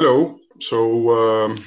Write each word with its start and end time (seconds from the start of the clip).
hello 0.00 0.40
so 0.58 1.14
uh, 1.16 1.60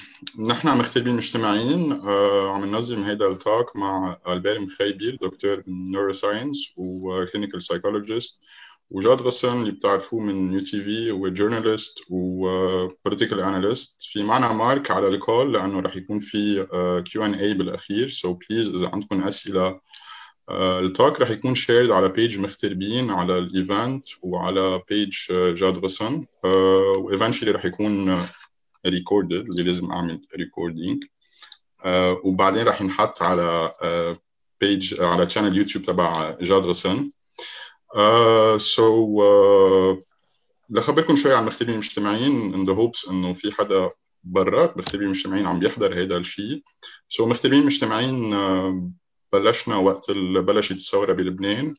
نحن 0.50 0.67
مغتربين 0.67 1.16
مجتمعين 1.16 2.01
uh, 2.01 2.08
عم 2.50 2.66
ننظم 2.66 3.04
هيدا 3.04 3.28
ال 3.28 3.37
talk 3.37 3.75
مع 3.75 4.17
ألبير 4.28 4.59
مخيبير 4.59 5.17
دكتور 5.21 5.63
neuroscience 5.68 6.73
و 6.78 6.87
clinical 6.87 7.63
psychologist 7.63 8.41
وجاد 8.89 9.21
غصن 9.21 9.62
اللي 9.61 9.71
بتعرفوه 9.71 10.19
من 10.19 10.54
يو 10.54 10.59
تي 10.59 10.83
في 10.83 11.11
هو 11.11 11.27
journalist 11.28 11.99
و 12.10 12.22
political 12.22 13.39
analyst 13.39 14.02
في 14.02 14.23
معنا 14.23 14.54
مارك 14.54 14.91
على 14.91 15.07
ال 15.07 15.17
call 15.17 15.54
لأنه 15.54 15.79
رح 15.79 15.95
يكون 15.95 16.20
في 16.20 16.68
Q 17.05 17.25
and 17.25 17.34
A 17.34 17.54
بالأخير 17.54 18.09
so 18.09 18.38
so 18.50 18.55
please 18.55 18.70
إذا 18.70 18.89
عندكم 18.93 19.23
أسئلة 19.23 19.79
ال 20.50 20.64
talk 20.64 21.21
رح 21.21 21.30
يكون 21.30 21.55
shared 21.55 21.91
على 21.91 22.09
page 22.09 22.39
مغتربين 22.39 23.09
على 23.09 23.38
ال 23.38 23.49
event 23.49 24.05
وعلى 24.21 24.82
page 24.89 25.18
جاد 25.32 25.77
غصن 25.77 26.25
و 26.98 27.02
eventually 27.02 27.52
رح 27.52 27.66
يكون 27.66 28.21
recorded 28.86 29.48
اللي 29.50 29.64
لازم 29.64 29.91
أعمل 29.91 30.22
recording 30.38 31.03
وبعدين 32.23 32.67
رح 32.67 32.81
ينحط 32.81 33.22
على 33.22 33.72
page 34.62 35.02
على 35.02 35.30
channel 35.30 35.58
يوتيوب 35.58 35.86
تبع 35.86 36.38
جاد 36.41 36.66
غسن 36.66 37.09
so 38.58 39.22
لخبركم 40.70 41.16
شوي 41.16 41.36
عن 41.36 41.45
مغتربين 41.45 41.78
مجتمعين 41.78 42.53
in 42.53 42.63
the 42.63 42.73
hopes 42.73 43.09
إنه 43.09 43.34
في 43.34 43.52
حدا 43.52 43.91
برات 44.23 44.78
مغتربين 44.78 45.09
مجتمعين 45.09 45.45
عم 45.45 45.59
بيحضر 45.59 46.03
هذا 46.03 46.17
الشيء 46.17 46.64
so 47.09 47.27
مغتربين 47.28 47.66
مجتمعين 47.66 48.34
بلشنا 49.34 49.78
وقت 49.78 50.12
بلشت 50.12 50.72
الثورة 50.72 51.14
بلبنان. 51.14 51.76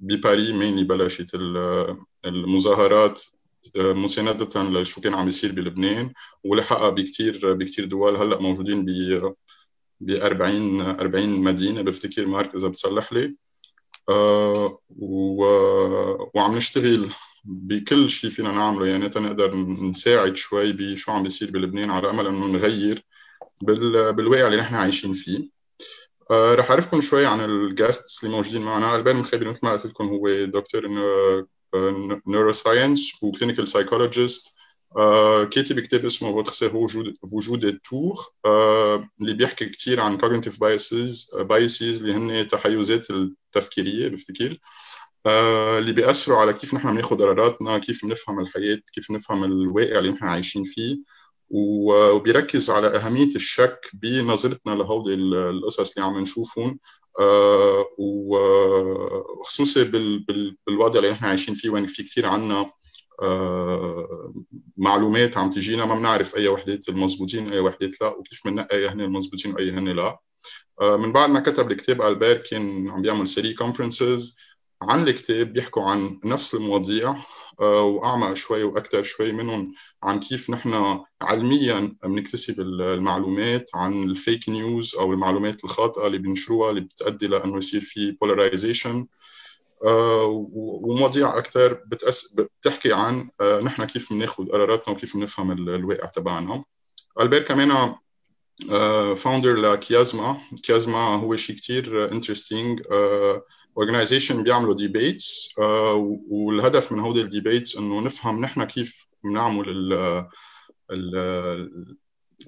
بباري 0.00 0.52
مينلي 0.52 0.84
بلشت 0.84 1.34
المظاهرات 2.24 3.22
مساندة 3.76 4.62
لشو 4.80 5.00
كان 5.00 5.14
عم 5.14 5.28
يصير 5.28 5.52
بلبنان 5.52 6.12
ولحقها 6.44 6.88
بكتير 6.90 7.54
بكتير 7.54 7.84
دول 7.84 8.16
هلأ 8.16 8.40
موجودين 8.40 8.84
ب 8.84 8.88
ب 10.00 10.10
40 10.10 10.80
40 10.80 11.28
مدينة 11.28 11.82
بفتكر 11.82 12.26
مارك 12.26 12.54
إذا 12.54 12.68
بتصلح 12.68 13.12
لي. 13.12 13.34
و... 14.98 15.44
وعم 16.34 16.56
نشتغل 16.56 17.10
بكل 17.44 18.10
شيء 18.10 18.30
فينا 18.30 18.50
نعمله. 18.50 18.86
يعني 18.86 19.08
تنقدر 19.08 19.56
نساعد 19.56 20.36
شوي 20.36 20.72
بشو 20.72 21.12
عم 21.12 21.22
بيصير 21.22 21.50
بلبنان 21.50 21.90
على 21.90 22.10
أمل 22.10 22.26
إنه 22.26 22.46
نغير. 22.46 23.04
بالواقع 23.62 24.46
اللي 24.46 24.56
نحن 24.56 24.74
عايشين 24.74 25.14
فيه. 25.14 25.58
آه 26.30 26.54
رح 26.54 26.70
أعرفكم 26.70 27.00
شوي 27.00 27.26
عن 27.26 27.40
ال 27.40 27.52
guests 27.52 28.24
اللي 28.24 28.36
موجودين 28.36 28.62
معنا 28.62 28.96
ألبان 28.96 29.16
مخيبر 29.16 29.48
مثل 29.50 29.60
ما 29.62 29.72
قلت 29.72 29.86
لكم 29.86 30.08
هو 30.08 30.28
دكتور 30.44 30.86
neuroscience 32.26 33.22
و 33.22 33.27
clinical 33.27 33.68
psychologist 33.68 34.54
كاتب 35.52 35.80
كتاب 35.80 36.04
اسمه 36.04 36.32
فوتر 36.42 36.76
وجود 36.76 37.14
وجود 37.32 37.64
التور 37.64 38.16
آه 38.46 39.08
اللي 39.20 39.32
بيحكي 39.34 39.66
كثير 39.66 40.00
عن 40.00 40.18
cognitive 40.18 40.54
biases 40.54 41.38
biases 41.42 42.00
اللي 42.00 42.12
هن 42.12 42.46
تحيزات 42.48 43.10
التفكيرية 43.10 44.08
بفتكر 44.08 44.58
آه 45.26 45.78
اللي 45.78 45.92
بيأثروا 45.92 46.38
على 46.38 46.52
كيف 46.52 46.74
نحن 46.74 46.92
بناخذ 46.92 47.16
قراراتنا 47.18 47.78
كيف 47.78 48.04
بنفهم 48.06 48.40
الحياة 48.40 48.78
كيف 48.92 49.10
نفهم 49.10 49.44
الواقع 49.44 49.98
اللي 49.98 50.10
نحن 50.10 50.24
عايشين 50.24 50.64
فيه. 50.64 50.96
وبيركز 51.50 52.70
على 52.70 52.86
أهمية 52.96 53.28
الشك 53.36 53.90
بنظرتنا 53.92 54.72
لهودي 54.74 55.14
القصص 55.14 55.96
اللي 55.98 56.08
عم 56.08 56.18
نشوفهم. 56.20 56.78
آه 57.20 57.84
وخصوصي 57.98 59.84
بال 59.84 60.18
بال 60.18 60.56
بالوضع 60.66 60.98
اللي 60.98 61.10
نحن 61.10 61.24
عايشين 61.24 61.54
فيه 61.54 61.70
وين 61.70 61.86
في 61.86 62.02
كثير 62.02 62.26
عنا 62.26 62.70
آه 63.22 64.34
معلومات 64.76 65.36
عم 65.38 65.50
تجينا 65.50 65.84
ما 65.84 65.94
بنعرف 65.94 66.36
أي 66.36 66.48
وحدات 66.48 66.88
المضبوطين 66.88 67.52
أي 67.52 67.60
وحدات 67.60 68.00
لا 68.00 68.08
وكيف 68.08 68.40
بننقي 68.44 68.76
أي 68.76 68.88
هن 68.88 69.00
المضبوطين 69.00 69.54
وأي 69.54 69.70
هن 69.70 69.88
لا. 69.88 70.18
آه 70.80 70.96
من 70.96 71.12
بعد 71.12 71.30
ما 71.30 71.40
كتب 71.40 71.70
الكتاب 71.70 72.02
البير 72.02 72.36
كان 72.36 72.90
عم 72.90 73.02
بيعمل 73.02 73.28
série 73.28 73.54
conferences 73.54 74.36
عن 74.82 75.08
الكتاب 75.08 75.52
بيحكوا 75.52 75.82
عن 75.82 76.20
نفس 76.24 76.54
المواضيع 76.54 77.22
آه 77.60 77.82
وأعمق 77.82 78.34
شوي 78.34 78.62
وأكثر 78.62 79.02
شوي 79.02 79.32
منهم 79.32 79.74
عن 80.02 80.20
كيف 80.20 80.50
نحن 80.50 81.00
علميا 81.22 81.96
بنكتسب 82.04 82.60
المعلومات 82.60 83.70
عن 83.74 84.02
ال 84.02 84.11
fake 84.11 84.48
news 84.48 84.96
أو 84.96 85.12
المعلومات 85.12 85.64
الخاطئة 85.64 86.06
اللي 86.06 86.18
بينشروها 86.18 86.70
اللي 86.70 86.80
بتؤدي 86.80 87.26
لأنه 87.26 87.58
يصير 87.58 87.80
في 87.80 88.10
polarization 88.10 89.06
آه 89.84 90.48
ومواضيع 90.52 91.38
أكثر 91.38 91.72
بتأس... 91.86 92.34
بتحكي 92.34 92.92
عن 92.92 93.30
آه 93.40 93.60
نحن 93.60 93.84
كيف 93.84 94.12
بناخذ 94.12 94.48
قراراتنا 94.48 94.94
وكيف 94.94 95.16
بنفهم 95.16 95.52
الواقع 95.52 96.06
تبعنا. 96.06 96.64
ألبير 97.20 97.42
كمان 97.42 97.94
founder 99.16 99.54
لكيازما. 99.54 100.40
كيازما 100.62 100.98
هو 100.98 101.36
شيء 101.36 101.56
كثير 101.56 102.12
interesting 102.12 102.82
organization 103.78 104.42
بيعملوا 104.42 104.74
debates 104.74 105.54
والهدف 106.30 106.92
من 106.92 107.00
هودي 107.00 107.20
ال 107.20 107.27
debates 107.27 107.76
إنه 107.76 108.00
نفهم 108.00 108.40
نحن 108.40 108.64
كيف 108.64 109.06
بنعمل 109.24 109.68
ال 110.90 111.70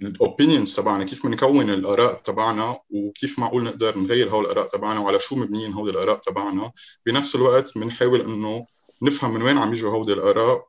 ال 0.03 0.11
opinions 0.11 0.77
تبعنا 0.77 1.05
كيف 1.05 1.27
بنكون 1.27 1.71
الآراء 1.71 2.15
تبعنا 2.15 2.79
وكيف 2.91 3.39
معقول 3.39 3.65
نقدر 3.65 3.99
نغير 3.99 4.31
هول 4.31 4.45
الآراء 4.45 4.67
تبعنا 4.67 5.01
وعلى 5.01 5.21
شو 5.21 5.37
مبنيين 5.37 5.73
هول 5.73 5.91
الآراء 5.91 6.19
تبعنا 6.19 6.73
بنفس 7.07 7.35
الوقت 7.35 7.79
بنحاول 7.79 8.21
إنه 8.21 8.67
نفهم 9.03 9.35
من 9.35 9.43
وين 9.43 9.59
عم 9.59 9.73
يجوا 9.73 9.93
هودي 9.93 10.13
الآراء. 10.13 10.69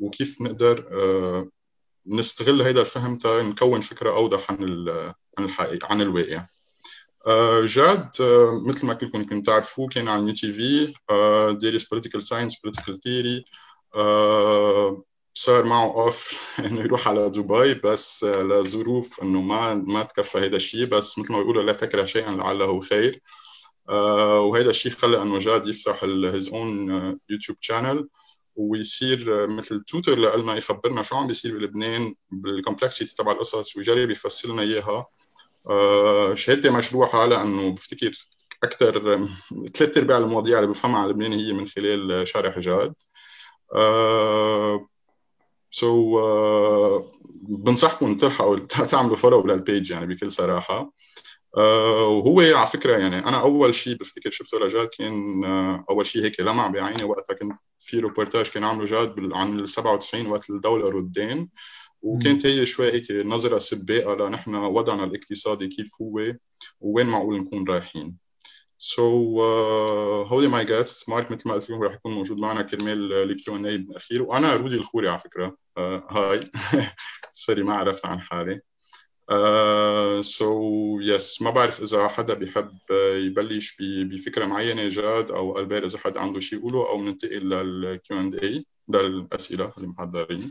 وكيف 0.00 0.42
نقدر 0.42 0.84
نستغل 2.06 2.62
هيدا 2.62 2.80
الفهم 2.80 3.18
تا 3.18 3.42
نكون 3.42 3.80
فكرة 3.80 4.10
أوضح 4.10 4.50
عن. 4.50 4.88
عن 5.38 5.44
الحقيقة 5.44 5.88
عن 5.88 6.00
الواقع 6.00 6.46
جاد 7.64 8.08
مثل 8.66 8.86
ما 8.86 8.94
كلكم 8.94 9.18
يمكن 9.18 9.42
تعرفوه 9.42 9.88
كان 9.88 10.08
على 10.08 10.32
TV 10.32 10.92
دارس 11.60 11.84
political 11.84 12.22
science 12.22 12.60
political 12.60 13.00
theory 13.00 13.44
صار 15.34 15.64
معه 15.64 15.84
offer 15.86 16.38
إنه 16.66 16.80
يروح 16.80 17.08
على 17.08 17.30
دبي 17.30 17.74
بس 17.74 18.24
لظروف 18.24 19.22
إنه 19.22 19.40
ما 19.40 19.74
ما 19.74 20.02
تكفى 20.02 20.38
هذا 20.38 20.56
الشيء 20.56 20.84
بس 20.86 21.18
مثل 21.18 21.32
ما 21.32 21.38
بيقولوا 21.38 21.62
لا 21.62 21.72
تكره 21.72 22.04
شيئا 22.04 22.32
لعله 22.32 22.80
خير. 22.80 23.22
آه 23.88 24.40
وهذا 24.40 24.70
الشيء 24.70 24.92
خلى 24.92 25.22
إنه 25.22 25.38
جاد 25.38 25.66
يفتح 25.66 26.04
his 26.04 26.48
own 26.48 26.90
يوتيوب 27.30 27.58
channel 27.60 28.08
ويصير 28.56 29.46
مثل 29.46 29.84
tutor 29.84 30.18
لنا 30.18 30.56
يخبرنا 30.56 31.02
شو 31.02 31.16
عم 31.16 31.26
بيصير 31.26 31.58
بلبنان 31.58 32.14
بال 32.30 32.44
complexity 32.44 33.16
تبع 33.16 33.32
القصص 33.32 33.76
ويجرب 33.76 34.10
يفسر 34.10 34.52
لنا 34.52 34.62
إياها. 34.62 34.90
آه 34.90 35.06
شهادتي 36.34 36.70
مشروحه 36.70 37.26
لأنه 37.26 37.70
بفتكر 37.70 38.12
أكثر 38.64 39.28
ثلاث 39.74 39.98
أرباع 39.98 40.18
المواضيع 40.18 40.58
اللي 40.58 40.70
بفهمها 40.70 41.00
على 41.00 41.10
لبنان 41.10 41.32
هي 41.32 41.52
من 41.52 41.66
خلال 41.66 42.28
شرح 42.28 42.58
جاد. 42.58 42.94
آه 43.74 44.88
so, 45.70 46.22
uh, 46.22 47.04
بنصحكم 47.48 48.16
تلحقوا 48.16 48.56
تعملوا 48.66 49.16
follow 49.16 49.46
لل 49.46 49.61
page 49.61 49.90
يعني 49.90 50.06
بكل 50.06 50.32
صراحة. 50.32 50.92
uh, 51.56 51.60
وهو 51.60 52.40
على 52.40 52.66
فكرة 52.66 52.98
يعني 52.98 53.18
أنا 53.18 53.40
أول 53.40 53.74
شيء 53.74 53.96
بفتكر 53.96 54.30
شفته 54.30 54.58
لجاد 54.58 54.88
كان 54.98 55.42
uh, 55.44 55.84
أول 55.90 56.06
شيء 56.06 56.24
هيك 56.24 56.40
لمع 56.40 56.68
بعيني 56.68 57.04
وقتها 57.04 57.34
كنت 57.34 57.52
في 57.78 57.98
روبورتاج 57.98 58.48
كان 58.48 58.64
عامله 58.64 58.84
جاد 58.86 59.32
عن 59.32 59.58
ال 59.58 59.68
97 59.68 60.26
وقت 60.26 60.50
الدولة 60.50 60.88
ردان 60.90 61.48
وكانت 62.06 62.46
هي 62.46 62.66
شوي 62.66 62.92
هيك 62.92 63.10
نظرة 63.10 63.58
سباقة 63.58 64.14
لنحن 64.14 64.54
وضعنا 64.54 65.04
الاقتصادي 65.04 65.66
كيف 65.68 65.90
هو 66.02 66.34
ووين 66.80 67.06
معقول 67.06 67.40
نكون 67.40 67.68
رايحين. 67.68 68.16
so, 68.78 69.38
uh, 69.38 70.32
هودي 70.32 70.48
my 70.48 70.64
guests 70.64 71.08
مارك 71.10 71.30
مثل 71.30 71.48
ما 71.48 71.54
قلت 71.54 71.70
لكم 71.70 71.82
رح 71.82 71.94
يكون 71.94 72.12
موجود 72.12 72.38
معنا 72.38 72.62
كرمال 72.62 73.12
الكيو 73.12 73.56
ان 73.56 73.66
اي 73.66 73.78
بالأخير. 73.78 74.22
وأنا 74.22 74.56
رودي 74.56 74.76
الخوري 74.76 75.08
على 75.08 75.18
فكرة. 75.18 75.56
uh, 75.78 75.80
هاي. 76.12 76.40
سوري 77.32 77.62
ما 77.62 77.74
عرفت 77.74 78.06
عن 78.06 78.20
حالي. 78.20 78.60
سو 80.22 80.98
uh, 80.98 81.02
يس 81.02 81.34
so, 81.34 81.38
yes. 81.38 81.42
ما 81.42 81.50
بعرف 81.50 81.82
إذا 81.82 82.08
حدا 82.08 82.34
بيحب 82.34 82.78
يبلش 82.90 83.76
بفكرة 83.80 84.46
معينة 84.46 84.88
جاد 84.88 85.30
أو 85.30 85.58
ألبير 85.58 85.86
إذا 85.86 85.98
حدا 85.98 86.20
عنده 86.20 86.40
شيء 86.40 86.58
يقوله 86.58 86.90
أو 86.90 87.02
ننتقل 87.02 87.50
لل 87.50 87.97
Q 87.97 88.20
and 88.20 88.34
A 88.34 88.66
للأسئلة 88.88 89.72
اللي 89.78 89.88
محضرين. 89.88 90.50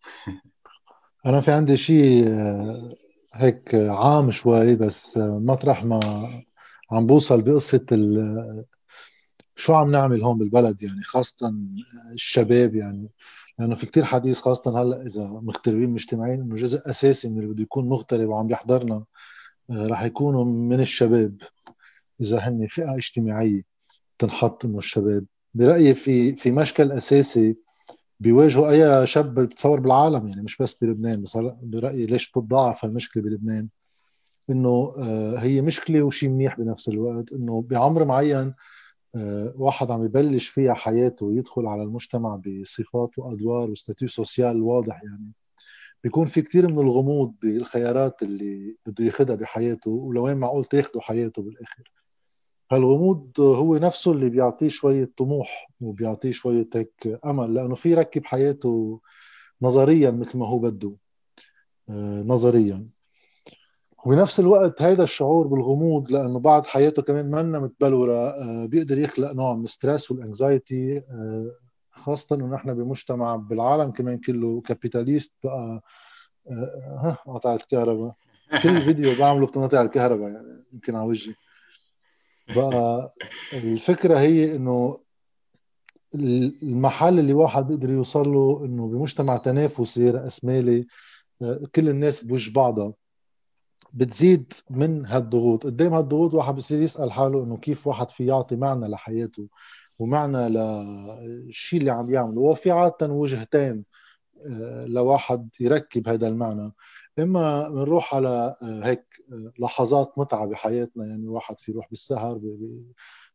أنا 1.26 1.40
في 1.40 1.52
عندي 1.52 1.76
شيء 1.76 2.28
هيك 3.34 3.74
عام 3.74 4.30
شوي 4.30 4.76
بس 4.76 5.18
مطرح 5.18 5.84
ما 5.84 6.28
عم 6.90 7.06
بوصل 7.06 7.42
بقصة 7.42 7.86
شو 9.56 9.74
عم 9.74 9.90
نعمل 9.90 10.22
هون 10.22 10.38
بالبلد 10.38 10.82
يعني 10.82 11.02
خاصة 11.02 11.54
الشباب 12.12 12.74
يعني. 12.74 13.08
لأنه 13.58 13.74
في 13.74 13.86
كتير 13.86 14.04
حديث 14.04 14.40
خاصة 14.40 14.82
هلأ 14.82 15.02
إذا 15.06 15.24
مغتربين 15.24 15.90
مجتمعين 15.90 16.40
إنه 16.40 16.54
جزء 16.54 16.90
أساسي 16.90 17.28
من 17.28 17.38
اللي 17.38 17.52
بده 17.52 17.62
يكون 17.62 17.88
مغترب 17.88 18.28
وعم 18.28 18.50
يحضرنا 18.50 19.04
رح 19.70 20.02
يكونوا 20.02 20.44
من 20.44 20.80
الشباب. 20.80 21.42
إذا 22.20 22.38
هن 22.38 22.66
فئة 22.70 22.96
اجتماعية 22.96 23.62
تنحط 24.18 24.64
إنه 24.64 24.78
الشباب. 24.78 25.24
برأيي 25.54 25.94
في 25.94 26.36
في 26.36 26.50
مشكل 26.52 26.92
أساسي 26.92 27.56
بيواجهوا 28.20 28.70
أي 28.70 29.06
شاب 29.06 29.34
بتصور 29.34 29.80
بالعالم 29.80 30.28
يعني 30.28 30.42
مش 30.42 30.56
بس 30.56 30.74
بلبنان 30.74 31.22
بس 31.22 31.38
برأيي 31.62 32.06
ليش 32.06 32.30
بتتضاعف 32.30 32.84
هالمشكله 32.84 33.22
بلبنان؟ 33.22 33.68
إنه 34.50 34.92
آه، 34.98 35.36
هي 35.38 35.60
مشكلة 35.60 36.02
وشيء 36.02 36.28
منيح 36.28 36.60
بنفس 36.60 36.88
الوقت 36.88 37.32
إنه 37.32 37.62
بعمر 37.62 38.04
معين 38.04 38.54
آه، 39.16 39.52
واحد 39.56 39.90
عم 39.90 40.04
يبلش 40.04 40.48
فيها 40.48 40.74
حياته 40.74 41.26
ويدخل 41.26 41.66
على 41.66 41.82
المجتمع 41.82 42.36
بصفات 42.36 43.18
وأدوار 43.18 43.70
وستاتيو 43.70 44.08
سوسيال 44.08 44.62
واضح 44.62 45.02
يعني 45.04 45.32
بيكون 46.04 46.26
في 46.26 46.42
كثير 46.42 46.68
من 46.68 46.78
الغموض 46.78 47.34
بالخيارات 47.42 48.22
اللي 48.22 48.76
بده 48.86 49.04
ياخذها 49.04 49.36
بحياته 49.36 49.90
ولوين 49.90 50.36
معقول 50.36 50.64
تاخده 50.64 51.00
حياته 51.00 51.42
بالآخر. 51.42 51.92
هالغموض 52.72 53.40
هو 53.40 53.76
نفسه 53.76 54.12
اللي 54.12 54.28
بيعطيه 54.28 54.68
شوية 54.68 55.10
طموح 55.16 55.70
وبيعطيه 55.80 56.32
شوية 56.32 56.68
هيك 56.74 57.20
أمل 57.26 57.54
لأنه 57.54 57.74
في 57.74 57.90
يركب 57.90 58.24
حياته 58.24 59.00
نظريا 59.62 60.10
مثل 60.10 60.38
ما 60.38 60.46
هو 60.48 60.58
بده 60.58 60.92
آه، 61.90 62.22
نظريا. 62.22 62.88
وبنفس 64.06 64.40
الوقت 64.40 64.82
هذا 64.82 65.04
الشعور 65.04 65.46
بالغموض 65.46 66.12
لأنه 66.12 66.38
بعد 66.38 66.66
حياته 66.66 67.02
كمان 67.02 67.30
منا 67.30 67.60
متبلورة 67.60 68.28
آه، 68.28 68.66
بيقدر 68.66 68.98
يخلق 68.98 69.32
نوع 69.32 69.54
من 69.54 69.64
ال 69.64 69.71
stress 69.71 70.10
وال 70.10 70.30
anxiety 70.30 70.98
آه، 70.98 71.50
خاصة 71.90 72.36
إنه 72.36 72.54
نحن 72.54 72.74
بمجتمع 72.74 73.36
بالعالم 73.36 73.90
كمان 73.90 74.18
كله 74.18 74.60
capitalist 74.60 75.36
بقى 75.44 75.82
ها 76.98 77.18
قطعت 77.26 77.60
الكهرباء. 77.60 78.14
كل 78.62 78.76
فيديو 78.84 79.18
بعمله 79.18 79.46
بتنقطع 79.46 79.82
الكهرباء 79.82 80.28
يعني 80.28 80.64
يمكن 80.72 80.94
على 80.96 81.08
وجهي. 81.08 81.34
بقى 82.54 83.10
الفكرة 83.52 84.18
هي 84.18 84.56
إنه 84.56 84.98
المحل 86.14 87.18
اللي 87.18 87.32
واحد 87.32 87.66
بيقدر 87.66 87.90
يوصل 87.90 88.32
له 88.32 88.64
إنه 88.64 88.88
بمجتمع 88.88 89.36
تنافسي 89.36 90.10
راسمالي 90.10 90.86
كل 91.74 91.88
الناس 91.88 92.24
بوجه 92.24 92.52
بعضها 92.52 92.92
بتزيد 93.92 94.52
من 94.70 95.06
هالضغوط. 95.06 95.64
قدام 95.64 95.94
هالضغوط 95.94 96.34
واحد 96.34 96.54
بصير 96.54 96.82
يسأل 96.82 97.12
حاله 97.12 97.44
إنه 97.44 97.56
كيف 97.56 97.86
واحد 97.86 98.10
في 98.10 98.26
يعطي 98.26 98.56
معنى 98.56 98.88
لحياته 98.88 99.48
ومعنى 99.98 100.48
للشيء 100.48 101.80
اللي 101.80 101.90
عم 101.90 102.14
يعمله. 102.14 102.40
وفي 102.40 102.70
عادة 102.70 103.08
وجهتين 103.08 103.84
آه، 104.50 104.84
لواحد 104.86 105.48
يركب 105.60 106.08
هذا 106.08 106.28
المعنى. 106.28 106.72
إما 107.18 107.68
بنروح 107.68 108.14
على 108.14 108.56
آه، 108.62 108.80
هيك 108.84 109.04
آه، 109.32 109.52
لحظات 109.58 110.18
متعة 110.18 110.46
بحياتنا 110.46 111.06
يعني 111.06 111.28
واحد 111.28 111.60
في 111.60 111.72
يروح 111.72 111.88
بالسهر 111.90 112.40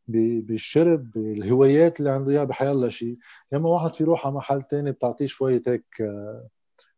بالشرب 0.07 1.11
بالهوايات 1.11 1.99
اللي 1.99 2.11
عنده 2.11 2.31
إياها 2.31 2.43
بحيالله 2.43 2.89
شيء 2.89 3.17
إما 3.53 3.69
واحد 3.69 3.93
في 3.93 4.03
يروح 4.03 4.25
على 4.25 4.35
محل 4.35 4.63
تاني 4.63 4.91
بتعطيه 4.91 5.25
شوية 5.25 5.63
هيك 5.67 6.01
آه، 6.01 6.47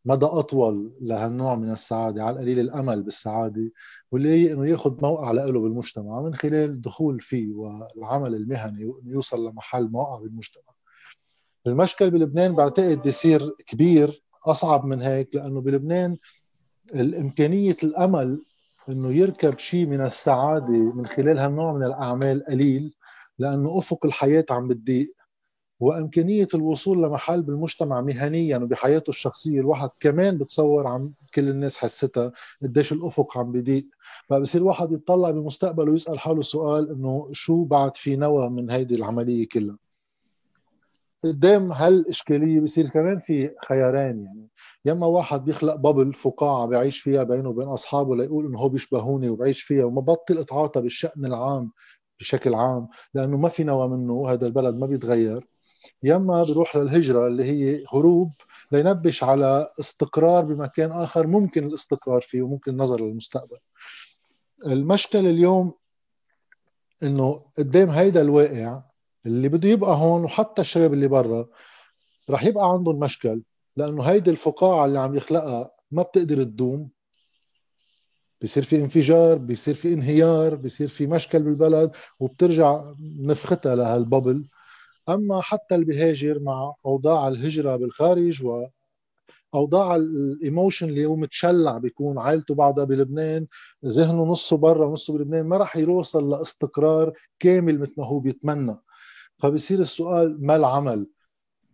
مدى 0.06 0.26
أطول 0.26 0.94
لهالنوع 1.02 1.56
من 1.56 1.72
السعادة 1.72 2.24
على 2.24 2.34
القليل 2.34 2.60
الأمل 2.60 3.04
بالسعادة 3.04 3.72
واللي 4.12 4.30
هي 4.30 4.54
إنه 4.54 4.68
ياخذ 4.68 5.02
موقع 5.02 5.32
له 5.32 5.62
بالمجتمع 5.62 6.22
من 6.22 6.36
خلال 6.36 6.70
الدخول 6.70 7.22
فيه 7.22 7.54
والعمل 7.54 8.36
المهني 8.36 8.94
يوصل 9.06 9.50
لمحل 9.50 9.88
موقع 9.92 10.20
بالمجتمع. 10.20 10.64
المشكل 11.68 12.12
بلبنان 12.12 12.56
بعتقد 12.56 13.06
يصير 13.06 13.56
كبير 13.68 14.24
أصعب 14.46 14.86
من 14.86 15.02
هيك 15.02 15.36
لأنه 15.36 15.62
بلبنان 15.62 16.18
الإمكانية 16.96 17.76
الأمل 17.84 18.42
إنه 18.90 19.12
يركب 19.12 19.58
شيء 19.58 19.86
من 19.86 20.02
السعادة 20.02 20.68
من 20.70 21.06
خلال 21.06 21.40
هالنوع 21.40 21.74
من 21.74 21.84
الأعمال 21.84 22.46
قليل 22.46 22.94
لأنه 23.40 23.80
أفق 23.80 24.06
الحياة 24.06 24.46
عم 24.50 24.68
بتضيق. 24.68 25.14
وإمكانية 25.80 26.48
الوصول 26.54 27.04
لمحل 27.04 27.42
بالمجتمع 27.42 28.02
مهنيا 28.02 28.58
وبحياته 28.58 29.10
الشخصية 29.10 29.60
الواحد 29.60 29.90
كمان 30.00 30.38
بتصور 30.38 30.88
عم 30.88 31.14
كل 31.36 31.50
الناس 31.50 31.78
حستها 31.78 32.32
قديش 32.64 32.94
الأفق 32.94 33.38
عم 33.38 33.52
بضيق. 33.52 33.86
فبصير 34.30 34.64
واحد 34.64 34.92
يطلع 34.92 35.32
بمستقبله 35.32 35.92
ويسأل 35.92 36.20
حاله 36.20 36.42
سؤال 36.42 36.90
إنه 36.90 37.30
شو 37.32 37.64
بعد 37.64 37.98
في 37.98 38.16
نوى 38.16 38.50
من 38.50 38.72
هيدي 38.72 38.96
العملية 38.96 39.48
كلها؟ 39.48 39.78
قدام 41.24 41.72
هالإشكالية 41.72 42.60
بصير 42.60 42.90
كمان 42.90 43.20
في 43.20 43.56
خيارين 43.68 44.24
يعني 44.24 44.48
يا 44.86 44.92
إما 44.94 45.08
واحد 45.08 45.46
بيخلق 45.46 45.76
بابل 45.76 46.14
فقاعة 46.14 46.66
بيعيش 46.68 47.00
فيها 47.00 47.24
بينه 47.24 47.50
وبين 47.50 47.68
أصحابه 47.68 48.16
ليقول 48.16 48.46
إنه 48.46 48.60
هو 48.60 48.70
بيشبهوني 48.70 49.30
وبعيش 49.30 49.62
فيها 49.62 49.86
وما 49.86 50.02
بطل 50.02 50.38
إتعاطى 50.38 50.82
بالشأن 50.82 51.26
العام 51.26 51.72
بشكل 52.20 52.54
عام 52.54 52.88
لأنه 53.14 53.38
ما 53.38 53.50
في 53.50 53.64
نوى 53.64 53.88
منه 53.88 54.14
وهذا 54.14 54.48
البلد 54.48 54.76
ما 54.76 54.88
بيتغير. 54.88 55.48
يا 56.04 56.16
إما 56.16 56.44
بيروح 56.44 56.76
للهجرة 56.76 57.28
اللي 57.28 57.44
هي 57.44 57.84
هروب 57.94 58.32
لينبش 58.72 59.24
على 59.24 59.68
استقرار 59.80 60.46
بمكان 60.46 60.92
آخر 60.92 61.28
ممكن 61.28 61.68
الاستقرار 61.68 62.22
فيه 62.22 62.42
وممكن 62.42 62.72
النظر 62.72 63.02
للمستقبل. 63.02 63.58
المشكلة 64.66 65.30
اليوم 65.30 65.74
إنه 67.04 67.40
قدام 67.58 67.90
هيدا 67.90 68.22
الواقع 68.22 68.82
اللي 69.26 69.50
بده 69.50 69.70
يبقى 69.70 69.96
هون 69.96 70.24
وحتى 70.24 70.62
الشباب 70.62 70.94
اللي 70.94 71.08
برا 71.08 71.48
رح 72.30 72.44
يبقى 72.44 72.70
عندهم 72.74 73.00
مشكل 73.00 73.42
لأنه 73.78 74.04
هيدي 74.04 74.30
الفقاعة 74.32 74.86
اللي 74.86 75.00
عم 75.00 75.16
يخلقها 75.16 75.70
ما 75.92 76.04
بتقدر 76.04 76.44
تدوم. 76.44 76.90
بصير 78.42 78.64
في 78.64 78.76
انفجار 78.76 79.38
بصير 79.38 79.74
في 79.74 79.94
انهيار 79.94 80.56
بصير 80.56 80.88
في 80.88 81.08
مشكل 81.08 81.40
بالبلد 81.44 81.92
وبترجع 82.20 82.94
نفختها 83.20 83.76
لهالببل. 83.76 84.48
أما 85.10 85.42
حتى 85.42 85.76
اللي 85.76 85.86
بيهاجر 85.86 86.40
مع 86.40 86.74
أوضاع 86.86 87.28
الهجرة 87.28 87.76
بالخارج 87.76 88.46
و 88.46 88.66
أوضاع 89.56 89.96
الايموشن 89.96 90.90
اللي 90.90 91.06
هو 91.06 91.16
متشلع 91.16 91.78
بيكون 91.78 92.20
عائلته 92.20 92.56
بعدها 92.56 92.86
بلبنان 92.86 93.46
ذهنه 93.86 94.26
نصه 94.26 94.58
برا 94.58 94.86
ونصه 94.86 95.18
بلبنان 95.18 95.46
ما 95.46 95.58
راح 95.58 95.78
يوصل 95.78 96.30
لإستقرار 96.30 97.14
كامل 97.40 97.80
مثل 97.80 97.94
ما 97.98 98.06
هو 98.06 98.20
بيتمنى. 98.20 98.78
فبصير 99.44 99.80
السؤال 99.80 100.46
ما 100.46 100.56
العمل؟ 100.56 101.08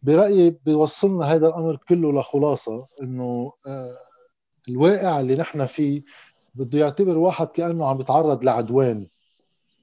برأيي 0.04 0.60
بيوصلنا 0.66 1.25
هذا 1.25 1.48
الأمر 1.48 1.77
كله 1.88 2.19
لخلاصة 2.19 2.88
إنه 3.01 3.54
آه، 3.68 3.98
الواقع 4.69 5.19
اللي 5.19 5.36
نحن 5.36 5.66
فيه 5.66 6.04
بده 6.56 6.80
يعتبر 6.80 7.18
واحد 7.18 7.48
كأنه 7.48 7.86
عم 7.86 8.01
يتعرض 8.01 8.44
لعدوان 8.44 9.07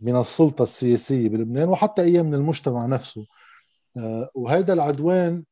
من 0.00 0.16
السلطة 0.16 0.62
السياسية 0.62 1.28
بلبنان 1.28 1.68
وحتى 1.68 2.02
أيام 2.02 2.26
من 2.26 2.34
المجتمع 2.34 2.86
نفسه. 2.86 3.26
آه، 3.96 4.30
وهذا 4.34 4.72
العدوان 4.72 5.44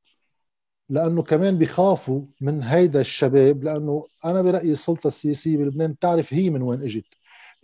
لأنه 0.89 1.23
كمان 1.23 1.59
بيخافوا 1.59 2.23
من 2.41 2.63
هيدا 2.63 3.01
الشباب 3.01 3.65
لأنه 3.65 4.07
أنا 4.25 4.43
برأيي 4.43 4.73
السلطة 4.73 5.09
السياسية 5.09 5.57
بلبنان 5.57 5.93
بتعرف 5.93 6.35
هي 6.35 6.51
من 6.51 6.63
وين 6.63 6.83
إجت. 6.83 7.15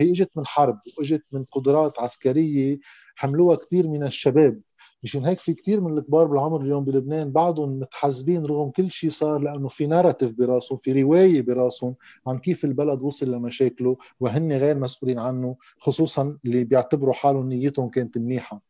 هي 0.00 0.10
إجت 0.10 0.30
من 0.36 0.46
حرب 0.46 0.80
وإجت 0.98 1.24
من 1.32 1.44
قدرات 1.44 1.98
عسكرية 1.98 2.78
حملوها 3.20 3.56
كثير 3.56 3.88
من 3.88 4.02
الشباب. 4.02 4.60
مشان 5.02 5.24
هيك 5.26 5.38
في 5.38 5.54
كثير 5.54 5.80
من 5.80 5.98
الكبار 5.98 6.26
بالعمر 6.26 6.60
اليوم 6.60 6.84
بلبنان 6.84 7.32
بعضهم 7.32 7.78
متحزبين 7.78 8.46
رغم 8.46 8.70
كل 8.70 8.90
شيء 8.90 9.10
صار 9.10 9.38
لأنه 9.38 9.68
في 9.68 9.86
ناراتيف 9.86 10.32
براسهم 10.32 10.78
في 10.78 11.02
رواية 11.02 11.42
براسهم 11.42 11.94
عن 12.26 12.38
كيف 12.38 12.64
البلد 12.64 13.02
وصل 13.02 13.32
لمشاكله 13.32 13.96
وهن 14.20 14.52
غير 14.52 14.78
مسؤولين 14.78 15.18
عنه 15.18 15.56
خصوصا 15.78 16.36
اللي 16.44 16.64
بيعتبروا 16.64 17.14
حالهم 17.14 17.48
نيتهم 17.48 17.88
كانت 17.90 18.18
منيحة. 18.18 18.62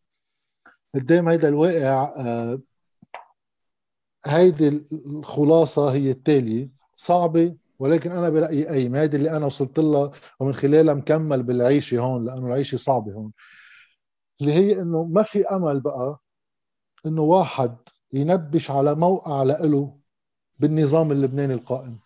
قدام 0.95 1.29
هيدا 1.29 1.49
الواقع 1.49 2.15
آه، 2.17 2.61
هيدي 4.27 4.69
الخلاصة 4.93 5.93
هي 5.93 6.11
التالية. 6.11 6.71
صعبة 6.95 7.55
ولكن 7.79 8.11
أنا 8.13 8.29
برأيي 8.31 8.71
اي 8.71 8.91
هيدي 8.95 9.17
اللي 9.17 9.31
أنا 9.37 9.47
وصلت 9.47 9.79
لها 9.79 10.11
ومن 10.41 10.55
خلالها 10.55 10.95
مكمل 10.95 11.43
بالعيشة 11.43 11.99
هون 11.99 12.25
لأنه 12.25 12.47
العيشة 12.47 12.77
صعبة 12.77 13.13
هون. 13.13 13.33
اللي 14.41 14.53
هي 14.53 14.81
إنه 14.83 15.05
ما 15.05 15.23
في 15.23 15.47
أمل 15.47 15.81
بقى 15.81 16.19
إنه 17.07 17.23
واحد 17.23 17.77
ينبش 18.13 18.71
على 18.71 18.95
موقع 18.95 19.43
لإله 19.43 19.97
بالنظام 20.59 21.13
اللبناني 21.13 21.55
القائم 21.55 21.99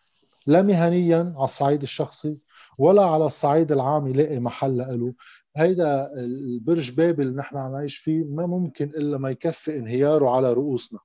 لا 0.47 0.63
مهنيا 0.63 1.35
على 1.37 1.45
الصعيد 1.45 1.83
الشخصي 1.83 2.39
ولا 2.79 3.05
على 3.05 3.25
الصعيد 3.27 3.73
العام 3.73 4.07
يلاقي 4.07 4.41
محل 4.41 4.77
له 4.79 5.15
هيدا 5.57 6.13
البرج 6.25 6.93
بابل 6.93 7.23
اللي 7.23 7.37
نحن 7.37 7.57
عم 7.57 7.73
نعيش 7.73 7.97
فيه 7.97 8.25
ما 8.25 8.47
ممكن 8.47 8.85
إلا 8.89 9.19
ما 9.19 9.31
يكفي 9.31 9.79
انهياره 9.79 10.31
على 10.31 10.53
رؤوسنا. 10.53 10.99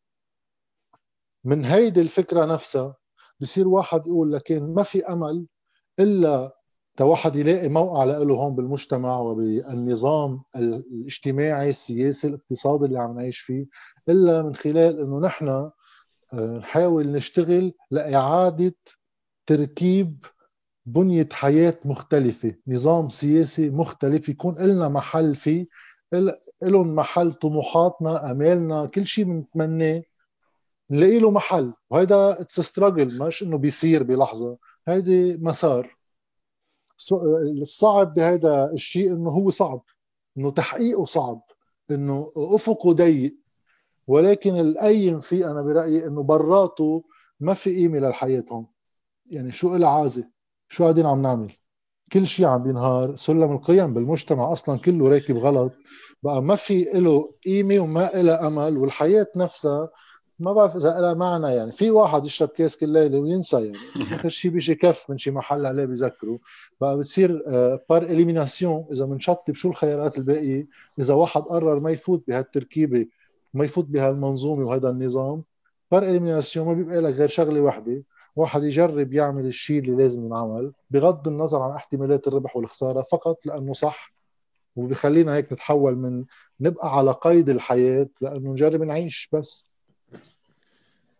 من 1.43 1.65
هيدي 1.65 2.01
الفكرة 2.01 2.45
نفسها 2.45 2.95
بصير 3.39 3.67
واحد 3.67 4.07
يقول 4.07 4.33
لكن 4.33 4.73
ما 4.73 4.83
في 4.83 5.05
أمل 5.05 5.45
إلا 5.99 6.58
واحد 7.01 7.35
يلاقي 7.35 7.69
موقع 7.69 8.03
له 8.03 8.35
هون 8.35 8.55
بالمجتمع 8.55 9.19
وبالنظام 9.19 10.43
الاجتماعي 10.55 11.69
السياسي 11.69 12.27
الاقتصادي 12.27 12.85
اللي 12.85 12.99
عم 12.99 13.15
نعيش 13.15 13.39
فيه 13.39 13.65
إلا 14.09 14.43
من 14.43 14.55
خلال 14.55 14.99
إنه 14.99 15.19
نحن 15.19 15.47
آه، 15.47 15.71
نحاول 16.33 17.11
نشتغل 17.11 17.73
لإعادة 17.91 18.75
تركيب 19.45 20.25
بنية 20.85 21.29
حياة 21.31 21.79
مختلفة 21.85 22.55
نظام 22.67 23.09
سياسي 23.09 23.69
مختلف 23.69 24.29
يكون 24.29 24.57
لنا 24.57 24.89
محل 24.89 25.35
فيه 25.35 25.67
لهم 26.61 26.95
محل 26.95 27.33
طموحاتنا 27.33 28.31
أمالنا 28.31 28.85
كل 28.85 29.05
شيء 29.05 29.25
بنتمناه 29.25 30.03
نلاقي 30.91 31.19
له 31.19 31.31
محل. 31.31 31.73
وهيدا 31.89 32.41
اتس 32.41 32.59
ستراجل 32.59 33.27
مش 33.27 33.43
إنه 33.43 33.57
بيصير 33.57 34.03
بلحظة 34.03 34.57
هيدي 34.87 35.37
مسار. 35.37 35.98
الصعب 37.61 38.13
بهذا 38.13 38.71
الشيء 38.73 39.11
إنه 39.13 39.29
هو 39.29 39.49
صعب 39.49 39.81
إنه 40.37 40.51
تحقيقه 40.51 41.05
صعب 41.05 41.41
إنه 41.91 42.31
أفقه 42.35 42.93
ضيق. 42.93 43.35
ولكن 44.07 44.55
القيم 44.59 45.19
فيه 45.19 45.51
أنا 45.51 45.61
برأيي 45.61 46.07
إنه 46.07 46.23
براته 46.23 47.03
ما 47.39 47.53
في 47.53 47.75
قيمة 47.75 47.99
للحياة 47.99 48.43
هون. 48.51 48.67
يعني 49.25 49.51
شو 49.51 49.75
العازه 49.75 50.29
شو 50.69 50.83
قاعدين 50.83 51.05
عم 51.05 51.21
نعمل؟ 51.21 51.53
كل 52.11 52.27
شيء 52.27 52.45
عم 52.45 52.63
بينهار 52.63 53.15
سلم 53.15 53.51
القيم 53.51 53.93
بالمجتمع 53.93 54.51
أصلا 54.51 54.77
كله 54.77 55.09
راكب 55.09 55.37
غلط. 55.37 55.71
بقى 56.23 56.41
ما 56.41 56.55
في 56.55 56.83
له 56.83 57.33
قيمة 57.45 57.79
وما 57.79 58.09
لها 58.13 58.47
أمل 58.47 58.77
والحياة 58.77 59.27
نفسها 59.35 59.89
ما 60.39 60.53
بعرف 60.53 60.75
إذا 60.75 60.99
لها 60.99 61.13
معنى 61.13 61.47
يعني. 61.47 61.71
في 61.71 61.91
واحد 61.91 62.25
يشرب 62.25 62.49
كاس 62.49 62.77
كل 62.77 62.89
ليلة 62.89 63.19
وينسى 63.19 63.57
يعني. 63.57 63.77
آخر 64.15 64.29
شيء 64.29 64.51
بيجي 64.51 64.75
كف 64.75 65.09
من 65.09 65.17
شي 65.17 65.31
محل 65.31 65.65
عليه 65.65 65.85
بيذكره. 65.85 66.39
بقى 66.81 66.97
بتصير 66.97 67.43
par 67.89 68.03
آه، 68.03 68.05
élimination 68.11 68.85
إذا 68.91 69.05
بنشطب 69.05 69.53
شو 69.53 69.69
الخيارات 69.69 70.17
الباقية. 70.17 70.67
إذا 70.99 71.13
واحد 71.13 71.41
قرر 71.41 71.79
ما 71.79 71.91
يفوت 71.91 72.23
بهالتركيبة 72.27 73.07
ما 73.53 73.65
يفوت 73.65 73.85
بهالمنظومة 73.85 74.65
وهذا 74.65 74.89
النظام 74.89 75.43
par 75.91 76.03
élimination 76.03 76.67
ما 76.67 76.73
بيبقى 76.73 77.01
لك 77.01 77.13
غير 77.13 77.27
شغلة 77.27 77.61
واحدة 77.61 78.03
واحد 78.35 78.63
يجرب 78.63 79.13
يعمل 79.13 79.45
الشيء 79.45 79.79
اللي 79.79 79.95
لازم 79.95 80.25
ينعمل. 80.25 80.71
بغض 80.89 81.27
النظر 81.27 81.61
عن 81.61 81.71
احتمالات 81.75 82.27
الربح 82.27 82.57
والخسارة 82.57 83.01
فقط 83.01 83.45
لأنه 83.45 83.73
صح. 83.73 84.13
وبخلينا 84.75 85.35
هيك 85.35 85.53
نتحول 85.53 85.95
من 85.95 86.25
نبقى 86.59 86.97
على 86.97 87.11
قيد 87.11 87.49
الحياة 87.49 88.09
لأنه 88.21 88.51
نجرب 88.51 88.83
نعيش 88.83 89.29
بس. 89.33 89.69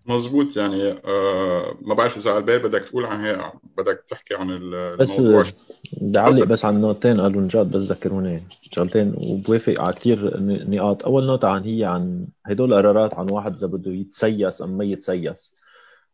مزبوط 0.05 0.57
يعني 0.57 0.83
آه 1.05 1.77
ما 1.81 1.93
بعرف 1.93 2.17
إذا 2.17 2.31
على 2.31 2.39
البال 2.39 2.59
بدك 2.59 2.85
تقول 2.85 3.05
عن 3.05 3.25
هي 3.25 3.51
بدك 3.77 4.03
تحكي 4.07 4.35
عن 4.35 4.49
الموضوع 4.51 5.41
بس 5.41 5.53
بدي 6.01 6.19
أعلق 6.19 6.43
بس 6.43 6.65
عن 6.65 6.81
نقطتين 6.81 7.21
قالوا 7.21 7.41
نجاد 7.41 7.71
بس 7.71 7.81
ذكروني 7.83 8.43
شغلتين 8.71 9.13
وبوافق 9.17 9.81
على 9.81 9.93
كثير 9.93 10.39
نقاط. 10.69 11.05
أول 11.05 11.27
نقطة 11.27 11.47
عن 11.47 11.63
هي 11.63 11.83
عن 11.83 12.27
هدول 12.45 12.73
القرارات 12.73 13.13
عن 13.13 13.29
واحد 13.29 13.55
إذا 13.55 13.67
بده 13.67 13.91
يتسيس 13.91 14.61
أم 14.61 14.77
ما 14.77 14.83
يتسيس. 14.83 15.51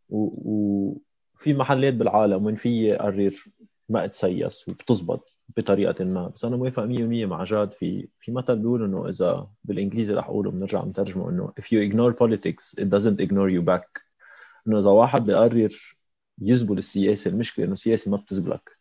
وفي 0.10 1.54
محلات 1.54 1.94
بالعالم 1.94 2.46
وين 2.46 2.56
في 2.56 2.88
يقرر 2.88 3.46
ما 3.90 4.06
اتسيس 4.06 4.68
وبتزبط. 4.68 5.35
بطريقة 5.58 6.06
ما. 6.06 6.28
بس 6.28 6.46
أنا 6.46 6.58
موافق 6.58 6.84
100% 6.84 7.26
مع 7.26 7.44
جاد 7.44 7.72
في 7.72 8.08
في 8.20 8.32
مثل 8.32 8.56
بيقول 8.56 8.84
إنه 8.84 9.10
إذا 9.10 9.48
بالإنجليزي 9.64 10.14
رح 10.14 10.28
أقوله 10.28 10.52
بنرجع 10.52 10.86
نترجمه 10.86 11.30
إنه 11.30 11.54
if 11.62 11.64
you 11.64 11.92
ignore 11.92 12.14
politics 12.14 12.76
it 12.82 12.86
doesn't 12.86 13.22
ignore 13.26 13.50
you 13.50 13.62
back. 13.62 14.02
إنه 14.68 14.80
إذا 14.80 14.90
واحد 14.90 15.26
بيقرر 15.26 15.96
يزبل 16.42 16.78
السياسة 16.78 17.30
المشكلة 17.30 17.66
إنه 17.66 17.74
السياسة 17.74 18.12
ما 18.12 18.18
بتزبلك. 18.18 18.78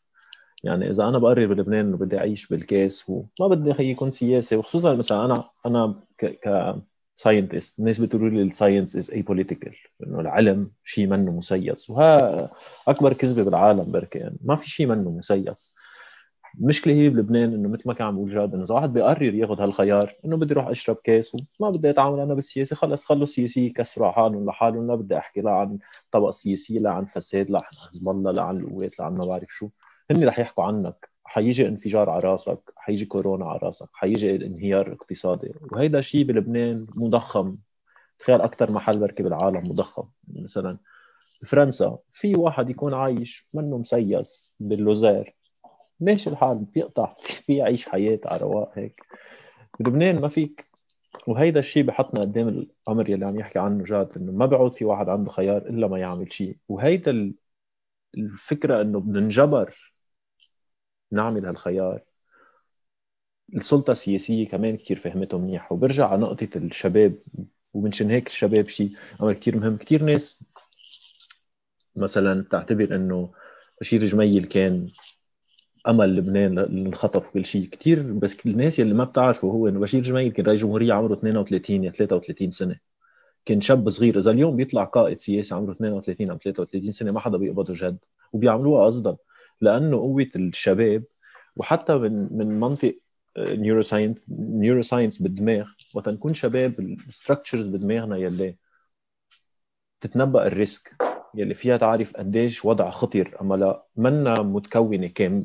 يعني 0.64 0.90
إذا 0.90 1.04
أنا 1.09 1.19
بقرر 1.19 1.47
بلبنان 1.47 1.87
إنه 1.87 1.97
بدي 1.97 2.19
أعيش 2.19 2.47
بالكاس 2.49 3.11
وما 3.11 3.49
بدي 3.49 3.75
خي 3.75 3.90
يكون 3.90 4.11
سياسة. 4.11 4.57
وخصوصا 4.57 4.95
مثلا 4.95 5.25
أنا 5.25 5.45
أنا 5.66 6.00
ك, 6.19 6.26
ك 6.26 6.76
scientist 7.16 7.78
الناس 7.78 7.99
بتقولوا 7.99 8.31
لي 8.31 8.43
ال 8.42 8.97
science 8.97 9.11
is 9.11 9.23
apolitical 9.23 9.75
إنه 10.07 10.21
العلم 10.21 10.71
شيء 10.85 11.07
منه 11.07 11.33
مسيس. 11.33 11.90
وها 11.90 12.50
أكبر 12.88 13.12
كذبة 13.12 13.43
بالعالم 13.43 13.93
بركي 13.93 14.19
يعني 14.19 14.37
ما 14.45 14.57
في 14.57 14.71
شيء 14.71 14.87
منه 14.87 15.11
مسيس. 15.11 15.75
المشكلة 16.61 16.94
هي 16.94 17.08
بلبنان 17.08 17.54
إنه 17.54 17.68
مثل 17.68 17.82
ما 17.87 17.94
كان 17.94 18.06
عم 18.06 18.16
بقول 18.16 18.30
جاد 18.30 18.54
إنه 18.54 18.64
إذا 18.64 18.75
واحد 18.75 18.92
بيقرر 18.92 19.34
ياخذ 19.34 19.61
هالخيار 19.61 20.14
إنه 20.25 20.37
بدي 20.37 20.54
أروح 20.54 20.68
اشرب 20.68 20.96
كاس 21.04 21.37
وما 21.61 21.70
بدي 21.70 21.90
اتعامل 21.90 22.20
أنا 22.20 22.34
بالسياسة 22.34 22.76
خلص 22.76 23.04
خلوا 23.04 23.23
السياسيه 23.23 23.66
يكسروا 23.66 24.11
حالهم 24.11 24.46
لحالهم 24.46 24.87
لا 24.87 24.94
بدي 24.94 25.18
أحكي 25.18 25.40
لا 25.40 25.50
عن 25.50 25.78
طبقه 26.11 26.30
سياسيه 26.30 26.78
لا 26.78 26.90
عن 26.90 27.04
فساد 27.04 27.50
لا 27.50 27.58
عن 27.58 27.78
حزب 27.88 28.08
الله 28.08 28.30
لا 28.30 28.42
عن 28.42 28.56
القوات 28.56 28.99
لا 28.99 29.04
عن 29.04 29.14
ما 29.14 29.26
بعرف 29.26 29.49
شو. 29.49 29.68
هن 30.11 30.25
رح 30.25 30.38
يحكوا 30.38 30.64
عنك. 30.64 31.08
حيجي 31.25 31.68
انفجار 31.68 32.11
على 32.11 32.20
راسك 32.23 32.73
حيجي 32.76 33.04
كورونا 33.04 33.46
على 33.46 33.58
راسك 33.62 33.88
حيجي 33.92 34.37
انهيار 34.37 34.92
اقتصادي. 34.92 35.52
وهيدا 35.73 36.00
شيء 36.00 36.25
بلبنان 36.25 36.87
مضخم. 36.94 37.56
تخيل 38.18 38.40
أكثر 38.40 38.70
محل 38.73 38.99
بركي 38.99 39.23
بالعالم 39.23 39.70
مضخم. 39.70 40.04
مثلا 40.28 40.78
بفرنسا 41.42 41.99
في 42.11 42.34
واحد 42.37 42.70
يكون 42.70 42.94
عايش 42.94 43.49
منه 43.54 43.78
مسيس 43.78 44.54
باللوزير. 44.61 45.34
ماشي 46.00 46.30
الحال 46.30 46.58
بيقطع 46.58 47.16
في 47.20 47.56
يعيش 47.56 47.88
حياة 47.88 48.20
على 48.24 48.40
رواق 48.40 48.72
هيك. 48.78 49.00
بلبنان 49.80 50.20
ما 50.20 50.28
فيك 50.28 50.66
وهيدا 51.26 51.60
الشيء 51.60 51.82
بحطنا 51.82 52.20
قدام 52.20 52.48
الأمر 52.48 53.10
يلي 53.10 53.26
عم 53.26 53.38
يحكي 53.38 53.58
عنه 53.58 53.84
جاد 53.84 54.08
إنه 54.16 54.32
ما 54.32 54.46
بيعود 54.46 54.74
في 54.74 54.84
واحد 54.84 55.08
عنده 55.08 55.30
خيار 55.30 55.56
إلا 55.56 55.86
ما 55.88 55.98
يعمل 55.98 56.32
شيء 56.32 56.56
وهيدا 56.68 57.34
الفكرة 58.16 58.82
إنه 58.82 59.00
بننجبر 59.00 59.92
نعمل 61.12 61.46
هالخيار. 61.46 62.02
السلطة 63.54 63.90
السياسية 63.90 64.48
كمان 64.48 64.76
كثير 64.76 64.96
فهمته 64.96 65.38
منيح. 65.38 65.72
وبرجع 65.72 66.08
على 66.08 66.20
نقطة 66.20 66.48
الشباب 66.56 67.18
ومنشان 67.74 68.10
هيك 68.10 68.26
الشباب 68.26 68.68
شيء 68.68 68.96
أمر 69.22 69.32
كثير 69.32 69.56
مهم. 69.56 69.76
كثير 69.76 70.02
ناس 70.02 70.44
مثلا 71.96 72.42
تعتبر 72.50 72.94
إنه 72.96 73.32
بشير 73.80 74.04
جميل 74.04 74.44
كان 74.44 74.90
أمل 75.88 76.17
لبنان 76.17 76.59
للخطف 76.59 77.29
وكل 77.29 77.45
شيء 77.45 77.67
كثير 77.69 78.03
بس 78.12 78.47
الناس 78.47 78.79
يلي 78.79 78.95
ما 78.95 79.05
بتعرفه 79.05 79.49
هو 79.49 79.69
إنه 79.69 79.81
بشير 79.81 80.03
جميل 80.03 80.33
كان 80.33 80.47
رئيس 80.47 80.61
جمهوريه 80.61 80.93
عمره 80.93 81.12
32 81.14 81.85
يا 81.85 81.91
33 81.91 82.50
سنة. 82.50 82.76
كان 83.45 83.61
شاب 83.61 83.91
صغير 83.91 84.19
إذا 84.19 84.31
اليوم 84.31 84.57
بيطلع 84.57 84.85
قائد 84.85 85.19
سياسي 85.21 85.55
عمره 85.55 85.73
32 85.73 86.31
أو 86.31 86.38
33 86.38 86.93
سنة 86.93 87.12
ما 87.12 87.21
حدا 87.21 87.38
بيقبضه 87.38 87.75
جد 87.75 87.99
وبيعملوها 88.33 88.87
قصدا 88.87 89.17
لأنه 89.61 89.97
قوة 89.97 90.26
الشباب 90.37 91.05
وحتى 91.57 91.95
من 91.95 92.29
من 92.38 92.61
منطق 92.61 92.99
neuroscience 93.38 94.18
neuroscience 94.28 95.23
بالدماغ 95.23 95.67
وقت 95.95 96.09
نكون 96.09 96.35
شباب 96.35 96.81
ال 96.80 96.88
structures 96.88 97.66
بدماغنا 97.69 98.17
يلي 98.17 98.57
تتنبأ 100.00 100.47
ال 100.47 100.56
risk 100.56 100.97
يلي 101.35 101.55
فيها 101.55 101.76
تعرف 101.76 102.17
قديش 102.17 102.64
وضع 102.64 102.91
خطر 102.91 103.37
أما 103.41 103.55
لا 103.55 103.85
منا 103.97 104.43
متكونة 104.43 105.07
كام 105.07 105.45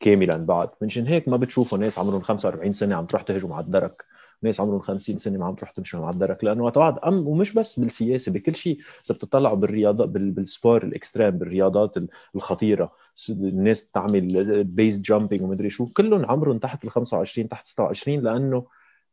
كاملا 0.00 0.36
بعد 0.36 0.68
منشان 0.82 1.06
هيك 1.06 1.28
ما 1.28 1.36
بتشوفوا 1.36 1.78
ناس 1.78 1.98
عمرهم 1.98 2.20
45 2.20 2.72
سنة 2.72 2.94
عم 2.94 3.06
تروح 3.06 3.22
تهجم 3.22 3.52
على 3.52 3.64
الدرك. 3.64 4.04
ناس 4.42 4.60
عمرهم 4.60 4.80
50 4.80 5.18
سنة 5.18 5.38
ما 5.38 5.46
عم 5.46 5.54
تروح 5.54 5.70
تمشي 5.70 5.96
على 5.96 6.10
الدرك. 6.10 6.44
لأنه 6.44 6.64
وقت 6.64 6.76
واحد 6.76 6.98
أم 6.98 7.28
ومش 7.28 7.52
بس 7.52 7.80
بالسياسة 7.80 8.32
بكل 8.32 8.54
شيء. 8.54 8.78
إذا 9.06 9.14
بتطلعوا 9.14 9.56
بالرياضه 9.56 10.06
بال 10.06 10.28
sport 10.28 10.84
الـ 10.84 10.90
extreme 10.90 11.30
بالرياضات 11.30 11.94
الخطيرة. 12.34 12.92
الناس 13.30 13.90
تعمل 13.90 14.64
base 14.64 15.00
jumping 15.00 15.42
ومدري 15.42 15.70
شو. 15.70 15.86
كلهم 15.86 16.26
عمرهم 16.26 16.58
تحت 16.58 16.84
ال 16.84 16.90
25 16.90 17.48
تحت 17.48 17.66
26 17.66 18.20
لأنه 18.20 18.66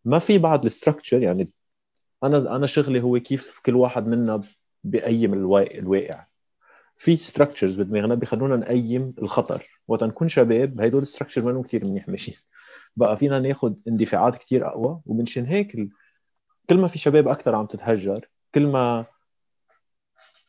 ما 0.05 0.19
في 0.19 0.37
بعد 0.37 0.65
ال 0.65 0.71
structure 0.71 1.23
يعني 1.23 1.49
أنا 2.23 2.55
أنا 2.55 2.65
شغلي 2.65 3.01
هو 3.01 3.19
كيف 3.19 3.61
كل 3.65 3.75
واحد 3.75 4.07
منا 4.07 4.41
بيقيم 4.83 5.33
الواقع. 5.33 6.25
في 6.97 7.17
structures 7.17 7.81
بدماغنا 7.81 8.15
بيخلونا 8.15 8.55
نقيم 8.55 9.13
الخطر. 9.21 9.81
وقت 9.87 10.03
نكون 10.03 10.27
شباب 10.27 10.81
هدول 10.81 11.01
ال 11.01 11.06
structure 11.06 11.53
ما 11.53 11.63
كثير 11.63 11.85
منيح 11.85 12.09
ماشيين. 12.09 12.37
بقى 12.95 13.17
فينا 13.17 13.39
ناخذ 13.39 13.73
اندفاعات 13.87 14.35
كثير 14.35 14.67
أقوى 14.67 15.01
ومنشان 15.05 15.45
هيك 15.45 15.89
كل 16.69 16.77
ما 16.77 16.87
في 16.87 16.99
شباب 16.99 17.27
أكثر 17.27 17.55
عم 17.55 17.65
تتهجر 17.65 18.29
كل 18.55 18.67
ما 18.67 19.05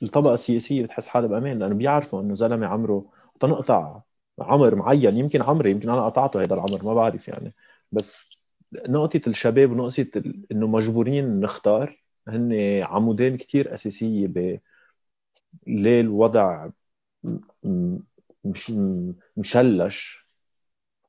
الطبقة 0.02 0.34
السياسية 0.34 0.82
بتحس 0.82 1.08
حالها 1.08 1.28
بأمان 1.28 1.58
لأنه 1.58 1.74
بيعرفوا 1.74 2.20
إنه 2.22 2.34
زلمة 2.34 2.66
عمره 2.66 3.10
تنقطع 3.40 4.00
عمر 4.40 4.74
معين 4.74 5.16
يمكن 5.16 5.42
عمري 5.42 5.70
يمكن 5.70 5.90
أنا 5.90 6.06
قطعته 6.06 6.42
هذا 6.42 6.54
العمر 6.54 6.84
ما 6.84 6.94
بعرف 6.94 7.28
يعني. 7.28 7.54
بس 7.92 8.28
نقطة 8.88 9.20
الشباب 9.26 9.70
ونقطة 9.70 10.22
إنه 10.52 10.66
مجبورين 10.66 11.40
نختار 11.40 12.04
هن 12.28 12.80
عمودين 12.82 13.36
كثير 13.36 13.74
أساسية 13.74 14.26
ب 14.26 14.60
ليه 15.66 16.00
الوضع 16.00 16.68
مش 18.44 18.72
مشلش 19.36 20.24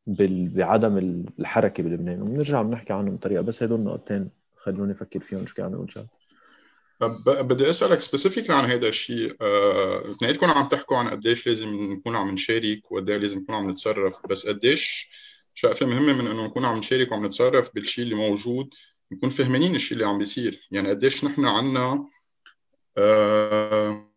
بعدم 0.08 0.98
الحركة 1.40 1.84
بلبنان؟ 1.84 2.22
وبنرجع 2.22 2.62
بنحكي 2.62 2.94
عنهم 2.94 3.16
بطريقه 3.16 3.42
بس 3.42 3.64
هدول 3.64 3.80
النقطتين 3.80 4.30
خلوني 4.56 4.92
أفكر 4.94 5.20
فيهم 5.20 5.48
شو 5.48 5.56
كان 5.56 5.74
أقول 5.74 6.08
بدي 7.42 7.70
أسألك 7.70 8.00
سبيسيفيكلي 8.00 8.56
عن 8.56 8.66
هذا 8.66 8.88
الشيء. 8.88 9.36
آه، 9.42 10.12
اثنيناتكم 10.12 10.48
عم 10.52 10.68
تحكوا 10.68 10.98
عن 10.98 11.10
قديش 11.10 11.48
لازم 11.48 11.70
نكون 11.94 12.16
عم 12.16 12.32
نشارك 12.32 12.92
وقد 12.92 13.10
لازم 13.10 13.40
نكون 13.40 13.56
عم 13.56 13.70
نتصرف. 13.70 14.28
بس 14.30 14.48
قديش 14.48 15.10
شقفه 15.54 15.86
مهمه 15.86 16.14
من 16.14 16.28
إنه 16.28 16.46
نكون 16.46 16.66
عم 16.66 16.78
نشارك 16.78 17.12
وعم 17.12 17.26
نتصرف 17.26 17.70
بالشيء 17.76 18.04
اللي 18.04 18.16
موجود 18.16 18.74
نكون 19.12 19.30
فهمانين 19.30 19.76
الشيء 19.76 19.98
اللي 19.98 20.10
عم 20.10 20.18
بيصير. 20.18 20.68
يعني 20.72 20.90
قديش 20.90 21.26
نحن 21.26 21.46
عنا 21.46 22.10
آه 22.98 24.15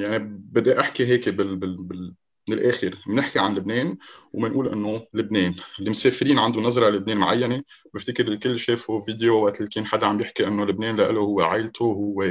يعني 0.00 0.18
بدي 0.52 0.80
أحكي 0.80 1.06
هيك 1.06 1.28
بال, 1.28 1.56
بال, 1.56 1.82
بال 1.82 2.14
من 2.48 2.58
الآخر. 2.58 2.98
بنحكي 3.06 3.38
عن 3.38 3.54
لبنان 3.54 3.96
وبنقول 4.32 4.68
إنه 4.68 5.06
لبنان 5.14 5.54
اللي 5.78 5.90
مسافرين 5.90 6.38
عنده 6.38 6.60
نظرة 6.60 6.88
لبنان 6.88 7.16
معينة. 7.16 7.62
بفتكر 7.94 8.28
الكل 8.28 8.58
شافوا 8.58 9.00
فيديو 9.00 9.44
وقت 9.44 9.56
اللي 9.58 9.70
كان 9.70 9.86
حدا 9.86 10.06
عم 10.06 10.18
بيحكي 10.18 10.46
إنه 10.46 10.64
لبنان 10.64 10.96
له 10.96 11.20
هو 11.20 11.40
عائلته 11.40 11.84
هو 11.84 12.22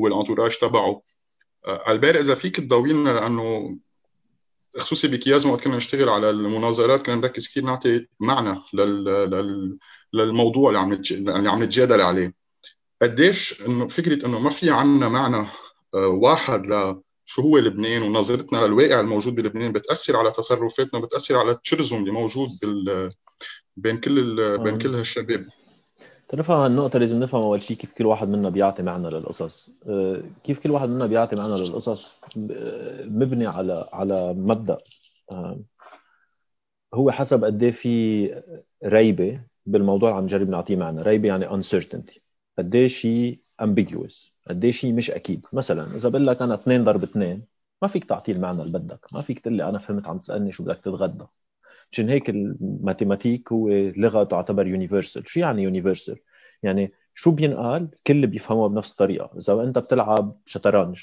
هو 0.00 0.06
الانتوراج 0.06 0.58
تبعه. 0.58 1.02
آه، 1.66 1.92
البارح 1.92 2.20
إذا 2.20 2.34
فيك 2.34 2.56
تضوي 2.56 2.92
لنا 2.92 3.10
لأنه 3.10 3.78
خصوصي 4.78 5.08
بكيازما 5.08 5.52
وقت 5.52 5.64
كنا 5.64 5.76
نشتغل 5.76 6.08
على 6.08 6.30
المناظرات 6.30 7.06
كنا 7.06 7.14
نركز 7.14 7.48
كثير 7.48 7.64
نعطي 7.64 8.06
معنى 8.20 8.60
لل... 8.74 9.04
لل... 9.04 9.78
للموضوع 10.12 10.68
اللي 10.68 10.78
عم. 10.80 10.92
اللي 11.10 11.50
عم 11.50 11.62
نتجادل 11.62 12.00
عليه. 12.00 12.34
قديش 13.02 13.62
إنه 13.66 13.86
فكرة 13.86 14.26
إنه 14.26 14.38
ما 14.38 14.50
في 14.50 14.70
عندنا 14.70 15.08
معنى 15.08 15.46
آه، 15.94 16.08
واحد 16.08 16.66
ل 16.66 17.02
شو 17.28 17.42
هو 17.42 17.58
لبنان 17.58 18.02
ونظرتنا 18.02 18.58
للواقع 18.66 19.00
الموجود 19.00 19.34
بلبنان 19.34 19.72
بتأثر 19.72 20.16
على 20.16 20.30
تصرفاتنا 20.30 21.00
بتأثر 21.00 21.36
على 21.36 21.50
التشرزم 21.50 21.96
اللي 21.96 22.10
موجود 22.10 22.48
بال 22.62 23.10
بين 23.76 24.00
كل 24.00 24.18
ال... 24.18 24.58
بين 24.58 24.78
كل 24.78 24.94
هالشباب. 24.94 25.46
تنفهم 26.28 26.56
هالنقطة 26.56 26.98
لازم 26.98 27.20
نفهم 27.20 27.42
أول 27.42 27.62
شيء 27.62 27.76
كيف 27.76 27.92
كل 27.92 28.06
واحد 28.06 28.28
منا 28.28 28.48
بيعطي 28.48 28.82
معنى 28.82 29.10
للقصص، 29.10 29.70
آه، 29.88 30.22
كيف 30.44 30.58
كل 30.58 30.70
واحد 30.70 30.88
منا 30.88 31.06
بيعطي 31.06 31.36
معنى 31.36 31.56
للقصص؟ 31.56 32.12
مبني 32.36 33.46
على 33.46 33.88
على 33.92 34.34
مبدأ. 34.34 34.78
آه، 35.30 35.60
هو 36.94 37.10
حسب 37.10 37.44
قد 37.44 37.62
إيه 37.62 37.70
في 37.70 38.42
ريبة 38.84 39.40
بالموضوع 39.66 40.08
اللي 40.08 40.18
عم 40.18 40.24
نجرب 40.24 40.48
نعطيه 40.48 40.76
معنى، 40.76 41.02
ريبة 41.02 41.28
يعني 41.28 41.48
uncertainty، 41.48 42.18
قد 42.58 42.74
إيه 42.74 42.88
شيء 42.88 43.40
ambiguous، 43.62 44.35
قد 44.48 44.64
إيه 44.64 44.72
شيء 44.72 44.94
مش 44.94 45.10
أكيد، 45.10 45.46
مثلا 45.52 45.96
إذا 45.96 46.08
بقول 46.08 46.26
لك 46.26 46.42
أنا 46.42 46.54
2 46.54 46.84
ضرب 46.84 47.02
2 47.02 47.42
ما 47.82 47.88
فيك 47.88 48.04
تعطيه 48.04 48.32
المعنى 48.32 48.62
اللي 48.62 48.78
بدك، 48.78 49.06
ما 49.12 49.22
فيك 49.22 49.38
تقول 49.38 49.54
لي 49.54 49.68
أنا 49.68 49.78
فهمت 49.78 50.06
عم 50.06 50.18
تسألني 50.18 50.52
شو 50.52 50.64
بدك 50.64 50.80
تتغدى، 50.80 51.24
مشان 51.92 52.08
هيك 52.08 52.30
ال 52.30 52.39
mathématiques 52.39 53.52
هو 53.52 53.68
لغة 53.70 54.24
تعتبر 54.24 54.66
universal 54.66 55.28
شو 55.28 55.40
يعني 55.40 55.62
universal 55.62 56.16
يعني 56.62 56.92
شو 57.14 57.30
بينقال؟ 57.30 57.88
كل 58.06 58.26
بيفهموها 58.26 58.68
بنفس 58.68 58.90
الطريقة. 58.90 59.30
إذا 59.38 59.62
أنت 59.62 59.78
بتلعب 59.78 60.36
شطرنج 60.46 61.00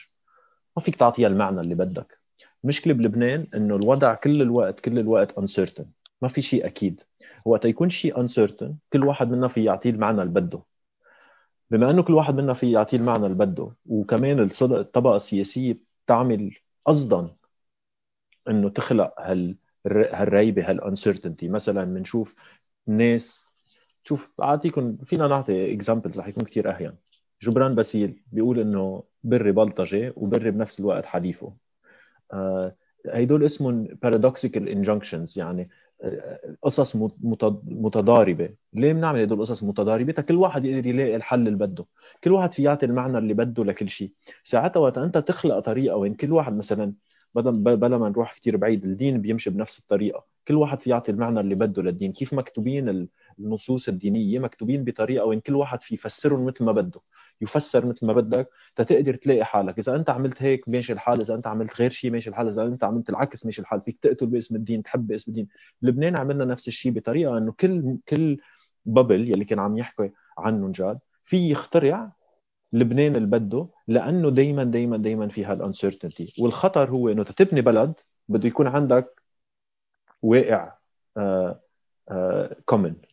ما 0.78 0.84
فيك 0.84 0.96
تعطيها 0.96 1.28
المعنى 1.28 1.62
اللي 1.62 1.76
بدك. 1.76 2.20
المشكلة 2.64 2.94
بلبنان 2.94 3.48
إنه 3.56 3.76
الوضع 3.76 4.14
كل 4.14 4.42
الوقت 4.42 4.80
كل 4.80 5.00
الوقت 5.00 5.40
uncertain. 5.40 5.86
ما 6.22 6.28
في 6.28 6.42
شيء 6.42 6.66
أكيد. 6.66 7.02
وقت 7.46 7.66
يكون 7.66 7.90
شيء 7.90 8.28
uncertain 8.28 8.72
كل 8.94 9.06
واحد 9.06 9.32
منا 9.32 9.48
في 9.48 9.64
يعطيه 9.64 9.90
المعنى 9.90 10.22
اللي 10.22 10.34
بده. 10.34 10.73
بما 11.72 11.90
إنه 11.92 12.04
كل 12.04 12.14
واحد 12.14 12.36
منا 12.36 12.54
في 12.54 12.72
يعطيه 12.72 12.98
المعنى 12.98 13.26
اللي 13.26 13.38
بده 13.38 13.72
وكمان 13.86 14.40
الطبقة 14.62 15.16
السياسية 15.16 15.80
بتعمل 16.06 16.58
قصدا 16.86 17.36
إنه 18.50 18.70
تخلق 18.70 19.14
هال 19.20 19.56
هالريبة 19.88 20.70
هال 20.70 20.82
uncertainty 20.82 21.48
مثلا 21.50 21.84
بنشوف 21.84 22.36
ناس 22.88 23.46
شوف 24.04 24.32
اعطيكم 24.42 24.98
فينا 25.06 25.28
نعطي 25.28 25.74
examples 25.74 26.20
رح 26.20 26.28
يكون 26.28 26.44
كثير 26.46 26.70
هين 26.76 26.96
جبران 27.42 27.76
باسيل 27.76 28.24
بيقول 28.32 28.60
إنه 28.60 29.04
بري 29.24 29.52
بلطجة 29.52 30.14
وبري 30.16 30.52
بنفس 30.52 30.80
الوقت 30.80 31.06
حليفه. 31.06 31.54
آه 32.34 32.76
هيدول 33.08 33.44
اسمهم 33.44 33.88
paradoxical 34.06 34.62
injunctions 34.70 35.38
يعني 35.38 35.70
قصص 36.62 36.96
متضاربة. 37.66 38.50
ليه 38.74 38.94
بنعمل 38.94 39.20
هدول 39.22 39.38
القصص 39.38 39.64
متضاربه 39.64 40.14
كل 40.14 40.36
واحد 40.36 40.66
يقدر 40.66 40.88
يلاقي 40.88 41.16
الحل 41.16 41.48
اللي 41.48 41.58
بده. 41.58 41.86
كل 42.24 42.32
واحد 42.32 42.54
في 42.54 42.64
يعطي 42.64 42.86
المعنى 42.86 43.18
اللي 43.18 43.34
بده 43.34 43.64
لكل 43.64 43.90
شيء. 43.90 44.14
ساعتها 44.44 44.80
وقت 44.80 44.98
أنت 44.98 45.18
تخلق 45.18 45.60
طريقة 45.60 45.96
وين 45.96 46.14
كل 46.14 46.32
واحد 46.32 46.58
مثلا 46.58 46.94
بلا 47.36 47.98
ما 47.98 48.10
نروح 48.10 48.34
كثير 48.34 48.58
بعيد 48.58 48.86
الدين 48.86 49.22
بيمشي 49.22 49.50
بنفس 49.50 49.80
الطريقة. 49.80 50.26
كل 50.48 50.56
واحد 50.56 50.80
في 50.82 50.90
يعطي 50.90 51.12
المعنى 51.12 51.40
اللي 51.40 51.56
بده 51.56 51.82
للدين. 51.82 52.12
كيف 52.12 52.34
مكتوبين 52.34 53.08
النصوص 53.40 53.88
الدينية؟ 53.90 54.40
مكتوبين 54.40 54.84
بطريقة 54.84 55.26
وين 55.26 55.40
كل 55.40 55.56
واحد 55.56 55.82
في 55.82 55.94
يفسرهم 55.96 56.46
مثل 56.46 56.64
ما 56.64 56.72
بده. 56.72 57.00
يفسر 57.42 57.86
مثل 57.86 58.06
ما 58.06 58.14
بدك 58.14 58.50
تتقدر 58.76 59.16
تلاقي 59.16 59.46
حالك. 59.46 59.80
إذا 59.80 59.96
أنت 59.96 60.10
عملت 60.10 60.42
هيك 60.42 60.70
ماشي 60.70 60.94
الحال 60.94 61.22
إذا 61.22 61.36
أنت 61.36 61.48
عملت 61.48 61.82
غير 61.82 61.90
شيء 61.90 62.12
ماشي 62.12 62.30
الحال 62.30 62.48
إذا 62.48 62.66
أنت 62.66 62.84
عملت 62.84 63.10
العكس 63.10 63.46
ماشي 63.46 63.62
الحال. 63.62 63.82
فيك 63.82 63.98
تقتل 63.98 64.26
باسم 64.26 64.56
الدين 64.56 64.84
تحب 64.84 65.08
باسم 65.08 65.32
الدين. 65.32 65.48
بلبنان 65.82 66.16
عملنا 66.16 66.46
نفس 66.46 66.68
الشيء 66.68 66.92
بطريقة 66.92 67.38
إنه 67.38 67.52
كل 67.52 67.98
كل 68.10 68.38
بابل 68.86 69.30
يلي 69.32 69.46
كان 69.46 69.60
عم 69.60 69.78
يحكي 69.78 70.12
عنه 70.38 70.72
جاد 70.72 71.00
في 71.24 71.52
يخترع 71.52 72.12
لبنان 72.74 73.16
اللي 73.16 73.28
بده 73.28 73.68
لأنه 73.88 74.30
دائما 74.30 74.64
دائما 74.64 74.98
دائما 74.98 75.28
في 75.28 75.46
هالانسرتينتي 75.46 76.34
والخطر 76.40 76.90
هو 76.90 77.10
إنه 77.10 77.24
تبني 77.24 77.62
بلد 77.62 77.94
بده 78.30 78.48
يكون 78.48 78.68
عندك 78.68 79.22
واقع 80.22 80.74
كومن 82.66 82.96
آه، 82.96 83.02
آه، 83.02 83.08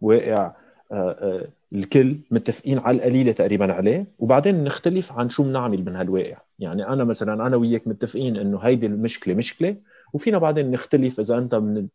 واقع 0.00 0.56
آه، 0.92 1.48
الكل 1.74 2.18
متفقين 2.30 2.78
على 2.78 2.96
القليلة 2.96 3.32
تقريبا 3.32 3.72
عليه. 3.72 4.06
وبعدين 4.18 4.64
نختلف 4.64 5.12
عن 5.12 5.28
شو 5.28 5.42
بنعمل 5.42 5.84
من 5.84 5.96
هالواقع. 5.96 6.38
يعني 6.58 6.88
أنا 6.88 7.04
مثلا 7.04 7.46
أنا 7.46 7.56
وياك 7.56 7.88
متفقين 7.88 8.36
إنه 8.36 8.58
هيدي 8.58 8.86
المشكلة 8.86 9.34
مشكلة 9.34 9.76
وفينا 10.12 10.38
بعدين 10.38 10.70
نختلف 10.70 11.20
إذا 11.20 11.38
أنت 11.38 11.54
من 11.54 11.88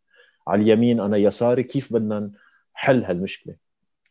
على 0.48 0.62
اليمين 0.62 1.00
أنا 1.00 1.18
يساري 1.18 1.64
كيف 1.64 1.94
بدنا 1.94 2.32
نحل 2.76 3.04
هالمشكلة؟ 3.04 3.56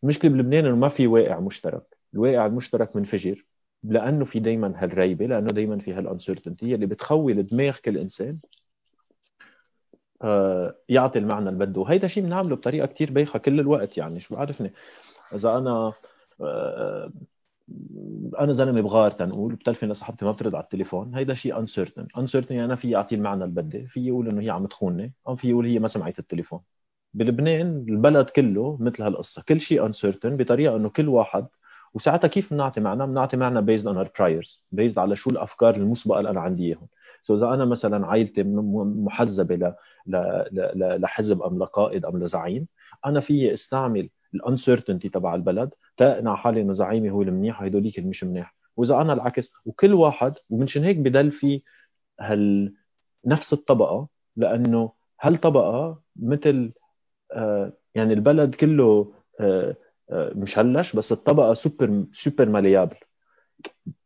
المشكلة 0.02 0.30
بلبنان 0.30 0.66
إنه 0.66 0.76
ما 0.76 0.88
في 0.88 1.06
واقع 1.06 1.40
مشترك. 1.40 1.82
الواقع 2.14 2.46
المشترك 2.46 2.96
منفجر 2.96 3.44
لأنه 3.84 4.24
في 4.24 4.38
دائما 4.38 4.72
هالريبة 4.76 5.26
لأنه 5.26 5.50
دائما 5.52 5.78
في 5.78 5.92
هالانسرتينتي 5.92 6.74
اللي 6.74 6.86
بتخول 6.86 7.46
دماغ 7.46 7.76
كل 7.84 7.98
إنسان 7.98 8.38
آه، 10.22 10.74
يعطي 10.88 11.18
المعنى 11.18 11.48
اللي 11.48 11.66
بده. 11.66 11.80
وهيدا 11.80 12.08
شيء 12.08 12.24
بنعمله 12.24 12.56
بطريقة 12.56 12.86
كتير 12.86 13.12
بايخة 13.12 13.38
كل 13.38 13.60
الوقت 13.60 13.98
يعني 13.98 14.20
شو 14.20 14.34
بعرفني؟ 14.34 14.72
إذا 15.34 15.56
أنا 15.58 15.92
آه، 16.40 17.12
أنا 18.40 18.52
زلمة 18.52 18.80
بغار 18.80 19.10
تنقول 19.10 19.54
بتلفن 19.54 19.88
لصاحبتي 19.88 20.24
ما 20.24 20.32
بترد 20.32 20.54
على 20.54 20.64
التليفون 20.64 21.14
هيدا 21.14 21.34
شيء 21.34 21.58
uncertain 21.58 22.06
uncertain 22.18 22.54
يعني 22.54 22.66
أنا 22.66 22.74
في 22.74 22.96
اعطيه 22.96 23.16
المعنى 23.16 23.44
اللي 23.44 23.62
بدي. 23.62 23.86
في 23.86 24.06
يقول 24.06 24.28
إنه 24.28 24.42
هي 24.42 24.50
عم 24.50 24.66
تخونني 24.66 25.12
أو 25.28 25.34
في 25.34 25.48
يقول 25.50 25.66
هي 25.66 25.78
ما 25.78 25.88
سمعت 25.88 26.18
التليفون. 26.18 26.60
بلبنان 27.14 27.84
البلد 27.88 28.30
كله 28.30 28.76
مثل 28.80 29.02
هالقصة. 29.02 29.42
كل 29.48 29.60
شيء 29.60 29.86
uncertain 29.86 30.36
بطريقة 30.36 30.76
إنه 30.76 30.88
كل 30.88 31.08
واحد 31.08 31.46
وساعتها 31.94 32.28
كيف 32.28 32.54
بنعطي 32.54 32.80
معنى؟ 32.80 33.06
بنعطي 33.06 33.36
معنى 33.36 33.62
based 33.62 33.86
on 33.86 33.96
our 33.96 34.10
priors 34.18 34.64
based 34.72 34.98
على 34.98 35.16
شو 35.16 35.30
الأفكار 35.30 35.76
المسبقة 35.76 36.18
اللي 36.18 36.30
أنا 36.30 36.40
عندي 36.40 36.66
إياهم. 36.66 36.88
so 37.22 37.34
إذا 37.34 37.54
أنا 37.54 37.64
مثلا 37.64 38.06
عائلتي 38.06 38.42
محزبة 38.44 39.54
ل... 39.56 39.74
ل... 40.06 40.16
ل... 40.52 41.00
لحزب 41.00 41.42
أم 41.42 41.58
لقائد 41.58 42.04
أم 42.04 42.22
لزعيم 42.22 42.66
أنا 43.06 43.20
فيي 43.20 43.52
أستعمل 43.52 44.10
ال 44.34 44.40
uncertainty 44.40 45.08
تبع 45.08 45.34
البلد 45.34 45.70
تاقنع 45.96 46.36
حالي 46.36 46.60
إنه 46.60 46.72
زعيمي 46.72 47.10
هو 47.10 47.22
المنيح 47.22 47.62
وهدوليك 47.62 47.98
اللي 47.98 48.10
مش 48.10 48.24
منيح. 48.24 48.54
وإذا 48.76 49.00
أنا 49.00 49.12
العكس 49.12 49.52
وكل 49.64 49.94
واحد 49.94 50.34
ومنشان 50.50 50.84
هيك 50.84 50.96
بضل 50.96 51.30
في 51.32 51.62
هال 52.20 52.74
نفس 53.24 53.52
الطبقة 53.52 54.08
لأنه 54.36 54.92
هالطبقة 55.20 56.00
مثل 56.16 56.72
آه 57.32 57.72
يعني 57.94 58.12
البلد 58.12 58.54
كله 58.54 59.14
آه 59.40 59.76
مشلش 60.12 60.96
بس 60.96 61.12
الطبقة 61.12 61.54
super 61.54 62.04
super 62.12 62.48
malleable. 62.48 62.96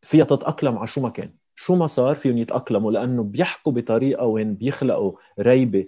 فيها 0.03 0.25
تتأقلم 0.25 0.79
على 0.79 0.87
شو 0.87 1.01
ما 1.01 1.09
كان. 1.09 1.31
شو 1.57 1.77
ما 1.77 1.87
صار 1.87 2.15
فيهم 2.15 2.39
يتأقلموا 2.39 2.93
لأنه 2.93 3.23
بيحكوا 3.23 3.73
بطريقة 3.73 4.27
وين 4.27 4.55
بيخلقوا 4.55 5.13
ريبة 5.41 5.87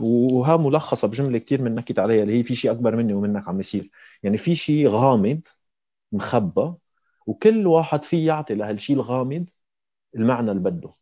وها 0.00 0.56
ملخصة 0.56 1.08
بجملة 1.08 1.38
كثير 1.38 1.62
منّكت 1.62 1.98
عليها 1.98 2.22
اللي 2.22 2.38
هي 2.38 2.42
في 2.42 2.54
شيء 2.54 2.70
أكبر 2.70 2.96
مني 2.96 3.12
ومنك 3.12 3.48
عم 3.48 3.60
يصير. 3.60 3.90
يعني 4.22 4.36
في 4.38 4.56
شيء 4.56 4.88
غامض 4.88 5.40
مخبى 6.12 6.74
وكل 7.26 7.66
واحد 7.66 8.04
فيه 8.04 8.26
يعطي 8.26 8.54
لهالشيء 8.54 8.96
الغامض 8.96 9.46
المعنى 10.16 10.50
اللي 10.50 10.62
بده. 10.62 10.94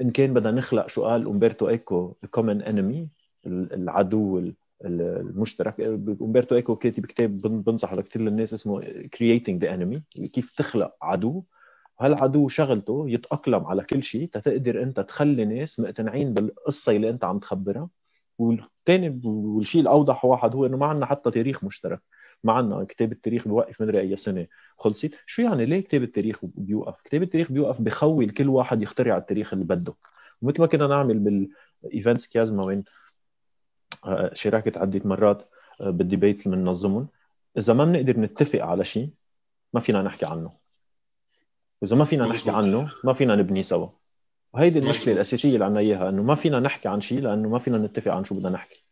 إن 0.00 0.10
كان 0.10 0.34
بدنا 0.34 0.50
نخلق 0.50 0.88
شو 0.88 1.04
قال 1.04 1.26
أمبرتو 1.26 1.68
إيكو 1.68 2.14
common 2.30 2.62
enemy 2.62 3.08
العدو 3.46 4.52
المشترك. 4.84 5.80
أمبرتو 5.80 6.54
إيكو 6.54 6.76
كاتب 6.76 7.06
كتاب 7.06 7.38
بنصح 7.38 7.94
لكثير 7.94 8.22
للناس 8.22 8.54
اسمه 8.54 8.80
creating 9.16 9.58
the 9.60 9.68
enemy 9.68 10.26
كيف 10.32 10.50
تخلق 10.50 10.96
عدو. 11.02 11.44
هالعدو 12.00 12.48
شغلته 12.48 13.04
يتأقلم 13.08 13.66
على 13.66 13.82
كل 13.82 14.02
شيء؟ 14.02 14.28
تتقدر 14.28 14.82
أنت 14.82 15.00
تخلي 15.00 15.44
ناس 15.44 15.80
مقتنعين 15.80 16.34
بالقصة 16.34 16.92
اللي 16.92 17.10
أنت 17.10 17.24
عم 17.24 17.38
تخبرها. 17.38 17.88
والثاني 18.38 19.20
والشيء 19.24 19.80
الأوضح 19.80 20.24
واحد 20.24 20.54
هو 20.54 20.66
إنه 20.66 20.76
ما 20.76 20.86
عندنا 20.86 21.06
حتى 21.06 21.30
تاريخ 21.30 21.64
مشترك. 21.64 22.00
ما 22.44 22.52
عندنا 22.52 22.84
كتاب 22.84 23.12
التاريخ 23.12 23.44
بيوقف 23.44 23.82
مدري 23.82 24.00
اي 24.00 24.16
سنه 24.16 24.46
خلصت؟ 24.78 25.14
شو 25.26 25.42
يعني 25.42 25.66
ليه 25.66 25.80
كتاب 25.80 26.02
التاريخ 26.02 26.40
بيوقف؟ 26.44 27.00
كتاب 27.04 27.22
التاريخ 27.22 27.52
بيوقف 27.52 27.80
بيخول 27.82 28.30
كل 28.30 28.48
واحد 28.48 28.82
يخترع 28.82 29.16
التاريخ 29.16 29.52
اللي 29.52 29.64
بده. 29.64 29.94
ومثل 30.42 30.60
ما 30.60 30.66
كنا 30.66 30.86
نعمل 30.86 31.18
بال 31.18 31.45
events 31.45 32.26
كيازما 32.26 32.64
وين 32.64 32.84
آه، 34.04 34.30
شاركت 34.34 34.76
عدة 34.76 35.00
مرات 35.04 35.48
آه، 35.80 35.90
بالديبيتس 35.90 36.46
اللي 36.46 36.56
بننظمهم 36.56 37.08
إذا 37.58 37.74
ما 37.74 37.84
بنقدر 37.84 38.20
نتفق 38.20 38.64
على 38.64 38.84
شيء 38.84 39.10
ما 39.72 39.80
فينا 39.80 40.02
نحكي 40.02 40.26
عنه. 40.26 40.65
واذا 41.82 41.96
ما 41.96 42.04
فينا 42.04 42.26
نحكي 42.26 42.50
عنه 42.50 42.92
ما 43.04 43.12
فينا 43.12 43.36
نبني 43.36 43.62
سوا. 43.62 43.88
وهيدي 44.54 44.78
المشكلة 44.78 45.14
الأساسية 45.14 45.54
اللي 45.54 45.64
عندنا 45.64 45.80
إياها 45.80 46.08
إنه 46.08 46.22
ما 46.22 46.34
فينا 46.34 46.60
نحكي 46.60 46.88
عن 46.88 47.00
شيء 47.00 47.20
لأنه 47.20 47.48
ما 47.48 47.58
فينا 47.58 47.78
نتفق 47.78 48.12
عن 48.12 48.24
شو 48.24 48.34
بدنا 48.34 48.50
نحكي. 48.50 48.84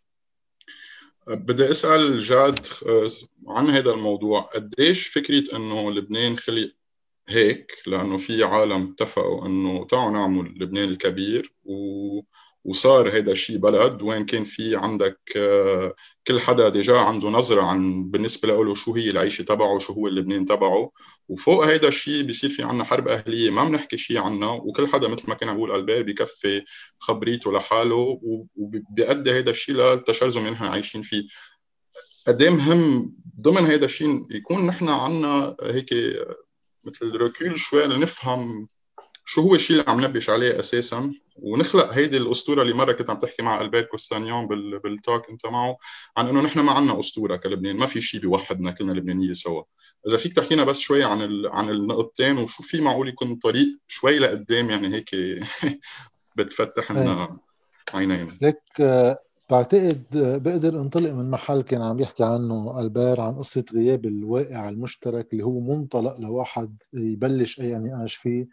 بدي 1.27 1.71
أسأل 1.71 2.19
جاد 2.19 2.67
آه، 2.87 3.09
عن 3.49 3.71
هذا 3.71 3.91
الموضوع. 3.91 4.41
قديش 4.41 5.07
فكرة 5.09 5.57
إنه 5.57 5.91
لبنان 5.91 6.37
خلق 6.39 6.73
هيك؟ 7.29 7.73
لأنه 7.87 8.17
في 8.17 8.45
عالم 8.45 8.83
اتفقوا 8.83 9.47
إنه 9.47 9.87
تعالوا 9.87 10.11
نعمل 10.11 10.55
لبنان 10.61 10.89
الكبير 10.89 11.55
و 11.65 12.21
وصار 12.65 13.19
هذا 13.19 13.33
الشيء 13.33 13.59
بلد 13.59 14.03
وين 14.03 14.25
كان 14.27 14.45
في 14.45 14.77
عندك 14.77 15.19
آه، 15.37 15.95
كل 16.27 16.41
حدا 16.41 16.69
ديجا 16.69 16.97
عنده 16.97 17.29
نظرة 17.29 17.63
عن 17.63 18.11
بالنسبة 18.11 18.49
له 18.49 18.75
شو 18.75 18.95
هي 18.95 19.11
العيشة 19.11 19.43
تبعه 19.43 19.79
شو 19.79 19.93
هو 19.93 20.07
اللبنان 20.09 20.45
تبعه. 20.45 20.91
وفوق 21.29 21.65
هذا 21.67 21.89
الشيء 21.89 22.23
بيصير 22.23 22.51
في 22.51 22.63
عنا 22.63 22.85
حرب 22.85 23.09
أهلية 23.09 23.51
ما 23.51 23.65
بنحكي 23.65 23.97
شيء 23.97 24.19
عنها 24.19 24.51
وكل 24.51 24.89
حدا 24.89 25.09
مثل 25.09 25.29
ما 25.29 25.35
كان 25.35 25.49
عم 25.49 25.65
ألبير 25.65 26.03
بكفي 26.03 26.65
خبريته 26.99 27.53
لحاله 27.53 28.21
وبيأدي 28.57 29.31
هذا 29.31 29.51
الشيء 29.51 29.75
للتشرذم 29.75 30.41
اللي 30.41 30.51
نحن 30.51 30.65
عايشين 30.65 31.03
فيه. 31.03 31.27
قد 32.27 32.43
إيه 32.43 32.51
مهم 32.51 33.15
ضمن 33.41 33.67
هذا 33.67 33.85
الشيء 33.85 34.27
يكون 34.31 34.67
نحن 34.67 34.89
عنا 34.89 35.57
هيك 35.63 35.91
مثل 36.85 37.17
ركول 37.17 37.59
شوي 37.59 37.87
لنفهم 37.87 38.69
شو 39.25 39.41
هو 39.41 39.55
الشيء 39.55 39.81
اللي 39.81 39.91
عم 39.91 40.01
نبش 40.01 40.31
عليه 40.31 40.59
أساسا. 40.59 41.13
ونخلق 41.37 41.93
هيدي 41.93 42.17
الأسطورة 42.17 42.63
اللي 42.63 42.75
مرة 42.75 42.93
كنت 42.93 43.11
عم 43.11 43.19
تحكي 43.19 43.43
مع 43.43 43.61
البيت 43.61 43.87
كوستانيون 43.87 44.47
بالتوك 44.79 45.31
انت 45.31 45.47
معه 45.47 45.77
عن 46.17 46.29
إنه 46.29 46.41
نحن 46.41 46.61
ما 46.61 46.73
عندنا 46.73 47.01
أسطورة 47.01 47.37
كلبنان 47.37 47.77
ما 47.77 47.87
في 47.87 48.01
شيء 48.01 48.21
بيوحدنا 48.21 48.71
كلنا 48.71 48.93
لبنانيه 48.93 49.33
سوا. 49.33 49.63
إذا 50.09 50.17
فيك 50.17 50.33
تحكينا 50.33 50.65
بس 50.65 50.79
شوي 50.79 51.05
عن 51.05 51.23
ال... 51.23 51.47
عن 51.47 51.71
النقطتين 51.71 52.39
وشو 52.39 52.63
في 52.63 52.81
معقول 52.81 53.09
يكون 53.09 53.35
طريق 53.35 53.79
شوي 53.89 54.19
لقدام 54.19 54.71
يعني 54.71 54.95
هيك 54.95 55.11
بتفتح 56.37 56.93
لنا 56.93 57.39
عينينا 57.95 58.39
لك 58.43 58.81
بعتقد 59.51 60.05
بقدر 60.13 60.81
انطلق 60.81 61.11
من 61.11 61.31
محل 61.31 61.63
كان 61.63 61.83
عم 61.83 62.01
يحكي 62.01 62.25
عنه 62.25 62.81
البير 62.81 63.21
عن 63.21 63.35
قصة 63.35 63.65
غياب 63.75 64.07
الواقع 64.07 64.69
المشترك 64.69 65.33
اللي 65.33 65.45
هو 65.45 65.61
منطلق 65.61 66.21
لواحد 66.21 66.83
يبلش 66.93 67.61
أي 67.61 67.75
نقاش 67.75 68.15
فيه. 68.15 68.49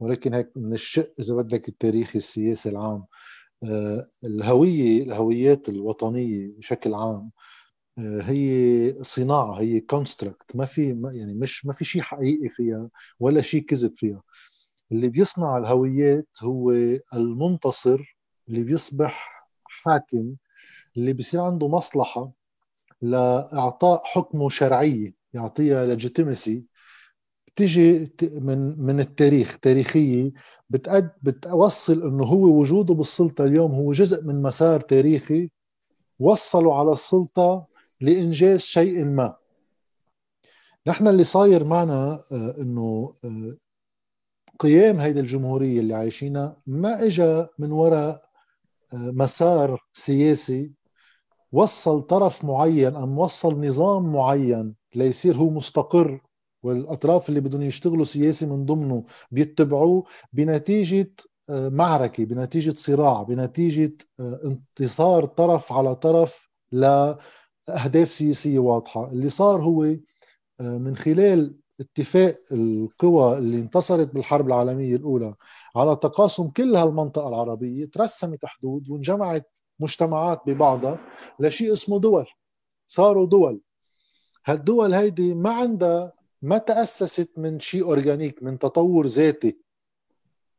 ولكن 0.00 0.34
هيك 0.34 0.50
من 0.56 0.72
الشق 0.72 1.12
إذا 1.20 1.34
بدك 1.34 1.68
التاريخي 1.68 2.18
السياسي 2.18 2.68
العام 2.68 3.04
آه، 3.64 4.06
الهوية 4.24 5.02
الهويات 5.02 5.68
الوطنية 5.68 6.48
بشكل 6.58 6.94
عام 6.94 7.30
آه، 7.98 8.22
هي 8.22 8.94
صناعة 9.02 9.60
هي 9.60 9.80
construct 9.80 10.56
ما 10.56 10.64
في 10.64 10.88
يعني 11.12 11.34
مش 11.34 11.66
ما 11.66 11.72
في 11.72 11.84
شيء 11.84 12.02
حقيقي 12.02 12.48
فيها 12.48 12.88
ولا 13.20 13.42
شيء 13.42 13.62
كذب 13.62 13.96
فيها. 13.96 14.22
اللي 14.92 15.08
بيصنع 15.08 15.58
الهويات 15.58 16.28
هو 16.42 16.72
المنتصر 17.14 18.18
اللي 18.48 18.64
بيصبح 18.64 19.30
حاكم 19.64 20.34
اللي 20.96 21.12
بيصير 21.12 21.40
عنده 21.40 21.68
مصلحة 21.68 22.32
لإعطاء 23.02 24.02
حكمه 24.04 24.48
شرعية 24.48 25.14
يعطيها 25.34 25.86
legitimacy 25.86 26.64
بتجي 27.60 28.10
من 28.22 28.78
من 28.78 29.00
التاريخ 29.00 29.58
تاريخية 29.58 30.32
بتأد 30.70 31.10
بتوصل 31.22 32.02
إنه 32.02 32.24
هو 32.24 32.60
وجوده 32.60 32.94
بالسلطة 32.94 33.44
اليوم 33.44 33.72
هو 33.72 33.92
جزء 33.92 34.24
من 34.24 34.42
مسار 34.42 34.80
تاريخي 34.80 35.50
وصلوا 36.18 36.74
على 36.74 36.92
السلطة 36.92 37.66
لإنجاز 38.00 38.60
شيء 38.60 39.04
ما. 39.04 39.36
نحن 40.86 41.08
اللي 41.08 41.24
صاير 41.24 41.64
معنا 41.64 42.20
آه، 42.32 42.54
إنه 42.58 43.12
آه، 43.24 43.56
قيام 44.58 44.98
هيدي 44.98 45.20
الجمهورية 45.20 45.80
اللي 45.80 45.94
عايشينها 45.94 46.56
ما 46.66 47.02
اجى 47.06 47.46
من 47.58 47.72
وراء 47.72 48.22
آه، 48.94 48.96
مسار 48.96 49.80
سياسي 49.94 50.72
وصل 51.52 52.02
طرف 52.02 52.44
معين 52.44 52.96
أم 52.96 53.18
وصل 53.18 53.60
نظام 53.66 54.12
معين 54.12 54.74
ليصير 54.94 55.36
هو 55.36 55.50
مستقر 55.50 56.20
والأطراف 56.62 57.28
اللي 57.28 57.40
بدهم 57.40 57.62
يشتغلوا 57.62 58.04
سياسي 58.04 58.46
من 58.46 58.66
ضمنه 58.66 59.04
بيتبعوه 59.30 60.04
بنتيجة 60.32 61.14
آه، 61.50 61.68
معركة 61.68 62.24
بنتيجة 62.24 62.74
صراع 62.76 63.22
بنتيجة 63.22 63.96
آه، 64.20 64.40
انتصار 64.44 65.24
طرف 65.24 65.72
على 65.72 65.94
طرف 65.94 66.48
لأهداف 66.72 68.10
سياسية 68.10 68.58
واضحة. 68.58 69.10
اللي 69.10 69.30
صار 69.30 69.62
هو 69.62 69.84
آه، 69.84 69.98
من 70.60 70.96
خلال 70.96 71.56
اتفاق 71.80 72.36
القوى 72.52 73.38
اللي 73.38 73.56
انتصرت 73.58 74.14
بالحرب 74.14 74.46
العالمية 74.46 74.96
الأولى 74.96 75.34
على 75.76 75.96
تقاسم 75.96 76.48
كل 76.48 76.76
هالمنطقة 76.76 77.28
العربية 77.28 77.84
ترسمت 77.84 78.46
حدود 78.46 78.90
وانجمعت 78.90 79.58
مجتمعات 79.80 80.40
ببعضها 80.46 80.98
لشيء 81.40 81.72
اسمه 81.72 82.00
دول 82.00 82.26
صاروا 82.88 83.26
دول. 83.26 83.60
هالدول 84.46 84.94
هيدي 84.94 85.34
ما 85.34 85.50
عندها 85.50 86.12
ما 86.42 86.58
تأسست 86.58 87.38
من 87.38 87.60
شيء 87.60 87.84
أورجانيك 87.84 88.42
من 88.42 88.58
تطور 88.58 89.06
ذاتي 89.06 89.58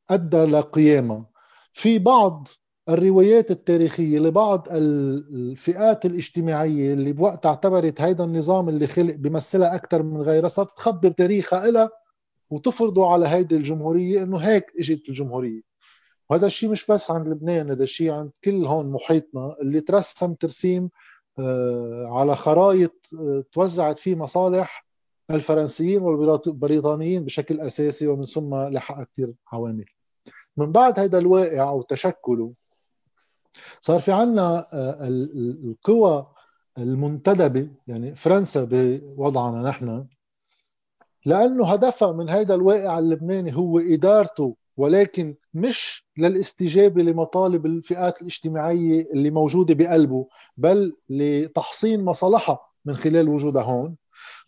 أدى 0.10 0.44
لقيامها 0.44 1.30
في 1.74 2.00
بعض 2.00 2.48
الروايات 2.89 3.52
التاريخية 3.52 4.20
لبعض 4.20 4.67
الفئات 4.72 6.06
الاجتماعية 6.06 6.94
اللي 6.94 7.13
بوقت 7.13 7.46
اعتبرت 7.46 8.02
هيدا 8.02 8.24
النظام 8.24 8.70
اللي 8.70 8.88
خلق 8.88 9.15
بيمثلها 9.15 9.76
أكثر 9.76 10.04
من 10.04 10.22
غيرها 10.22 10.48
صارت 10.48 10.78
تخبر 10.78 11.12
تاريخها 11.12 11.70
إلها 11.70 11.89
وتفرضوا 12.50 13.08
على 13.08 13.28
هيدي 13.28 13.56
الجمهورية 13.56 14.24
إنه 14.24 14.38
هيك 14.38 14.65
إجت 14.80 15.10
الجمهورية. 15.10 15.62
وهذا 16.30 16.48
الشيء 16.48 16.70
مش 16.70 16.86
بس 16.86 17.12
عند 17.12 17.28
لبنان 17.28 17.70
هذا 17.70 17.84
الشيء 17.84 18.12
عند 18.12 18.32
كل 18.44 18.65
هون 18.65 18.91
محيطنا 18.91 19.56
اللي 19.62 19.82
ترسم 19.82 20.34
ترسيم 20.34 20.89
آه، 21.39 22.08
على 22.12 22.36
خرائط 22.36 23.08
آه، 23.20 23.44
توزعت 23.52 24.00
فيه 24.00 24.15
مصالح 24.15 24.90
الفرنسيين 25.36 26.02
والبريطانيين 26.02 27.26
بشكل 27.26 27.60
أساسي 27.60 28.08
ومن 28.08 28.26
ثم 28.26 28.56
لحق 28.56 29.04
كثير 29.04 29.34
عوامل. 29.52 29.86
من 30.58 30.72
بعد 30.72 31.00
هذا 31.00 31.17
الواقع 31.17 31.70
أو 31.70 31.82
تشكله 31.82 32.54
صار 33.82 34.00
في 34.00 34.12
عندنا 34.12 34.65
آه، 34.74 35.08
القوى 35.63 36.28
المنتدبة 36.78 37.70
يعني 37.88 38.15
فرنسا 38.15 38.63
بوضعنا 38.72 39.62
نحن 39.70 40.08
لأنه 41.26 41.65
هدفها 41.65 42.12
من 42.12 42.30
هذا 42.30 42.56
الواقع 42.56 43.00
اللبناني 43.00 43.56
هو 43.56 43.80
إدارته 43.80 44.56
ولكن 44.78 45.36
مش 45.54 46.06
للاستجابة 46.17 47.04
لمطالب 47.04 47.65
الفئات 47.65 48.22
الاجتماعية 48.22 49.12
اللي 49.13 49.30
موجودة 49.30 49.74
بقلبه 49.74 50.28
بل 50.58 50.94
لتحصين 51.10 52.06
مصالحها 52.06 52.60
من 52.86 52.96
خلال 52.96 53.30
وجودها 53.30 53.63
هون. 53.63 53.96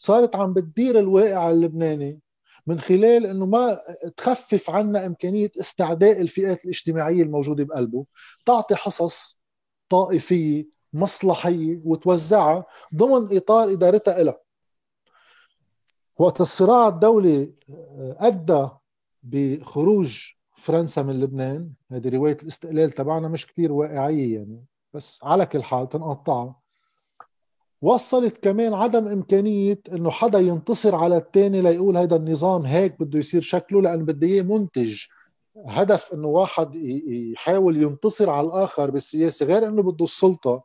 صارت 0.04 0.36
عم 0.36 0.54
بتدير 0.54 1.00
الواقع 1.00 1.52
اللبناني 1.52 2.20
من 2.68 2.80
خلال 2.80 3.26
إنه 3.26 3.46
ما 3.46 3.80
تخفف 4.18 4.70
عنا 4.70 5.06
إمكانية 5.06 5.52
استعداء 5.60 6.22
الفئات 6.22 6.66
الاجتماعية 6.66 7.24
الموجودة 7.24 7.64
بقلبه 7.64 8.06
تعطي 8.46 8.76
حصص 8.76 9.40
طائفية 9.90 10.68
مصلحية 10.94 11.82
وتوزعها 11.86 12.66
ضمن 12.96 13.38
إطار 13.38 13.72
إدارتها 13.72 14.24
لها 14.24 14.40
وقت 16.18 16.42
الصراع 16.42 16.88
الدولي 16.88 17.54
أدى 18.20 18.68
بخروج 19.24 20.32
فرنسا 20.58 21.04
من 21.04 21.20
لبنان 21.20 21.70
هذه 21.92 22.10
رواية 22.10 22.38
الاستقلال 22.44 22.92
تبعنا 22.92 23.28
مش 23.28 23.48
كثير 23.48 23.72
واقعية 23.72 24.36
يعني 24.36 24.66
بس 24.94 25.20
على 25.24 25.46
كل 25.46 25.64
حال 25.64 25.90
تنقطعها 25.90 26.63
وصلت 27.84 28.38
كمان 28.38 28.74
عدم 28.74 29.08
إمكانية 29.08 29.80
إنه 29.92 30.10
حدا 30.10 30.40
ينتصر 30.40 30.96
على 30.96 31.18
الثاني 31.18 31.62
ليقول 31.62 31.98
هذا 31.98 32.16
النظام 32.16 32.62
هيك 32.62 33.00
بده 33.00 33.20
يصير 33.20 33.42
شكله 33.42 33.82
لأن 33.82 34.06
بده 34.06 34.28
إياه 34.28 34.42
منتج. 34.42 35.00
هدف 35.68 36.14
إنه 36.14 36.28
واحد 36.28 36.76
يحاول 36.76 37.84
ينتصر 37.84 38.30
على 38.30 38.48
الآخر 38.48 38.90
بالسياسة 38.92 39.46
غير 39.46 39.68
إنه 39.68 39.84
بده 39.84 40.06
السلطة. 40.06 40.64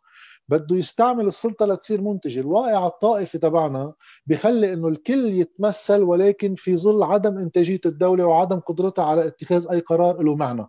بده 0.49 0.77
يستعمل 0.77 1.27
السلطة 1.27 1.67
لتصير 1.67 2.01
منتج. 2.01 2.39
الواقع 2.39 2.87
الطائفي 2.87 3.39
تبعنا 3.39 3.95
بخلي 4.27 4.73
إنه 4.73 4.89
الكل 4.89 5.33
يتمثل 5.33 6.03
ولكن 6.03 6.55
في 6.55 6.77
ظل 6.77 7.03
عدم 7.03 7.39
إنتاجية 7.39 7.81
الدولة 7.87 8.27
وعدم 8.27 8.59
قدرتها 8.59 9.05
على 9.05 9.27
اتخاذ 9.27 9.67
أي 9.71 9.81
قرار 9.81 10.23
له 10.23 10.37
معنى. 10.37 10.67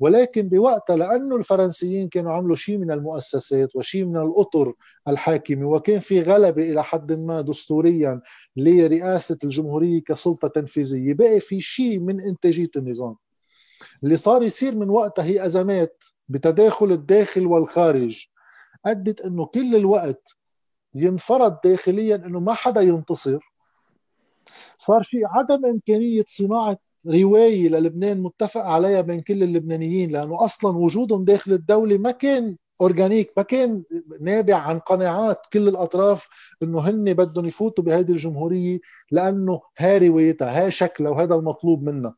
ولكن 0.00 0.48
بوقتها 0.48 0.96
لأنه 0.96 1.36
الفرنسيين 1.36 2.08
كانوا 2.08 2.32
عملوا 2.32 2.56
شيء 2.56 2.78
من 2.78 2.90
المؤسسات 2.90 3.76
وشيء 3.76 4.04
من 4.04 4.16
الأطر 4.16 4.72
الحاكمة 5.08 5.68
وكان 5.68 6.00
في 6.00 6.22
غلبة 6.22 6.62
إلى 6.62 6.84
حد 6.84 7.12
ما 7.12 7.40
دستوريا 7.40 8.20
لرئاسة 8.56 9.38
الجمهورية 9.44 10.02
كسلطة 10.02 10.48
تنفيذية. 10.48 11.14
بقي 11.14 11.40
في 11.40 11.60
شيء 11.60 11.98
من 11.98 12.20
إنتاجية 12.20 12.70
النظام. 12.76 13.16
اللي 14.04 14.16
صار 14.16 14.42
يصير 14.42 14.76
من 14.76 14.90
وقتها 14.90 15.24
هي 15.24 15.44
أزمات 15.44 16.04
بتداخل 16.28 16.92
الداخل 16.92 17.46
والخارج. 17.46 18.26
أدت 18.86 19.20
إنه 19.20 19.46
كل 19.46 19.76
الوقت 19.76 20.36
ينفرض 20.94 21.56
داخليا 21.64 22.16
إنه 22.16 22.40
ما 22.40 22.54
حدا 22.54 22.80
ينتصر. 22.80 23.38
صار 24.78 25.04
في 25.04 25.24
عدم 25.24 25.66
إمكانية 25.66 26.24
صناعة 26.26 26.78
رواية 27.06 27.68
للبنان 27.68 28.20
متفق 28.22 28.60
عليها 28.60 29.00
بين 29.00 29.20
كل 29.20 29.42
اللبنانيين 29.42 30.10
لأنه 30.10 30.44
أصلا 30.44 30.78
وجودهم 30.78 31.24
داخل 31.24 31.52
الدولة 31.52 31.98
ما 31.98 32.10
كان 32.10 32.56
أورجانيك 32.80 33.32
ما 33.36 33.42
كان 33.42 33.82
نابع 34.20 34.56
عن 34.56 34.78
قناعات 34.78 35.46
كل 35.52 35.68
الأطراف 35.68 36.28
إنه 36.62 36.80
هن 36.80 37.14
بدهم 37.14 37.46
يفوتوا 37.46 37.84
بهذه 37.84 38.10
الجمهورية 38.10 38.80
لأنه 39.10 39.60
هاي 39.78 40.08
روايتها 40.08 40.62
هاي 40.62 40.70
شكلها 40.70 41.10
وهذا 41.10 41.34
المطلوب 41.34 41.82
منا 41.82 42.14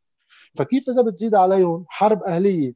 فكيف 0.55 0.88
إذا 0.90 1.03
بتزيد 1.03 1.35
عليهم 1.35 1.85
حرب 1.88 2.22
أهلية 2.22 2.75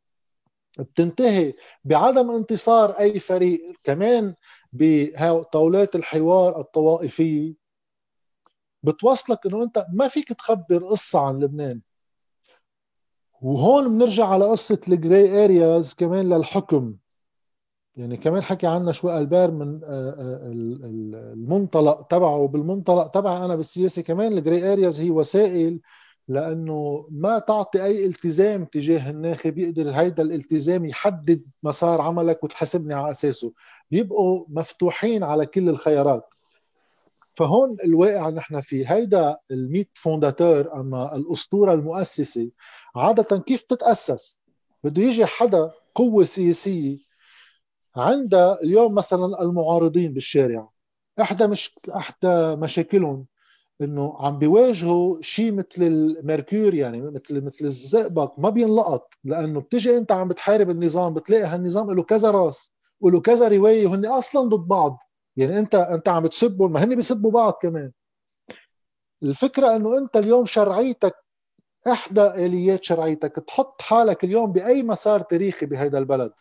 بتنتهي 0.78 1.54
بعدم 1.84 2.30
انتصار 2.30 2.90
أي 2.90 3.18
فريق 3.18 3.72
كمان 3.84 4.34
بطاولات 4.72 5.96
الحوار 5.96 6.60
الطوائفية 6.60 7.54
بتوصلك 8.82 9.46
إنه 9.46 9.62
أنت 9.62 9.86
ما 9.92 10.08
فيك 10.08 10.32
تخبر 10.32 10.84
قصة 10.84 11.20
عن 11.20 11.38
لبنان. 11.40 11.80
وهون 13.40 13.88
بنرجع 13.88 14.26
على 14.26 14.44
قصة 14.44 14.80
ال 14.88 15.00
gray 15.00 15.44
areas 15.44 15.94
كمان 15.94 16.28
للحكم. 16.28 16.96
يعني 17.96 18.16
كمان 18.16 18.42
حكي 18.42 18.66
عنا 18.66 18.92
شوي 18.92 19.18
ألبير 19.18 19.50
من 19.50 19.80
آه، 19.84 20.10
آه، 20.10 20.52
المنطلق 21.32 22.02
تبعه. 22.06 22.36
وبالمنطلق 22.36 23.06
تبعي 23.06 23.44
أنا 23.44 23.56
بالسياسة 23.56 24.02
كمان 24.02 24.38
ال 24.38 24.45
gray 24.45 24.72
areas 24.72 25.00
هي 25.00 25.10
وسائل 25.10 25.80
لأنه 26.28 27.06
ما 27.10 27.38
تعطي 27.38 27.84
أي 27.84 28.06
التزام 28.06 28.64
تجاه 28.64 29.10
الناخب. 29.10 29.58
يقدر 29.58 29.90
هيدا 29.90 30.22
الالتزام 30.22 30.84
يحدد 30.84 31.44
مسار 31.62 32.02
عملك 32.02 32.44
وتحاسبني 32.44 32.94
على 32.94 33.10
أساسه. 33.10 33.52
بيبقوا 33.90 34.44
مفتوحين 34.48 35.22
على 35.22 35.46
كل 35.46 35.68
الخيارات. 35.68 36.34
فهون 37.40 37.76
الواقع 37.84 38.30
نحن 38.30 38.60
فيه 38.60 38.92
هيدا 38.94 39.36
ال 39.50 39.57
mythe 39.57 39.90
fondateur 39.94 40.80
أما 40.80 41.16
الأسطورة 41.16 41.74
المؤسسة 41.74 42.50
عادة 42.96 43.38
كيف 43.38 43.64
بتتأسس؟ 43.64 44.38
بده 44.84 45.02
يجي 45.02 45.26
حدا 45.26 45.70
قوة 45.94 46.24
سياسية 46.24 46.98
عندها 47.96 48.62
اليوم 48.62 48.94
مثلا 48.94 49.42
المعارضين 49.42 50.14
بالشارع 50.14 50.70
إحدى 51.20 51.46
مش 51.46 51.74
إحدى 51.96 52.56
مشاكلهم 52.56 53.26
إنه 53.82 54.16
عم 54.18 54.38
بيواجهوا 54.38 55.22
شيء 55.22 55.52
مثل 55.52 55.82
ال 55.82 55.94
mercure 55.94 56.74
يعني 56.74 57.00
مثل 57.00 57.44
مثل 57.44 57.64
الزئبق 57.64 58.38
ما 58.38 58.50
بينلقط 58.50 59.14
لأنه 59.24 59.60
بتيجي 59.60 59.96
أنت 59.96 60.12
عم 60.12 60.28
بتحارب 60.28 60.70
النظام 60.70 61.14
بتلاقي 61.14 61.44
هالنظام 61.44 61.90
له 61.90 62.02
كذا 62.02 62.30
راس 62.30 62.72
وله 63.00 63.20
كذا 63.20 63.48
رواية 63.48 63.86
وهن 63.86 64.06
أصلا 64.06 64.48
ضد 64.48 64.68
بعض. 64.68 65.02
يعني 65.40 65.58
انت 65.58 65.74
انت 65.74 66.08
عم 66.08 66.26
تسبهم 66.26 66.72
ما 66.72 66.84
هن 66.84 66.94
بيسبوا 66.94 67.30
بعض 67.30 67.52
كمان. 67.62 67.92
الفكرة 69.22 69.76
انه 69.76 69.98
انت 69.98 70.16
اليوم 70.16 70.44
شرعيتك 70.44 71.14
احدى 71.86 72.20
آليات 72.22 72.84
شرعيتك 72.84 73.36
تحط 73.46 73.82
حالك 73.82 74.24
اليوم 74.24 74.52
بأي 74.52 74.82
مسار 74.82 75.20
تاريخي 75.20 75.66
بهذا 75.66 75.98
البلد. 75.98 76.32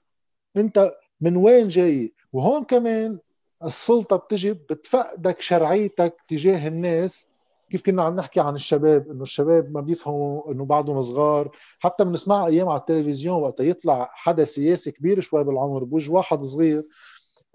انت 0.57 0.91
من 1.21 1.35
وين 1.35 1.67
جاي؟ 1.67 2.13
وهون 2.33 2.63
كمان 2.63 3.19
السلطة 3.63 4.15
بتجي 4.15 4.53
بتفقدك 4.53 5.41
شرعيتك 5.41 6.15
تجاه 6.27 6.67
الناس. 6.67 7.29
كيف 7.69 7.83
كنا 7.83 8.03
عم 8.03 8.15
نحكي 8.15 8.39
عن 8.39 8.55
الشباب 8.55 9.12
إنه 9.12 9.21
الشباب 9.21 9.71
ما 9.71 9.81
بيفهموا 9.81 10.51
إنه 10.51 10.65
بعضهم 10.65 11.01
صغار. 11.01 11.51
حتى 11.79 12.03
بنسمع 12.03 12.45
أيام 12.47 12.69
على 12.69 12.79
التلفزيون 12.79 13.41
وقت 13.41 13.59
يطلع 13.59 14.09
حدا 14.13 14.43
سياسي 14.43 14.91
كبير 14.91 15.21
شوي 15.21 15.43
بالعمر 15.43 15.83
بوجه 15.83 16.12
واحد 16.12 16.41
صغير. 16.41 16.83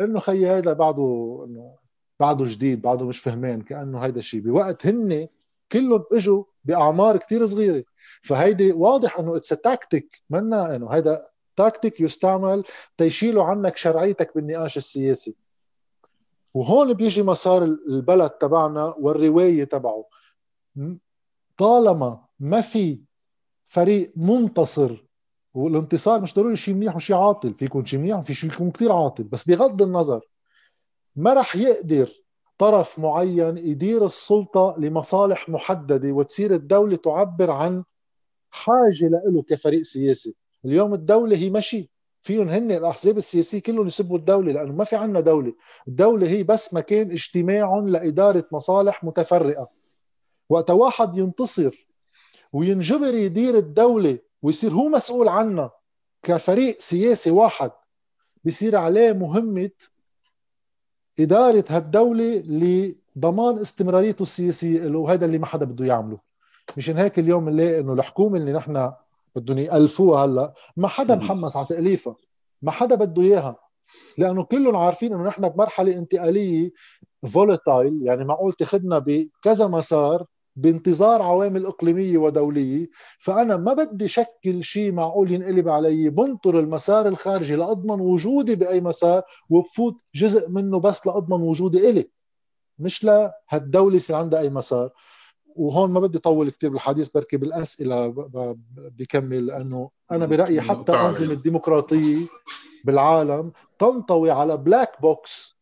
انه 0.01 0.21
خيي 0.21 0.47
هذا 0.47 0.73
بعده 0.73 1.45
إنه 1.49 1.75
بعده 2.21 2.45
جديد 2.49 2.83
بعده 2.83 3.07
مش 3.07 3.19
فهمان 3.19 3.63
كأنه 3.63 3.99
هيدا 3.99 4.19
الشيء 4.19 4.41
بوقت 4.41 4.87
هن 4.87 5.29
كلهم 5.73 6.05
إجوا 6.13 6.45
بأعمار 6.65 7.17
كثير 7.17 7.47
صغيرة. 7.47 7.85
فهيدي 8.23 8.73
واضح 8.73 9.19
إنه 9.19 9.37
it's 9.37 9.49
tactic 9.49 10.23
منا 10.31 10.77
إنه 10.77 10.89
هيدا 10.89 11.25
تاكتيك 11.57 12.01
يستعمل 12.01 12.65
تيشيلوا 12.97 13.45
عنك 13.45 13.77
شرعيتك 13.77 14.35
بالنقاش 14.35 14.77
السياسي. 14.77 15.37
وهون 16.55 16.93
بيجي 16.93 17.23
مسار 17.23 17.65
البلد 17.65 18.31
تبعنا 18.31 18.95
والرواية 18.99 19.65
تبعه. 19.65 20.05
طالما 21.57 22.25
ما 22.41 22.61
في 22.61 23.01
فريق 23.65 24.13
منتصر 24.17 25.05
والانتصار 25.55 26.21
مش 26.21 26.35
ضروري 26.35 26.57
شيء 26.57 26.75
منيح 26.75 26.97
وشيء 26.97 27.17
عاطل 27.17 27.55
في 27.55 27.65
يكون 27.65 27.87
شيء 27.87 28.01
منيح 28.01 28.19
وفي 28.19 28.35
شيء 28.35 28.53
يكون 28.53 28.71
كثير 28.71 28.93
عاطل 28.93 29.25
بس 29.25 29.49
بغض 29.49 29.83
النظر 29.83 30.21
ما 31.17 31.35
رح 31.35 31.57
يقدر 31.57 32.09
طرف 32.59 32.99
معين 32.99 33.59
يدير 33.59 34.05
السلطة 34.05 34.75
لمصالح 34.79 35.49
محددة 35.49 36.13
وتصير 36.13 36.55
الدولة 36.55 36.97
تعبر 36.97 37.51
عن 37.51 37.85
حاجة 38.51 39.09
له 39.09 39.43
كفريق 39.43 39.83
سياسي 39.83 40.35
اليوم 40.65 40.95
الدولة 40.95 41.37
هي 41.37 41.51
مشي 41.51 41.91
فيهم 42.23 42.49
هن 42.49 42.73
الأحزاب 42.73 43.17
السياسية 43.17 43.61
كلهم 43.63 43.87
يسبوا 43.87 44.19
الدولة 44.19 44.53
لأنه 44.53 44.73
ما 44.73 44.85
في 44.85 44.97
عندنا 44.97 45.21
دولة، 45.21 45.53
الدولة 45.89 46.29
هي 46.29 46.43
بس 46.43 46.75
مكان 46.75 47.11
اجتماع 47.11 47.79
لإدارة 47.87 48.45
مصالح 48.53 49.05
متفرقة. 49.05 49.69
وقت 50.49 50.71
واحد 50.71 51.17
ينتصر 51.17 51.89
وينجبر 52.53 53.15
يدير 53.15 53.57
الدولة 53.59 54.19
ويصير 54.45 54.73
هو 54.73 54.89
مسؤول 54.89 55.29
عنها 55.29 55.71
كفريق 56.23 56.79
سياسي 56.79 57.31
واحد. 57.31 57.71
بصير 58.45 58.77
عليه 58.77 59.13
مهمة 59.13 59.71
إدارة 61.21 61.65
هالدولة 61.69 62.43
لضمان 62.47 63.59
استمراريته 63.59 64.23
السياسية 64.23 64.79
له 64.79 64.99
وهذا 64.99 65.27
اللي 65.27 65.39
ما 65.39 65.47
حدا 65.47 65.65
بده 65.65 65.87
يعمله. 65.87 66.19
مشان 66.77 66.97
هيك 66.97 67.19
اليوم 67.19 67.45
بنلاقي 67.45 67.81
إنه 67.81 67.93
الحكومة 67.93 68.39
اللي 68.39 68.53
نحن 68.53 68.93
بدهم 69.37 69.59
يألفوها 69.59 70.25
هلا 70.25 70.55
ما 70.77 70.89
حدا 70.89 71.15
محمس 71.15 71.57
على 71.57 71.67
تأليفها. 71.67 72.17
ما 72.63 72.71
حدا 72.71 72.95
بده 72.95 73.23
إياها. 73.23 73.57
لأنه 74.19 74.45
كلهم 74.45 74.77
عارفين 74.77 75.15
إنه 75.15 75.25
نحن 75.25 75.49
بمرحلة 75.49 75.93
انتقالية 75.93 76.73
فولاتايل 77.33 78.01
يعني 78.03 78.25
معقول 78.25 78.53
تاخذنا 78.53 78.99
بكذا 78.99 79.67
مسار 79.67 80.27
بانتظار 80.57 81.23
عوامل 81.23 81.67
إقليمية 81.67 82.19
ودولية 82.19 82.89
فأنا 83.19 83.57
ما 83.57 83.75
بدي 83.75 84.09
شكل 84.09 84.65
شيء 84.65 84.93
معقول 84.93 85.33
ينقلب 85.33 85.69
علي 85.69 86.11
بنطر 86.11 86.59
المسار 86.59 87.09
الخارجي 87.09 87.57
لأضمن 87.57 88.01
وجودي 88.01 88.55
بأي 88.55 88.81
مسار 88.81 89.23
وبفوت 89.51 89.97
جزء 90.15 90.51
منه 90.51 90.81
بس 90.81 91.07
لأضمن 91.07 91.43
وجودي 91.43 91.91
إلي 91.91 92.11
مش 92.79 93.05
لهالدولة 93.05 93.97
يصير 93.97 94.17
عندها 94.17 94.41
أي 94.41 94.51
مسار. 94.51 94.91
وهون 95.57 95.91
ما 95.91 96.01
بدي 96.01 96.19
طول 96.19 96.51
كثير 96.51 96.71
بالحديث 96.71 97.09
بركي 97.09 97.37
بالأسئلة 97.37 98.15
بكمل 98.77 99.47
لأنه 99.47 99.91
أنا 100.11 100.27
برأيي 100.27 100.61
حتى 100.61 100.93
الانظمه 100.93 101.33
الديمقراطية 101.33 102.27
بالعالم 102.85 103.53
تنطوي 103.79 104.31
على 104.31 104.57
black 104.57 105.03
box 105.03 105.59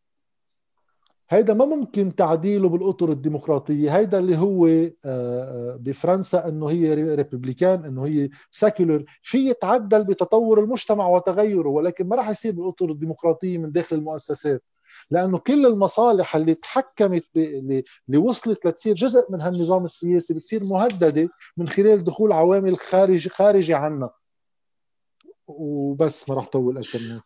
هيدا 1.33 1.55
ما 1.55 1.65
ممكن 1.65 2.15
تعديله 2.15 2.69
بالأطر 2.69 3.11
الديمقراطية. 3.13 3.97
هيدا 3.97 4.19
اللي 4.19 4.37
هو 4.37 4.67
آه، 4.67 4.91
آه، 5.05 5.77
بفرنسا 5.81 6.49
إنه 6.49 6.71
هي 6.71 7.15
républicaine 7.15 7.85
إنه 7.85 8.07
هي 8.07 8.29
secular 8.51 9.05
في 9.23 9.49
يتعدل 9.49 10.05
بتطور 10.05 10.61
المجتمع 10.65 11.09
وتغيره 11.09 11.69
ولكن 11.69 12.09
ما 12.09 12.17
راح 12.17 12.29
يصير 12.31 12.53
بالأطر 12.53 12.91
الديمقراطية 12.91 13.59
من 13.59 13.73
داخل 13.73 13.97
المؤسسات. 13.97 14.63
لأنه 15.11 15.39
كل 15.39 15.67
المصالح 15.67 16.37
اللي 16.37 16.55
تحكمت 16.55 17.25
اللي 17.37 18.19
وصلت 18.19 18.67
لتصير 18.67 18.95
جزء 18.95 19.27
من 19.33 19.41
هالنظام 19.41 19.85
السياسي 19.85 20.35
بتصير 20.35 20.65
مهددة 20.65 21.29
من 21.57 21.69
خلال 21.69 22.05
دخول 22.05 22.33
عوامل 22.33 22.79
خارج 22.79 23.29
خارجة 23.29 23.77
عنا. 23.77 24.11
وبس 25.47 26.29
ما 26.29 26.35
راح 26.35 26.47
طول 26.47 26.79
أكثر 26.79 26.99
من 26.99 27.21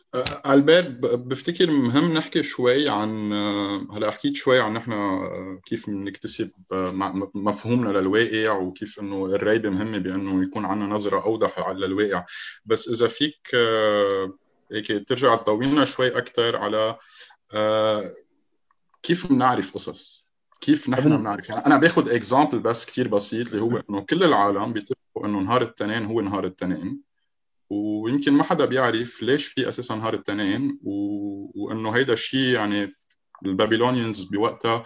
البير 0.52 0.88
بفتكر 1.00 1.70
مهم 1.70 2.12
نحكي 2.12 2.42
شوي 2.42 2.88
عن 2.88 3.32
هلا 3.92 4.10
حكيت 4.10 4.36
شوي 4.36 4.60
عن 4.60 4.72
نحن 4.72 4.92
كيف 5.66 5.88
نكتسب 5.88 6.50
مفهومنا 7.34 7.98
للواقع 7.98 8.58
وكيف 8.58 9.00
إنه 9.00 9.26
الريبه 9.26 9.70
مهمة 9.70 9.98
بأنه 9.98 10.42
يكون 10.42 10.64
عندنا 10.64 10.94
نظرة 10.94 11.22
أوضح 11.24 11.58
على 11.58 11.86
الواقع. 11.86 12.24
بس 12.64 12.88
إذا 12.88 13.08
فيك 13.08 13.54
هيك 14.72 15.08
ترجع 15.08 15.34
تضوينا 15.34 15.84
شوي 15.84 16.18
أكثر 16.18 16.56
على 16.56 16.98
كيف 19.02 19.26
بنعرف 19.26 19.74
قصص؟ 19.74 20.30
كيف 20.60 20.88
نحن 20.88 21.16
بنعرف؟ 21.16 21.48
يعني 21.48 21.66
أنا 21.66 21.76
باخذ 21.76 22.10
example 22.10 22.58
بس 22.58 22.86
كثير 22.86 23.08
بسيط 23.08 23.48
اللي 23.48 23.62
هو 23.62 23.82
إنه 23.90 24.00
كل 24.00 24.24
العالم 24.24 24.72
بيتفقوا 24.72 25.26
إنه 25.26 25.40
نهار 25.40 25.62
التنين 25.62 26.04
هو 26.04 26.20
نهار 26.20 26.44
التنين. 26.44 27.05
ويمكن 27.70 28.32
ما 28.32 28.42
حدا 28.44 28.64
بيعرف 28.64 29.22
ليش 29.22 29.46
في 29.46 29.68
أساسا 29.68 29.94
نهار 29.94 30.14
التنين 30.14 30.78
و... 30.82 30.90
وإنه 31.54 31.90
هيدا 31.90 32.12
الشيء 32.12 32.54
يعني 32.54 32.88
ال 33.46 33.52
Babylonians 33.52 34.20
بوقتها 34.24 34.84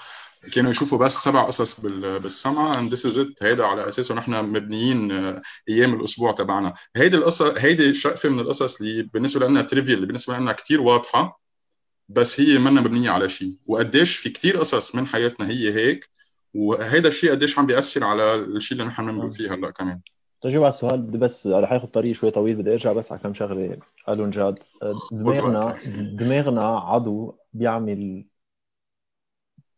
كانوا 0.53 0.71
يشوفوا 0.71 0.99
بس 0.99 1.15
سبع 1.15 1.43
قصص 1.43 1.81
بالسما 1.81 2.79
and 2.79 2.93
this 2.95 3.07
is 3.07 3.19
it 3.19 3.43
هيدا 3.43 3.65
على 3.67 3.89
أساسه 3.89 4.15
نحن 4.15 4.45
مبنيين 4.45 5.13
آه، 5.13 5.43
أيام 5.69 5.95
الأسبوع 5.95 6.33
تبعنا. 6.33 6.75
هيدي 6.97 7.17
القصة 7.17 7.55
هيدي 7.59 7.95
شقفة 7.95 8.29
من 8.29 8.41
القصص 8.41 8.81
اللي 8.81 9.03
بالنسبة 9.03 9.49
لنا 9.49 9.63
trivial 9.63 9.95
اللي 9.95 10.07
بالنسبة 10.07 10.39
لنا 10.39 10.53
كثير 10.53 10.81
واضحة 10.81 11.41
بس 12.09 12.41
هي 12.41 12.59
منا 12.59 12.81
مبنية 12.81 13.11
على 13.11 13.29
شيء 13.29 13.59
وقديش 13.67 14.17
في 14.17 14.31
كثير 14.31 14.57
قصص 14.59 14.95
من 14.95 15.07
حياتنا 15.07 15.49
هي 15.49 15.75
هيك 15.75 16.11
وهيدا 16.55 17.09
الشيء 17.09 17.31
قديش 17.31 17.59
عم 17.59 17.67
بيأثر 17.67 18.05
على 18.05 18.35
الشيء 18.35 18.79
اللي 18.79 18.89
نحن 18.89 19.07
بنمرق 19.07 19.31
فيه 19.33 19.55
هلأ 19.55 19.71
كمان. 19.71 20.01
تجاوب 20.41 20.65
على 20.65 20.73
السؤال 20.73 21.03
بدي 21.03 21.19
بس 21.19 21.47
رح 21.47 21.73
ياخذ 21.73 21.89
طريق 21.89 22.13
شوي 22.13 22.31
طويل 22.31 22.57
بدي 22.57 22.73
ارجع 22.73 22.93
بس 22.93 23.13
على 23.13 23.21
كم 23.21 23.35
شغلة. 23.35 23.79
قالوا 24.07 24.31
جاد 24.31 24.59
دماغنا 25.13 25.75
دماغنا 26.13 26.79
عضو 26.79 27.39
بيعمل 27.53 28.25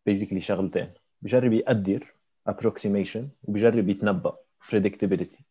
بيزيكلي 0.06 0.40
شغلتين. 0.40 0.90
بجرب 1.22 1.52
يقدر 1.52 2.14
approximation 2.50 3.22
وبجرب 3.42 3.88
يتنبأ 3.88 4.36
predictability. 4.70 5.42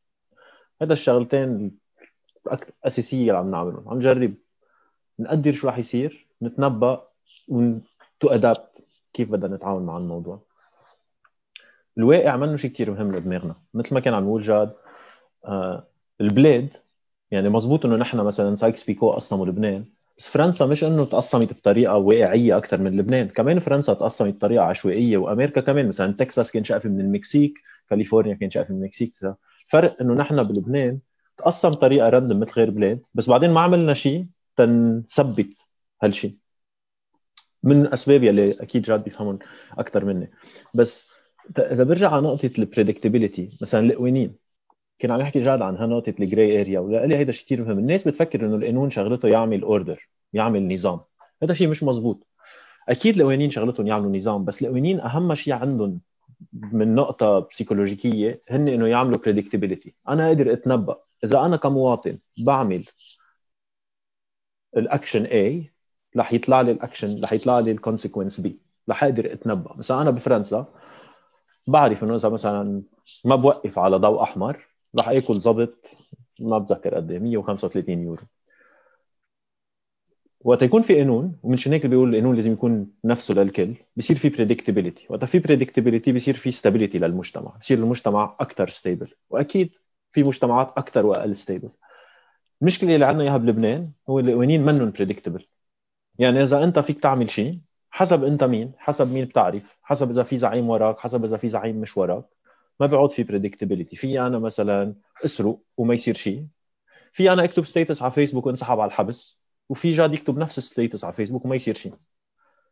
هذا 0.82 0.93
الشغلتين 0.93 1.78
أساسية 2.86 3.19
اللي 3.21 3.38
عم 3.38 3.52
نعملهم. 3.52 3.89
عم 3.89 3.97
نجرب 3.97 4.34
نقدر 5.19 5.52
شو 5.52 5.67
راح 5.67 5.78
يصير 5.78 6.28
نتنبأ 6.41 7.08
ونتو 7.47 8.30
ادابت 8.30 8.67
كيف 9.13 9.32
بدنا 9.32 9.56
نتعامل 9.56 9.82
مع 9.82 9.97
الموضوع. 9.97 10.41
الواقع 11.97 12.36
منه 12.36 12.56
شيء 12.56 12.71
كثير 12.71 12.91
مهم 12.91 13.15
لدماغنا. 13.15 13.56
مثل 13.74 13.93
ما 13.93 14.00
كان 14.00 14.13
عم 14.13 14.24
نقول 14.24 14.41
جاد 14.41 14.74
البلاد 16.21 16.69
يعني 17.32 17.49
مزبوط 17.49 17.86
إنه 17.86 17.95
نحن 17.95 18.17
مثلا 18.17 18.56
سايكس 18.56 18.84
بيكو 18.84 19.12
قسموا 19.12 19.45
لبنان 19.45 19.86
بس 20.17 20.27
فرنسا 20.27 20.65
مش 20.65 20.84
إنه 20.84 21.06
تقسمت 21.06 21.54
بطريقة 21.54 21.97
واقعية 21.97 22.58
أكثر 22.58 22.82
من 22.82 22.97
لبنان 22.97 23.27
كمان 23.27 23.60
فرنسا 23.60 23.93
تقسمت 23.93 24.34
بطريقة 24.36 24.63
عشوائية 24.63 25.17
وأمريكا 25.17 25.62
كمان 25.62 25.88
مثلا 25.88 26.13
تكساس 26.13 26.51
كان 26.51 26.63
شقفه 26.63 26.89
من 26.89 27.01
المكسيك 27.01 27.54
كاليفورنيا 27.89 28.36
كان 28.36 28.49
شقفه 28.49 28.73
من 28.73 28.80
المكسيك 28.80 29.12
فرق 29.67 30.01
إنه 30.01 30.13
نحن 30.13 30.43
بلبنان 30.43 30.99
تقسم 31.38 31.69
بطريقة 31.69 32.10
random 32.10 32.39
مثل 32.39 32.51
غير 32.51 32.69
بلاد 32.69 33.01
بس 33.13 33.30
بعدين 33.30 33.51
ما 33.51 33.62
عملنا 33.62 33.93
شيء 33.93 34.27
تنثبت 34.56 35.54
هالشيء 36.04 36.36
من 37.63 37.93
أسباب 37.93 38.23
يلي 38.23 38.51
أكيد 38.51 38.82
جاد 38.82 39.04
بيفهمون 39.04 39.39
أكثر 39.77 40.06
مني. 40.06 40.32
بس 40.73 41.08
إذا 41.60 41.84
برجع 41.84 42.12
على 42.12 42.21
نقطة 42.21 42.51
ال 42.58 42.64
predictability 42.64 43.58
مثلا 43.62 43.82
القوانين. 43.86 44.36
كان 45.02 45.12
عم 45.12 45.22
يحكي 45.22 45.40
جاد 45.40 45.62
عن 45.62 45.74
نقطه 45.90 46.14
ال 46.19 46.28
gray 46.28 46.62
area 46.62 46.80
ولي 46.80 47.16
هيدا 47.18 47.32
شيء 47.32 47.46
كثير 47.46 47.66
مهم. 47.66 47.80
الناس 47.80 48.08
بتفكر 48.08 48.46
إنه 48.46 48.56
القانون 48.56 48.90
شغلته 48.90 49.28
يعمل 49.28 49.62
order 49.62 50.10
يعمل 50.34 50.74
نظام. 50.74 51.00
هذا 51.44 51.54
شيء 51.54 51.68
مش 51.68 51.84
مزبوط 51.84 52.28
أكيد 52.90 53.16
القوانين 53.16 53.50
شغلتهم 53.50 53.88
يعملوا 53.88 54.18
نظام 54.18 54.46
بس 54.46 54.62
القوانين 54.62 55.00
أهم 55.00 55.36
شيء 55.36 55.54
عندهم 55.54 56.00
من 56.54 56.96
نقطة 56.96 57.40
بسيكولوجيكيه 57.40 58.42
هن 58.50 58.68
إنه 58.68 58.88
يعملوا 58.88 59.18
predictability 59.17 59.93
أنا 60.10 60.28
قادر 60.28 60.54
أتنبأ. 60.54 60.98
إذا 61.24 61.40
أنا 61.46 61.58
كمواطن 61.58 62.18
بعمل 62.38 62.86
ال 64.78 64.84
action 64.84 65.26
A 65.26 65.66
رح 66.18 66.34
يطلع 66.34 66.62
لي 66.62 66.72
الاكشن 66.72 67.24
رح 67.24 67.34
يطلع 67.34 67.60
لي 67.60 67.72
ال 67.71 67.77
consequence 67.77 68.41
B. 68.42 68.48
رح 68.90 69.04
أقدر 69.04 69.34
أتنبأ. 69.34 69.76
مثلا 69.78 70.02
أنا 70.02 70.10
بفرنسا 70.10 70.66
بعرف 71.68 72.04
إنه 72.04 72.16
إذا 72.16 72.30
مثلا 72.30 72.82
ما 73.26 73.36
بوقف 73.36 73.80
على 73.80 73.98
ضوء 73.98 74.24
أحمر 74.24 74.70
رح 74.99 75.10
اكل 75.10 75.38
ظبط 75.39 75.97
ما 76.39 76.58
بتذكر 76.58 76.95
قد 76.95 77.12
إيه 77.12 77.19
135 77.19 78.04
يورو. 78.04 78.23
وقت 80.43 80.62
يكون 80.62 80.82
في 80.82 80.95
قانون 80.97 81.39
ومنشان 81.43 81.73
هيك 81.73 81.86
بيقول 81.86 82.10
القانون 82.10 82.36
لازم 82.36 82.54
يكون 82.54 82.88
نفسه 83.04 83.34
للكل 83.34 83.75
بصير 83.95 84.17
في 84.17 84.30
predictability 84.30 85.08
وقت 85.10 85.25
في 85.25 85.39
predictability 85.39 86.13
بصير 86.13 86.34
في 86.34 86.51
stability 86.52 86.97
للمجتمع 86.97 87.58
بصير 87.62 87.77
المجتمع 87.77 88.36
أكثر 88.39 88.69
stable 88.69 89.13
وأكيد 89.30 89.71
في 90.12 90.23
مجتمعات 90.23 90.73
أكثر 90.77 91.06
وأقل 91.06 91.36
stable 91.36 91.69
المشكلة 92.62 92.95
اللي 92.95 93.06
عندنا 93.06 93.23
إياها 93.23 93.38
بلبنان 93.38 93.91
هو 94.10 94.19
القوانين 94.19 94.65
منهم 94.65 94.91
predictable 94.91 95.45
يعني 96.19 96.43
إذا 96.43 96.63
أنت 96.63 96.80
فيك 96.80 96.99
تعمل 96.99 97.32
شيء 97.32 97.60
حسب 97.91 98.23
أنت 98.23 98.43
مين 98.43 98.71
حسب 98.77 99.12
مين 99.13 99.25
بتعرف 99.25 99.77
حسب 99.84 100.10
إذا 100.10 100.23
في 100.23 100.38
زعيم 100.38 100.69
وراك 100.69 100.99
حسب 100.99 101.23
إذا 101.23 101.38
في 101.38 101.47
زعيم 101.47 101.75
مش 101.82 101.97
وراك 101.97 102.25
ما 102.82 102.88
بيعود 102.88 103.12
في 103.12 103.24
predictability 103.24 103.95
في 103.96 104.20
أنا 104.20 104.39
مثلا 104.39 104.96
أسرق 105.26 105.60
وما 105.78 105.94
يصير 105.94 106.15
شيء. 106.15 106.46
في 107.12 107.34
أنا 107.34 107.44
أكتب 107.44 107.65
status 107.65 108.02
على 108.02 108.12
فيسبوك 108.12 108.46
وأنسحب 108.46 108.80
على 108.80 108.88
الحبس. 108.88 109.39
وفي 109.70 109.91
جاد 109.91 110.13
يكتب 110.13 110.38
نفس 110.38 110.58
ال 110.58 110.64
status 110.64 111.04
على 111.04 111.13
فيسبوك 111.13 111.46
وما 111.46 111.56
يصير 111.56 111.76
شيء. 111.76 111.94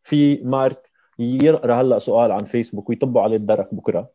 في 0.04 0.38
مارك 0.44 0.90
يقرأ 1.20 1.82
هلا 1.82 2.00
سؤال 2.00 2.32
عن 2.32 2.46
فيسبوك 2.46 2.90
ويطبوا 2.90 3.22
عليه 3.22 3.36
الدرك 3.36 3.74
بكرة. 3.74 4.10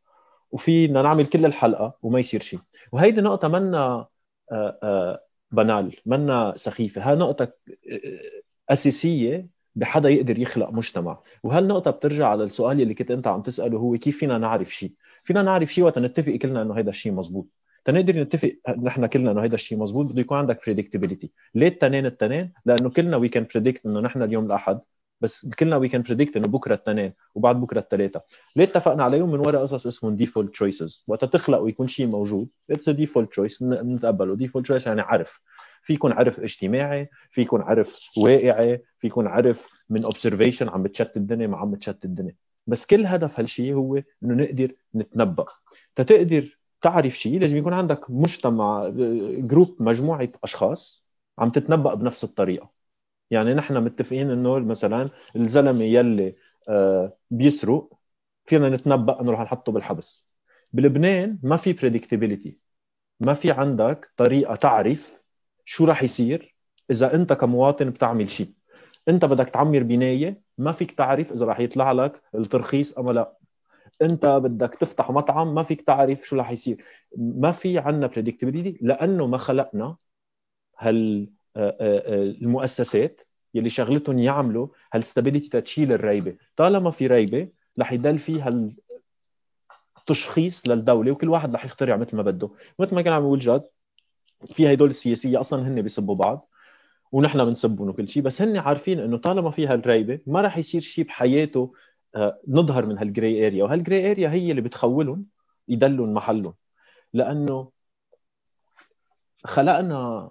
وفي 0.51 0.87
بدنا 0.87 1.03
نعمل 1.03 1.27
كل 1.27 1.45
الحلقة 1.45 1.99
وما 2.03 2.21
يصير 2.21 2.41
شيء. 2.41 2.61
وهيدي 2.93 3.21
نقطة 3.21 3.49
منا 3.49 4.07
آه، 4.53 4.79
آه، 4.83 5.25
banal 5.51 5.97
منا 6.07 6.53
سخيفة. 6.57 7.13
ها 7.13 7.15
نقطة 7.15 7.45
آه، 7.45 8.73
أساسية 8.73 9.49
بحدا 9.75 10.09
يقدر 10.09 10.39
يخلق 10.39 10.71
مجتمع. 10.71 11.23
وهالنقطة 11.43 11.91
بترجع 11.91 12.29
على 12.29 12.45
السؤال 12.45 12.81
اللي 12.81 12.95
كنت 12.95 13.11
أنت 13.11 13.27
عم 13.27 13.43
تسأله 13.43 13.79
هو 13.79 13.97
كيف 13.97 14.19
فينا 14.19 14.39
نعرف 14.39 14.75
شيء؟ 14.75 14.93
فينا 15.25 15.43
نعرف 15.43 15.75
شيء 15.75 15.85
وقت 15.85 15.99
نتفق 15.99 16.33
كلنا 16.33 16.63
إنه 16.63 16.79
هذا 16.79 16.91
الشيء 16.91 17.13
مزبوط. 17.13 17.49
تنقدر 17.85 18.21
نتفق 18.21 18.57
نحن 18.83 19.07
كلنا 19.07 19.31
إنه 19.31 19.45
هذا 19.45 19.55
الشيء 19.55 19.79
مزبوط 19.79 20.07
بده 20.07 20.21
يكون 20.21 20.39
عندك 20.39 20.61
predictability 20.67 21.31
ليه 21.55 21.69
التنين 21.69 22.07
التنين؟ 22.07 22.53
لأنه 22.67 22.91
كلنا 22.91 23.17
we 23.17 23.29
can 23.29 23.47
predict 23.55 23.87
إنه 23.87 24.01
نحن 24.01 24.23
اليوم 24.23 24.47
الأحد 24.47 24.81
بس 25.21 25.47
كلنا 25.47 25.77
we 25.77 25.89
can 25.89 26.03
predict 26.03 26.37
إنه 26.37 26.47
بكرة 26.49 26.75
التنين 26.75 27.13
وبعد 27.35 27.61
بكرة 27.61 27.81
الثلاثه 27.81 28.23
ليه 28.57 28.65
اتفقنا 28.65 29.05
عليهم؟ 29.05 29.33
من 29.33 29.41
وراء 29.41 29.63
قصص 29.63 29.87
اسمهم 29.87 30.17
default 30.17 30.53
choices 30.53 31.05
وقت 31.07 31.25
تخلق 31.25 31.59
ويكون 31.59 31.89
شيء 31.89 32.07
موجود 32.07 32.49
it's 32.71 32.89
default 32.91 33.31
choice 33.31 33.63
بنتقبله 33.63 34.37
default 34.37 34.65
choice 34.65 34.87
يعني 34.87 35.01
عرف. 35.01 35.41
في 35.83 35.93
يكون 35.93 36.13
عرف 36.13 36.41
اجتماعي 36.41 37.11
في 37.31 37.43
يكون 37.43 37.63
عرف 37.63 37.99
واقعي 38.17 38.83
في 38.99 39.07
يكون 39.07 39.27
عرف 39.27 39.69
من 39.91 40.05
observation 40.05 40.69
عم 40.69 40.83
بتشتت 40.83 41.17
الدنيا 41.17 41.47
ما 41.47 41.57
عم 41.57 41.71
بتشتت 41.71 42.05
الدنيا. 42.05 42.35
بس 42.67 42.87
كل 42.87 43.07
هدف 43.07 43.41
هالشيء 43.41 43.75
هو 43.75 43.97
إنه 43.97 44.35
نقدر 44.45 44.73
نتنبأ. 44.95 45.47
تتقدر 45.95 46.59
تعرف 46.81 47.13
شيء 47.19 47.41
لازم 47.41 47.57
يكون 47.57 47.73
عندك 47.73 48.11
مجتمع 48.11 48.89
group 49.39 49.77
مجموعة 49.83 50.29
أشخاص 50.45 51.05
عم 51.39 51.51
تتنبأ 51.51 51.95
بنفس 51.95 52.25
الطريقة. 52.25 52.71
يعني 53.31 53.55
نحن 53.55 53.77
متفقين 53.85 54.31
إنه 54.31 54.59
مثلا 54.59 55.11
الزلمة 55.37 55.85
يلي 55.85 56.37
آه، 56.69 57.17
بيسرق 57.31 57.93
فينا 58.47 58.69
نتنبأ 58.71 59.21
إنه 59.21 59.33
رح 59.33 59.41
نحطه 59.41 59.73
بالحبس. 59.73 60.27
بلبنان 60.73 61.39
ما 61.43 61.57
في 61.57 61.73
predictability 61.73 62.59
ما 63.21 63.35
في 63.35 63.51
عندك 63.51 64.13
طريقة 64.17 64.55
تعرف 64.55 65.23
شو 65.65 65.85
رح 65.85 66.03
يصير 66.03 66.55
إذا 66.91 67.15
أنت 67.15 67.33
كمواطن 67.33 67.91
بتعمل 67.91 68.31
شيء 68.31 68.53
أنت 69.09 69.25
بدك 69.25 69.49
تعمر 69.51 69.83
بناية 69.83 70.43
ما 70.59 70.73
فيك 70.73 70.93
تعرف 70.93 71.33
إذا 71.33 71.47
رح 71.47 71.61
يطلع 71.61 71.93
لك 71.93 72.23
الترخيص 72.35 72.99
أم 72.99 73.11
لا. 73.11 73.37
أنت 74.03 74.27
بدك 74.27 74.75
تفتح 74.75 75.11
مطعم 75.11 75.55
ما 75.55 75.63
فيك 75.63 75.83
تعرف 75.83 76.27
شو 76.27 76.37
رح 76.37 76.51
يصير. 76.51 76.85
ما 77.17 77.51
في 77.51 77.79
عندنا 77.79 78.07
predictability 78.07 78.79
لأنه 78.81 79.27
ما 79.27 79.39
خلقنا 79.39 79.97
هال 80.79 81.31
آه، 81.57 81.77
آه، 81.81 81.99
آه، 81.99 82.23
المؤسسات 82.23 83.21
يلي 83.55 83.71
شغلتهم 83.71 84.19
يعملوا 84.19 84.69
هال 84.93 85.05
stability 85.05 85.61
تشيل 85.61 85.93
الريبة. 85.93 86.37
طالما 86.57 86.91
في 86.91 87.07
ريبة 87.07 87.49
رح 87.79 87.93
يضل 87.93 88.19
في 88.19 88.43
هال 88.43 88.77
تشخيص 90.07 90.69
للدولة 90.69 91.13
وكل 91.13 91.29
واحد 91.29 91.55
رح 91.55 91.65
يخترع 91.65 91.97
مثل 91.97 92.17
ما 92.17 92.23
بده. 92.23 92.51
مثل 92.79 92.95
ما 92.95 93.03
كان 93.03 93.13
عم 93.13 93.23
يقول 93.23 93.39
جاد 93.39 93.63
في 94.47 94.73
هدول 94.73 94.91
السياسية 94.91 95.41
أصلا 95.41 95.69
هن 95.69 95.83
بيسبوا 95.83 96.15
بعض. 96.15 96.49
ونحن 97.15 97.45
بنسبهم 97.45 97.89
وكل 97.89 98.09
شيء 98.09 98.23
بس 98.23 98.43
هن 98.43 98.57
عارفين 98.57 99.01
إنه 99.01 99.17
طالما 99.17 99.51
في 99.51 99.67
هالريبه 99.67 100.19
ما 100.27 100.41
راح 100.41 100.59
يصير 100.59 100.81
شيء 100.81 101.05
بحياته 101.05 101.73
آه، 102.17 102.41
نظهر 102.49 102.87
من 102.87 102.99
هال 102.99 103.15
gray 103.15 103.47
area 103.47 103.65
وهال 103.65 103.85
gray 103.85 104.11
area 104.11 104.29
هي 104.29 104.51
اللي 104.51 104.63
بتخولهم 104.63 105.27
يضلون 105.69 106.15
محلهم. 106.15 106.55
لأنه 107.13 107.71
خلقنا 109.45 110.31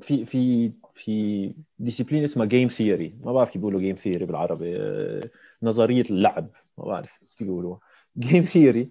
في 0.00 0.24
في 0.24 0.72
في 0.94 1.54
discipline 1.78 2.24
اسمها 2.24 2.46
game 2.46 2.68
theory 2.68 3.16
ما 3.20 3.32
بعرف 3.32 3.50
كيف 3.50 3.58
بيقولوا 3.58 3.80
game 3.80 3.96
theory 3.96 4.26
بالعربي 4.26 4.76
آه، 4.76 5.30
نظرية 5.62 6.04
اللعب. 6.10 6.48
ما 6.78 6.84
بعرف 6.84 7.18
كيف 7.38 7.42
بيقولوها. 7.48 7.80
game 8.18 8.42
theory 8.42 8.90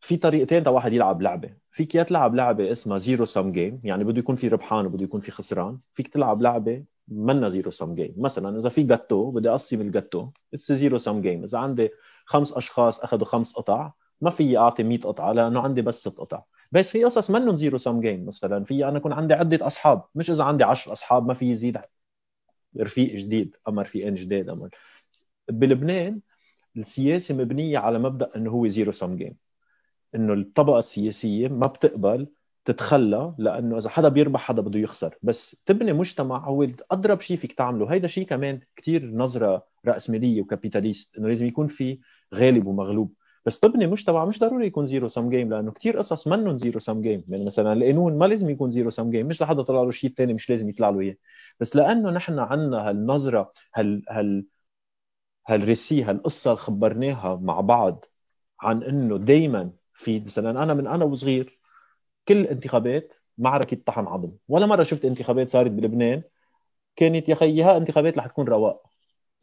في 0.00 0.16
طريقتين 0.16 0.68
واحد 0.68 0.92
يلعب 0.92 1.22
لعبة. 1.22 1.54
فيك 1.70 1.94
يا 1.94 2.02
تلعب 2.02 2.34
لعبة 2.34 2.72
اسمها 2.72 2.98
zero 2.98 3.24
sum 3.24 3.52
game 3.52 3.80
يعني 3.84 4.04
بده 4.04 4.18
يكون 4.18 4.36
في 4.36 4.48
ربحان 4.48 4.86
وبده 4.86 5.04
يكون 5.04 5.20
في 5.20 5.30
خسران. 5.30 5.78
فيك 5.92 6.08
تلعب 6.08 6.42
لعبة 6.42 6.84
منا 7.08 7.48
zero 7.48 7.70
sum 7.70 7.94
game 7.94 8.14
مثلا 8.16 8.58
إذا 8.58 8.68
في 8.68 8.82
جاتو 8.82 9.30
بدي 9.30 9.50
أقسم 9.50 9.80
الجاتو 9.80 10.28
it's 10.54 10.72
zero 10.72 10.98
sum 10.98 11.20
game 11.20 11.44
إذا 11.44 11.58
عندي 11.58 11.90
خمس 12.24 12.52
أشخاص 12.52 13.00
أخذوا 13.00 13.24
خمس 13.24 13.52
قطع 13.52 13.92
ما 14.20 14.30
في 14.30 14.58
أعطي 14.58 14.82
100 14.82 15.00
قطعه 15.00 15.32
لأنه 15.32 15.60
عندي 15.60 15.82
بس 15.82 16.00
ست 16.00 16.18
قطع. 16.18 16.42
بس 16.72 16.90
في 16.90 17.04
قصص 17.04 17.30
منهم 17.30 17.56
zero 17.56 17.78
sum 17.78 18.00
game 18.00 18.26
مثلا 18.26 18.64
في 18.64 18.88
أنا 18.88 18.96
يكون 18.96 19.12
عندي 19.12 19.34
عدة 19.34 19.66
أصحاب. 19.66 20.02
مش 20.14 20.30
إذا 20.30 20.44
عندي 20.44 20.64
10 20.64 20.92
أصحاب 20.92 21.26
ما 21.26 21.34
في 21.34 21.50
يزيد 21.50 21.78
رفيق 22.80 23.14
جديد 23.14 23.56
اما 23.68 23.82
رفيقين 23.82 24.14
جداد 24.14 24.48
اما 24.48 24.70
بلبنان 25.48 26.20
السياسة 26.76 27.34
مبنية 27.34 27.78
على 27.78 27.98
مبدأ 27.98 28.30
إنه 28.36 28.50
هو 28.50 28.66
zero 28.66 28.92
sum 28.92 29.16
game 29.16 29.36
إنه 30.14 30.32
الطبقة 30.32 30.78
السياسية 30.78 31.48
ما 31.48 31.66
بتقبل 31.66 32.26
تتخلى 32.64 33.34
لأنه 33.38 33.78
إذا 33.78 33.90
حدا 33.90 34.08
بيربح 34.08 34.40
حدا 34.40 34.62
بده 34.62 34.78
يخسر. 34.80 35.14
بس 35.22 35.56
تبني 35.66 35.92
مجتمع 35.92 36.48
هو 36.48 36.66
أضرب 36.90 37.20
شيء 37.20 37.36
فيك 37.36 37.52
تعمله. 37.52 37.92
هيدا 37.92 38.08
شيء 38.08 38.26
كمان 38.26 38.60
كثير 38.76 39.10
نظرة 39.14 39.66
رأسمالية 39.86 40.42
و 40.42 40.49
capitalist 40.49 41.16
إنه 41.18 41.28
لازم 41.28 41.46
يكون 41.46 41.66
في 41.66 41.98
غالب 42.34 42.66
ومغلوب. 42.66 43.14
بس 43.46 43.60
تبني 43.60 43.86
مجتمع 43.86 44.24
مش 44.24 44.38
ضروري 44.38 44.66
يكون 44.66 44.86
zero-sum 44.86 45.30
game 45.30 45.50
لأنه 45.50 45.72
كثير 45.72 45.96
قصص 45.98 46.28
منهم 46.28 46.58
zero-sum 46.58 47.00
game 47.00 47.24
يعني 47.28 47.44
مثلا 47.44 47.72
القانون 47.72 48.18
ما 48.18 48.24
لازم 48.24 48.50
يكون 48.50 48.70
zero-sum 48.70 49.10
game 49.10 49.26
مش 49.26 49.42
لحدا 49.42 49.62
طلع 49.62 49.82
له 49.82 49.90
شيء 49.90 50.10
ثاني 50.10 50.34
مش 50.34 50.50
لازم 50.50 50.68
يطلع 50.68 50.90
له 50.90 51.00
إياه. 51.00 51.16
بس 51.60 51.76
لأنه 51.76 52.10
نحن 52.10 52.38
عندنا 52.38 52.88
هالنظرة 52.88 53.52
هال 53.74 54.02
هال 54.10 54.44
هالريسي 55.46 56.02
هالقصة 56.04 56.50
اللي 56.50 56.60
خبرناها 56.60 57.36
مع 57.36 57.60
بعض 57.60 58.04
عن 58.60 58.82
إنه 58.82 59.18
دائما 59.18 59.72
في 59.94 60.20
مثلا 60.20 60.62
أنا 60.62 60.74
من 60.74 60.86
أنا 60.86 61.04
وصغير 61.04 61.58
كل 62.28 62.46
انتخابات 62.46 63.14
معركة 63.38 63.76
طحن 63.86 64.06
عظم. 64.06 64.32
ولا 64.48 64.66
مرة 64.66 64.82
شفت 64.82 65.04
انتخابات 65.04 65.48
صارت 65.48 65.70
بلبنان 65.70 66.22
كانت 66.96 67.28
يا 67.28 67.34
خيي 67.34 67.76
انتخابات 67.76 68.18
رح 68.18 68.26
تكون 68.26 68.48
رواق. 68.48 68.86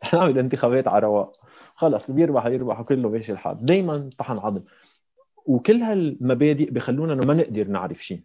نعمل 0.14 0.40
انتخابات 0.40 0.88
على 0.88 1.06
رواق. 1.06 1.46
خلص 1.76 2.10
اللي 2.10 2.16
بيربح 2.22 2.46
يربح 2.46 2.80
وكله 2.80 3.10
ماشي 3.10 3.32
الحال. 3.32 3.66
دائما 3.66 4.10
طحن 4.18 4.38
عظم. 4.38 4.64
وكل 5.46 5.76
هالمبادئ 5.76 6.72
بخلونا 6.72 7.14
إنه 7.14 7.26
ما 7.26 7.34
نقدر 7.34 7.68
نعرف 7.68 8.06
شيء 8.06 8.24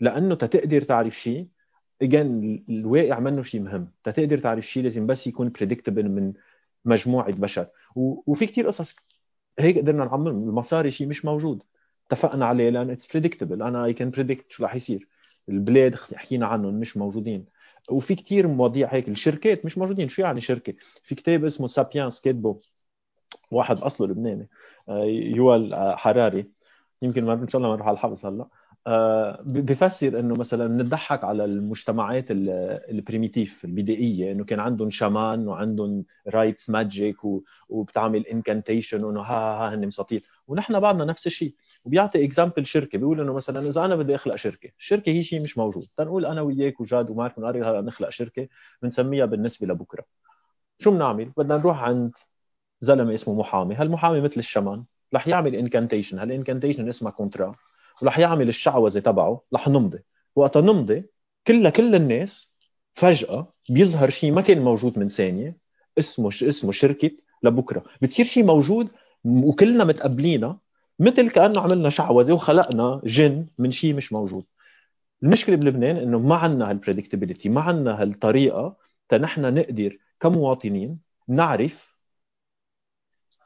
لأنه 0.00 0.34
تتقدر 0.34 0.82
تعرف 0.82 1.18
شيء 1.18 1.48
again 2.02 2.64
الواقع 2.68 3.18
منه 3.20 3.42
شيء 3.42 3.60
مهم. 3.60 3.92
تتقدر 4.04 4.38
تعرف 4.38 4.66
شيء 4.66 4.82
لازم 4.82 5.06
بس 5.06 5.26
يكون 5.26 5.48
predictable 5.50 6.08
من 6.08 6.32
مجموعة 6.84 7.32
بشر. 7.32 7.66
وفي 7.96 8.46
كتير 8.46 8.66
قصص 8.66 8.96
هيك 9.58 9.78
قدرنا 9.78 10.04
نعمم. 10.04 10.26
المصاري 10.26 10.90
شيء 10.90 11.08
مش 11.08 11.24
موجود. 11.24 11.62
اتفقنا 12.06 12.46
عليه 12.46 12.70
لأن 12.70 12.90
it's 12.90 13.06
predictable 13.06 13.62
أنا 13.62 13.84
I 13.84 13.92
can 13.92 14.10
predict 14.10 14.52
شو 14.52 14.64
رح 14.64 14.74
يصير. 14.74 15.08
البلاد 15.48 15.94
حكينا 15.94 16.46
عنهم 16.46 16.74
مش 16.74 16.96
موجودين. 16.96 17.46
وفي 17.90 18.14
كتير 18.14 18.48
مواضيع 18.48 18.88
هيك. 18.88 19.08
الشركات 19.08 19.64
مش 19.64 19.78
موجودين. 19.78 20.08
شو 20.08 20.22
يعني 20.22 20.40
شركة؟ 20.40 20.74
في 21.02 21.14
كتاب 21.14 21.44
اسمه 21.44 21.66
Sapiens 21.66 22.20
كاتبه 22.20 22.60
واحد 23.50 23.78
أصله 23.78 24.06
لبناني. 24.06 24.48
آه، 24.88 25.04
يوفال 25.04 25.94
هراري. 25.98 26.50
يمكن 27.02 27.30
إن 27.30 27.48
شاء 27.48 27.58
الله 27.58 27.68
ما 27.68 27.74
نروح 27.76 27.88
على 27.88 27.94
الحبس 27.94 28.26
هلأ. 28.26 28.42
آه، 28.42 28.48
بفسر 29.46 30.18
إنه 30.18 30.34
مثلا 30.34 30.68
نضحك 30.68 31.24
على 31.24 31.44
المجتمعات 31.44 32.24
ال 32.30 32.43
primitive 32.43 33.64
البدائية 33.64 34.32
إنه 34.32 34.44
كان 34.44 34.60
عندهم 34.60 34.90
shaman 34.90 35.48
وعندهم 35.48 36.04
rites 36.28 36.70
magic 36.70 37.16
وبتعمل 37.68 38.26
incantation 38.26 39.04
وإنه 39.04 39.20
ها 39.20 39.66
ها 39.66 39.74
هن 39.74 39.86
مساطيل 39.86 40.24
ونحن 40.46 40.80
بعدنا 40.80 41.04
نفس 41.04 41.26
الشيء. 41.26 41.54
وبيعطي 41.84 42.24
example 42.24 42.66
شركة 42.66 42.98
بيقول 42.98 43.20
إنه 43.20 43.32
مثلا 43.32 43.68
إذا 43.68 43.84
أنا 43.84 43.96
بدي 43.96 44.14
أخلق 44.14 44.36
شركة 44.36 44.70
الشركة 44.78 45.10
هي 45.10 45.22
شيء 45.22 45.42
مش 45.42 45.58
موجود. 45.58 45.86
تنقول 45.96 46.26
أنا 46.26 46.40
وياك 46.40 46.80
وجاد 46.80 47.10
ومارك 47.10 47.36
بنقرر 47.40 47.70
هلا 47.70 47.80
نخلق 47.80 48.08
شركة 48.08 48.48
بنسميها 48.82 49.26
بالنسبة 49.26 49.66
لبكرة. 49.66 50.04
شو 50.78 50.90
بنعمل؟ 50.90 51.32
بدنا 51.36 51.56
نروح 51.56 51.82
عند 51.82 52.12
زلمة 52.80 53.14
اسمه 53.14 53.34
محامي. 53.34 53.74
هالمحامي 53.74 54.20
مثل 54.20 54.34
ال 54.36 54.43
shaman 54.43 54.84
رح 55.14 55.28
يعمل 55.28 55.54
incantation 55.54 56.18
هال 56.18 56.29
incantation 56.29 56.88
اسمها 56.88 57.12
contrat 57.12 57.54
ورح 58.02 58.18
يعمل 58.18 58.48
الشعوذة 58.48 58.98
تبعه 58.98 59.42
رح 59.54 59.68
نمضي. 59.68 59.98
وقتها 60.36 60.62
نمضي 60.62 61.04
كلها 61.46 61.70
كل 61.70 61.94
الناس 61.94 62.54
فجأة 62.94 63.52
بيظهر 63.68 64.10
شيء 64.10 64.32
ما 64.32 64.40
كان 64.40 64.62
موجود 64.62 64.98
من 64.98 65.08
ثانية 65.08 65.56
اسمه 65.98 66.28
اسمه 66.28 66.72
شركة 66.72 67.10
لبكرة. 67.42 67.84
بتصير 68.02 68.24
شيء 68.24 68.44
موجود 68.44 68.88
وكلنا 69.24 69.84
متقبلينه 69.84 70.58
مثل 70.98 71.30
كأنه 71.30 71.60
عملنا 71.60 71.90
شعوذة 71.90 72.32
وخلقنا 72.32 73.00
جن 73.04 73.46
من 73.58 73.70
شيء 73.70 73.94
مش 73.94 74.12
موجود. 74.12 74.44
المشكلة 75.22 75.56
بلبنان 75.56 75.96
إنه 75.96 76.18
ما 76.18 76.36
عندنا 76.36 76.70
هال 76.70 76.80
predictability 76.80 77.48
ما 77.48 77.60
عندنا 77.60 78.02
هالطريقة 78.02 78.76
تنحن 79.08 79.54
نقدر 79.54 79.98
كمواطنين 80.20 80.98
نعرف 81.28 81.96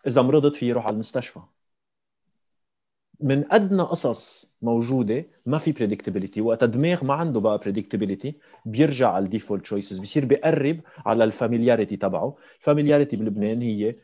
إذا 0.06 0.22
مرضت 0.22 0.56
فيي 0.56 0.68
روح 0.68 0.86
على 0.86 0.94
المستشفى. 0.94 1.40
من 3.20 3.52
أدنى 3.52 3.82
قصص 3.82 4.52
موجودة 4.62 5.26
ما 5.46 5.58
في 5.58 5.72
predictability 5.72 6.40
وقت 6.40 6.62
الدماغ 6.62 7.04
ما 7.04 7.14
عنده 7.14 7.40
بقى 7.40 7.58
predictability 7.58 8.34
بيرجع 8.64 9.12
على 9.12 9.24
ال 9.24 9.29
default 9.29 9.62
choices 9.62 9.98
بصير 9.98 10.24
بيقرب 10.24 10.80
على 11.06 11.24
ال 11.24 11.30
familiarity 11.30 11.96
تبعه. 11.96 12.36
ال 12.58 12.63
familiarity 12.63 13.16
بلبنان 13.16 13.62
هي 13.62 13.94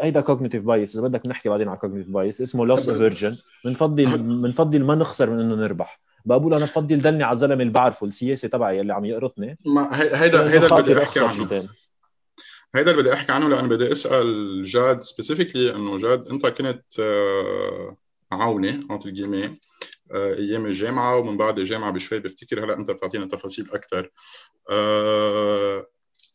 هيدا 0.00 0.20
cognitive 0.20 0.64
bias 0.64 0.96
إذا 0.96 1.06
بدك 1.06 1.26
نحكي 1.26 1.48
بعدين 1.48 1.68
على 1.68 1.78
cognitive 1.78 2.10
bias 2.12 2.40
اسمه 2.40 2.66
loss 2.66 2.88
aversion 2.88 3.36
بنفضل 3.64 4.18
بنفضل 4.42 4.84
ما 4.84 4.94
نخسر 4.94 5.30
من 5.30 5.40
إنه 5.40 5.54
نربح. 5.54 6.00
بقول 6.24 6.54
أنا 6.54 6.64
بفضل 6.64 7.02
ضلني 7.02 7.24
على 7.24 7.32
الزلمة 7.32 7.54
اللي 7.54 7.72
بعرفه 7.72 8.06
السياسي 8.06 8.48
تبعي 8.48 8.80
اللي 8.80 8.92
عم 8.92 9.04
يقرطني. 9.04 9.58
ما 9.66 10.00
هيدا 10.00 10.20
هيدا 10.20 10.70
اللي 10.72 10.82
بدي 10.82 11.02
أحكي 11.02 11.20
عنه. 11.20 11.62
هيدا 12.76 12.90
اللي 12.90 13.02
بدي 13.02 13.12
أحكي 13.12 13.32
عنه 13.32 13.48
لأنه 13.48 13.68
بدي 13.68 13.92
أسأل 13.92 14.62
جاد 14.64 15.00
specifically 15.00 15.74
إنه 15.74 15.96
جاد 15.96 16.26
أنت 16.26 16.46
كنت 16.46 17.00
عوني 18.32 18.80
engagé 18.90 19.60
أيام 20.14 20.66
الجامعة 20.66 21.16
ومن 21.16 21.36
بعد 21.36 21.58
الجامعة 21.58 21.90
بشوي 21.90 22.18
بفتكر 22.18 22.64
هلأ 22.64 22.78
أنت 22.78 22.90
بتعطينا 22.90 23.26
تفاصيل 23.26 23.70
أكثر 23.70 24.10
آه، 24.70 25.86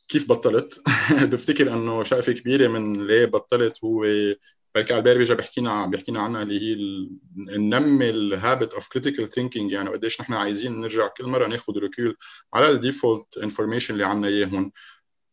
كيف 0.08 0.30
بطلت؟ 0.30 0.82
بفتكر 1.32 1.74
إنه 1.74 2.04
شقفه 2.04 2.34
كبيرة 2.34 2.68
من 2.68 3.08
ليه 3.08 3.26
بطلت 3.26 3.84
هو 3.84 4.06
بركي 4.76 4.94
على 4.94 5.02
بيرجع 5.04 5.36
بيحكينا 5.36 5.86
بيحكينا 5.86 6.20
عنها 6.20 6.44
اللي 6.44 6.60
هي 6.62 6.76
ننمي 7.58 8.10
ال 8.10 8.21
habit 8.21 8.74
of 8.74 8.90
critical 8.90 9.30
thinking 9.30 9.72
يعني 9.72 9.90
قديش 9.90 10.22
نحن 10.22 10.34
عايزين 10.34 10.82
نرجع 10.82 11.08
كل 11.08 11.26
مرة 11.26 11.48
ناخذ 11.48 11.78
recul 11.78 12.18
على 12.54 12.70
ال 12.70 12.78
default 12.78 13.38
information 13.38 13.94
اللي 13.94 14.06
عندنا 14.06 14.28
اياه 14.28 14.46
هون 14.46 14.72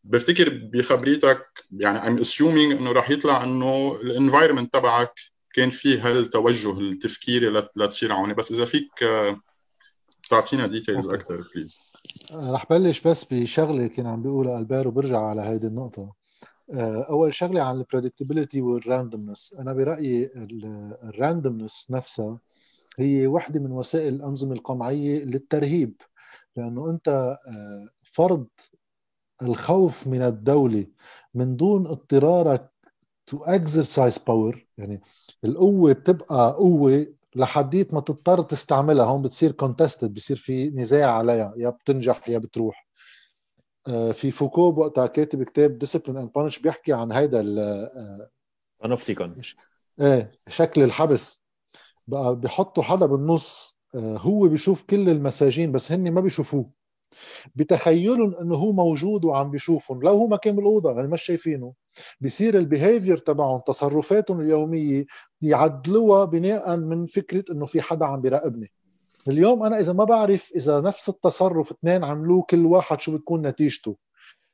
بفتكر 0.03 0.69
بخبريتك 0.73 1.45
يعني 1.71 1.99
I'm 1.99 2.23
assuming 2.23 2.79
إنه 2.79 2.91
راح 2.91 3.09
يطلع 3.09 3.43
إنه 3.43 3.95
ال 3.95 4.01
environment 4.01 4.73
تبعك 4.73 5.13
كان 5.53 5.69
فيه 5.69 6.07
هالتوجه 6.07 6.79
التفكيري 6.79 7.49
لتصير 7.75 8.11
عوني. 8.11 8.33
بس 8.33 8.51
إذا 8.51 8.65
فيك 8.65 8.91
تعطينا 10.29 10.67
details 10.67 11.07
أكثر 11.07 11.43
please 11.55 11.77
رح 12.33 12.65
بلش 12.69 13.01
بس 13.01 13.33
بشغلة 13.33 13.87
كان 13.87 14.07
عم 14.07 14.21
بيقولها 14.21 14.59
البير 14.59 14.87
وبرجع 14.87 15.19
على 15.19 15.41
هيدي 15.41 15.67
النقطة. 15.67 16.13
آه، 16.73 17.05
أول 17.09 17.33
شغلة 17.33 17.61
عن 17.61 17.77
ال 17.77 17.83
predictability 17.83 18.61
وال 18.61 18.77
randomness 18.77 19.55
أنا 19.59 19.73
برأيي 19.73 20.31
ال 21.03 21.11
randomness 21.11 21.87
نفسها 21.89 22.39
هي 22.99 23.27
وحدة 23.27 23.59
من 23.59 23.71
وسائل 23.71 24.13
الأنظمة 24.13 24.53
القمعية 24.53 25.23
للترهيب. 25.23 25.93
لأنه 26.57 26.89
أنت 26.89 27.07
آه، 27.47 27.89
فرض 28.03 28.47
الخوف 29.41 30.07
من 30.07 30.21
الدولة 30.21 30.87
من 31.33 31.55
دون 31.55 31.87
اضطرارك 31.87 32.71
to 33.31 33.37
exercise 33.37 34.17
power 34.19 34.57
يعني 34.77 35.01
القوة 35.45 35.93
بتبقى 35.93 36.53
قوة 36.53 37.07
لحديت 37.35 37.93
ما 37.93 37.99
تضطر 38.01 38.41
تستعملها. 38.41 39.05
هون 39.05 39.21
بتصير 39.21 39.51
contested 39.51 40.13
بصير 40.13 40.37
في 40.37 40.69
نزاع 40.69 41.11
عليها 41.11 41.53
يا 41.57 41.69
بتنجح 41.69 42.29
يا 42.29 42.37
بتروح. 42.37 42.87
آه، 43.87 44.11
في 44.11 44.31
فوكو 44.31 44.73
وقتها 44.77 45.07
كاتب 45.07 45.43
كتاب 45.43 45.77
Discipline 45.77 46.17
and 46.17 46.31
Punish 46.35 46.59
بيحكي 46.59 46.93
عن 46.93 47.11
هيدا 47.11 47.41
panopticon 48.81 49.41
إيه 50.01 50.31
شكل 50.49 50.83
الحبس. 50.83 51.43
بقى 52.07 52.35
بيحطوا 52.35 52.83
حدا 52.83 53.05
بالنص 53.05 53.79
آه، 53.95 54.17
هو 54.17 54.47
بيشوف 54.47 54.83
كل 54.83 55.09
المساجين 55.09 55.71
بس 55.71 55.91
هن 55.91 56.11
ما 56.11 56.21
بيشوفوه. 56.21 56.71
بتخيلهم 57.55 58.35
إنه 58.35 58.55
هو 58.55 58.71
موجود 58.71 59.25
وعم 59.25 59.51
بيشوفهم 59.51 60.03
لو 60.03 60.11
هو 60.11 60.27
ما 60.27 60.37
كان 60.37 60.55
بالأوضة 60.55 60.91
يعني 60.91 61.07
مش 61.07 61.21
شايفينه. 61.21 61.73
بصير 62.21 62.57
ال 62.57 62.64
behavior 62.64 63.17
تبعهم 63.17 63.61
تصرفاتهم 63.65 64.41
اليومية 64.41 65.05
يعدلوها 65.41 66.25
بناء 66.25 66.77
من 66.77 67.05
فكرة 67.05 67.43
إنه 67.51 67.65
في 67.65 67.81
حدا 67.81 68.05
عم 68.05 68.21
بيراقبني. 68.21 68.71
اليوم 69.27 69.63
أنا 69.63 69.79
إذا 69.79 69.93
ما 69.93 70.03
بعرف 70.03 70.51
إذا 70.55 70.81
نفس 70.81 71.09
التصرف 71.09 71.71
اثنين 71.71 72.03
عملوه 72.03 72.43
كل 72.49 72.65
واحد 72.65 73.01
شو 73.01 73.17
بتكون 73.17 73.47
نتيجته. 73.47 73.97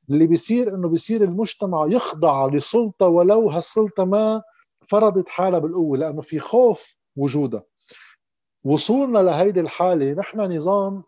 اللي 0.10 0.28
بيصير 0.28 0.76
إنه 0.76 0.90
بيصير 0.90 1.24
المجتمع 1.24 1.86
يخضع 1.88 2.48
لسلطة 2.48 3.08
ولو 3.08 3.50
هالسلطة 3.50 4.06
ما 4.06 4.42
فرضت 4.88 5.30
حالها 5.30 5.60
بالقوة 5.60 5.98
لأنه 5.98 6.22
في 6.22 6.40
خوف 6.40 7.00
وجودها. 7.16 7.64
وصولنا 8.64 9.20
لهيدي 9.20 9.60
الحالة 9.60 10.14
نحن 10.14 10.56
نظام 10.56 11.04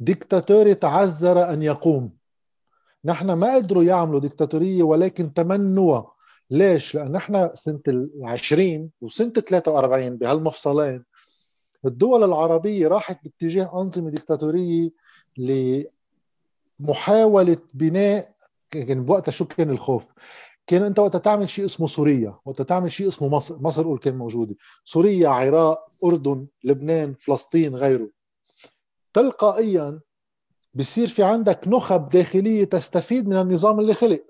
ديكتاتوري 0.00 0.74
تعذر 0.74 1.52
أن 1.52 1.62
يقوم 1.62 2.12
نحن 3.04 3.32
ما 3.32 3.54
قدروا 3.54 3.84
يعملوا 3.84 4.20
ديكتاتورية 4.20 4.82
ولكن 4.82 5.34
تمنوها 5.34 6.12
ليش؟ 6.50 6.94
لأن 6.94 7.12
نحن 7.12 7.50
سنة 7.54 7.80
العشرين 7.88 8.90
وسنة 9.00 9.30
43 9.30 10.16
بهالمفصلين 10.16 11.04
الدول 11.84 12.24
العربية 12.24 12.88
راحت 12.88 13.24
باتجاه 13.24 13.80
أنظمة 13.80 14.10
ديكتاتورية 14.10 14.90
لمحاولة 16.80 17.58
بناء 17.74 18.34
كان 18.70 19.04
بوقتها 19.04 19.32
شو 19.32 19.44
كان 19.44 19.70
الخوف؟ 19.70 20.12
كان 20.66 20.82
أنت 20.82 20.98
وقت 20.98 21.16
تعمل 21.16 21.48
شيء 21.48 21.64
اسمه 21.64 21.86
سوريا 21.86 22.38
وقت 22.44 22.62
تعمل 22.62 22.92
شيء 22.92 23.08
اسمه 23.08 23.28
مصر 23.28 23.62
مصر 23.62 23.84
قول 23.84 23.98
كان 23.98 24.16
موجودة 24.18 24.56
سوريا 24.84 25.28
عراق 25.28 25.88
أردن 26.04 26.46
لبنان 26.64 27.14
فلسطين 27.20 27.76
غيره 27.76 28.17
تلقائيا 29.12 30.00
بصير 30.74 31.06
في 31.06 31.22
عندك 31.22 31.68
نخب 31.68 32.08
داخلية 32.08 32.64
تستفيد 32.64 33.28
من 33.28 33.40
النظام 33.40 33.80
اللي 33.80 33.94
خلق. 33.94 34.24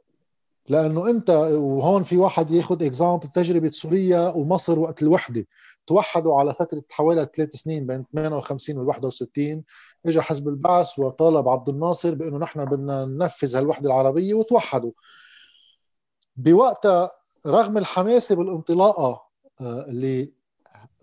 لأنه 0.68 1.10
أنت 1.10 1.30
وهون 1.30 2.02
في 2.02 2.16
واحد 2.16 2.50
ياخذ 2.50 2.82
اكزامبل 2.82 3.28
تجربة 3.28 3.70
سوريا 3.70 4.28
ومصر 4.28 4.78
وقت 4.78 5.02
الوحدة. 5.02 5.46
توحدوا 5.86 6.38
على 6.40 6.54
فترة 6.54 6.82
حوالي 6.90 7.28
ثلاث 7.36 7.52
سنين 7.52 7.86
بين 7.86 8.04
58 8.14 8.78
وال 8.78 8.86
61 8.86 9.64
اجى 10.06 10.20
حزب 10.20 10.48
البعث 10.48 10.98
وطالب 10.98 11.48
عبد 11.48 11.68
الناصر 11.68 12.14
بأنه 12.14 12.38
نحن 12.38 12.64
بدنا 12.64 13.04
ننفذ 13.04 13.56
هالوحدة 13.56 13.86
العربية 13.86 14.34
وتوحدوا. 14.34 14.92
بوقتها 16.36 17.10
رغم 17.46 17.78
الحماسة 17.78 18.34
بالانطلاقة 18.36 19.22
اللي 19.60 20.22
آه، 20.22 20.28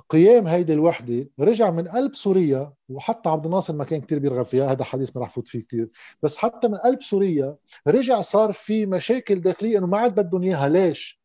قيام 0.10 0.48
هيدي 0.48 0.74
الوحدة 0.74 1.30
رجع 1.40 1.72
من 1.72 1.88
قلب 1.88 2.16
سوريا 2.16 2.74
وحتى 2.90 3.30
عبد 3.30 3.46
الناصر 3.46 3.76
ما 3.76 3.84
كان 3.84 4.02
كتير 4.02 4.20
بيرغب 4.20 4.46
فيها 4.46 4.72
هذا 4.72 4.84
حديث 4.84 5.16
ما 5.16 5.22
رح 5.22 5.30
فوت 5.30 5.48
فيه 5.48 5.60
كتير. 5.60 5.90
بس 6.24 6.38
حتى 6.38 6.68
من 6.68 6.78
قلب 6.78 7.02
سوريا 7.02 7.58
رجع 7.88 8.22
صار 8.22 8.54
في 8.54 8.86
مشاكل 8.86 9.42
داخلية 9.42 9.78
إنه 9.78 9.88
ما 9.88 9.98
عاد 9.98 10.16
بدهم 10.16 10.44
إياها. 10.44 10.70
ليش؟ 10.70 11.22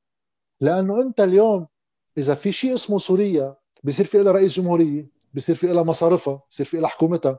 لأنه 0.61 1.03
أنت 1.03 1.21
اليوم 1.21 1.67
إذا 2.19 2.35
في 2.35 2.53
شيء 2.53 2.75
اسمه 2.75 2.99
سوريا 2.99 3.57
بصير 3.85 4.07
في 4.07 4.19
لها 4.23 4.33
رئيس 4.33 4.53
جمهورية 4.57 5.09
بصير 5.35 5.55
في 5.55 5.67
لها 5.67 5.83
مصارفها 5.83 6.43
بصير 6.51 6.67
في 6.67 6.77
لها 6.77 6.89
حكومتها 6.89 7.39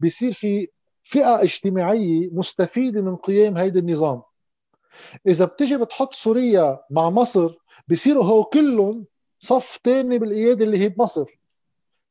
بصير 0.00 0.32
في 0.32 0.68
فئة 1.02 1.42
اجتماعية 1.42 2.28
مستفيدة 2.32 3.00
من 3.00 3.16
قيام 3.16 3.56
هيدي 3.56 3.78
النظام. 3.78 4.22
إذا 5.26 5.44
بتجي 5.44 5.76
بتحط 5.76 6.14
سوريا 6.14 6.78
مع 6.90 7.10
مصر 7.10 7.54
بصيروا 7.88 8.24
هو 8.24 8.44
كلهم 8.44 9.06
صف 9.40 9.76
تاني 9.84 10.18
بالقياده 10.18 10.64
اللي 10.64 10.78
هي 10.78 10.88
بمصر. 10.88 11.40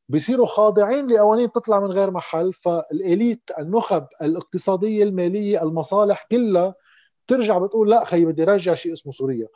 بيصيروا 0.08 0.46
خاضعين 0.46 1.06
لقوانين 1.06 1.52
تطلع 1.52 1.80
من 1.80 1.90
غير 1.92 2.10
محل 2.10 2.52
فالإليت 2.52 3.50
النخب 3.58 4.06
الاقتصادية 4.22 5.04
المالية 5.04 5.62
المصالح 5.62 6.26
كلها 6.30 6.74
ترجع 7.26 7.58
بتقول 7.58 7.90
لا 7.90 8.04
خي 8.04 8.24
بدي 8.24 8.44
رجع 8.44 8.74
شيء 8.74 8.92
اسمه 8.92 9.12
سوريا. 9.12 9.48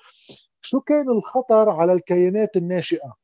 شو 0.61 0.81
كان 0.81 1.11
الخطر 1.11 1.71
على 1.71 1.93
الكيانات 1.93 2.57
الناشئة؟ 2.57 3.15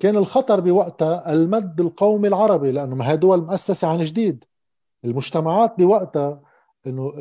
كان 0.00 0.16
الخطر 0.16 0.60
بوقتها 0.60 1.32
المد 1.32 1.80
القومي 1.80 2.28
العربي 2.28 2.72
لأنه 2.72 2.94
ما 2.96 3.10
هي 3.10 3.16
دول 3.16 3.40
مؤسسة 3.40 3.88
عن 3.88 3.98
جديد. 3.98 4.44
المجتمعات 5.04 5.74
بوقتها 5.78 6.42
إنه 6.86 7.12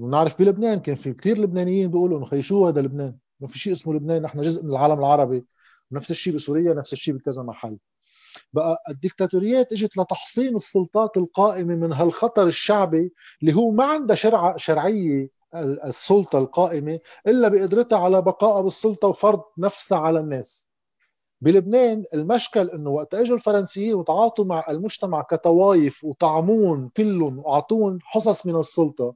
بنعرف 0.00 0.38
بلبنان 0.38 0.80
كان 0.80 0.94
في 0.94 1.12
كثير 1.12 1.38
لبنانيين 1.38 1.90
بيقولوا 1.90 2.18
إنه 2.18 2.26
خي 2.26 2.42
شو 2.42 2.66
هذا 2.66 2.80
لبنان؟ 2.80 3.16
ما 3.42 3.48
في 3.48 3.58
شيء 3.58 3.72
اسمه 3.72 3.94
لبنان 3.94 4.22
نحن 4.22 4.42
جزء 4.42 4.64
من 4.64 4.70
العالم 4.70 4.98
العربي 4.98 5.44
ونفس 5.90 6.10
الشيء 6.10 6.34
بسوريا 6.34 6.74
نفس 6.74 6.92
الشيء 6.92 7.14
بكذا 7.14 7.42
محل. 7.42 7.78
بقى 8.52 8.82
الدكتاتوريات 8.88 9.72
إجت 9.72 9.96
لتحصين 9.96 10.56
السلطات 10.56 11.16
القائمة 11.16 11.74
من 11.76 11.92
هالخطر 11.92 12.46
الشعبي 12.46 13.12
اللي 13.42 13.54
هو 13.56 13.70
ما 13.70 13.84
عنده 13.84 14.14
شرع 14.14 14.56
شرعية 14.56 15.28
السلطة 15.84 16.38
القائمة 16.38 16.98
إلا 17.26 17.48
بقدرتها 17.48 17.98
على 17.98 18.22
بقائها 18.22 18.60
بالسلطة 18.60 19.08
وفرض 19.08 19.42
نفسها 19.58 19.98
على 19.98 20.20
الناس. 20.20 20.68
بلبنان 21.40 22.04
المشكل 22.14 22.70
إنه 22.70 22.90
وقت 22.90 23.14
إجوا 23.14 23.36
الفرنسيين 23.36 23.94
وتعاطوا 23.94 24.44
مع 24.44 24.64
المجتمع 24.68 25.22
كطوائف 25.22 26.04
وطعمون 26.04 26.90
كلهم 26.96 27.38
واعطوهم 27.38 27.98
حصص 28.02 28.46
من 28.46 28.56
السلطة 28.56 29.14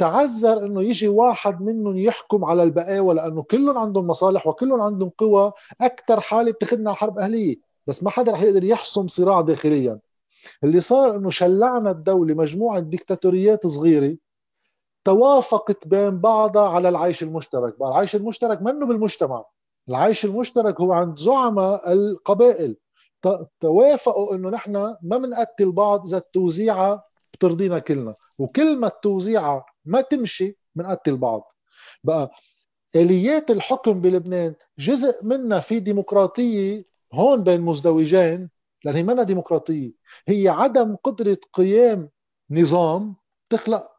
تعذر 0.00 0.64
إنه 0.64 0.82
يجي 0.82 1.08
واحد 1.08 1.62
منهم 1.62 1.98
يحكم 1.98 2.44
على 2.44 2.62
البقاوى 2.62 3.14
لأنه 3.14 3.42
كلهم 3.42 3.78
عندهم 3.78 4.06
مصالح 4.06 4.46
وكلهم 4.46 4.80
عندهم 4.80 5.10
قوى. 5.18 5.52
أكثر 5.80 6.20
حالة 6.20 6.52
بتاخذنا 6.52 6.92
حرب 6.92 7.18
أهلية. 7.18 7.56
بس 7.86 8.02
ما 8.02 8.10
حدا 8.10 8.32
رح 8.32 8.42
يقدر 8.42 8.64
يحسم 8.64 9.08
صراع 9.08 9.40
داخليا. 9.40 10.00
اللي 10.64 10.80
صار 10.80 11.16
إنه 11.16 11.30
شلعنا 11.30 11.90
الدولة 11.90 12.34
مجموعة 12.34 12.80
ديكتاتوريات 12.80 13.66
صغيرة 13.66 14.16
توافقت 15.04 15.88
بين 15.88 16.20
بعضها 16.20 16.68
على 16.68 16.88
العيش 16.88 17.22
المشترك. 17.22 17.78
بقى 17.78 17.88
العيش 17.88 18.16
المشترك 18.16 18.62
منه 18.62 18.86
بالمجتمع. 18.86 19.44
العيش 19.88 20.24
المشترك 20.24 20.80
هو 20.80 20.92
عند 20.92 21.18
زعماء 21.18 21.92
القبائل. 21.92 22.76
توافقوا 23.60 24.34
إنه 24.34 24.50
نحن 24.50 24.72
ما 25.02 25.18
بنقتل 25.18 25.72
بعض 25.72 26.06
إذا 26.06 26.16
التوزيعه 26.16 27.04
بترضينا 27.32 27.78
كلنا. 27.78 28.14
وكل 28.38 28.76
ما 28.76 28.86
التوزيعه 28.86 29.69
ما 29.84 30.00
تمشي 30.00 30.56
بنقتل 30.74 31.16
بعض 31.16 31.52
بقى 32.04 32.30
آليات 32.96 33.50
الحكم 33.50 34.00
بلبنان 34.00 34.54
جزء 34.78 35.24
منها 35.24 35.60
في 35.60 35.80
ديمقراطية 35.80 36.84
هون 37.12 37.42
بين 37.44 37.60
مزدوجين 37.60 38.50
لأن 38.84 38.94
هي 38.94 39.02
منها 39.02 39.24
ديمقراطية. 39.24 39.92
هي 40.28 40.48
عدم 40.48 40.96
قدرة 40.96 41.38
قيام 41.52 42.10
نظام 42.50 43.16
تخلق 43.50 43.90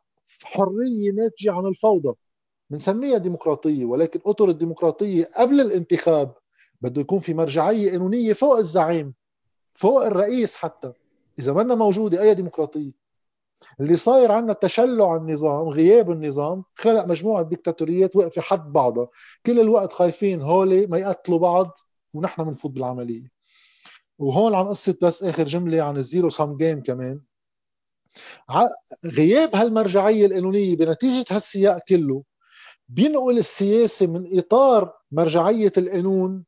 حرية 0.44 1.12
ناتجة 1.12 1.52
عن 1.54 1.66
الفوضى. 1.66 2.16
بنسميها 2.70 3.18
ديمقراطية 3.18 3.86
ولكن 3.86 4.20
أطر 4.26 4.50
الديمقراطية 4.50 5.30
قبل 5.38 5.62
الانتخاب 5.62 6.34
بده 6.82 7.02
يكون 7.02 7.20
في 7.20 7.34
مرجعية 7.34 7.92
قانونية 7.92 8.34
فوق 8.34 8.58
الزعيم 8.58 9.14
فوق 9.74 10.06
الرئيس 10.06 10.56
حتى. 10.56 10.94
إذا 11.40 11.54
منا 11.54 11.76
موجودة 11.76 12.22
أي 12.22 12.34
ديمقراطية؟ 12.36 12.92
اللي 13.80 13.98
صاير 13.98 14.32
عندنا 14.32 14.54
تشلع 14.54 15.16
النظام 15.16 15.68
غياب 15.68 16.12
النظام 16.12 16.64
خلق 16.76 17.06
مجموعة 17.06 17.44
ديكتاتوريات 17.44 18.16
واقفه 18.16 18.42
حد 18.42 18.72
بعضها. 18.72 19.08
كل 19.46 19.60
الوقت 19.60 19.94
خايفين 19.94 20.42
هولي 20.42 20.88
ما 20.88 20.98
يقتلوا 20.98 21.40
بعض 21.40 21.78
ونحن 22.14 22.44
بنفوت 22.44 22.72
بالعملية. 22.72 23.32
وهون 24.20 24.56
عن 24.56 24.68
قصة 24.68 24.98
بس 25.02 25.24
آخر 25.24 25.44
جملة 25.44 25.82
عن 25.82 25.98
ال 25.98 26.30
zero-sum 26.30 26.58
game 26.58 26.84
كمان. 26.84 27.22
غياب 29.06 29.56
هالمرجعية 29.56 30.26
القانونية 30.26 30.76
بنتيجة 30.76 31.26
هالسياق 31.32 31.80
كله 31.88 32.24
بينقل 32.90 33.38
السياسة 33.38 34.08
من 34.08 34.40
إطار 34.40 34.94
مرجعية 35.12 35.72
القانون 35.78 36.46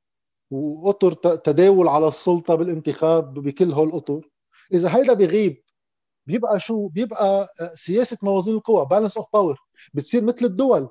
وأطر 0.52 1.14
تداول 1.14 1.88
على 1.88 2.08
السلطة 2.08 2.56
بالانتخاب 2.56 3.34
بكل 3.34 3.74
هالأطر. 3.74 4.30
إذا 4.74 4.96
هيدا 4.96 5.14
بغيب 5.14 5.63
بيبقى 6.28 6.60
شو؟ 6.60 6.88
بيبقى 6.88 7.54
آه، 7.62 7.72
سياسة 7.76 8.18
موازين 8.24 8.56
القوى 8.56 8.86
balance 8.86 9.18
of 9.18 9.28
power 9.34 9.60
بتصير 9.94 10.24
مثل 10.24 10.46
الدول. 10.46 10.90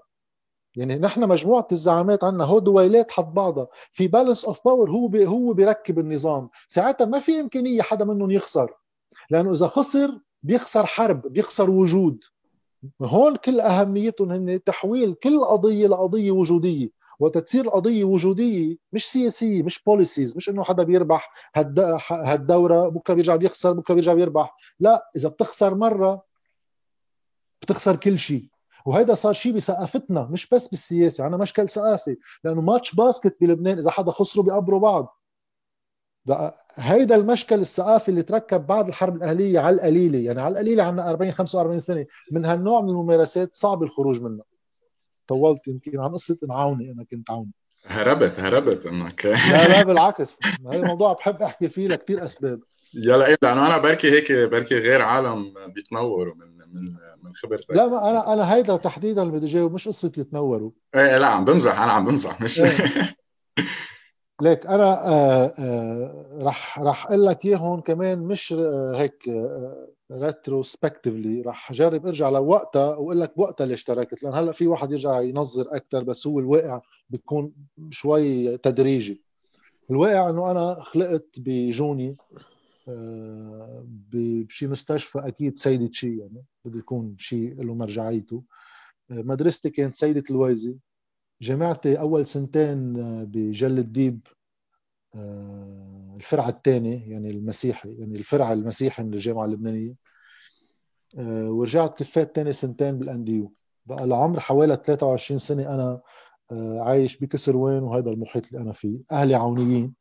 يعني 0.76 0.94
نحن 0.94 1.28
مجموعة 1.28 1.68
الزعامات 1.72 2.24
عندنا 2.24 2.44
هو 2.44 2.58
دويلات 2.58 3.10
حد 3.10 3.34
بعضها. 3.34 3.66
في 3.92 4.08
balance 4.08 4.44
of 4.44 4.60
power 4.64 4.90
هو 4.90 5.08
بي 5.08 5.26
هو 5.26 5.52
بيركب 5.52 5.98
النظام. 5.98 6.50
ساعتها 6.68 7.04
ما 7.04 7.18
في 7.18 7.40
إمكانية 7.40 7.82
حدا 7.82 8.04
منهم 8.04 8.30
يخسر. 8.30 8.74
لأنه 9.30 9.52
إذا 9.52 9.66
خسر 9.66 10.18
بيخسر 10.42 10.86
حرب 10.86 11.32
بيخسر 11.32 11.70
وجود. 11.70 12.18
هون 13.02 13.36
كل 13.36 13.60
أهميتهم 13.60 14.30
هن 14.30 14.64
تحويل 14.64 15.14
كل 15.14 15.44
قضية 15.44 15.86
لقضية 15.86 16.30
وجودية. 16.30 16.88
وتتصير 17.20 17.64
القضية 17.64 18.04
وجودية 18.04 18.76
مش 18.92 19.10
سياسية 19.10 19.62
مش 19.62 19.82
policies 19.84 20.36
مش 20.36 20.48
إنه 20.48 20.64
حدا 20.64 20.82
بيربح 20.82 21.32
هالدورة 22.10 22.88
بكرة 22.88 23.14
بيرجع 23.14 23.36
بيخسر 23.36 23.72
بكرة 23.72 23.94
بيرجع 23.94 24.14
بيربح. 24.14 24.56
لا 24.80 25.10
إذا 25.16 25.28
بتخسر 25.28 25.74
مرة 25.74 26.22
بتخسر 27.62 27.96
كل 27.96 28.18
شيء. 28.18 28.48
وهيدا 28.86 29.14
صار 29.14 29.32
شيء 29.32 29.52
بثقافتنا 29.52 30.28
مش 30.32 30.48
بس 30.48 30.68
بالسياسة. 30.68 31.24
عنا 31.24 31.36
مشكل 31.36 31.68
ثقافي 31.68 32.16
لأنه 32.44 32.60
ماتش 32.60 32.94
باسكت 32.94 33.36
بلبنان 33.40 33.78
إذا 33.78 33.90
حدا 33.90 34.12
خسروا 34.12 34.44
بيقبروا 34.44 34.80
بعض. 34.80 35.18
هيدا 36.74 37.14
المشكل 37.14 37.60
الثقافي 37.60 38.08
اللي 38.08 38.22
تركب 38.22 38.66
بعد 38.66 38.88
الحرب 38.88 39.16
الأهلية 39.16 39.58
على 39.60 39.76
القليله 39.76 40.18
يعني 40.18 40.40
على 40.40 40.52
القليله 40.52 40.84
عندنا 40.84 41.10
40 41.10 41.32
45 41.32 41.78
سنة 41.78 42.06
من 42.32 42.44
هالنوع 42.44 42.80
من 42.80 42.88
الممارسات 42.88 43.54
صعب 43.54 43.82
الخروج 43.82 44.22
منها. 44.22 44.44
طولت 45.28 45.68
يمكن 45.68 46.00
عن 46.00 46.10
قصة 46.12 46.36
انعاوني 46.44 46.92
أنا 46.92 47.04
كنت 47.04 47.30
عوني. 47.30 47.50
هربت 47.86 48.40
هربت. 48.40 48.86
انك 48.86 49.26
لا 49.26 49.68
لا 49.68 49.82
بالعكس. 49.82 50.38
هذا 50.66 50.76
الموضوع 50.76 51.12
بحب 51.12 51.42
أحكي 51.42 51.68
فيه 51.68 51.88
لكثير 51.88 52.24
أسباب. 52.24 52.60
يلا 52.94 53.26
إيه 53.26 53.36
لأنه 53.42 53.66
أنا 53.66 53.78
بركي 53.78 54.10
هيك 54.10 54.32
بركي 54.32 54.78
غير 54.78 55.02
عالم 55.02 55.54
بيتنوروا 55.74 56.34
من 56.34 56.46
من 56.46 56.92
من 57.22 57.34
خبرتك. 57.34 57.70
لا 57.70 57.86
ما 57.86 58.10
أنا 58.10 58.32
أنا 58.32 58.54
هيدا 58.54 58.76
تحديدا 58.76 59.22
اللي 59.22 59.32
بدي 59.32 59.46
جاوب 59.46 59.72
مش 59.74 59.88
قصة 59.88 60.12
يتنوروا. 60.18 60.70
إيه 60.94 61.18
لا 61.18 61.26
عم 61.26 61.44
بمزح 61.44 61.80
أنا 61.80 61.92
عم 61.92 62.04
بمزح 62.04 62.40
مش 62.40 62.60
إيه. 62.60 62.70
ليك 64.42 64.66
أنا 64.66 65.08
آه 65.08 65.52
آه 65.58 66.38
رح 66.40 66.78
رح 66.80 67.06
أقول 67.06 67.26
لك 67.26 67.44
اياهم 67.44 67.80
كمان 67.80 68.18
مش 68.18 68.52
آه 68.52 68.92
هيك 68.96 69.30
ريتروسبكتيفلي 70.12 71.40
رح 71.42 71.72
جرب 71.72 72.06
ارجع 72.06 72.28
لوقتها 72.28 72.86
وأقول 72.86 73.20
لك 73.20 73.38
وقتها 73.38 73.66
ليش 73.66 73.84
تركت 73.84 74.22
لأن 74.22 74.34
هلأ 74.34 74.52
في 74.52 74.66
واحد 74.66 74.92
يرجع 74.92 75.20
ينظر 75.20 75.76
أكثر 75.76 76.04
بس 76.04 76.26
هو 76.26 76.38
الواقع 76.38 76.80
بيكون 77.10 77.54
شوي 77.90 78.58
تدريجي. 78.58 79.22
الواقع 79.90 80.30
إنه 80.30 80.50
أنا 80.50 80.82
خلقت 80.82 81.28
بجوني 81.38 82.16
بشي 84.12 84.66
مستشفى 84.66 85.18
أكيد 85.18 85.58
سيدة 85.58 85.88
شيء 85.92 86.18
يعني 86.18 86.44
بده 86.64 86.78
يكون 86.78 87.14
شيء 87.18 87.62
له 87.62 87.74
مرجعيته. 87.74 88.42
مدرستي 89.10 89.70
كانت 89.70 89.94
سيدة 89.94 90.24
الويزي. 90.30 90.76
جامعتي 91.42 92.00
أول 92.00 92.26
سنتين 92.26 93.00
آه، 93.00 93.24
بجل 93.24 93.78
الديب 93.78 94.26
الفرع 96.16 96.48
الثاني 96.48 97.10
يعني 97.10 97.30
المسيحي 97.30 97.92
يعني 97.98 98.14
الفرع 98.18 98.52
المسيحي 98.52 99.02
من 99.02 99.14
الجامعة 99.14 99.44
اللبنانية. 99.44 99.94
ورجعت 101.28 101.98
كفيت 101.98 102.36
ثاني 102.36 102.52
سنتين 102.52 102.98
بالانديو 102.98 103.52
بقى 103.86 104.06
لعمر 104.06 104.40
حوالي 104.40 104.76
23 104.76 105.38
سنة 105.38 105.74
أنا 105.74 106.00
آه، 106.52 106.80
عايش 106.80 107.18
بكسروان 107.18 107.82
وهذا 107.82 108.10
المحيط 108.10 108.46
اللي 108.46 108.60
أنا 108.60 108.72
فيه. 108.72 108.98
أهلي 109.12 109.34
عونيين. 109.34 109.94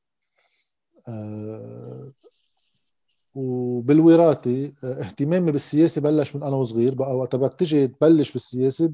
آه، 1.08 2.12
وبالوراثة 3.36 4.74
آه، 4.84 5.02
اهتمامي 5.04 5.52
بالسياسة 5.52 6.02
بلش 6.02 6.36
من 6.36 6.44
أنا 6.44 6.56
وصغير. 6.56 6.96
بقى 6.96 7.18
وقت 7.18 7.36
بدك 7.36 7.54
تجي 7.54 7.88
تبلش 7.88 8.32
بالسياسة 8.32 8.92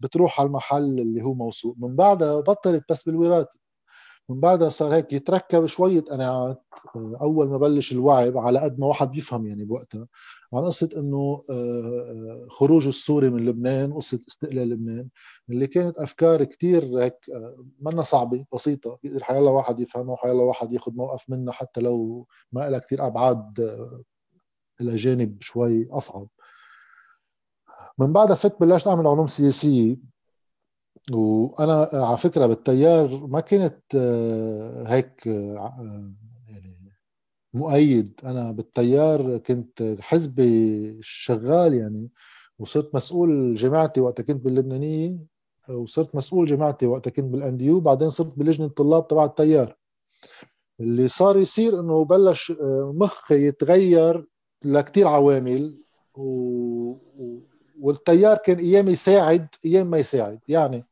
بتروح 0.00 0.40
على 0.40 0.46
المحل 0.46 1.00
اللي 1.00 1.22
هو 1.22 1.34
موثوق. 1.34 1.76
من 1.78 1.96
بعدها 1.96 2.40
بطلت 2.40 2.84
بس 2.90 3.02
بالوراثة. 3.08 3.58
من 4.30 4.40
بعدها 4.40 4.68
صار 4.68 4.94
هيك 4.94 5.12
يتركب 5.12 5.66
شوية 5.66 6.00
قناعات 6.00 6.62
آه، 6.96 7.18
أول 7.22 7.48
ما 7.48 7.58
بلش 7.58 7.92
الوعي 7.92 8.32
على 8.36 8.60
قد 8.60 8.80
ما 8.80 8.86
واحد 8.86 9.10
بيفهم 9.10 9.46
يعني 9.46 9.64
بوقتها. 9.64 10.06
عن 10.54 10.64
قصة 10.64 10.88
إنه 10.96 11.42
آه، 11.50 11.52
آه، 11.52 12.46
خروج 12.50 12.86
السوري 12.86 13.30
من 13.30 13.44
لبنان 13.46 13.92
قصة 13.92 14.20
استقلال 14.28 14.68
لبنان 14.68 15.08
اللي 15.50 15.66
كانت 15.66 15.98
أفكار 15.98 16.44
كتير 16.44 16.84
هيك 17.02 17.16
منا 17.80 18.02
صعبة 18.02 18.44
بسيطة. 18.54 18.98
بيقدر 19.02 19.24
حيالله 19.24 19.50
واحد 19.52 19.80
يفهمها 19.80 20.12
وحيالله 20.12 20.44
واحد 20.44 20.72
ياخذ 20.72 20.92
موقف 20.96 21.30
منها 21.30 21.52
حتى 21.52 21.80
لو 21.80 22.26
ما 22.52 22.70
لها 22.70 22.78
كتير 22.78 23.06
أبعاد 23.06 23.60
إلى 24.80 24.96
جانب 24.96 25.42
شوي 25.42 25.88
أصعب. 25.90 26.28
من 27.98 28.12
بعدها 28.12 28.36
فت 28.36 28.60
بلشت 28.60 28.86
أعمل 28.86 29.06
علوم 29.06 29.26
سياسية. 29.26 29.96
وأنا 31.12 31.88
على 31.92 32.18
فكرة 32.18 32.46
بالتيار 32.46 33.26
ما 33.26 33.40
كنت 33.40 33.82
آه، 33.96 34.84
هيك 34.88 35.28
آه، 35.28 36.12
يعني 36.48 36.92
مؤيد. 37.54 38.20
أنا 38.24 38.52
بالتيار 38.52 39.38
كنت 39.38 39.96
حزبي 40.00 40.98
شغال 41.02 41.74
يعني 41.74 42.10
وصرت 42.58 42.94
مسؤول 42.94 43.54
جماعتي 43.54 44.00
وقت 44.00 44.20
كنت 44.20 44.44
باللبنانية 44.44 45.18
وصرت 45.68 46.14
مسؤول 46.16 46.46
جماعتي 46.46 46.86
وقت 46.86 47.08
كنت 47.08 47.24
بالانديو 47.24 47.80
بعدين 47.80 48.10
صرت 48.10 48.38
بلجنة 48.38 48.66
الطلاب 48.66 49.08
تبع 49.08 49.24
التيار. 49.24 49.76
اللي 50.80 51.08
صار 51.08 51.38
يصير 51.38 51.80
إنه 51.80 52.04
بلش 52.04 52.50
آه، 52.50 52.92
مخي 52.96 53.46
يتغير 53.46 54.26
لكتير 54.64 55.08
عوامل 55.08 55.82
و... 56.14 56.94
والتيار 57.80 58.36
كان 58.36 58.58
أيام 58.58 58.88
يساعد 58.88 59.48
أيام 59.64 59.90
ما 59.90 59.98
يساعد. 59.98 60.40
يعني 60.48 60.86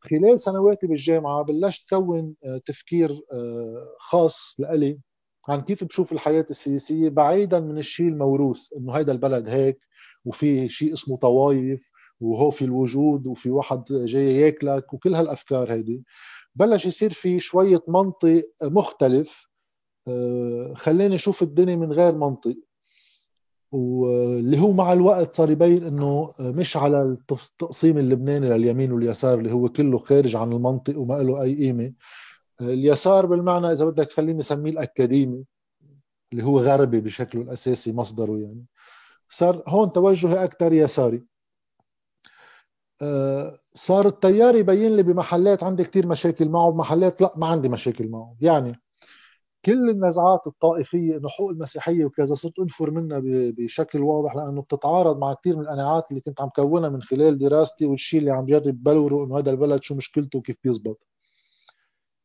خلال 0.00 0.40
سنواتي 0.40 0.86
بالجامعة 0.86 1.42
بلشت 1.42 1.88
كون 1.90 2.34
آه، 2.44 2.60
تفكير 2.66 3.22
آه، 3.32 3.96
خاص 3.98 4.56
لإلي 4.58 4.98
عن 5.48 5.60
كيف 5.60 5.84
بشوف 5.84 6.12
الحياة 6.12 6.46
السياسية 6.50 7.08
بعيدا 7.08 7.60
من 7.60 7.78
الشيء 7.78 8.08
الموروث 8.08 8.72
إنه 8.76 8.92
هيدا 8.92 9.12
البلد 9.12 9.48
هيك 9.48 9.78
وفي 10.24 10.68
شيء 10.68 10.92
اسمه 10.92 11.16
طوايف 11.16 11.90
وهو 12.20 12.50
في 12.50 12.64
الوجود 12.64 13.26
وفي 13.26 13.50
واحد 13.50 13.84
جاي 13.90 14.36
ياكلك 14.36 14.92
وكل 14.94 15.14
هالأفكار 15.14 15.72
هيدي. 15.72 16.02
بلش 16.54 16.86
يصير 16.86 17.12
في 17.12 17.40
شوية 17.40 17.82
منطق 17.88 18.42
مختلف 18.62 19.48
آه، 20.08 20.74
خلاني 20.76 21.14
أشوف 21.14 21.42
الدنيا 21.42 21.76
من 21.76 21.92
غير 21.92 22.14
منطق. 22.14 22.56
واللي 23.72 24.60
هو 24.60 24.72
مع 24.72 24.92
الوقت 24.92 25.34
صار 25.36 25.50
يبين 25.50 25.84
إنه 25.84 26.32
مش 26.40 26.76
على 26.76 27.02
التقسيم 27.02 27.98
اللبناني 27.98 28.48
لليمين 28.48 28.92
واليسار 28.92 29.38
اللي 29.38 29.52
هو 29.52 29.68
كله 29.68 29.98
خارج 29.98 30.36
عن 30.36 30.52
المنطق 30.52 30.98
وما 30.98 31.14
له 31.14 31.42
أي 31.42 31.54
قيمة. 31.54 31.92
اليسار 32.60 33.26
بالمعنى 33.26 33.72
إذا 33.72 33.84
بدك 33.84 34.10
خليني 34.10 34.40
أسميه 34.40 34.70
الأكاديمي 34.70 35.44
اللي 36.32 36.44
هو 36.44 36.60
غربي 36.60 37.00
بشكله 37.00 37.42
الاساسي 37.42 37.92
مصدره 37.92 38.38
يعني. 38.38 38.64
صار 39.28 39.62
هون 39.66 39.92
توجهي 39.92 40.44
أكثر 40.44 40.72
يساري. 40.72 41.22
آه، 43.02 43.58
صار 43.74 44.06
التيار 44.06 44.56
يبين 44.56 44.96
لي 44.96 45.02
بمحلات 45.02 45.62
عندي 45.62 45.84
كثير 45.84 46.06
مشاكل 46.06 46.48
معه 46.48 46.70
بمحلات 46.70 47.20
لا 47.20 47.32
ما 47.36 47.46
عندي 47.46 47.68
مشاكل 47.68 48.08
معه. 48.08 48.36
يعني 48.40 48.80
كل 49.64 49.90
النزعات 49.90 50.46
الطائفية 50.46 51.16
انه 51.16 51.28
حقوق 51.28 51.50
المسيحية 51.50 52.04
وكذا 52.04 52.34
صرت 52.34 52.58
أنفر 52.58 52.90
منها 52.90 53.20
بشكل 53.24 54.00
واضح 54.00 54.36
لأنه 54.36 54.62
بتتعارض 54.62 55.18
مع 55.18 55.34
كثير 55.34 55.56
من 55.56 55.62
القناعات 55.62 56.10
اللي 56.10 56.20
كنت 56.20 56.40
عم 56.40 56.48
كونها 56.48 56.88
من 56.88 57.02
خلال 57.02 57.38
دراستي 57.38 57.86
والشيء 57.86 58.20
اللي 58.20 58.30
عم 58.30 58.46
جرب 58.46 58.82
بلوره 58.82 59.24
إنه 59.24 59.38
هذا 59.38 59.50
البلد 59.50 59.82
شو 59.82 59.94
مشكلته 59.94 60.38
وكيف 60.38 60.56
بيزبط. 60.64 61.00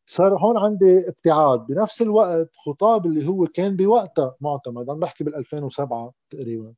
صار 0.06 0.38
هون 0.38 0.58
عندي 0.58 1.10
ابتعاد. 1.10 1.66
بنفس 1.66 2.02
الوقت 2.02 2.56
خطاب 2.56 3.06
اللي 3.06 3.28
هو 3.28 3.48
كان 3.48 3.76
بوقتها 3.76 4.36
معتمد 4.42 4.90
عم 4.90 5.00
بحكي 5.00 5.24
بال 5.24 5.36
2007 5.36 6.14
تقريبا. 6.30 6.74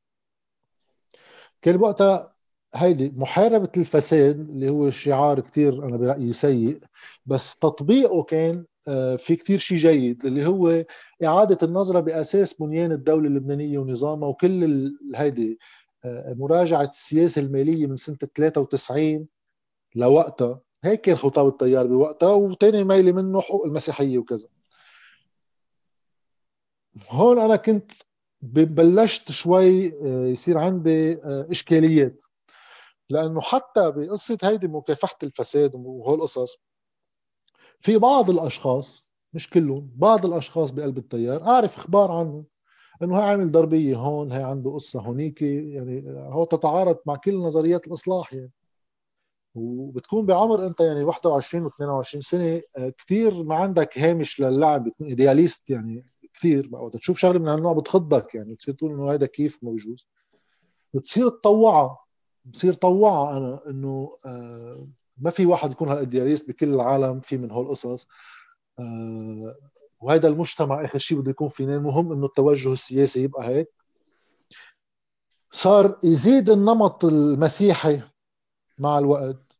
كان 1.62 1.78
بوقتها 1.78 2.34
هيدي 2.76 3.14
محاربة 3.18 3.72
الفساد 3.78 4.40
اللي 4.40 4.70
هو 4.70 4.90
شعار 4.90 5.40
كتير 5.40 5.86
أنا 5.86 5.98
برأيي 5.98 6.32
سيء 6.34 6.80
بس 7.26 7.58
تطبيقه 7.58 8.24
كان 8.24 8.66
في 9.18 9.36
كتير 9.36 9.60
شيء 9.60 9.78
جيد 9.78 10.26
اللي 10.26 10.46
هو 10.48 10.86
إعادة 11.24 11.58
النظرة 11.64 12.00
بأساس 12.00 12.54
بنيان 12.54 12.92
الدولة 12.92 13.28
اللبنانية 13.28 13.80
ونظامها 13.80 14.28
وكل 14.30 14.94
هيدي 15.16 15.60
آه، 16.06 16.34
مراجعة 16.34 16.90
السياسة 16.90 17.42
المالية 17.42 17.88
من 17.88 17.96
سنة 17.96 18.18
93 18.36 19.28
لوقتها. 19.96 20.62
هيك 20.84 21.02
كان 21.02 21.16
خطاب 21.16 21.48
التيار 21.48 21.88
بوقتها 21.88 22.34
وتاني 22.34 22.84
ميلي 22.84 23.12
منه 23.12 23.42
حقوق 23.42 23.66
المسيحية 23.66 24.18
وكذا. 24.18 24.48
هون 27.10 27.40
أنا 27.40 27.56
كنت 27.56 27.92
بلشت 28.42 29.32
شوي 29.32 29.88
آه، 29.88 30.28
يصير 30.28 30.58
عندي 30.58 31.20
إشكاليات. 31.24 32.24
لأنه 33.10 33.42
حتى 33.42 33.92
بقصة 33.92 34.38
هيدي 34.44 34.68
مكافحة 34.68 35.18
الفساد 35.24 35.76
وهول 35.76 36.18
القصص 36.18 36.69
في 37.80 37.98
بعض 37.98 38.30
الأشخاص 38.30 39.16
مش 39.34 39.50
كلهم 39.50 39.92
بعض 39.96 40.26
الأشخاص 40.26 40.72
بقلب 40.72 40.98
التيار 40.98 41.44
اعرف 41.44 41.78
إخبار 41.78 42.12
عنهم 42.12 42.46
إنه 43.04 43.18
هي 43.18 43.24
عامل 43.24 43.52
ضربية 43.52 43.96
هون 43.96 44.32
هي 44.32 44.44
عنده 44.44 44.72
قصة 44.72 45.02
هونيك 45.02 45.42
يعني 45.42 46.04
هو 46.08 46.46
تتعارض 46.46 46.98
مع 47.06 47.16
كل 47.16 47.38
نظريات 47.38 47.88
الإصلاح 47.88 48.34
يعني. 48.34 48.52
وبتكون 49.56 50.26
بعمر 50.26 50.66
أنت 50.68 50.80
يعني 50.80 51.04
21 51.04 51.70
و22 51.70 52.20
سنة 52.20 52.62
آه، 52.78 52.90
كثير 52.98 53.44
ما 53.44 53.56
عندك 53.56 53.98
هامش 53.98 54.40
للعب 54.42 54.84
بتكون 54.84 55.08
إيدياليست 55.08 55.70
يعني 55.70 56.06
كثير 56.34 56.68
بقى 56.68 56.90
تشوف 56.90 57.18
شغلة 57.18 57.40
من 57.40 57.48
هالنوع 57.48 57.74
بتخضك 57.74 58.36
يعني 58.36 58.54
بتصير 58.54 58.74
تقول 58.74 58.92
إنه 58.92 59.12
هذا 59.12 59.26
كيف 59.26 59.64
ما 59.64 59.72
بيجوز 59.72 60.08
بتصير 60.94 61.30
تطوعها 61.30 61.98
بصير 62.46 62.74
طوعها 62.74 63.38
أنا 63.38 63.62
إنه 63.70 64.16
آه، 64.26 64.88
ما 65.20 65.30
في 65.30 65.46
واحد 65.46 65.72
يكون 65.72 65.90
هالأدياليست 65.90 66.50
بكل 66.50 66.74
العالم 66.74 67.20
في 67.20 67.38
من 67.38 67.52
هول 67.52 67.66
القصص 67.66 68.08
آه، 68.80 69.56
وهذا 70.02 70.28
المجتمع 70.28 70.86
آخر 70.86 71.00
شيء 71.00 71.20
بده 71.20 71.32
يكون 71.32 71.48
فينا 71.48 71.76
المهم 71.76 72.12
إنه 72.12 72.26
التوجه 72.26 72.74
السياسي 72.74 73.24
يبقى 73.24 73.48
هيك. 73.48 73.70
صار 75.52 76.00
يزيد 76.04 76.50
النمط 76.50 77.06
المسيحي 77.06 78.02
مع 78.78 78.98
الوقت 78.98 79.60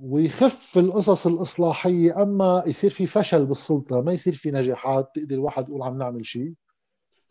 ويخف 0.00 0.78
القصص 0.78 1.26
الإصلاحية. 1.26 2.22
أما 2.22 2.62
يصير 2.66 2.90
في 2.90 3.06
فشل 3.06 3.46
بالسلطة 3.46 4.00
ما 4.00 4.12
يصير 4.12 4.32
في 4.32 4.50
نجاحات 4.50 5.10
تقدر 5.14 5.34
الواحد 5.34 5.68
يقول 5.68 5.82
عم 5.82 5.98
نعمل 5.98 6.26
شيء 6.26 6.54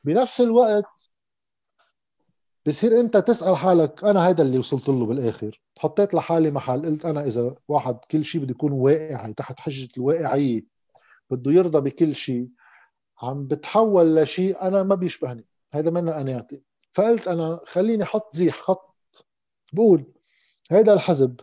بنفس 0.04 0.41
الوقت 0.41 1.14
بصير 2.68 2.99
انت 2.99 3.18
تسأل 3.18 3.57
حالك 3.57 4.03
أنا 4.03 4.30
هذا 4.30 4.41
اللي 4.41 4.57
وصلت 4.57 4.89
له 4.89 5.05
بالآخر. 5.05 5.61
حطيت 5.80 6.13
لحالي 6.13 6.51
محل 6.51 6.86
قلت 6.86 7.05
أنا 7.05 7.26
إذا 7.26 7.55
واحد 7.68 7.97
كل 8.11 8.26
شيء 8.26 8.41
بده 8.41 8.51
يكون 8.51 8.72
واقعي 8.72 9.34
تحت 9.34 9.59
حجة 9.59 9.89
الواقعية 9.97 10.66
بده 11.30 11.51
يرضى 11.51 11.82
بكل 11.82 12.16
شيء 12.16 12.49
عم 13.22 13.47
بتحول 13.47 14.16
لشيء 14.16 14.61
أنا 14.61 14.84
ما 14.84 14.95
بيشبهني. 14.95 15.45
هذا 15.74 15.89
منا 15.89 16.22
اناتي 16.22 16.61
فقلت 16.93 17.28
أنا 17.28 17.59
خليني 17.66 18.03
أحط 18.03 18.34
زيح 18.34 18.55
خط. 18.55 18.95
بقول 19.74 20.13
هذا 20.72 20.93
الحزب 20.93 21.39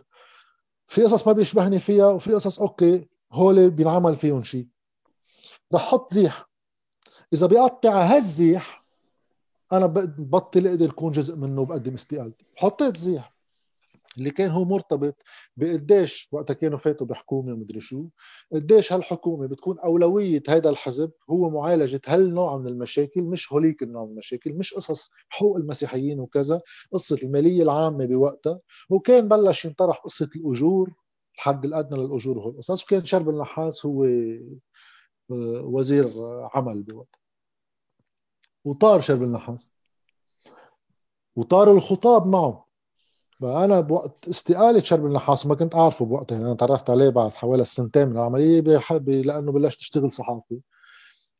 في 0.87 1.03
قصص 1.03 1.27
ما 1.27 1.33
بيشبهني 1.33 1.79
فيها 1.79 2.07
وفي 2.07 2.33
قصص 2.33 2.59
أوكي 2.59 3.07
هول 3.31 3.69
بينعمل 3.69 4.15
فيهم 4.15 4.43
شيء 4.43 4.67
رح 5.73 5.81
أحط 5.83 6.13
زيح. 6.13 6.49
إذا 7.33 7.47
بيقطع 7.47 8.03
هالزيح 8.03 8.82
أنا 9.77 9.85
بطل 10.17 10.67
إقدر 10.67 10.89
اكون 10.89 11.11
جزء 11.11 11.35
منه 11.35 11.61
وبقدم 11.61 11.93
استقالتي. 11.93 12.45
حطيت 12.55 12.97
زيح 12.97 13.33
اللي 14.17 14.31
كان 14.31 14.51
هو 14.51 14.65
مرتبط 14.65 15.15
بقديش 15.57 16.29
وقتها 16.31 16.53
كانوا 16.53 16.77
فاتوا 16.77 17.07
بحكومة 17.07 17.53
ومدري 17.53 17.79
شو. 17.79 18.05
قديش 18.53 18.93
هالحكومة 18.93 19.47
بتكون 19.47 19.79
أولوية 19.79 20.43
هذا 20.49 20.69
الحزب 20.69 21.11
هو 21.29 21.49
معالجة 21.49 22.01
هالنوع 22.07 22.57
من 22.57 22.67
المشاكل 22.67 23.21
مش 23.21 23.53
هوليك 23.53 23.83
النوع 23.83 24.05
من 24.05 24.11
المشاكل 24.11 24.53
مش 24.53 24.73
قصص 24.73 25.11
حقوق 25.29 25.57
المسيحيين 25.57 26.19
وكذا 26.19 26.61
قصة 26.91 27.17
المالية 27.23 27.63
العامة 27.63 28.05
بوقتها. 28.05 28.59
وكان 28.89 29.27
بلش 29.27 29.65
ينطرح 29.65 29.97
قصة 29.97 30.29
الأجور 30.35 30.93
الحد 31.35 31.65
الأدنى 31.65 32.03
للأجور 32.03 32.37
وهول 32.37 32.51
القصص. 32.53 32.83
وكان 32.83 33.05
شرب 33.05 33.29
النحاس 33.29 33.85
هو 33.85 34.03
آه، 34.05 35.61
وزير 35.65 36.11
عمل 36.55 36.83
بوقتها. 36.83 37.22
وطار 38.65 39.01
شرب 39.01 39.23
النحاس. 39.23 39.73
وطار 41.35 41.71
الخطاب 41.71 42.27
معه. 42.27 42.65
أنا 43.43 43.79
بوقت 43.79 44.27
استقالة 44.27 44.79
شرب 44.79 45.05
النحاس 45.05 45.45
ما 45.45 45.55
كنت 45.55 45.75
أعرفه 45.75 46.05
بوقتها. 46.05 46.37
أنا 46.37 46.53
تعرفت 46.53 46.89
عليه 46.89 47.09
بعد 47.09 47.33
حوالي 47.33 47.65
سنتين 47.65 48.07
من 48.07 48.17
العملية 48.17 48.61
لأنه 48.99 49.51
بلشت 49.51 49.79
أشتغل 49.79 50.11
صحافي. 50.11 50.59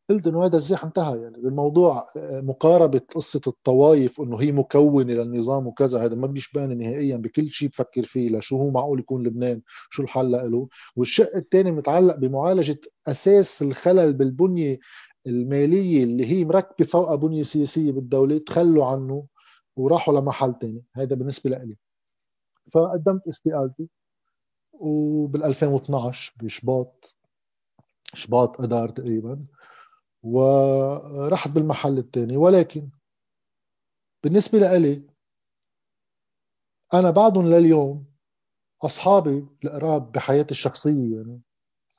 قلت 0.09 0.27
إنه 0.27 0.45
هذا 0.45 0.57
الزيح 0.57 0.83
انتهى. 0.83 1.21
يعني 1.21 1.41
بالموضوع 1.41 2.07
آه، 2.17 2.41
مقاربة 2.41 3.01
قصة 3.15 3.41
الطوائف 3.47 4.21
انه 4.21 4.41
هي 4.41 4.51
مكونة 4.51 5.13
للنظام 5.13 5.67
وكذا 5.67 6.05
هذا 6.05 6.15
ما 6.15 6.27
بيشبهني 6.27 6.75
نهائيا 6.75 7.17
بكل 7.17 7.47
شيء 7.47 7.69
بفكر 7.69 8.03
فيه 8.03 8.29
لشو 8.29 8.57
هو 8.57 8.71
معقول 8.71 8.99
يكون 8.99 9.27
لبنان 9.27 9.61
شو 9.89 10.03
الحل 10.03 10.31
له. 10.31 10.67
والشق 10.95 11.35
الثاني 11.35 11.71
متعلق 11.71 12.15
بمعالجة 12.15 12.81
أساس 13.07 13.61
الخلل 13.61 14.13
بالبنية 14.13 14.79
المالية 15.27 16.03
اللي 16.03 16.25
هي 16.25 16.45
مركبة 16.45 16.85
فوق 16.85 17.15
بنيه 17.15 17.43
سياسيه 17.43 17.91
بالدولة 17.91 18.37
تخلوا 18.37 18.85
عنه 18.85 19.27
وراحوا 19.75 20.19
لمحل 20.19 20.55
ثاني 20.61 20.83
هذا 20.93 21.15
بالنسبة 21.15 21.49
لي 21.49 21.77
فقدمت 22.73 23.27
استقالتي. 23.27 23.89
وبال 24.73 25.43
2012 25.43 26.33
بشباط 26.43 27.15
شباط 28.13 28.61
اذار 28.61 28.89
تقريبا. 28.89 29.45
ورحت 30.23 31.49
بالمحل 31.51 31.97
الثاني 31.97 32.37
ولكن 32.37 32.89
بالنسبة 34.23 34.59
لإلي 34.59 35.03
أنا 36.93 37.11
بعدهم 37.11 37.47
لليوم 37.47 38.05
أصحابي 38.81 39.47
القراب 39.63 40.11
بحياتي 40.11 40.51
الشخصية 40.51 41.15
يعني 41.15 41.41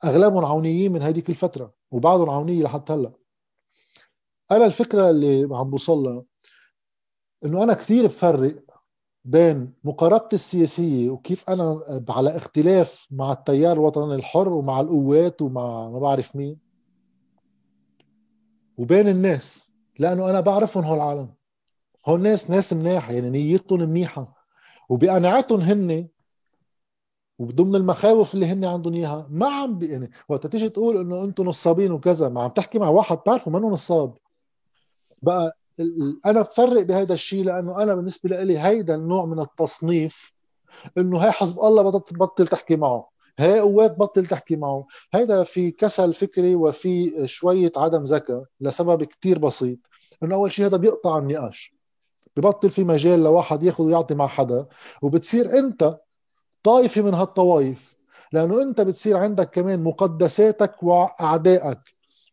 أغلبهم 0.03 0.45
عونيين 0.45 0.91
من 0.91 1.01
هذيك 1.01 1.29
الفترة 1.29 1.73
وبعضهم 1.91 2.29
عونية 2.29 2.63
لحتى 2.63 2.93
هلأ. 2.93 3.11
أنا 4.51 4.65
الفكرة 4.65 5.09
اللي 5.09 5.47
عم 5.51 5.69
بوصلها 5.69 6.23
إنه 7.45 7.63
أنا 7.63 7.73
كثير 7.73 8.05
بفرق 8.05 8.55
بين 9.25 9.73
مقاربتي 9.83 10.35
السياسية 10.35 11.09
وكيف 11.09 11.49
أنا 11.49 11.81
على 12.09 12.35
اختلاف 12.37 13.07
مع 13.11 13.31
التيار 13.31 13.73
الوطني 13.73 14.15
الحر 14.15 14.49
ومع 14.49 14.79
القوات 14.79 15.41
ومع 15.41 15.89
ما 15.89 15.99
بعرف 15.99 16.35
مين. 16.35 16.59
وبين 18.77 19.07
الناس 19.07 19.73
لأنه 19.99 20.29
أنا 20.29 20.39
بعرفهم 20.39 20.83
هول 20.83 20.95
العالم 20.97 21.33
هول 22.07 22.21
ناس 22.21 22.49
ناس 22.49 22.73
مناحة 22.73 23.13
يعني 23.13 23.29
نيتهم 23.29 23.79
منيحة. 23.79 24.35
وبقناعتهم 24.89 25.59
هن 25.59 26.07
وضمن 27.39 27.75
المخاوف 27.75 28.33
اللي 28.33 28.45
هن 28.45 28.65
عندهم 28.65 28.93
إياها. 28.93 29.27
ما 29.29 29.47
عم 29.47 29.77
بي 29.77 29.87
يعني 29.87 30.11
وقت 30.29 30.47
تيجي 30.47 30.69
تقول 30.69 30.97
إنه 30.97 31.23
أنتم 31.23 31.43
نصابين 31.43 31.91
وكذا 31.91 32.29
ما 32.29 32.43
عم 32.43 32.49
تحكي 32.49 32.79
مع 32.79 32.89
واحد 32.89 33.17
بتعرفه 33.17 33.51
منه 33.51 33.69
نصاب. 33.69 34.17
بقى 35.21 35.57
أنا 36.25 36.41
بفرق 36.41 36.81
بهذا 36.81 37.13
الشيء 37.13 37.43
لأنه 37.43 37.83
أنا 37.83 37.95
بالنسبة 37.95 38.43
لي 38.43 38.59
هيدا 38.59 38.95
النوع 38.95 39.25
من 39.25 39.39
التصنيف 39.39 40.33
إنه 40.97 41.19
هي 41.19 41.31
حزب 41.31 41.59
الله 41.59 41.91
بطل 41.91 42.47
تحكي 42.47 42.75
معه. 42.75 43.09
هي 43.39 43.59
قوات 43.59 43.97
بطل 43.97 44.25
تحكي 44.25 44.55
معه. 44.55 44.87
هيدا 45.13 45.43
في 45.43 45.71
كسل 45.71 46.13
فكري 46.13 46.55
وفي 46.55 47.27
شوية 47.27 47.71
عدم 47.77 48.03
ذكاء 48.03 48.43
لسبب 48.61 49.03
كتير 49.03 49.39
بسيط. 49.39 49.79
إنه 50.23 50.35
أول 50.35 50.51
شيء 50.51 50.65
هذا 50.65 50.77
بيقطع 50.77 51.17
النقاش 51.17 51.75
ببطل 52.37 52.69
في 52.69 52.83
مجال 52.83 53.23
لواحد 53.23 53.63
ياخذ 53.63 53.83
ويعطي 53.83 54.15
مع 54.15 54.27
حدا. 54.27 54.65
وبتصير 55.01 55.59
أنت 55.59 55.97
طائفة 56.65 57.01
من 57.01 57.13
هالطوائف 57.13 57.95
لأنه 58.31 58.61
أنت 58.61 58.81
بتصير 58.81 59.17
عندك 59.17 59.49
كمان 59.49 59.83
مقدساتك 59.83 60.83
وأعدائك. 60.83 61.77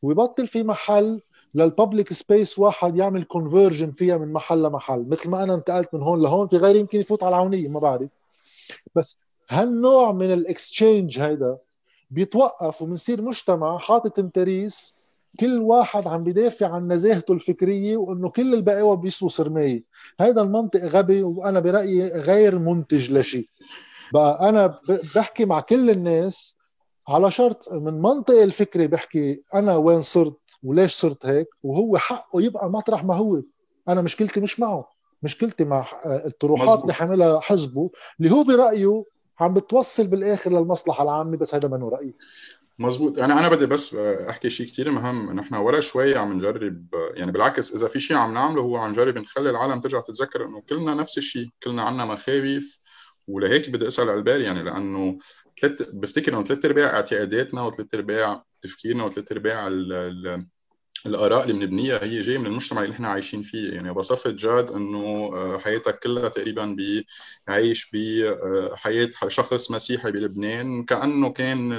وببطل 0.02 0.46
في 0.46 0.62
محل 0.62 1.20
لل 1.54 1.69
public 1.69 2.12
space 2.12 2.58
واحد 2.58 2.96
يعمل 2.96 3.24
conversion 3.24 3.90
فيها 3.90 4.16
من 4.16 4.32
محل 4.32 4.62
لمحل. 4.62 5.06
مثل 5.08 5.30
ما 5.30 5.42
أنا 5.42 5.54
انتقلت 5.54 5.94
من 5.94 6.02
هون 6.02 6.22
لهون 6.22 6.46
في 6.46 6.56
غيري 6.56 6.78
يمكن 6.78 7.00
يفوت 7.00 7.22
على 7.22 7.36
العونية 7.36 7.68
ما 7.68 7.80
بعرف. 7.80 8.08
بس 8.94 9.18
هالنوع 9.50 10.12
من 10.12 10.32
ال 10.32 10.42
exchange 10.42 11.20
هيدا 11.20 11.56
بيتوقف 12.10 12.82
وبنصير 12.82 13.22
مجتمع 13.22 13.78
حاطط 13.78 14.18
intérêts 14.18 14.96
كل 15.40 15.58
واحد 15.58 16.06
عم 16.06 16.24
بدافع 16.24 16.74
عن 16.74 16.92
نزاهته 16.92 17.32
الفكرية 17.32 17.96
وإنه 17.96 18.28
كل 18.28 18.54
البقاوى 18.54 18.96
بيسوا 18.96 19.28
سرمايه 19.28 19.82
هذا 20.20 20.42
المنطق 20.42 20.80
غبي 20.80 21.22
وأنا 21.22 21.60
برأيي 21.60 22.08
غير 22.08 22.58
منتج 22.58 23.12
لشيء. 23.12 23.46
بقى 24.12 24.48
أنا 24.48 24.78
بحكي 25.14 25.44
مع 25.44 25.60
كل 25.60 25.90
الناس 25.90 26.56
على 27.08 27.30
شرط 27.30 27.72
من 27.72 28.02
منطق 28.02 28.34
الفكري 28.42 28.86
بحكي 28.86 29.42
أنا 29.54 29.76
وين 29.76 30.02
صرت 30.02 30.36
وليش 30.62 30.92
صرت 30.94 31.26
هيك 31.26 31.46
وهو 31.62 31.98
حقه 31.98 32.42
يبقى 32.42 32.70
مطرح 32.70 33.04
ما 33.04 33.16
هو. 33.16 33.42
أنا 33.88 34.02
مشكلتي 34.02 34.40
مش 34.40 34.60
معه 34.60 34.88
مشكلتي 35.22 35.64
مع 35.64 35.86
الطروحات 36.06 36.82
اللي 36.82 36.92
حاملها 36.94 37.40
حزبه 37.40 37.90
اللي 38.20 38.30
هو 38.34 38.44
برأيه 38.44 39.04
عم 39.40 39.54
بتوصل 39.54 40.06
بالآخر 40.06 40.50
للمصلحة 40.52 41.02
العامة 41.04 41.36
بس 41.36 41.54
هذا 41.54 41.68
منه 41.68 41.88
رأيي. 41.88 42.14
مزبوط 42.78 43.18
أنا 43.18 43.38
أنا 43.38 43.48
بدي 43.48 43.66
بس 43.66 43.94
أحكي 43.94 44.50
شيء 44.50 44.66
كثير 44.66 44.90
مهم. 44.90 45.32
نحن 45.32 45.54
ورا 45.54 45.80
شوي 45.80 46.16
عم 46.16 46.32
نجرب 46.32 46.86
يعني 47.14 47.32
بالعكس 47.32 47.74
إذا 47.74 47.88
في 47.88 48.00
شيء 48.00 48.16
عم 48.16 48.34
نعمله 48.34 48.62
هو 48.62 48.76
عم 48.76 48.90
نجرب 48.90 49.18
نخلي 49.18 49.50
العالم 49.50 49.80
ترجع 49.80 50.00
تتذكر 50.00 50.44
إنه 50.44 50.60
كلنا 50.68 50.94
نفس 50.94 51.18
الشيء 51.18 51.48
كلنا 51.62 51.82
عنا 51.82 52.04
مخاوف 52.04 52.78
ولهيك 53.28 53.70
بدي 53.70 53.88
أسأل 53.88 54.10
على 54.10 54.42
يعني 54.44 54.62
لأنه 54.62 55.18
ثلاث 55.60 55.82
بفتكر 55.92 56.32
إنه 56.32 56.44
ثلاث 56.44 56.64
ارباع 56.64 56.96
اعتقاداتنا 56.96 57.62
وثلاث 57.62 57.94
ارباع 57.94 58.44
تفكيرنا 58.62 59.04
وثلاث 59.04 59.32
ارباع 59.32 59.68
الآراء 61.06 61.44
اللي 61.44 61.52
بنبنيها 61.66 62.04
هي 62.04 62.22
جاية 62.22 62.38
من 62.38 62.46
المجتمع 62.46 62.82
اللي 62.82 62.94
إحنا 62.94 63.08
عايشين 63.08 63.42
فيه. 63.42 63.72
يعني 63.72 63.92
بصفة 63.92 64.30
جاد 64.30 64.70
إنه 64.70 65.30
آه، 65.34 65.58
حياتك 65.58 65.98
كلها 65.98 66.28
تقريبا 66.28 66.76
بعيش 67.48 67.90
بحياه 67.90 69.10
آه، 69.22 69.28
شخص 69.28 69.70
مسيحي 69.70 70.10
بلبنان 70.10 70.84
كأنه 70.84 71.32
كان 71.32 71.72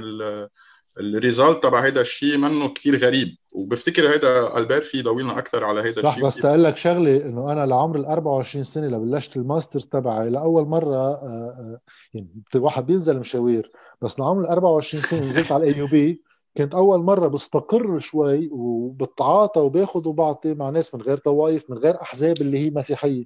الريزالت 1.00 1.64
تبع 1.64 1.86
هذا 1.86 2.02
الشيء 2.02 2.38
منه 2.38 2.70
كثير 2.70 2.98
غريب. 2.98 3.36
وبفتكر 3.54 4.16
هذا 4.16 4.58
ألبير 4.58 4.82
في 4.82 5.02
ضوينا 5.02 5.38
أكثر 5.38 5.64
على 5.64 5.80
هذا 5.80 5.90
الشيء 5.90 6.04
صح 6.04 6.20
بس 6.20 6.36
تقول 6.36 6.64
لك 6.64 6.78
شغلة 6.78 7.18
إنه 7.26 7.52
أنا 7.52 7.66
لعمر 7.66 7.96
ال 7.96 8.06
24 8.06 8.64
سنة 8.64 8.88
لبلشت 8.88 9.38
ال 9.38 9.44
Masters 9.44 9.86
تبعي 9.86 10.30
لأول 10.30 10.66
مرة 10.66 10.98
آه، 10.98 11.80
يعني 12.14 12.28
واحد 12.56 12.86
بينزل 12.86 13.20
مشاوير 13.20 13.72
بس 14.02 14.20
لعمر 14.20 14.42
ال 14.42 14.48
24 14.48 15.04
سنة 15.04 15.20
نزلت 15.20 15.52
على 15.52 15.64
ال 15.64 15.80
AUB 15.80 16.22
كانت 16.56 16.76
أول 16.76 17.04
مرة 17.04 17.28
بستقر 17.28 18.00
شوي 18.00 18.50
وبتعاطى 18.52 19.60
وباخذ 19.60 20.08
وبعطي 20.08 20.54
مع 20.54 20.70
ناس 20.70 20.96
من 20.96 21.02
غير 21.02 21.18
طوائف 21.18 21.70
من 21.70 21.78
غير 21.78 22.02
أحزاب 22.02 22.42
اللي 22.42 22.58
هي 22.58 22.70
مسيحية. 22.70 23.26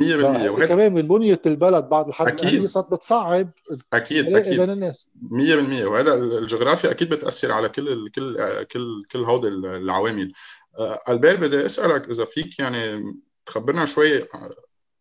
100% 0.00 0.50
وهي 0.50 0.66
كمان 0.66 0.94
من 0.94 1.08
بنية 1.08 1.40
البلد 1.46 1.84
بعد 1.84 2.08
الحرب 2.08 2.28
أكيد. 2.28 2.64
صارت 2.64 2.92
بتصعب 2.92 3.48
أكيد 3.92 4.36
أكيد. 4.36 4.60
بين 4.60 4.70
الناس. 4.70 5.10
100% 5.30 5.84
وهذا 5.84 6.14
الجغرافيا 6.14 6.90
أكيد 6.90 7.08
بتأثر 7.08 7.52
على 7.52 7.68
كل 7.68 8.08
كل 8.08 8.36
كل 8.64 9.04
كل 9.10 9.24
هودي 9.24 9.48
العوامل. 9.48 10.32
آه، 10.78 11.02
ألبير 11.08 11.36
بدي 11.36 11.66
أسألك 11.66 12.08
إذا 12.08 12.24
فيك 12.24 12.58
يعني 12.58 13.14
تخبرنا 13.46 13.84
شوي 13.84 14.24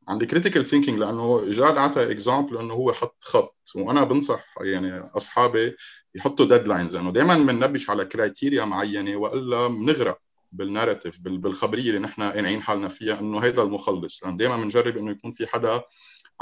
عن 0.07 0.21
ال 0.21 0.26
critical 0.26 0.65
thinking 0.65 0.99
لأنه 0.99 1.51
جاد 1.51 1.77
عطى 1.77 2.11
example 2.11 2.57
إنه 2.57 2.73
هو 2.73 2.93
حط 2.93 3.23
خط. 3.23 3.55
وأنا 3.75 4.03
بنصح 4.03 4.45
يعني 4.61 4.99
أصحابي 4.99 5.75
يحطوا 6.15 6.45
deadlines 6.45 6.95
لأنه 6.95 7.11
دائما 7.11 7.37
بننبش 7.37 7.89
على 7.89 8.05
criteria 8.05 8.65
معينة 8.65 9.15
وإلا 9.17 9.67
بنغرق. 9.67 10.22
بال 10.53 10.66
narrative 10.66 11.21
بالخبرية 11.22 11.89
اللي 11.89 11.99
نحن 11.99 12.24
قانعين 12.24 12.62
حالنا 12.62 12.88
فيها 12.88 13.20
إنه 13.20 13.39
هيدا 13.39 13.62
المخلص. 13.64 14.24
لأنه 14.24 14.38
دائما 14.38 14.58
بنجرب 14.58 14.97
إنه 14.97 15.12
يكون 15.12 15.32
في 15.32 15.47
حدا 15.47 15.82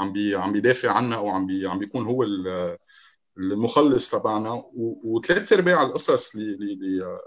عم 0.00 0.12
بي 0.12 0.36
عم 0.36 0.52
بيدافع 0.52 0.92
عنا 0.92 1.16
أو 1.16 1.28
عم 1.28 1.46
بي 1.46 1.66
عم 1.66 1.78
بيكون 1.78 2.06
هو 2.06 2.26
المخلص 3.38 4.10
تبعنا. 4.10 4.62
وثلاث 5.04 5.52
أرباع 5.52 5.82
القصص 5.82 6.34
اللي 6.34 7.18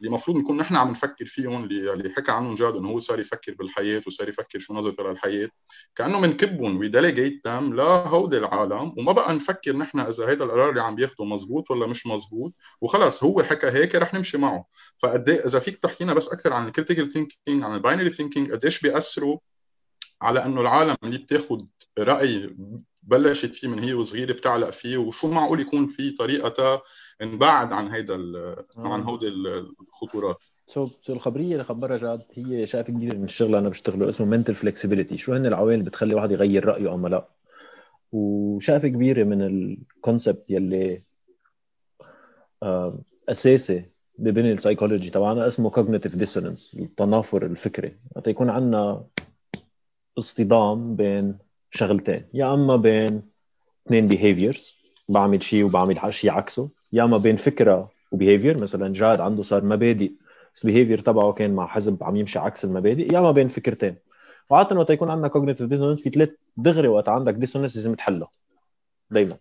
اللي 0.00 0.08
المفروض 0.08 0.36
نكون 0.36 0.56
نحن 0.56 0.76
عم 0.76 0.90
نفكر 0.90 1.26
فيهم 1.26 1.64
اللي 1.64 2.10
حكى 2.16 2.32
عنهم 2.32 2.54
جاد 2.54 2.76
إنه 2.76 2.88
هو 2.88 2.98
صار 2.98 3.20
يفكر 3.20 3.54
بالحياة 3.54 4.02
وصار 4.06 4.28
يفكر 4.28 4.58
شو 4.58 4.74
نظرته 4.74 5.10
للحياة 5.10 5.48
كأنه 5.96 6.20
بنكبهم 6.20 6.78
we 6.78 6.91
delegate 6.91 7.44
them 7.44 7.74
لهودي 7.74 8.38
العالم 8.38 8.94
وما 8.98 9.12
بقى 9.12 9.34
نفكر 9.34 9.76
نحن 9.76 10.00
إذا 10.00 10.24
هذا 10.32 10.44
القرار 10.44 10.70
اللي 10.70 10.82
عم 10.82 10.94
بياخده 10.94 11.24
مزبوط 11.24 11.70
ولا 11.70 11.86
مش 11.86 12.06
مزبوط 12.06 12.54
وخلص 12.80 13.24
هو 13.24 13.42
حكى 13.42 13.66
هيك 13.66 13.94
رح 13.94 14.14
نمشي 14.14 14.38
معه. 14.38 14.64
فقد 14.98 15.28
إيه 15.28 15.44
إذا 15.46 15.58
فيك 15.58 15.76
تحكينا 15.76 16.14
بس 16.14 16.28
أكثر 16.28 16.52
عن 16.52 16.66
ال 16.66 16.71
critical 16.71 17.12
thinking 17.12 17.64
عن 17.64 17.74
ال 17.74 17.79
binary 17.79 18.10
thinking 18.10 18.52
قديش 18.52 18.80
بيأثروا 18.80 19.38
على 20.22 20.44
إنه 20.44 20.60
العالم 20.60 20.96
اللي 21.04 21.18
بتاخذ 21.18 21.60
رأي 21.98 22.56
بلشت 23.02 23.54
فيه 23.54 23.68
من 23.68 23.78
هي 23.78 23.94
وصغيرة 23.94 24.32
بتعلق 24.32 24.70
فيه 24.70 24.98
وشو 24.98 25.30
معقول 25.30 25.60
يكون 25.60 25.86
في 25.86 26.10
طريقه 26.10 26.82
نبعد 27.22 27.72
عن 27.72 27.88
هيدا 27.88 28.14
عن 28.76 29.02
هودي 29.02 29.28
الخطورات. 29.28 30.46
So 30.66 30.88
so 31.02 31.12
الخبرية 31.12 31.52
اللي 31.52 31.64
خبرها 31.64 31.96
جاد 31.96 32.22
هي 32.32 32.66
شقفة 32.66 32.86
كبيرة 32.86 33.18
من 33.18 33.24
الشغل 33.24 33.54
أنا 33.54 33.68
بشتغله 33.68 34.08
اسمه 34.08 34.26
mental 34.26 34.54
flexibility 34.54 35.16
شو 35.16 35.32
هن 35.32 35.46
العوامل 35.46 35.74
اللي 35.74 35.84
بتخلي 35.84 36.14
واحد 36.14 36.30
يغير 36.30 36.64
رأيه 36.64 36.94
اما 36.94 37.08
لا؟ 37.08 37.28
وشقفة 38.12 38.86
كبيرة 38.86 39.24
من 39.24 39.42
ال 39.42 39.55
concept 39.55 40.44
يلي 40.48 41.02
أساسي 43.28 43.82
ببني 44.18 44.52
السايكولوجي 44.52 45.10
تبعنا 45.10 45.46
اسمه 45.46 45.70
cognitive 45.70 46.16
dissonance 46.16 46.76
التنافر 46.78 47.46
الفكري. 47.46 47.96
حتى 48.16 48.30
يكون 48.30 48.50
عندنا 48.50 49.04
اصطدام 50.18 50.96
بين 50.96 51.38
شغلتين. 51.70 52.24
يا 52.34 52.54
أما 52.54 52.76
بين 52.76 53.22
اثنين 53.86 54.08
behaviors 54.08 54.74
بعمل 55.08 55.42
شيء 55.42 55.64
وبعمل 55.64 56.14
شيء 56.14 56.30
عكسه. 56.30 56.68
يا 56.92 57.04
أما 57.04 57.18
بين 57.18 57.36
فكرة 57.36 57.90
و 58.12 58.17
behavior 58.17 58.58
مثلا 58.58 58.92
جاد 58.92 59.20
عنده 59.20 59.42
صار 59.42 59.64
مبادئ 59.64 60.12
بس 60.54 60.64
ال 60.64 60.68
behavior 60.68 60.98
تبعه 60.98 61.32
كان 61.32 61.54
مع 61.54 61.66
حزب 61.66 62.04
عم 62.04 62.16
يمشي 62.16 62.38
عكس 62.38 62.64
المبادئ. 62.64 63.14
يا 63.14 63.20
ما 63.20 63.32
بين 63.32 63.48
فكرتين. 63.48 63.96
وعادة 64.50 64.76
وقت 64.76 64.90
يكون 64.90 65.10
عندنا 65.10 65.28
cognitive 65.28 65.66
dissonance 65.66 66.02
في 66.02 66.10
ثلاث 66.10 66.30
دغري 66.56 66.88
وقت 66.88 67.08
عندك 67.08 67.34
dissonance 67.34 67.76
لازم 67.76 67.94
تحلها 67.94 68.28
دائما 69.10 69.36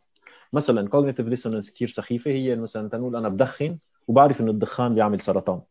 مثلا 0.53 0.89
cognitive 0.89 1.28
dissonance 1.28 1.72
كثير 1.71 1.88
سخيفة 1.88 2.32
هي 2.32 2.55
مثلا 2.55 2.89
تنقول 2.89 3.15
أنا 3.15 3.30
بدخن 3.30 3.77
وبعرف 4.07 4.41
إنه 4.41 4.51
الدخان 4.51 4.95
بيعمل 4.95 5.21
سرطان. 5.21 5.61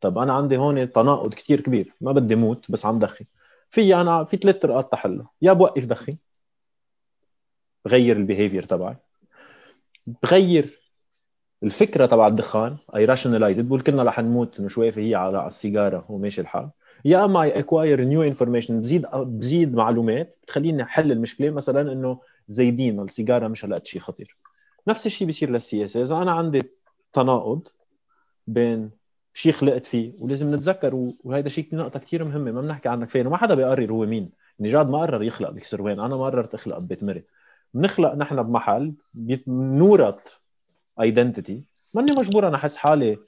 طب 0.00 0.18
أنا 0.18 0.32
عندي 0.32 0.56
هون 0.56 0.92
تناقض 0.92 1.34
كثير 1.34 1.60
كبير. 1.60 1.94
ما 2.00 2.12
بدي 2.12 2.34
موت 2.34 2.70
بس 2.70 2.86
عم 2.86 2.98
دخن. 2.98 3.24
في 3.70 3.94
أنا 3.94 4.24
في 4.24 4.36
ثلاث 4.36 4.56
طرقات 4.56 4.92
تحلها 4.92 5.30
يا 5.42 5.52
بوقف 5.52 5.84
دخن 5.84 6.16
بغير 7.84 8.16
ال 8.16 8.21
behavior 8.21 8.62
تبعي. 8.62 8.96
بغير 10.22 10.80
الفكرة 11.62 12.06
تبع 12.06 12.26
الدخان. 12.26 12.76
I 12.96 13.04
rationalize 13.04 13.60
بقول 13.60 13.80
كلنا 13.80 14.02
رح 14.02 14.20
نموت. 14.20 14.58
إنه 14.58 14.68
شوي 14.68 14.92
هي 14.96 15.14
على 15.14 15.46
السيجارة 15.46 16.04
وماشي 16.08 16.40
الحال. 16.40 16.70
يا 17.04 17.24
أما 17.24 17.42
I 17.42 17.58
acquire 17.58 18.04
new 18.04 18.22
information 18.22 18.80
بزيد 18.80 19.06
بزيد 19.14 19.74
معلومات. 19.74 20.38
بتخليني 20.42 20.82
أحل 20.82 21.12
المشكلة. 21.12 21.50
مثلا 21.50 21.92
إنه 21.92 22.20
زايدين. 22.46 23.00
السيجارة 23.00 23.48
مش 23.48 23.64
هلأ 23.64 23.80
شيء 23.84 24.00
خطير. 24.00 24.36
نفس 24.88 25.06
الشيء 25.06 25.26
بيصير 25.26 25.50
للسياسه 25.50 26.02
اذا 26.02 26.16
أنا 26.16 26.32
عندي 26.32 26.62
تناقض 27.12 27.68
بين 28.46 28.97
شيء 29.38 29.52
خلقت 29.52 29.86
فيه 29.86 30.12
ولازم 30.18 30.54
نتذكر 30.54 31.12
وهذا 31.24 31.48
شيء 31.48 31.68
نقطة 31.72 32.00
كثير 32.00 32.24
مهمة 32.24 32.52
ما 32.52 32.60
بنحكي 32.60 32.88
عنك 32.88 33.10
فين 33.10 33.26
وما 33.26 33.36
حدا 33.36 33.54
بيقرر 33.54 33.92
هو 33.92 34.06
مين. 34.06 34.30
نجاد 34.60 34.88
ما 34.88 34.98
قرر 34.98 35.22
يخلق 35.22 35.50
بكسروان 35.50 36.00
أنا 36.00 36.16
ما 36.16 36.24
قررت 36.24 36.54
أخلق 36.54 36.78
ببيت 36.78 37.04
مري. 37.04 37.24
بنخلق 37.74 38.14
نحن 38.14 38.42
بمحل 38.42 38.94
نورث 39.48 40.38
ايدنتيتي 41.00 41.62
ماني 41.94 42.12
مجبور 42.12 42.48
أنا 42.48 42.56
أحس 42.56 42.76
حالي 42.76 43.18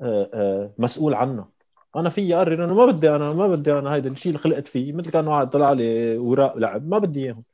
آه، 0.00 0.30
آه، 0.34 0.70
مسؤول 0.78 1.14
عنه. 1.14 1.48
أنا 1.96 2.10
في 2.10 2.34
اقرر 2.34 2.64
إنه 2.64 2.74
ما 2.74 2.86
بدي 2.86 3.10
أنا 3.10 3.32
ما 3.32 3.46
بدي 3.48 3.72
أنا 3.72 3.94
هيدا 3.94 4.10
الشيء 4.10 4.30
اللي 4.30 4.42
خلقت 4.42 4.68
فيه 4.68 4.92
مثل 4.92 5.10
كان 5.10 5.26
واحد 5.26 5.50
طلع 5.50 5.72
لي 5.72 6.18
وراء 6.18 6.58
لعب 6.58 6.88
ما 6.88 6.98
بدي 6.98 7.24
إياهم. 7.24 7.44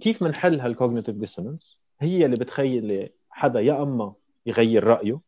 كيف 0.00 0.24
بنحل 0.24 0.60
هال 0.60 0.70
cognitive 0.70 1.16
dissonance 1.16 1.78
هي 2.00 2.24
اللي 2.24 2.36
بتخلي 2.36 3.08
حدا 3.30 3.60
يا 3.60 3.82
أما 3.82 4.12
يغير 4.46 4.84
رأيه 4.84 5.20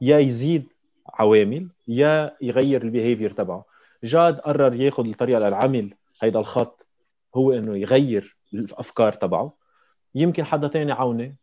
يا 0.00 0.18
يزيد 0.18 0.71
عوامل 1.06 1.68
يا 1.88 2.36
يغير 2.40 2.82
ال 2.82 2.87
behavior 2.87 3.30
تبعه. 3.30 3.64
جاد 4.04 4.40
قرر 4.40 4.74
ياخذ 4.74 5.08
الطريقة 5.08 5.38
للعمل 5.38 5.94
هيدا 6.22 6.38
الخط 6.38 6.86
هو 7.34 7.52
إنه 7.52 7.76
يغير 7.76 8.36
الأفكار 8.54 9.12
تبعه. 9.12 9.52
يمكن 10.14 10.44
حدا 10.44 10.68
تاني 10.68 10.92
عونه 10.92 11.34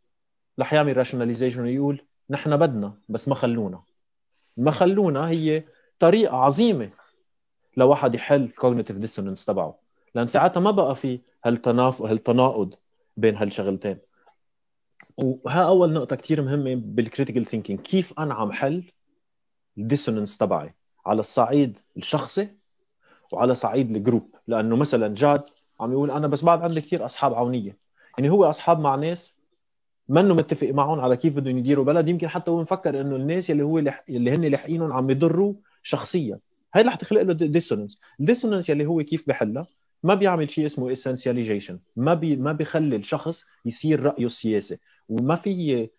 رح 0.59 0.73
يعمل 0.73 0.97
rationalization 0.97 1.61
ويقول 1.63 2.01
نحن 2.29 2.57
بدنا 2.57 2.93
بس 3.09 3.27
ما 3.27 3.35
خلونا. 3.35 3.81
ما 4.57 4.71
خلونا 4.71 5.29
هي 5.29 5.63
طريقة 5.99 6.37
عظيمة 6.37 6.89
لواحد 7.77 8.15
يحل 8.15 8.49
cognitive 8.49 8.97
dissonance 8.97 9.45
تبعه. 9.45 9.79
لأن 10.15 10.27
ساعتها 10.27 10.59
ما 10.59 10.71
بقى 10.71 10.95
في 10.95 11.19
هالتناف 11.45 12.01
هالتناقض 12.01 12.73
بين 13.17 13.35
هالشغلتين. 13.35 13.97
وها 15.17 15.63
أول 15.63 15.93
نقطة 15.93 16.15
كثير 16.15 16.41
مهمة 16.41 16.75
بال 16.75 16.89
critical 16.89 17.45
thinking 17.45 17.79
كيف 17.79 18.19
أنا 18.19 18.33
عم 18.33 18.51
حل 18.51 18.91
ال 19.77 19.83
dissonance 19.83 20.37
تبعي 20.37 20.75
على 21.05 21.19
الصعيد 21.19 21.79
الشخصي 21.97 22.47
وعلى 23.31 23.55
صعيد 23.55 23.95
ال 23.95 24.01
group. 24.01 24.35
لأنه 24.47 24.75
مثلا 24.75 25.13
جاد 25.13 25.43
عم 25.79 25.91
يقول 25.91 26.11
أنا 26.11 26.27
بس 26.27 26.43
بعد 26.43 26.61
عندي 26.61 26.81
كثير 26.81 27.05
أصحاب 27.05 27.33
عونية. 27.33 27.77
يعني 28.17 28.29
هو 28.29 28.45
أصحاب 28.45 28.79
مع 28.79 28.95
ناس 28.95 29.37
منه 30.09 30.33
متفق 30.33 30.67
معهم 30.67 30.99
على 30.99 31.17
كيف 31.17 31.35
بدهم 31.35 31.57
يديروا 31.57 31.85
بلد. 31.85 32.07
يمكن 32.07 32.27
حتى 32.27 32.51
هو 32.51 32.61
مفكر 32.61 33.01
إنه 33.01 33.15
الناس 33.15 33.51
اللي 33.51 33.63
هو 33.63 33.79
لح... 33.79 34.03
اللي 34.09 34.31
هن 34.31 34.45
لاحقينهم 34.45 34.93
عم 34.93 35.09
يضروا 35.09 35.53
شخصيا. 35.83 36.39
هاي 36.75 36.83
رح 36.83 36.95
تخلق 36.95 37.21
له 37.21 37.33
dissonance 37.33 38.01
ال 38.19 38.24
dissonance 38.24 38.69
اللي 38.69 38.85
هو 38.85 39.03
كيف 39.03 39.27
بحلها؟ 39.27 39.67
ما 40.03 40.15
بيعمل 40.15 40.51
شيء 40.51 40.65
اسمه 40.65 40.91
essentialization 40.91 41.79
ما 41.95 42.13
بي 42.13 42.35
ما 42.35 42.51
بيخلي 42.51 42.95
الشخص 42.95 43.45
يصير 43.65 44.03
رأيه 44.03 44.25
السياسي. 44.25 44.77
وما 45.09 45.35
في 45.35 45.89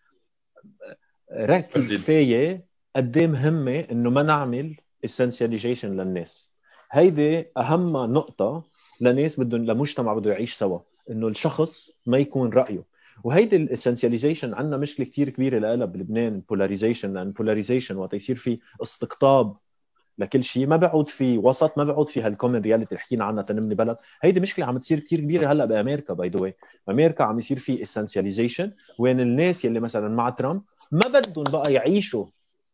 ركز 1.32 1.94
كفايه 1.94 2.69
قد 2.96 3.16
إيه 3.16 3.26
مهمة 3.26 3.78
إنه 3.80 4.10
ما 4.10 4.22
نعمل 4.22 4.76
essentialization 5.04 5.96
للناس. 6.00 6.50
هيدي 6.92 7.44
أهم 7.56 8.12
نقطة 8.12 8.64
لناس 9.00 9.40
بدهم 9.40 9.64
لمجتمع 9.64 10.14
بده 10.14 10.30
يعيش 10.32 10.52
سوا 10.54 10.78
إنه 11.10 11.28
الشخص 11.28 11.90
ما 12.06 12.18
يكون 12.18 12.50
رأيه. 12.52 12.84
وهيدي 13.24 13.56
ال 13.56 13.62
essentialization 13.62 14.54
عندنا 14.54 14.76
مشكلة 14.76 15.06
كثير 15.06 15.28
كبيرة 15.28 15.58
لها 15.58 15.84
بلبنان 15.86 16.34
ال 16.34 16.40
polarization 16.40 17.12
لأن 17.14 17.26
ال 17.26 17.32
polarization 17.32 17.96
وقت 17.96 18.14
يصير 18.14 18.36
في 18.36 18.58
استقطاب 18.82 19.52
لكل 20.18 20.44
شيء. 20.44 20.66
ما 20.66 20.76
بيعود 20.76 21.08
في 21.08 21.38
وسط 21.38 21.78
ما 21.78 21.84
بيعود 21.84 22.08
في 22.08 22.20
هال 22.22 22.32
common 22.32 22.60
reality 22.60 22.90
اللي 22.90 23.00
حكينا 23.00 23.24
عنها 23.24 23.42
تنبني 23.42 23.74
بلد. 23.74 23.96
هيدي 24.22 24.40
مشكلة 24.40 24.66
عم 24.66 24.78
تصير 24.78 25.00
كثير 25.00 25.20
كبيرة 25.20 25.52
هلأ 25.52 25.64
بأمريكا 25.64 26.14
by 26.14 26.28
the 26.28 26.40
way 26.40 26.52
أمريكا 26.90 27.24
عم 27.24 27.38
يصير 27.38 27.58
في 27.58 27.82
essentialization 27.82 28.72
وين 28.98 29.20
الناس 29.20 29.64
يلي 29.64 29.80
مثلا 29.80 30.08
مع 30.08 30.30
ترامب 30.30 30.62
ما 30.92 31.08
بدهم 31.08 31.44
بقى 31.44 31.72
يعيشوا 31.72 32.26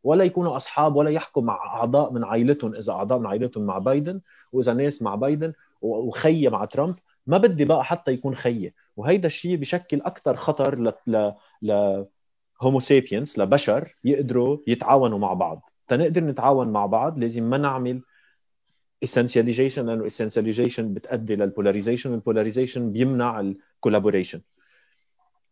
ولا 0.07 0.25
يكونوا 0.25 0.57
أصحاب 0.57 0.97
ولا 0.97 1.11
يحكوا 1.11 1.43
مع 1.43 1.55
أعضاء 1.55 2.13
من 2.13 2.25
عائلتهم 2.25 2.75
إذا 2.75 2.93
أعضاء 2.93 3.19
من 3.19 3.27
عائلتهم 3.27 3.65
مع 3.67 3.79
بايدن 3.79 4.21
وإذا 4.53 4.73
ناس 4.75 5.03
مع 5.03 5.15
بايدن 5.15 5.53
وخيه 5.83 6.49
مع 6.49 6.65
ترامب. 6.65 6.95
ما 7.27 7.39
بدي 7.39 7.65
بقى 7.65 7.85
حتى 7.85 8.13
يكون 8.13 8.35
خيه 8.35 8.75
وهيدا 8.97 9.27
الشيء 9.27 9.57
بشكل 9.57 10.01
أكثر 10.01 10.37
خطر 10.37 10.79
ل 10.79 10.93
ل 11.07 11.33
ل 11.63 12.05
Homo 12.63 12.81
sapiens 12.81 13.39
لبشر 13.39 13.97
يقدروا 14.05 14.59
يتعاونوا 14.67 15.19
مع 15.19 15.33
بعض. 15.33 15.71
تنقدر 15.89 16.21
نتعاون 16.25 16.69
مع 16.69 16.87
بعض 16.87 17.19
لازم 17.19 17.43
ما 17.51 17.59
نعمل 17.59 18.03
essentialization 19.07 19.79
لأنه 19.79 20.09
essentialization 20.09 20.81
بتؤدي 20.81 21.37
لل 21.37 21.47
polarization 21.47 22.11
وال 22.13 22.24
polarization 22.24 22.93
بيمنع 22.93 23.41
ال 23.41 23.48
collaboration 23.48 24.41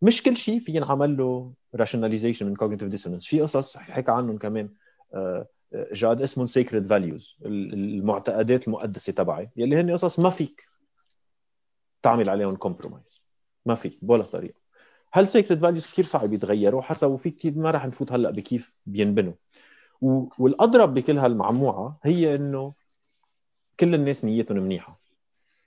مش 0.04 0.22
كل 0.22 0.36
شيء 0.36 0.60
في 0.60 0.72
ينعمل 0.72 1.16
له 1.16 1.52
rationalization 1.76 2.42
من 2.42 2.56
cognitive 2.56 2.98
dissonance. 2.98 3.26
في 3.26 3.40
قصص 3.40 3.76
حكى 3.76 4.10
عنهم 4.10 4.38
كمان 4.38 4.68
آه، 5.14 5.48
آه، 5.74 5.88
جاد 5.92 6.22
اسمهم 6.22 6.46
sacred 6.46 6.88
values 6.88 7.46
المعتقدات 7.46 8.68
المقدسة 8.68 9.12
تبعي 9.12 9.50
يلي 9.56 9.76
هن 9.76 9.90
قصص 9.90 10.18
ما 10.18 10.30
فيك 10.30 10.68
تعمل 12.02 12.30
عليهم 12.30 12.56
compromise 12.56 13.22
ما 13.66 13.74
في 13.74 13.98
بولا 14.02 14.24
طريقة. 14.24 14.60
هال 15.12 15.28
sacred 15.28 15.60
values 15.60 15.86
كثير 15.86 16.04
صعب 16.04 16.32
يتغيروا؟ 16.32 16.82
حسب 16.82 17.10
وفي 17.10 17.30
كثير 17.30 17.58
ما 17.58 17.70
راح 17.70 17.86
نفوت 17.86 18.12
هلأ 18.12 18.30
بكيف 18.30 18.74
بينبنوا. 18.86 19.32
والأضرب 20.38 20.94
بكل 20.94 21.18
هالمعمعة 21.18 21.98
هي 22.02 22.34
إنه 22.34 22.74
كل 23.80 23.94
الناس 23.94 24.24
نيتهم 24.24 24.58
منيحة. 24.58 25.03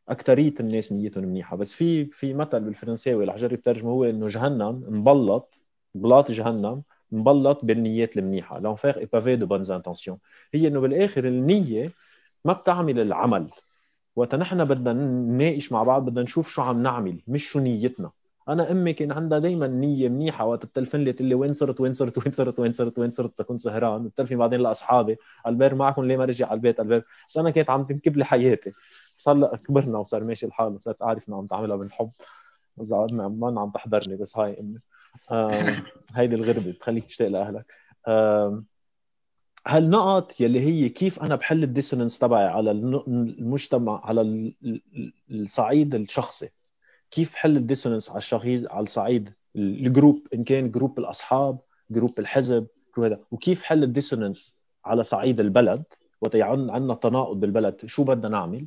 اكثريه 0.09 0.53
الناس 0.59 0.93
نيتهم 0.93 1.23
منيحة. 1.23 1.57
بس 1.57 1.73
في 1.73 2.05
في 2.05 2.33
مثل 2.33 2.59
بالفرنساوي 2.59 3.25
رح 3.25 3.33
اجرب 3.33 3.61
ترجمة 3.61 3.91
هو 3.91 4.03
إنه 4.03 4.27
جهنم 4.27 4.83
مبلط 4.87 5.59
بلاط 5.95 6.31
جهنم 6.31 6.83
مبلط 7.11 7.65
بالنيات 7.65 8.17
المنيحة. 8.17 8.59
L'enfer 8.59 8.99
est 8.99 9.05
pavé 9.05 9.35
de 9.35 9.45
bonnes 9.45 9.71
intentions 9.71 10.17
هي 10.53 10.67
إنه 10.67 10.79
بالآخر 10.79 11.27
النية 11.27 11.91
ما 12.45 12.53
بتعمل 12.53 12.99
العمل. 12.99 13.49
وقت 14.15 14.35
نحن 14.35 14.63
بدنا 14.63 14.93
نناقش 14.93 15.71
مع 15.71 15.83
بعض 15.83 16.05
بدنا 16.05 16.21
نشوف 16.21 16.49
شو 16.49 16.61
عم 16.61 16.83
نعمل 16.83 17.21
مش 17.27 17.43
شو 17.49 17.59
نيتنا. 17.59 18.11
أنا 18.49 18.71
أمي 18.71 18.93
كان 18.93 19.11
عندها 19.11 19.39
دائما 19.39 19.67
نية 19.67 20.09
منيحة. 20.09 20.45
وقت 20.45 20.65
تلفن 20.65 20.99
لي 20.99 21.13
تقول 21.13 21.27
لي 21.27 21.35
وين 21.35 21.53
صرت 21.53 21.81
وين 21.81 21.93
صرت 21.93 22.17
وين 22.17 22.31
صرت 22.31 22.59
وين 22.59 22.71
صرت 22.71 22.99
وين 22.99 23.11
صرت 23.11 23.37
تكون 23.37 23.57
سهران. 23.57 24.03
بتلفي 24.03 24.35
بعدين 24.35 24.59
لأصحابي. 24.59 25.17
ألبير 25.47 25.75
معكم 25.75 26.05
ليه 26.05 26.17
ما 26.17 26.25
رجع 26.25 26.45
على 26.47 26.55
البيت؟ 26.55 26.79
ألبير 26.79 27.03
بس 27.29 27.37
أنا 27.37 27.49
كانت 27.49 27.69
عم 27.69 27.83
تنكب 27.83 28.17
لي 28.17 28.25
حياتي. 28.25 28.73
بس 29.17 29.29
هلا 29.29 29.55
كبرنا 29.57 29.97
وصار 29.97 30.23
ماشي 30.23 30.45
الحال 30.45 30.75
وصرت 30.75 31.01
أعرف 31.01 31.29
إنه 31.29 31.37
عم 31.37 31.47
تعملها 31.47 31.75
بالحب. 31.75 32.11
إذا 32.81 33.07
ما 33.11 33.61
عم 33.61 33.69
تحضرني 33.69 34.15
بس 34.15 34.37
هاي 34.37 34.59
أمي. 34.59 34.79
هيدي 36.15 36.35
الغربة 36.35 36.71
بتخليك 36.71 37.05
تشتاق 37.05 37.27
لأهلك. 37.27 37.65
هالنقط 39.67 40.41
يلي 40.41 40.59
هي 40.59 40.89
كيف 40.89 41.23
أنا 41.23 41.35
بحل 41.35 41.63
ال 41.63 41.68
dissonance 41.68 42.19
تبعي 42.19 42.47
على 42.47 42.71
المجتمع 42.71 44.05
على 44.05 44.53
الصعيد 45.31 45.95
الشخصي؟ 45.95 46.49
كيف 47.11 47.35
حل 47.35 47.57
ال 47.57 47.62
dissonance 47.62 48.09
على 48.09 48.17
الشخص 48.17 48.45
على 48.45 48.83
الصعيد 48.83 49.29
ال 49.55 49.67
group 49.67 50.27
إن 50.33 50.43
كان 50.43 50.71
group 50.71 50.99
الأصحاب 50.99 51.57
group 51.91 52.19
الحزب 52.19 52.67
هذا. 52.97 53.19
وكيف 53.31 53.63
حل 53.63 53.83
ال 53.83 53.90
dissonance 53.90 54.57
على 54.85 55.03
صعيد 55.03 55.39
البلد؟ 55.39 55.83
وقت 56.21 56.35
عندنا 56.35 56.93
تناقض 56.93 57.39
بالبلد. 57.39 57.85
شو 57.85 58.03
بدنا 58.03 58.29
نعمل؟ 58.29 58.65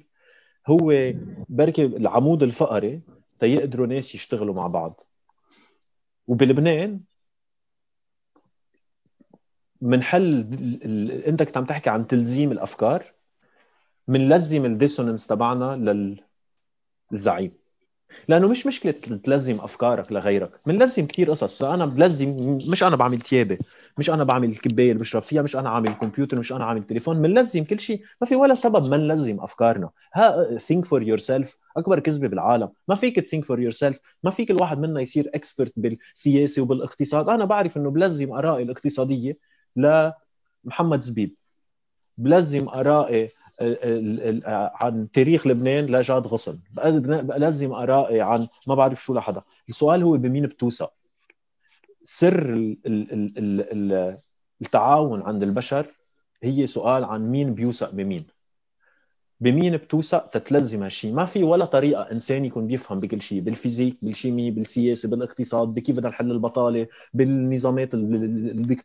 هو 0.70 1.12
بركي 1.48 1.84
العمود 1.84 2.42
الفقري 2.42 3.00
تيقدروا 3.38 3.86
ناس 3.86 4.14
يشتغلوا 4.14 4.54
مع 4.54 4.66
بعض. 4.66 5.06
وبلبنان 6.26 7.00
من 9.80 10.02
حل 10.02 10.40
انت 11.26 11.42
كنت 11.42 11.56
عم 11.56 11.64
تحكي 11.64 11.90
عن 11.90 12.06
تلزيم 12.06 12.52
الأفكار 12.52 13.04
بنلزم 14.08 14.64
الديسونانس 14.64 15.26
تبعنا 15.26 16.16
للزعيم. 17.12 17.59
لأنه 18.28 18.48
مش 18.48 18.66
مشكلة 18.66 18.92
تلزم 19.24 19.54
أفكارك 19.54 20.12
لغيرك 20.12 20.50
بنلزم 20.66 21.06
كثير 21.06 21.30
قصص 21.30 21.52
بس 21.52 21.62
أنا 21.62 21.86
بلزم 21.86 22.58
مش 22.68 22.82
أنا 22.82 22.96
بعمل 22.96 23.20
تيابة 23.20 23.58
مش 23.98 24.10
أنا 24.10 24.24
بعمل 24.24 24.48
الكبايه 24.48 24.92
اللي 24.92 25.00
بشرب 25.00 25.22
فيها 25.22 25.42
مش 25.42 25.56
أنا 25.56 25.70
عامل 25.70 25.92
كمبيوتر 25.92 26.38
مش 26.38 26.52
أنا 26.52 26.64
عامل 26.64 26.82
تليفون 26.86 27.22
بنلزم 27.22 27.64
كل 27.64 27.80
شيء 27.80 28.02
ما 28.20 28.26
في 28.26 28.36
ولا 28.36 28.54
سبب 28.54 28.88
ما 28.88 28.96
نلزم 28.96 29.40
أفكارنا. 29.40 29.90
ها 30.14 30.58
think 30.58 30.84
for 30.84 31.02
yourself 31.02 31.48
أكبر 31.76 32.00
كذبة 32.00 32.28
بالعالم. 32.28 32.68
ما 32.88 32.94
فيك 32.94 33.20
think 33.20 33.44
for 33.44 33.58
yourself 33.58 33.96
ما 34.24 34.30
فيك 34.30 34.50
الواحد 34.50 34.78
منا 34.78 35.00
يصير 35.00 35.30
اكسبرت 35.34 35.72
بالسياسة 35.76 36.62
وبالاقتصاد. 36.62 37.28
أنا 37.28 37.44
بعرف 37.44 37.76
إنه 37.76 37.90
بلزم 37.90 38.32
آرائي 38.32 38.62
الاقتصادية 38.62 39.36
لمحمد 39.76 41.00
زبيب. 41.00 41.34
بلزم 42.18 42.68
آرائي 42.68 43.28
عن 44.74 45.10
تاريخ 45.12 45.46
لبنان 45.46 45.86
لجاد 45.86 46.26
غصن. 46.26 46.58
بلزم 47.06 47.72
ارائي 47.72 48.20
عن 48.20 48.48
ما 48.66 48.74
بعرف 48.74 49.04
شو 49.04 49.14
لحدا. 49.14 49.42
السؤال 49.68 50.02
هو 50.02 50.16
بمين 50.16 50.46
بتوثق 50.46 50.92
سر 52.04 52.74
التعاون 54.62 55.22
عند 55.22 55.42
البشر 55.42 55.86
هي 56.42 56.66
سؤال 56.66 57.04
عن 57.04 57.30
مين 57.30 57.54
بيوثق 57.54 57.90
بمين. 57.90 58.26
بمين 59.40 59.76
بتوثق 59.76 60.26
تتلزم 60.26 60.82
هالشيء 60.82 61.12
ما 61.12 61.24
في 61.24 61.42
ولا 61.42 61.64
طريقة 61.64 62.02
إنسان 62.02 62.44
يكون 62.44 62.66
بيفهم 62.66 63.00
بكل 63.00 63.22
شيء 63.22 63.40
بال 63.40 63.52
physique 63.52 63.98
بال 64.02 64.14
chimie 64.14 64.50
بالسياسة 64.50 65.08
بالاقتصاد 65.08 65.68
بكيف 65.68 65.96
بدنا 65.96 66.08
نحل 66.08 66.30
البطالة 66.30 66.86
بالنظامات 67.14 67.94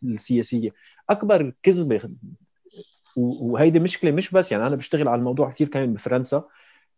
السياسية. 0.03 0.69
أكبر 1.09 1.53
كذبة 1.63 2.01
وهيدي 3.15 3.79
مشكلة 3.79 4.11
مش 4.11 4.31
بس 4.31 4.51
يعني 4.51 4.67
أنا 4.67 4.75
بشتغل 4.75 5.07
على 5.07 5.19
الموضوع 5.19 5.51
كثير 5.51 5.67
كمان 5.67 5.93
بفرنسا 5.93 6.43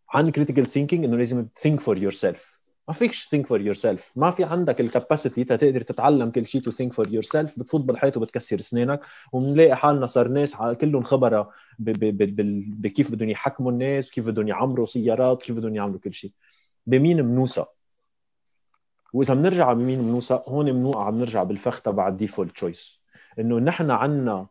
عن 0.10 0.28
critical 0.32 0.68
thinking 0.68 1.06
إنه 1.06 1.18
لازم 1.18 1.48
think 1.56 1.80
for 1.80 1.98
yourself 1.98 2.58
ما 2.88 2.94
فيكش 2.94 3.28
think 3.28 3.48
for 3.48 3.62
yourself 3.62 4.12
ما 4.16 4.32
في 4.32 4.44
عندك 4.44 4.82
ال 4.82 4.89
capacity 4.89 5.44
تقدر 5.44 5.82
تتعلم 5.82 6.32
كل 6.32 6.46
شيء 6.46 6.62
to 6.62 6.72
think 6.72 6.94
for 6.94 7.08
yourself 7.14 7.60
بتفوت 7.60 7.82
بالحيط 7.82 8.18
وبتكسر 8.18 8.60
اسنانك 8.60 9.02
وبنلاقي 9.32 9.76
حالنا 9.76 10.06
صار 10.06 10.28
ناس 10.28 10.58
كلهم 10.82 11.04
خبراء 11.04 11.50
بكيف 11.80 13.12
بدهم 13.12 13.30
يحكموا 13.30 13.72
الناس 13.72 14.12
كيف 14.12 14.28
بدهم 14.28 14.48
يعمروا 14.48 14.86
سيارات 14.86 15.42
كيف 15.42 15.56
بدهم 15.56 15.76
يعملوا 15.76 16.00
كل 16.00 16.14
شيء 16.14 16.32
بمين 16.86 17.22
بنوثق 17.22 17.74
وإذا 19.14 19.34
بنرجع 19.34 19.74
بمين 19.74 20.02
بنوثق 20.02 20.50
هون 20.50 20.72
بنوقع 20.72 21.10
بنرجع 21.10 21.44
بالفخ 21.44 21.82
تبع 21.82 22.08
ال 22.08 22.13
default 22.13 22.52
choice 22.52 23.02
إنه 23.40 23.60
نحن 23.60 23.92
عندنا 23.92 24.48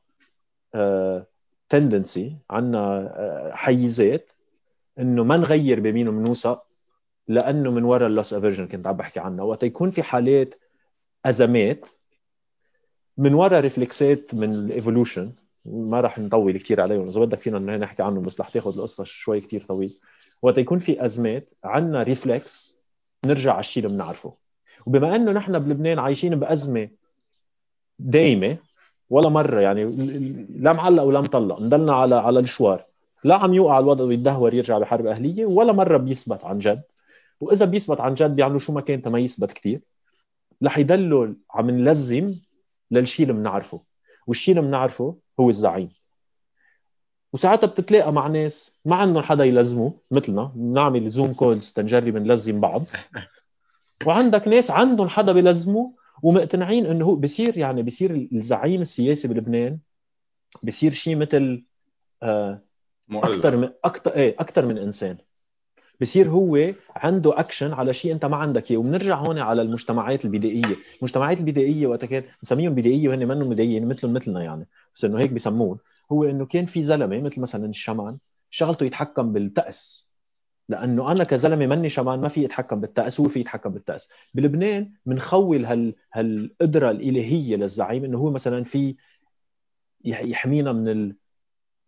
tendency 1.68 2.36
عندنا 2.50 2.98
آه، 3.16 3.54
تحيزات 3.54 4.30
إنه 4.98 5.24
ما 5.24 5.36
نغير 5.36 5.80
بمين 5.80 6.10
بنوثق 6.10 6.62
لأنه 7.28 7.70
من 7.70 7.84
وراء 7.84 8.08
ال 8.08 8.14
loss 8.14 8.34
aversion 8.34 8.68
كنت 8.68 8.86
عم 8.86 8.96
بحكي 8.96 9.20
عنها. 9.20 9.44
وقت 9.44 9.62
يكون 9.62 9.90
في 9.90 10.02
حالات 10.02 10.54
أزمات 11.24 11.86
من 13.18 13.34
وراء 13.34 13.60
reflex 13.60 14.24
ات 14.24 14.34
من 14.34 14.54
ال 14.54 14.62
evolution 14.62 15.32
ما 15.64 16.00
راح 16.00 16.18
نطول 16.18 16.58
كثير 16.58 16.80
عليهم 16.80 17.08
إذا 17.08 17.20
بدك 17.20 17.40
فينا 17.40 17.76
نحكي 17.76 18.02
عنهم 18.02 18.22
بس 18.22 18.40
رح 18.40 18.48
تاخذ 18.48 18.74
القصة 18.76 19.04
شوي 19.04 19.40
كثير 19.40 19.62
طويل. 19.62 19.98
وقت 20.42 20.58
يكون 20.58 20.78
في 20.78 21.04
أزمات 21.04 21.54
عندنا 21.64 22.02
reflex 22.02 22.74
نرجع 23.26 23.52
على 23.52 23.60
الشيء 23.60 23.84
اللي 23.84 23.96
بنعرفه. 23.96 24.34
وبما 24.86 25.16
إنه 25.16 25.32
نحن 25.32 25.58
بلبنان 25.58 25.98
عايشين 25.98 26.40
بأزمة 26.40 26.88
دايمة 27.98 28.58
ولا 29.10 29.28
مرة 29.28 29.60
يعني 29.60 29.84
لا 30.58 30.72
معلق 30.72 31.02
ولا 31.02 31.20
مطلق 31.20 31.60
نضلنا 31.60 31.94
على 31.94 32.14
على 32.14 32.40
الشوار. 32.40 32.84
لا 33.24 33.34
عم 33.34 33.54
يوقع 33.54 33.78
الوضع 33.78 34.04
ويتدهور 34.04 34.54
يرجع 34.54 34.78
بحرب 34.78 35.06
أهلية 35.06 35.46
ولا 35.46 35.72
مرة 35.72 35.96
بيثبت 35.96 36.44
عن 36.44 36.58
جد. 36.58 36.82
وإذا 37.40 37.66
بيثبت 37.66 38.00
عن 38.00 38.14
جد 38.14 38.36
بيعملوا 38.36 38.58
شو 38.58 38.72
ما 38.72 38.80
كان 38.80 39.02
ما 39.06 39.18
يثبت 39.18 39.52
كثير 39.52 39.80
رح 40.64 40.78
يضلوا 40.78 41.34
عم 41.50 41.70
نلزم 41.70 42.34
للشيء 42.90 43.28
اللي 43.28 43.40
بنعرفه 43.40 43.80
والشيء 44.26 44.56
اللي 44.56 44.68
بنعرفه 44.68 45.16
هو 45.40 45.48
الزعيم. 45.48 45.88
وساعتها 47.32 47.66
بتتلاقى 47.66 48.12
مع 48.12 48.26
ناس 48.26 48.80
ما 48.84 48.96
عندهم 48.96 49.22
حدا 49.22 49.44
يلزمه 49.44 49.92
مثلنا 50.10 50.52
بنعمل 50.54 51.10
زوم 51.10 51.32
كولز 51.32 51.72
تنجرب 51.72 52.16
نلزم 52.16 52.60
بعض. 52.60 52.84
وعندك 54.06 54.48
ناس 54.48 54.70
عندهم 54.70 55.08
حدا 55.08 55.32
بيلزمه 55.32 55.92
ومقتنعين 56.22 56.86
إنه 56.86 57.04
هو 57.04 57.16
بصير 57.16 57.58
يعني 57.58 57.82
بصير 57.82 58.28
الزعيم 58.32 58.80
السياسي 58.80 59.28
بلبنان 59.28 59.78
بصير 60.62 60.92
شيء 60.92 61.16
مثل 61.16 61.64
آه 62.22 62.62
أكثر 63.12 63.56
من 63.56 63.70
أكثر 63.84 64.14
إيه 64.16 64.36
أكثر 64.40 64.66
من 64.66 64.78
إنسان. 64.78 65.18
بصير 66.00 66.28
هو 66.28 66.74
عنده 66.96 67.40
اكشن 67.40 67.72
على 67.72 67.92
شيء 67.94 68.12
أنت 68.12 68.24
ما 68.24 68.36
عندك 68.36 68.70
إياه. 68.70 68.78
وبنرجع 68.78 69.14
هون 69.16 69.38
على 69.38 69.62
المجتمعات 69.62 70.24
البدائية. 70.24 70.78
المجتمعات 71.00 71.38
البدائية 71.38 71.86
وقت 71.86 72.04
كان 72.04 72.24
بنسميهم 72.42 72.74
بدائية 72.74 73.08
وهن 73.08 73.28
منهم 73.28 73.48
بدائيين 73.50 73.88
مثلهم 73.88 74.12
مثلنا 74.14 74.44
يعني. 74.44 74.68
بس 74.94 75.04
إنه 75.04 75.18
هيك 75.18 75.32
بسمون 75.32 75.78
هو 76.12 76.24
إنه 76.24 76.46
كان 76.46 76.66
في 76.66 76.82
زلمة 76.84 77.20
مثل 77.20 77.40
مثلا 77.40 77.66
الشمان 77.66 78.18
شغلته 78.50 78.86
يتحكم 78.86 79.32
بالتأس. 79.32 80.05
لأنه 80.68 81.12
أنا 81.12 81.24
كزلمة 81.24 81.66
مني 81.66 81.88
شمان 81.88 82.20
ما 82.20 82.28
في 82.28 82.46
اتحكم 82.46 82.80
بالتأس 82.80 83.20
هو 83.20 83.28
في 83.28 83.40
يتحكم 83.40 83.70
بالتأس. 83.70 84.10
بلبنان 84.34 84.92
بنخول 85.06 85.64
هال 85.64 85.94
هالقدرة 86.12 86.90
الإلهية 86.90 87.56
للزعيم 87.56 88.04
إنه 88.04 88.18
هو 88.18 88.30
مثلا 88.30 88.64
في 88.64 88.96
يحمينا 90.04 90.72
من 90.72 91.12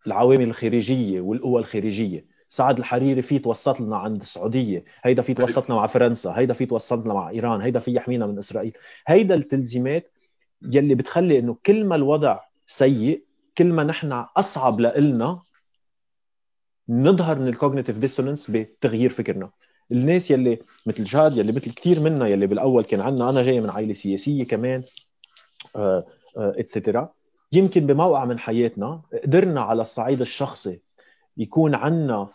العوامل 0.07 0.43
الخارجية 0.43 1.21
والقوى 1.21 1.59
الخارجية. 1.59 2.25
سعد 2.49 2.77
الحريري 2.77 3.21
في 3.21 3.39
توسط 3.39 3.81
لنا 3.81 3.95
عند 3.95 4.21
السعودية 4.21 4.83
هيدا 5.03 5.21
في 5.21 5.33
توسطنا 5.33 5.75
مع 5.75 5.87
فرنسا 5.87 6.31
هيدا 6.31 6.53
في 6.53 6.65
توسطنا 6.65 7.13
مع 7.13 7.29
إيران 7.29 7.61
هيدا 7.61 7.79
في 7.79 7.93
يحمينا 7.93 8.25
من 8.25 8.37
إسرائيل. 8.37 8.73
هيدا 9.07 9.35
التلزيمات 9.35 10.11
يلي 10.61 10.95
بتخلي 10.95 11.39
إنه 11.39 11.57
كل 11.65 11.85
ما 11.85 11.95
الوضع 11.95 12.39
سيء 12.65 13.21
كل 13.57 13.73
ما 13.73 13.83
نحن 13.83 14.25
أصعب 14.37 14.79
لنا 14.79 15.41
نظهر 16.89 17.39
من 17.39 17.47
ال 17.47 17.52
cognitive 17.52 17.97
dissonance 17.97 18.51
بتغيير 18.51 19.09
فكرنا. 19.09 19.49
الناس 19.91 20.31
يلي 20.31 20.59
مثل 20.85 21.03
جاد 21.03 21.37
يلي 21.37 21.51
مثل 21.51 21.71
كثير 21.71 21.99
منا 21.99 22.27
يلي 22.27 22.47
بالأول 22.47 22.83
كان 22.83 23.01
عندنا 23.01 23.29
أنا 23.29 23.43
جاي 23.43 23.61
من 23.61 23.69
عائلة 23.69 23.93
سياسية 23.93 24.43
كمان 24.43 24.83
etcetera 26.35 26.99
آه، 26.99 27.03
آه، 27.03 27.13
يمكن 27.51 27.87
بموقع 27.87 28.25
من 28.25 28.39
حياتنا 28.39 29.01
قدرنا 29.23 29.61
على 29.61 29.81
الصعيد 29.81 30.21
الشخصي 30.21 30.79
يكون 31.37 31.75
عندنا 31.75 32.27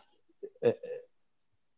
آه، 0.64 0.76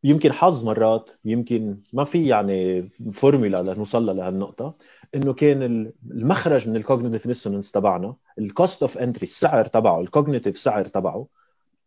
يمكن 0.04 0.32
حظ 0.32 0.64
مرات 0.64 1.10
يمكن 1.24 1.76
ما 1.92 2.04
في 2.04 2.26
يعني 2.26 2.88
فورمولا 3.12 3.62
لنوصل 3.62 4.16
لهالنقطه 4.16 4.74
إنه 5.14 5.32
كان 5.32 5.92
المخرج 6.10 6.68
من 6.68 6.76
ال 6.76 6.81
cognitive 6.81 7.26
dissonance 7.26 7.72
تبعنا 7.72 8.16
ال 8.38 8.47
cost 8.47 8.82
of 8.82 8.98
entry 8.98 9.22
السعر 9.22 9.66
تبعه 9.66 10.00
ال 10.00 10.06
cognitive 10.06 10.58
سعر 10.58 10.86
تبعه 10.86 11.26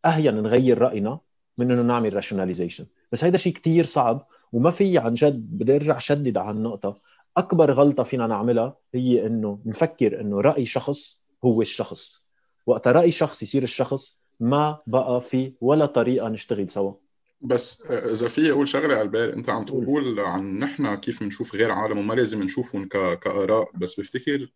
أهين 0.06 0.36
نغير 0.44 0.78
رأينا 0.78 1.20
من 1.58 1.72
إنه 1.72 1.82
نعمل 1.82 2.14
rationalization 2.14 2.86
بس 3.12 3.24
هيدا 3.24 3.38
شيء 3.38 3.54
كثير 3.54 3.86
صعب 3.86 4.28
وما 4.54 4.72
في 4.72 4.98
عن 4.98 5.14
جد 5.14 5.58
بدي 5.58 5.76
أرجع 5.76 5.98
شدد 5.98 6.38
على 6.38 6.52
النقطه 6.58 6.98
أكبر 7.38 7.72
غلطة 7.72 8.04
فينا 8.04 8.28
نعملها 8.28 8.78
هي 8.94 9.26
إنه 9.26 9.60
نفكر 9.66 10.22
إنه 10.22 10.42
رأي 10.42 10.66
شخص 10.66 11.20
هو 11.46 11.62
الشخص. 11.62 12.22
وقت 12.66 12.88
رأي 12.88 13.12
شخص 13.12 13.44
يصير 13.44 13.64
الشخص 13.64 14.24
ما 14.40 14.78
بقى 14.88 15.22
في 15.22 15.54
ولا 15.62 15.86
طريقة 15.86 16.30
نشتغل 16.30 16.70
سوا. 16.70 16.94
بس 17.42 17.86
إذا 17.92 18.28
في 18.28 18.52
أقول 18.52 18.68
شغلة 18.68 18.94
على 18.94 19.02
البال 19.02 19.32
أنت 19.32 19.50
عم 19.50 19.66
تقول 19.66 20.20
عن 20.20 20.60
نحن 20.60 20.96
كيف 20.96 21.24
بنشوف 21.24 21.56
غير 21.56 21.72
عالم 21.72 21.98
وما 21.98 22.14
لازم 22.14 22.44
نشوفهم 22.44 22.88
كآراء. 22.88 23.72
بس 23.76 24.00
بفتكر 24.00 24.52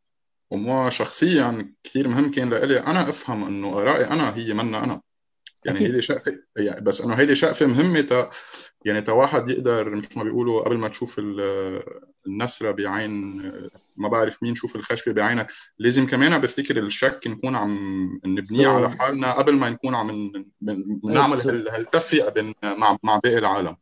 وما 0.52 0.90
شخصيا 0.90 1.74
كثير 1.84 2.08
مهم 2.08 2.32
كان 2.32 2.50
لإلي 2.50 2.80
أنا 2.80 3.10
أفهم 3.10 3.46
إنه 3.46 3.82
آرائي 3.82 4.06
أنا 4.06 4.36
هي 4.36 4.54
منا 4.54 4.84
أنا. 4.84 5.02
يعني 5.66 5.80
هيدي 5.80 6.02
شقفة 6.02 6.40
يعني 6.58 6.82
بس 6.82 7.02
إنه 7.02 7.14
هيدي 7.14 7.36
شقفة 7.36 7.66
مهمة 7.66 8.02
تا 8.02 8.30
يعني 8.86 9.02
تا 9.02 9.12
واحد 9.12 9.50
يقدر 9.50 9.96
مثل 9.96 10.18
ما 10.18 10.24
بيقولوا 10.24 10.62
قبل 10.62 10.78
ما 10.78 10.88
تشوف 10.88 11.22
النسرة 12.28 12.72
بعين 12.72 13.42
ما 13.96 14.10
بعرف 14.10 14.44
مين 14.44 14.56
شوف 14.56 14.76
الخشبة 14.76 15.12
بعينك 15.12 15.52
لازم 15.80 16.08
كمان 16.08 16.42
بفتكر 16.42 16.78
الشك 16.78 17.20
نكون 17.28 17.56
عم 17.56 18.10
نبنيه 18.26 18.68
على 18.68 18.90
حالنا 18.90 19.32
قبل 19.32 19.54
ما 19.54 19.70
نكون 19.70 19.96
عم 19.96 20.32
نعمل 21.04 21.68
هالتفرقة 21.70 22.30
بين 22.30 22.54
مع 22.64 22.98
مع 23.04 23.20
باقي 23.24 23.38
العالم. 23.38 23.76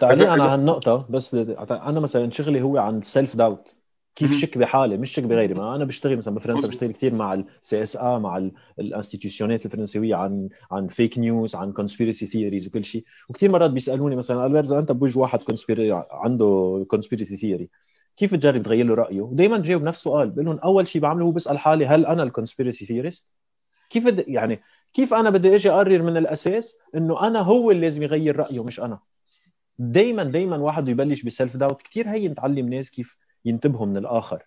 تعليقا 0.00 0.30
على 0.30 0.42
هالنقطة 0.42 1.06
بس 1.10 1.34
أنا 1.34 2.00
مثلا 2.00 2.30
شغلي 2.30 2.62
هو 2.62 2.78
عن 2.78 2.98
ال 2.98 3.36
self-doubt 3.36 3.79
كيف 4.16 4.32
شك 4.32 4.58
بحالي؟ 4.58 4.96
مش 4.96 5.10
شك 5.12 5.22
بغيري. 5.22 5.54
ما 5.54 5.76
أنا 5.76 5.84
بشتغل 5.84 6.16
مثلا 6.16 6.34
بفرنسا 6.34 6.68
بشتغل 6.68 6.92
كثير 6.92 7.14
مع 7.14 7.34
ال 7.34 7.82
CSA 7.82 8.18
مع 8.18 8.50
ال 8.78 8.85
institution 8.85 9.59
ات 9.59 9.66
الفرنسويه 9.66 10.14
عن 10.14 10.48
عن 10.72 10.88
fake 10.88 11.18
news 11.18 11.54
عن 11.54 11.72
conspiracy 11.72 12.26
theories 12.26 12.66
وكل 12.66 12.84
شيء. 12.84 13.04
وكثير 13.30 13.50
مرات 13.50 13.70
بيسألوني 13.70 14.16
مثلا 14.16 14.46
البرزا 14.46 14.78
أنت 14.78 14.92
بوجه 14.92 15.18
واحد 15.18 15.42
conspiracy 15.42 16.02
عنده 16.10 16.86
conspiracy 16.88 17.36
theory 17.36 17.68
كيف 18.16 18.34
تجرب 18.34 18.62
تغير 18.62 18.86
له 18.86 18.94
رأيه؟ 18.94 19.20
ودائما 19.20 19.56
بجاوب 19.56 19.82
نفس 19.82 19.98
السؤال 19.98 20.30
بقول 20.30 20.44
لهم 20.44 20.58
أول 20.58 20.86
شيء 20.88 21.02
بعمله 21.02 21.24
هو 21.24 21.32
بسأل 21.32 21.58
حالي 21.58 21.86
هل 21.86 22.06
أنا 22.06 22.22
ال 22.22 22.28
conspiracy 22.28 22.86
theorist 22.86 23.28
كيف 23.90 24.28
يعني 24.28 24.60
كيف 24.94 25.14
أنا 25.14 25.30
بدي 25.30 25.54
إجي 25.54 25.70
أقرر 25.70 26.02
من 26.02 26.16
الأساس 26.16 26.76
إنه 26.94 27.26
أنا 27.26 27.40
هو 27.40 27.70
اللي 27.70 27.82
لازم 27.82 28.02
يغير 28.02 28.36
رأيه 28.36 28.64
مش 28.64 28.80
أنا؟ 28.80 28.98
دائما 29.78 30.24
دائما 30.24 30.58
واحد 30.58 30.88
يبلش 30.88 31.22
ب 31.22 31.56
self-doubt 31.56 31.82
كثير 31.82 32.08
هي 32.08 32.28
نتعلم 32.28 32.68
ناس 32.68 32.90
كيف 32.90 33.16
ينتبهوا 33.44 33.86
من 33.86 33.96
الآخر. 33.96 34.42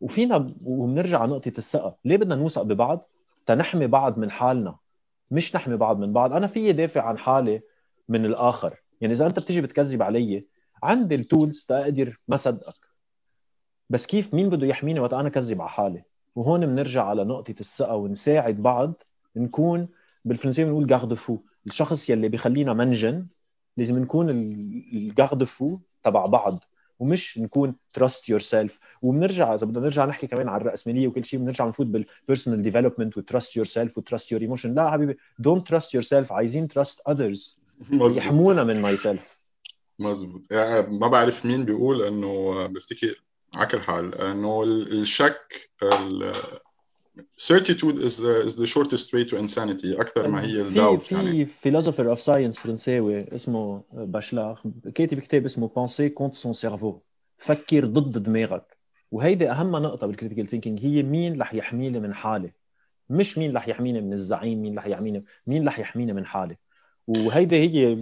وفينا 0.00 0.54
وبنرجع 0.64 1.18
على 1.18 1.30
نقطة 1.30 1.52
الثقة. 1.58 1.96
ليه 2.04 2.16
بدنا 2.16 2.34
نوثق 2.34 2.62
ببعض؟ 2.62 3.08
تنحمي 3.46 3.86
بعض 3.86 4.18
من 4.18 4.30
حالنا. 4.30 4.76
مش 5.30 5.56
نحمي 5.56 5.76
بعض 5.76 5.98
من 5.98 6.12
بعض. 6.12 6.32
أنا 6.32 6.46
فيي 6.46 6.72
دافع 6.72 7.02
عن 7.02 7.18
حالي 7.18 7.60
من 8.08 8.24
الآخر. 8.24 8.82
يعني 9.00 9.14
إذا 9.14 9.26
أنت 9.26 9.38
بتيجي 9.38 9.60
بتكذب 9.60 10.02
علي 10.02 10.46
عندي 10.82 11.14
ال 11.14 11.22
tools 11.22 11.64
تقدر 11.68 12.20
ما 12.28 12.36
صدقك. 12.36 12.86
بس 13.90 14.06
كيف؟ 14.06 14.34
مين 14.34 14.50
بده 14.50 14.66
يحميني 14.66 15.00
وقت 15.00 15.12
أنا 15.12 15.28
كذب 15.28 15.60
على 15.60 15.70
حالي؟ 15.70 16.02
وهون 16.34 16.66
بنرجع 16.66 17.04
على 17.04 17.24
نقطة 17.24 17.54
الثقة 17.60 17.96
ونساعد 17.96 18.62
بعض. 18.62 19.02
نكون 19.36 19.88
بالفرنسية 20.24 20.64
بنقول 20.64 20.86
garde-fou 20.86 21.38
الشخص 21.66 22.10
يلي 22.10 22.28
بيخلينا 22.28 22.72
منجن 22.72 23.26
لازم 23.76 23.98
نكون 23.98 24.30
ال 24.30 25.44
garde-fou 25.44 25.78
تبع 26.02 26.26
بعض. 26.26 26.64
ومش 27.02 27.38
نكون 27.38 27.74
trust 27.92 28.28
yourself 28.28 28.78
وبنرجع 29.02 29.54
إذا 29.54 29.66
بدنا 29.66 29.84
نرجع 29.84 30.04
نحكي 30.04 30.26
كمان 30.26 30.48
عن 30.48 30.60
الرأسمالية 30.60 31.08
وكل 31.08 31.24
شيء 31.24 31.40
بنرجع 31.40 31.66
بنفوت 31.66 31.86
بال 31.86 32.01
personal 32.01 32.62
development 32.62 33.18
و 33.18 33.24
trust 33.24 33.56
yourself 33.56 33.98
و 33.98 34.04
trust 34.04 34.32
your 34.32 34.40
emotion 34.40 34.74
لا 34.74 34.90
حبيبي 34.90 35.18
don't 35.38 35.68
trust 35.68 35.94
yourself 35.94 36.32
عايزين 36.32 36.68
trust 36.68 37.00
others 37.08 37.58
يحمونا 37.92 38.64
من 38.64 38.82
myself 38.82 39.42
مزبوط 39.98 40.52
يعني 40.52 40.86
ما 40.86 41.08
بعرف 41.08 41.46
مين 41.46 41.64
بيقول 41.64 42.02
إنه 42.02 42.66
بفتكر 42.66 43.22
على 43.54 43.66
كل 43.66 43.80
حال 43.80 44.14
انه 44.14 44.62
الشك 44.62 45.70
certitude 47.34 47.98
is 47.98 48.16
the 48.18 48.34
is 48.48 48.54
the 48.56 48.66
shortest 48.66 49.12
way 49.12 49.24
to 49.24 49.36
insanity. 49.36 50.00
أكثر 50.00 50.28
ما 50.28 50.42
هي 50.42 50.62
الداوت 50.62 51.12
يعني 51.12 51.46
في 51.46 51.72
philosopher 51.72 52.16
of 52.16 52.20
science 52.20 52.60
فرنساوي 52.60 53.34
اسمه 53.34 53.84
باشلار 53.92 54.58
كاتب 54.94 55.18
كتاب 55.18 55.44
اسمه 55.44 55.68
penser 55.68 56.10
contre 56.20 56.36
son 56.36 56.52
cerveau. 56.52 57.00
فكر 57.38 57.84
ضد 57.84 58.22
دماغك. 58.22 58.78
وهيدي 59.10 59.50
أهم 59.50 59.76
نقطة 59.76 60.06
بال 60.06 60.14
critical 60.14 60.48
thinking 60.48 60.84
هي 60.84 61.02
مين 61.02 61.40
رح 61.40 61.54
يحميني 61.54 62.00
من 62.00 62.14
حالي. 62.14 62.52
مش 63.10 63.38
مين 63.38 63.56
رح 63.56 63.68
يحميني 63.68 64.00
من 64.00 64.12
الزعيم 64.12 64.62
مين 64.62 64.78
رح 64.78 64.86
يحميني 64.86 65.24
مين 65.46 65.68
رح 65.68 65.78
يحميني 65.78 66.12
من 66.12 66.26
حالي. 66.26 66.56
وهيدي 67.06 67.56
هي 67.56 67.98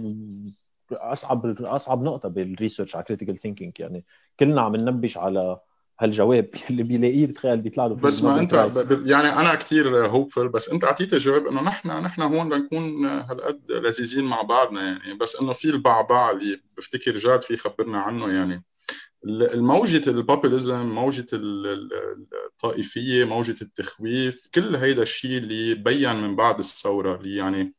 أصعب 0.91 1.45
أصعب 1.61 2.03
نقطة 2.03 2.29
بال 2.29 2.42
research 2.42 2.95
على 2.95 3.05
critical 3.05 3.37
thinking 3.37 3.79
يعني. 3.79 4.05
كلنا 4.39 4.61
عم 4.61 4.75
ننبش 4.75 5.17
على 5.17 5.59
هالجواب 6.01 6.49
اللي 6.69 6.83
بيلاقيه 6.83 7.27
بتخيل 7.27 7.57
بيطلع 7.57 7.85
له 7.85 7.95
بس 7.95 8.23
ما 8.23 8.39
أنت 8.39 8.55
ب... 8.55 9.01
يعني 9.07 9.29
أنا 9.29 9.55
كثير 9.55 10.05
hopeful 10.07 10.49
بس 10.49 10.69
أنت 10.69 10.83
أعطيت 10.83 11.15
جواب 11.15 11.47
إنه 11.47 11.63
نحن 11.63 11.89
نحن 12.03 12.21
هون 12.21 12.49
بنكون 12.49 13.05
هالقد 13.05 13.71
لذيذين 13.71 14.25
مع 14.25 14.41
بعضنا 14.41 14.81
يعني. 14.81 15.13
بس 15.13 15.41
إنه 15.41 15.53
في 15.53 15.69
البعبع 15.69 16.31
اللي 16.31 16.61
بفتكر 16.77 17.11
جاد 17.11 17.41
في 17.41 17.57
خبرنا 17.57 17.99
عنه 17.99 18.33
يعني. 18.33 18.63
الموجة 19.25 20.09
ال 20.09 20.17
populism 20.17 20.85
موجة 20.85 21.25
الطائفية 21.33 23.25
موجة 23.25 23.55
التخويف 23.61 24.47
كل 24.55 24.75
هيدا 24.75 25.03
الشيء 25.03 25.37
اللي 25.37 25.75
بين 25.75 26.15
من 26.15 26.35
بعد 26.35 26.59
الثورة 26.59 27.15
اللي 27.15 27.35
يعني 27.35 27.73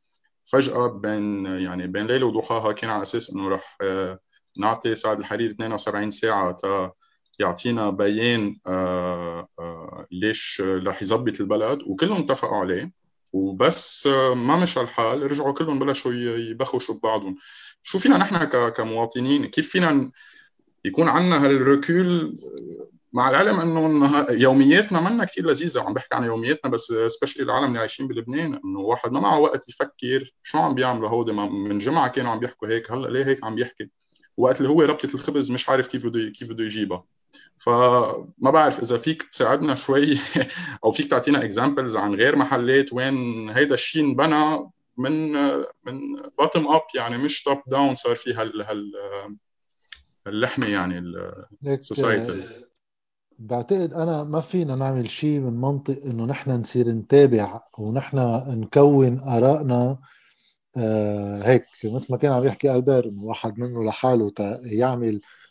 فجأة 0.44 0.86
بين 0.86 1.46
يعني 1.46 1.86
بين 1.86 2.06
ليلة 2.06 2.26
وضحاها 2.26 2.72
كان 2.72 2.90
على 2.90 3.02
أساس 3.02 3.30
إنه 3.30 3.48
رح 3.48 3.76
آه، 3.82 4.18
نعطي 4.58 4.94
سعد 4.94 5.18
الحرير 5.18 5.50
72 5.50 6.10
ساعة 6.10 6.52
تا 6.52 6.92
يعطينا 7.38 7.90
بيان 7.90 8.58
آه، 8.66 9.48
آه، 9.58 10.06
ليش 10.10 10.62
رح 10.66 11.02
يظبط 11.02 11.40
البلد 11.40 11.82
وكلهم 11.82 12.22
اتفقوا 12.22 12.56
عليه. 12.56 12.92
وبس 13.32 14.06
ما 14.36 14.56
مشى 14.56 14.80
الحال 14.80 15.30
رجعوا 15.30 15.52
كلهم 15.52 15.78
بلشوا 15.78 16.12
يبخشوا 16.12 16.94
ببعضهم. 16.94 17.36
شو 17.82 17.98
فينا 17.98 18.16
نحن 18.18 18.44
كمواطنين؟ 18.70 19.46
كيف 19.46 19.68
فينا 19.68 20.10
يكون 20.84 21.08
عندنا 21.08 21.44
هالركول 21.44 22.38
مع 23.12 23.30
العلم 23.30 23.60
إنه 23.60 24.26
يومياتنا 24.30 25.00
منا 25.00 25.24
كثير 25.24 25.46
لذيذة. 25.46 25.80
وعم 25.80 25.94
بحكي 25.94 26.14
عن 26.14 26.24
يومياتنا 26.24 26.70
بس 26.70 26.94
سبيشلي 27.06 27.42
العالم 27.42 27.66
اللي 27.66 27.78
عايشين 27.78 28.08
بلبنان. 28.08 28.60
إنه 28.64 28.80
واحد 28.80 29.12
ما 29.12 29.20
معه 29.20 29.38
وقت 29.38 29.68
يفكر 29.68 30.32
شو 30.42 30.58
عم 30.58 30.74
بيعملوا 30.74 31.08
هودي. 31.08 31.32
من 31.32 31.78
جمعة 31.78 32.08
كانوا 32.08 32.30
عم 32.30 32.38
بيحكوا 32.38 32.68
هيك 32.68 32.92
هلأ 32.92 33.08
ليه 33.08 33.26
هيك 33.26 33.44
عم 33.44 33.54
بيحكي 33.54 33.90
وقت 34.36 34.58
اللي 34.60 34.68
هو 34.68 34.82
ربطة 34.82 35.14
الخبز 35.14 35.50
مش 35.50 35.68
عارف 35.68 35.86
كيف 35.86 36.06
بده 36.06 36.30
كيف 36.30 36.50
بده 36.50 36.64
يجيبها. 36.64 37.04
فما 37.58 38.50
بعرف 38.50 38.80
إذا 38.80 38.98
فيك 38.98 39.22
تساعدنا 39.22 39.74
شوي 39.74 40.18
أو 40.84 40.90
فيك 40.90 41.06
تعطينا 41.06 41.44
examples 41.44 41.96
عن 41.96 42.14
غير 42.14 42.36
محلات 42.36 42.92
وين 42.92 43.50
هيدا 43.50 43.74
الشيء 43.74 44.04
انبنى 44.04 44.70
من 44.96 45.32
من 45.84 46.22
bottom 46.38 46.68
up 46.68 46.82
يعني 46.94 47.18
مش 47.18 47.42
top 47.42 47.58
down 47.68 47.94
صار 47.94 48.16
في 48.16 48.34
هال 48.34 48.62
هال 48.62 48.92
اللحمه 50.26 50.66
يعني 50.66 50.98
ال 51.66 51.76
society 51.76 52.42
بعتقد 53.38 53.94
أنا 53.94 54.24
ما 54.24 54.40
فينا 54.40 54.76
نعمل 54.76 55.10
شيء 55.10 55.40
من 55.40 55.60
منطق 55.60 56.04
إنه 56.04 56.24
نحن 56.24 56.50
نصير 56.50 56.88
نتابع 56.88 57.60
ونحن 57.78 58.18
نكون 58.46 59.20
آرائنا 59.20 59.98
آه 60.76 61.42
هيك 61.42 61.66
مثل 61.84 62.06
ما 62.10 62.16
كان 62.16 62.32
عم 62.32 62.44
يحكي 62.44 62.74
البير 62.74 63.08
إنه 63.08 63.22
واحد 63.22 63.58
منه 63.58 63.84
لحاله 63.84 64.32
يعمل 64.64 65.14
آه 65.14 65.41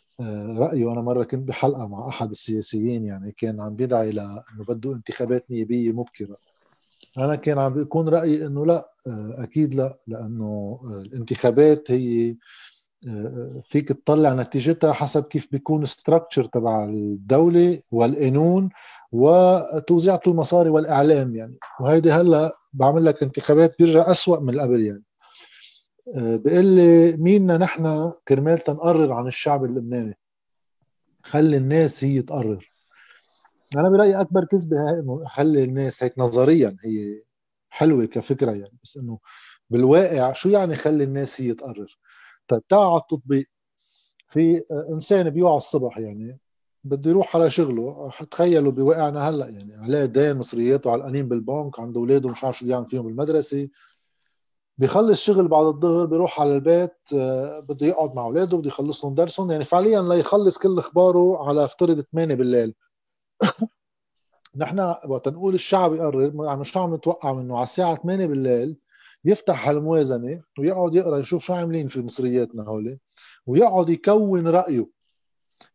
رايه 0.58 0.92
أنا 0.92 1.00
مرة 1.00 1.24
كنت 1.24 1.48
بحلقة 1.48 1.88
مع 1.88 2.08
أحد 2.08 2.30
السياسيين 2.30 3.04
يعني 3.06 3.32
كان 3.32 3.60
عم 3.60 3.76
بيدعي 3.76 4.10
لأنه 4.10 4.44
بده 4.68 4.92
انتخابات 4.92 5.50
نيابية 5.50 5.92
مبكرة. 5.92 6.36
أنا 7.18 7.36
كان 7.36 7.58
عم 7.58 7.74
بيكون 7.74 8.08
رأيي 8.08 8.46
إنه 8.46 8.66
لا 8.66 8.92
آه 9.06 9.42
أكيد 9.42 9.74
لا 9.74 9.98
لأنه 10.06 10.80
الانتخابات 10.84 11.90
هي 11.90 12.36
فيك 13.64 13.88
تطلع 13.88 14.34
نتيجتها 14.34 14.92
حسب 14.92 15.24
كيف 15.24 15.48
بيكون 15.52 15.84
ستراكشر 15.84 16.44
تبع 16.44 16.84
الدولة 16.84 17.80
والقانون 17.92 18.70
وتوزيعة 19.12 20.20
المصاري 20.26 20.70
والإعلام 20.70 21.36
يعني. 21.36 21.56
وهيدي 21.80 22.12
هلأ 22.12 22.52
بعمل 22.72 23.04
لك 23.04 23.22
انتخابات 23.22 23.78
بيرجع 23.78 24.10
أسوأ 24.10 24.40
من 24.40 24.60
قبل 24.60 24.86
يعني. 24.86 25.02
بيقول 26.16 26.64
لي 26.64 27.16
ميننا 27.16 27.58
نحن 27.58 28.12
كرمال 28.28 28.58
تنقرر 28.58 29.12
عن 29.12 29.26
الشعب 29.26 29.64
اللبناني. 29.64 30.18
خلي 31.22 31.56
الناس 31.56 32.04
هي 32.04 32.22
تقرر. 32.22 32.72
أنا 33.76 33.90
برأيي 33.90 34.20
أكبر 34.20 34.44
كذبة 34.44 34.76
هي 34.90 34.98
إنه 35.00 35.24
خلي 35.24 35.64
الناس 35.64 36.02
هيك 36.02 36.18
نظريا 36.18 36.76
هي 36.84 37.22
حلوة 37.70 38.04
كفكرة 38.04 38.50
يعني 38.50 38.78
بس 38.84 38.96
إنه 38.96 39.18
بالواقع 39.70 40.32
شو 40.32 40.48
يعني 40.48 40.76
خلي 40.76 41.04
الناس 41.04 41.40
هي 41.40 41.54
تقرر؟ 41.54 41.98
طيب 42.48 42.66
تعال 42.66 42.88
على 42.90 43.00
التطبيق. 43.00 43.46
في 44.26 44.62
إنسان 44.90 45.30
بيوعى 45.30 45.56
الصبح 45.56 45.98
يعني 45.98 46.38
بده 46.84 47.10
يروح 47.10 47.36
على 47.36 47.50
شغله. 47.50 48.10
تخيلوا 48.30 48.72
بواقعنا 48.72 49.28
هلأ 49.28 49.48
يعني 49.48 49.74
عليه 49.74 50.04
دين 50.04 50.36
مصرياته 50.36 50.90
علقانين 50.90 51.28
بالبنك 51.28 51.80
عنده 51.80 52.00
أولاد 52.00 52.26
مش 52.26 52.44
عارف 52.44 52.58
شو 52.58 52.66
يعمل 52.66 52.86
فيهم 52.86 53.06
بالمدرسة. 53.06 53.68
بيخلص 54.78 55.22
شغل 55.22 55.48
بعد 55.48 55.66
الظهر 55.66 56.06
بيروح 56.06 56.40
على 56.40 56.54
البيت 56.54 56.96
آه، 57.14 57.60
بده 57.60 57.86
يقعد 57.86 58.14
مع 58.14 58.24
أولاده 58.24 58.56
بده 58.56 58.68
يخلص 58.68 59.04
لهم 59.04 59.14
درسهم. 59.14 59.50
يعني 59.50 59.64
فعليا 59.64 60.02
ليخلص 60.02 60.58
كل 60.58 60.78
أخباره 60.78 61.48
على 61.48 61.64
افترض 61.64 62.00
8 62.00 62.34
بالليل. 62.34 62.74
نحن 64.56 64.94
وقت 65.08 65.28
نقول 65.28 65.54
الشعب 65.54 65.94
يقرر 65.94 66.44
يعني 66.44 66.64
شو 66.64 66.80
عم 66.80 66.94
نتوقع 66.94 67.32
منه؟ 67.32 67.54
على 67.56 67.62
الساعة 67.62 67.96
8 68.02 68.26
بالليل 68.26 68.76
يفتح 69.24 69.68
هالموازنة 69.68 70.42
ويقعد 70.58 70.94
يقرأ 70.94 71.18
يشوف 71.18 71.44
شو 71.44 71.54
عاملين 71.54 71.86
في 71.86 72.00
مصرياتنا 72.00 72.62
هول 72.62 72.98
ويقعد 73.46 73.88
يكون 73.88 74.48
رأيه. 74.48 74.86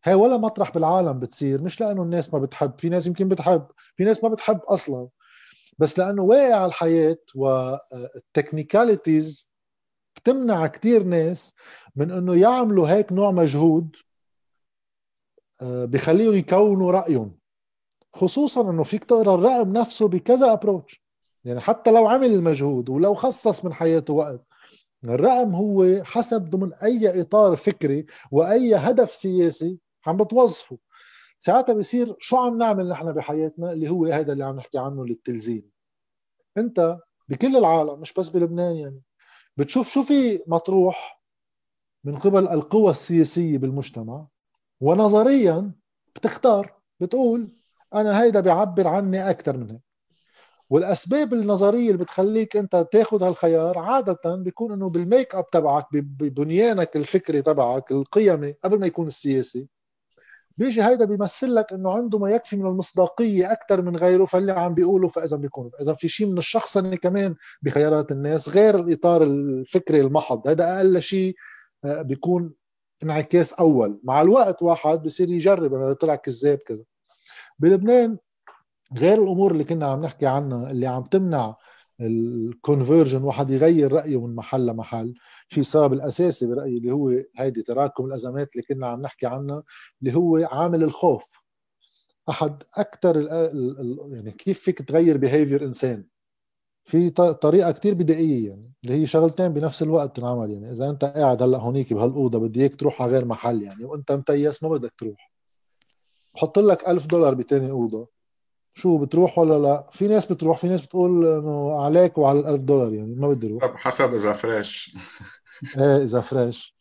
هاي 0.04 0.14
ولا 0.14 0.36
مطرح 0.36 0.74
بالعالم 0.74 1.18
بتصير 1.18 1.62
مش 1.62 1.80
لأنه 1.80 2.02
الناس 2.02 2.34
ما 2.34 2.38
بتحب 2.40 2.78
في 2.78 2.88
ناس 2.88 3.06
يمكن 3.06 3.28
بتحب 3.28 3.66
في 3.96 4.04
ناس 4.04 4.24
ما 4.24 4.28
بتحب 4.28 4.60
أصلا. 4.60 5.08
بس 5.78 5.98
لأنه 5.98 6.22
واقع 6.22 6.66
الحياة 6.66 7.18
وال 7.34 7.62
technicalities 7.62 9.54
بتمنع 10.16 10.66
كتير 10.66 11.02
ناس 11.02 11.54
من 11.96 12.10
إنه 12.10 12.40
يعملوا 12.40 12.88
هيك 12.88 13.12
نوع 13.12 13.30
مجهود 13.30 13.96
آه، 15.60 15.84
بخليهم 15.84 16.34
يكونوا 16.34 16.92
رأيهم. 16.92 17.38
خصوصا 18.14 18.70
إنه 18.70 18.82
فيك 18.82 19.04
تقرأ 19.04 19.34
الرقم 19.34 19.72
نفسه 19.72 20.08
بكذا 20.08 20.52
approach 20.52 21.04
يعني 21.44 21.60
حتى 21.60 21.90
لو 21.90 22.06
عمل 22.06 22.32
المجهود 22.32 22.88
ولو 22.88 23.14
خصص 23.14 23.64
من 23.64 23.72
حياته 23.72 24.14
وقت 24.14 24.44
الرقم 25.04 25.54
هو 25.54 26.04
حسب 26.04 26.50
ضمن 26.50 26.74
أي 26.74 27.20
إطار 27.20 27.56
فكري 27.56 28.06
وأي 28.30 28.74
هدف 28.74 29.14
سياسي 29.14 29.78
عم 30.06 30.16
بتوظفه. 30.16 30.78
ساعتها 31.38 31.74
بصير 31.74 32.16
شو 32.20 32.36
عم 32.36 32.58
نعمل 32.58 32.88
نحن 32.88 33.12
بحياتنا 33.12 33.72
اللي 33.72 33.90
هو 33.90 34.04
هذا 34.06 34.32
اللي 34.32 34.44
عم 34.44 34.56
نحكي 34.56 34.78
عنه 34.78 35.06
للتلزيم. 35.06 35.70
انت 36.58 36.98
بكل 37.28 37.56
العالم 37.56 38.00
مش 38.00 38.12
بس 38.12 38.28
بلبنان 38.28 38.76
يعني 38.76 39.02
بتشوف 39.56 39.88
شو 39.88 40.02
في 40.02 40.42
مطروح 40.46 41.22
من 42.04 42.16
قبل 42.16 42.48
القوى 42.48 42.90
السياسية 42.90 43.58
بالمجتمع 43.58 44.26
ونظريا 44.80 45.72
بتختار 46.16 46.80
بتقول 47.00 47.56
أنا 47.94 48.22
هيدا 48.22 48.40
بيعبر 48.40 48.88
عني 48.88 49.30
أكثر 49.30 49.56
من 49.56 49.70
هيك. 49.70 49.80
والأسباب 50.70 51.34
النظرية 51.34 51.86
اللي 51.90 52.04
بتخليك 52.04 52.56
أنت 52.56 52.86
تاخذ 52.92 53.22
هالخيار 53.22 53.78
عادة 53.78 54.36
بيكون 54.36 54.72
إنه 54.72 54.88
بالميك 54.88 55.34
أب 55.34 55.46
تبعك 55.46 55.86
ببنيانك 55.92 56.96
الفكري 56.96 57.42
تبعك 57.42 57.92
القيمي 57.92 58.52
قبل 58.52 58.80
ما 58.80 58.86
يكون 58.86 59.06
السياسي 59.06 59.68
بيجي 60.58 60.82
هيدا 60.82 61.04
بيمثل 61.04 61.54
لك 61.54 61.72
إنه 61.72 61.92
عنده 61.92 62.18
ما 62.18 62.30
يكفي 62.30 62.56
من 62.56 62.66
المصداقية 62.66 63.52
أكثر 63.52 63.82
من 63.82 63.96
غيره 63.96 64.24
فاللي 64.24 64.52
عم 64.52 64.74
بيقوله 64.74 65.08
فإذا 65.08 65.36
بيكون 65.36 65.70
إذا 65.80 65.94
في 65.94 66.08
شيء 66.08 66.26
من 66.26 66.38
الشخصنة 66.38 66.96
كمان 66.96 67.34
بخيارات 67.62 68.12
الناس 68.12 68.48
غير 68.48 68.80
الإطار 68.80 69.22
الفكري 69.22 70.00
المحض. 70.00 70.48
هذا 70.48 70.76
أقل 70.76 71.02
شيء 71.02 71.36
آه، 71.84 72.02
بيكون 72.02 72.54
انعكاس 73.02 73.52
أول. 73.52 74.00
مع 74.04 74.20
الوقت 74.20 74.62
واحد 74.62 75.02
بصير 75.02 75.30
يجرب 75.30 75.74
اذا 75.74 75.92
طلع 75.92 76.14
كذاب 76.14 76.58
كذا. 76.58 76.84
بلبنان 77.58 78.18
غير 78.96 79.22
الأمور 79.22 79.52
اللي 79.52 79.64
كنا 79.64 79.86
عم 79.86 80.00
نحكي 80.00 80.26
عنها 80.26 80.70
اللي 80.70 80.86
عم 80.86 81.02
تمنع 81.02 81.56
الكونفرجن 82.00 83.22
واحد 83.22 83.50
يغير 83.50 83.92
رأيه 83.92 84.26
من 84.26 84.34
محل 84.34 84.66
لمحل. 84.66 85.14
في 85.48 85.62
سبب 85.64 85.92
الاساسي 85.92 86.46
برأيي 86.46 86.78
اللي 86.78 86.92
هو 86.92 87.12
هيدي 87.36 87.62
تراكم 87.62 88.04
الأزمات 88.06 88.56
اللي 88.56 88.66
كنا 88.68 88.86
عم 88.86 89.02
نحكي 89.02 89.26
عنها 89.26 89.62
اللي 90.02 90.16
هو 90.16 90.36
عامل 90.52 90.82
الخوف. 90.82 91.44
أحد 92.28 92.62
أكثر 92.74 93.22
يعني 94.12 94.30
كيف 94.30 94.60
فيك 94.60 94.82
تغير 94.82 95.16
behavior 95.16 95.64
إنسان؟ 95.64 96.04
في 96.84 97.10
طريقة 97.10 97.72
كتير 97.72 97.94
بدائية 97.94 98.48
يعني 98.48 98.72
اللي 98.84 98.94
هي 98.94 99.06
شغلتين 99.06 99.48
بنفس 99.48 99.82
الوقت 99.82 100.16
تنعمل 100.16 100.50
يعني. 100.50 100.70
إذا 100.70 100.90
أنت 100.90 101.04
قاعد 101.04 101.42
هلأ 101.42 101.58
هونيك 101.58 101.92
بهالأوضة 101.92 102.38
بدي 102.38 102.60
إياك 102.60 102.74
تروح 102.74 103.02
على 103.02 103.12
غير 103.12 103.24
محل 103.24 103.62
يعني 103.62 103.84
وأنت 103.84 104.12
متيّس 104.12 104.62
ما 104.62 104.68
بدك 104.68 104.92
تروح. 104.98 105.32
بحط 106.34 106.58
لك 106.58 106.88
ألف 106.88 107.06
دولار 107.06 107.34
بتاني 107.34 107.70
أوضة 107.70 108.08
شو 108.74 108.98
بتروح 108.98 109.38
ولا 109.38 109.58
لا. 109.58 109.86
في 109.90 110.08
ناس 110.08 110.32
بتروح 110.32 110.58
في 110.58 110.68
ناس 110.68 110.82
بتقول 110.82 111.26
إنه 111.26 111.80
عليك 111.80 112.18
وعلى 112.18 112.40
الألف 112.40 112.62
دولار 112.62 112.94
يعني 112.94 113.14
ما 113.14 113.28
بدي 113.28 113.46
أروح. 113.46 113.76
حسب 113.76 114.14
إذا 114.14 114.32
fresh. 114.32 114.96
إيه 115.78 116.02
إذا 116.02 116.20
fresh. 116.20 116.74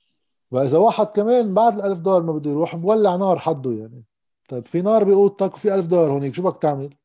واذا 0.51 0.77
واحد 0.77 1.05
كمان 1.05 1.53
بعد 1.53 1.73
الألف 1.73 1.99
دولار 1.99 2.23
ما 2.23 2.31
بده 2.34 2.51
يروح 2.51 2.76
بولع 2.76 3.15
نار 3.15 3.39
حده 3.39 3.72
يعني. 3.72 4.03
طيب 4.49 4.65
في 4.68 4.81
نار 4.81 5.03
باوضتك 5.03 5.53
وفي 5.53 5.76
ألف 5.76 5.85
دولار 5.88 6.11
هونيك 6.11 6.34
شو 6.34 6.41
بدك 6.43 6.61
تعمل؟ 6.61 6.95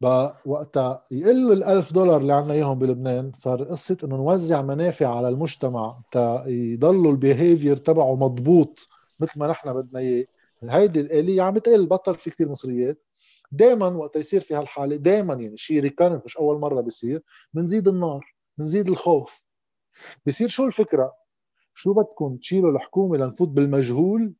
بقى 0.00 0.36
وقتها 0.46 1.02
يقل 1.10 1.52
الألف 1.52 1.92
دولار 1.92 2.20
اللي 2.20 2.32
عنا 2.32 2.52
إياهم 2.54 2.78
بلبنان 2.78 3.32
صار 3.34 3.64
قصة 3.64 3.96
إنه 4.04 4.16
نوزع 4.16 4.62
منافع 4.62 5.16
على 5.16 5.28
المجتمع 5.28 5.98
تا 6.12 6.44
يضلوا 6.46 7.12
ال 7.12 7.19
behavior 7.19 7.76
تبعه 7.76 8.14
مضبوط 8.16 8.88
مثل 9.20 9.38
ما 9.38 9.46
نحن 9.46 9.72
بدنا 9.72 10.00
إياه. 10.00 10.24
هيدي 10.62 11.00
الآلية 11.00 11.42
عم 11.42 11.58
تقل 11.58 11.86
بطل 11.86 12.14
في 12.14 12.30
كثير 12.30 12.48
مصريات. 12.48 13.03
دائما 13.56 13.88
وقت 13.88 14.16
يصير 14.16 14.40
في 14.40 14.54
هالحالة 14.54 14.96
دائما 14.96 15.34
يعني 15.34 15.56
شيء 15.56 15.80
recurrent 15.80 16.24
مش 16.24 16.36
أول 16.36 16.60
مرة 16.60 16.80
بيصير 16.80 17.22
بنزيد 17.54 17.88
النار 17.88 18.34
بنزيد 18.58 18.88
الخوف. 18.88 19.44
بصير 20.26 20.48
شو 20.48 20.66
الفكرة؟ 20.66 21.12
شو 21.74 21.92
بدكم 21.94 22.36
تشيلوا 22.36 22.70
الحكومة 22.70 23.16
لنفوت 23.16 23.48
بالمجهول؟ 23.48 24.34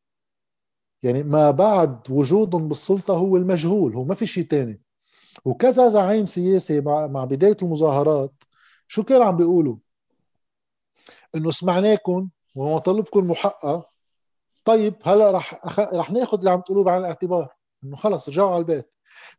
يعني 1.03 1.23
ما 1.23 1.51
بعد 1.51 2.11
وجودهم 2.11 2.69
بالسلطة 2.69 3.15
هو 3.15 3.37
المجهول 3.37 3.95
هو 3.95 4.05
ما 4.05 4.15
في 4.15 4.27
شيء 4.27 4.47
ثاني 4.47 4.81
وكذا 5.45 5.89
زعيم 5.89 6.27
سياسي 6.27 6.81
مع 6.81 7.25
بداية 7.25 7.57
المظاهرات 7.63 8.33
شو 8.89 9.03
كان 9.03 9.23
عم 9.23 9.37
بيقولوا؟ 9.37 9.77
إنه 11.35 11.51
سمعناكم 11.51 12.29
ومطالبكم 12.55 13.31
محققه 13.31 13.87
طيب 14.65 14.95
هلأ 15.05 15.31
رح. 15.31 15.67
رح 15.79 16.11
ناخذ 16.11 16.39
اللي 16.39 16.51
عم 16.51 16.61
تقولوه 16.61 16.85
بعين 16.85 17.01
الاعتبار 17.01 17.55
إنه 17.85 17.97
خلص 17.97 18.29
رجعوا 18.29 18.51
على 18.51 18.59
البيت. 18.59 18.91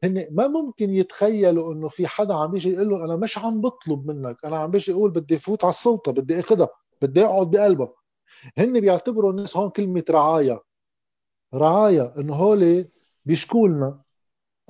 هن 0.04 0.28
ما 0.32 0.48
ممكن 0.48 0.90
يتخيلوا 0.90 1.74
إنه 1.74 1.88
في 1.90 2.08
حدا 2.08 2.34
عم 2.34 2.52
بيجي 2.52 2.74
يقول 2.74 2.90
لهم 2.90 3.04
أنا 3.04 3.16
مش 3.16 3.38
عم 3.38 3.62
بطلب 3.62 4.12
منك 4.12 4.46
أنا 4.46 4.58
عم 4.58 4.72
بيجي 4.72 4.92
أقول 4.92 5.12
بدي 5.12 5.38
فوت 5.38 5.64
على 5.64 5.70
السلطة 5.72 6.12
بدي 6.12 6.40
اخذها 6.40 6.70
بدي 7.02 7.26
أقعد 7.26 7.52
بقلبها 7.52 7.94
هن 8.58 8.80
بيعتبروا 8.80 9.32
الناس 9.32 9.58
هون 9.58 9.70
كلمة 9.70 10.04
رعايا 10.10 10.60
رعايا 11.54 12.14
إنه 12.20 12.36
هول 12.36 12.86
بيشكوا 13.26 13.68
لنا 13.68 14.02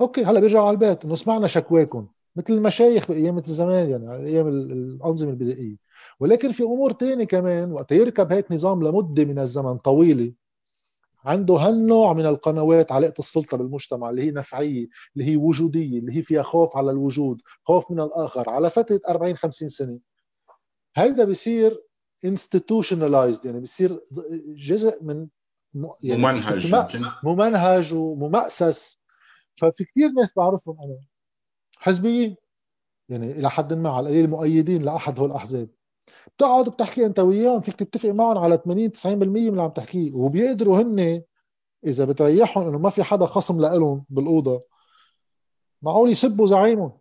أوكي 0.00 0.24
هلأ 0.24 0.40
بيرجعوا 0.40 0.66
على 0.66 0.74
البيت 0.74 1.04
إنه 1.04 1.14
سمعنا 1.14 1.46
شكواكم 1.46 2.08
مثل 2.36 2.54
المشايخ 2.54 3.08
بايام 3.08 3.38
الزمان 3.38 3.88
يعني 3.90 4.26
أيام 4.26 4.48
الأنظمة 4.48 5.30
البدائية. 5.30 5.76
ولكن 6.20 6.52
في 6.52 6.62
أمور 6.62 6.92
ثانية 6.92 7.24
كمان 7.24 7.72
وقت 7.72 7.92
يركب 7.92 8.32
هيك 8.32 8.52
نظام 8.52 8.82
لمدة 8.82 9.24
من 9.24 9.38
الزمن 9.38 9.78
طويلة 9.78 10.32
عنده 11.26 11.54
هالنوع 11.54 12.12
من 12.12 12.26
القنوات 12.26 12.92
علاقة 12.92 13.18
السلطة 13.18 13.56
بالمجتمع 13.56 14.10
اللي 14.10 14.22
هي 14.22 14.30
نفعية 14.30 14.86
اللي 15.16 15.30
هي 15.30 15.36
وجودية 15.36 15.98
اللي 15.98 16.16
هي 16.16 16.22
فيها 16.22 16.42
خوف 16.42 16.76
على 16.76 16.90
الوجود 16.90 17.42
خوف 17.62 17.90
من 17.90 18.00
الآخر 18.00 18.50
على 18.50 18.70
فترة 18.70 19.00
40 19.08 19.36
50 19.36 19.68
سنة. 19.68 19.98
هيدا 20.96 21.24
بصير 21.24 21.82
institutionalized 22.26 23.46
يعني 23.46 23.60
بصير 23.60 24.00
جزء 24.56 25.04
من 25.04 25.28
يعني 26.02 26.22
ممنهج 26.22 26.74
ممنهج 27.24 27.94
وممأسس 27.94 28.98
ففي 29.56 29.84
كثير 29.84 30.08
ناس 30.08 30.34
بعرفهم 30.36 30.76
أنا 30.80 30.98
حزبيين. 31.76 32.36
يعني 33.08 33.32
إلى 33.32 33.50
حد 33.50 33.72
ما 33.72 33.90
على 33.90 34.08
القليل 34.08 34.30
مؤيدين 34.30 34.82
لأحد 34.82 35.18
هول 35.18 35.30
الأحزاب. 35.30 35.68
بتقعد 36.36 36.68
بتحكي 36.68 37.06
انت 37.06 37.18
وياهم 37.18 37.60
فيك 37.60 37.74
تتفق 37.74 38.08
معهم 38.08 38.38
على 38.38 38.56
80 38.64 38.92
90% 38.92 39.06
من 39.10 39.48
اللي 39.48 39.62
عم 39.62 39.70
تحكيه. 39.70 40.12
وبيقدروا 40.14 40.82
هن 40.82 41.22
إذا 41.84 42.04
بتريحهم 42.04 42.68
إنه 42.68 42.78
ما 42.78 42.90
في 42.90 43.02
حدا 43.02 43.26
خصم 43.26 43.60
لهم 43.60 44.04
بالأوضة. 44.10 44.60
معقول 45.82 46.10
يسبوا 46.10 46.46
زعيمهم 46.46 46.98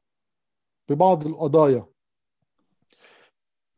ببعض 0.90 1.28
القضايا. 1.28 1.86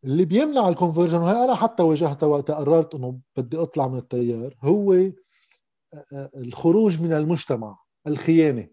اللي 0.04 0.26
بيمنع 0.26 0.70
الكونفرجن 0.70 1.18
وهي 1.18 1.44
أنا 1.44 1.56
حتى 1.56 1.84
واجهتها 1.84 2.28
وقت 2.28 2.52
قررت 2.52 2.96
إنه 2.96 3.20
بدي 3.38 3.58
أطلع 3.58 3.88
من 3.88 3.98
التيار 3.98 4.56
هو 4.64 4.94
آه، 4.94 5.14
آه، 6.14 6.32
الخروج 6.36 7.02
من 7.02 7.14
المجتمع 7.14 7.78
الخيانة. 8.08 8.68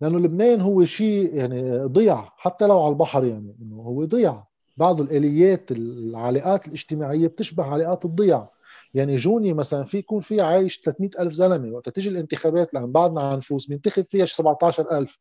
لأنه 0.00 0.18
لبنان 0.18 0.60
هو 0.60 0.84
شيء 0.84 1.34
يعني 1.34 1.78
ضيع 1.84 2.28
حتى 2.36 2.66
لو 2.66 2.82
على 2.82 2.92
البحر 2.92 3.24
يعني 3.24 3.56
إنه 3.62 3.82
هو 3.82 4.04
ضيع. 4.04 4.44
بعض 4.76 5.00
الآليات 5.00 5.72
العلاقات 5.72 6.68
الاجتماعية 6.68 7.26
بتشبه 7.26 7.64
علاقات 7.64 8.04
الضياع. 8.04 8.50
يعني 8.94 9.16
جوني 9.16 9.52
مثلا 9.52 9.82
في 9.82 9.98
يكون 9.98 10.20
في 10.20 10.40
عايش 10.40 10.80
300 10.84 11.10
ألف 11.18 11.32
زلمة 11.32 11.74
وقت 11.74 11.88
تيجي 11.88 12.08
الانتخابات 12.08 12.74
لأن 12.74 12.92
بعدنا 12.92 13.20
عن 13.20 13.38
نفوس 13.38 13.66
بينتخب 13.66 14.04
فيها 14.08 14.24
17 14.24 14.98
ألف. 14.98 15.18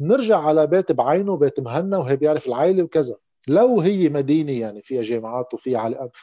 نرجع 0.00 0.38
على 0.38 0.66
بيت 0.66 0.92
بعينه 0.92 1.36
بيت 1.36 1.60
مهنا 1.60 1.98
وهي 1.98 2.16
بيعرف 2.16 2.46
العائلة 2.46 2.82
وكذا. 2.82 3.16
لو 3.48 3.80
هي 3.80 4.08
مدينة 4.08 4.52
يعني 4.52 4.82
فيها 4.82 5.02
جامعات 5.02 5.54
وفيها 5.54 5.78
علاقات 5.78 6.16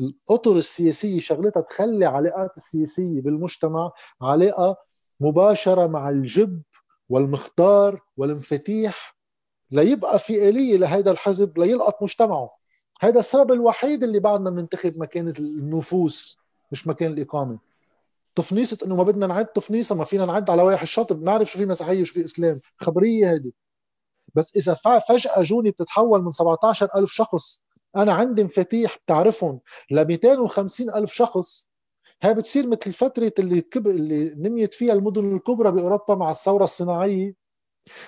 الأطر 0.00 0.56
السياسية 0.56 1.20
شغلتها 1.20 1.60
تخلي 1.60 2.06
علاقات 2.06 2.50
السياسية 2.56 3.20
بالمجتمع 3.20 3.92
علاقه 4.22 4.76
مباشرة 5.20 5.86
مع 5.86 6.10
الجب 6.10 6.62
والمختار 7.08 8.00
والمفاتيح 8.16 9.15
ليبقى 9.70 10.18
في 10.18 10.48
آلية 10.48 10.76
لهذا 10.76 11.10
الحزب 11.10 11.58
ليلقط 11.58 12.02
مجتمعه. 12.02 12.50
هذا 13.00 13.18
السبب 13.18 13.52
الوحيد 13.52 14.02
اللي 14.02 14.20
بعدنا 14.20 14.50
بننتخب 14.50 14.98
مكانة 14.98 15.34
النفوس 15.38 16.38
مش 16.72 16.86
مكان 16.86 17.12
الإقامة. 17.12 17.58
تفنيصة 18.34 18.78
إنه 18.86 18.96
ما 18.96 19.02
بدنا 19.02 19.26
نعد 19.26 19.46
تفنيصة 19.46 19.94
ما 19.94 20.04
فينا 20.04 20.24
نعد 20.24 20.50
على 20.50 20.62
واحد 20.62 20.82
الشاطر 20.82 21.14
بنعرف 21.14 21.50
شو 21.50 21.58
في 21.58 21.66
مسيحية 21.66 22.02
وشو 22.02 22.14
في 22.14 22.24
إسلام. 22.24 22.60
خبرية 22.78 23.32
هذه 23.34 23.52
بس 24.34 24.56
إذا 24.56 24.74
فجأة 25.08 25.42
جوني 25.42 25.70
بتتحول 25.70 26.22
من 26.22 26.30
17 26.30 26.88
ألف 26.96 27.12
شخص. 27.12 27.64
أنا 27.96 28.12
عندي 28.12 28.44
مفاتيح 28.44 28.98
بتعرفهم. 29.04 29.60
ل 29.90 30.04
250 30.04 30.90
ألف 30.94 31.12
شخص. 31.12 31.68
هاي 32.22 32.34
بتصير 32.34 32.66
مثل 32.68 32.92
فترة 32.92 33.32
اللي 33.38 33.60
كب... 33.60 33.86
اللي 33.86 34.34
نميت 34.34 34.74
فيها 34.74 34.92
المدن 34.92 35.34
الكبرى 35.36 35.70
بأوروبا 35.70 36.14
مع 36.14 36.30
الثورة 36.30 36.64
الصناعية. 36.64 37.34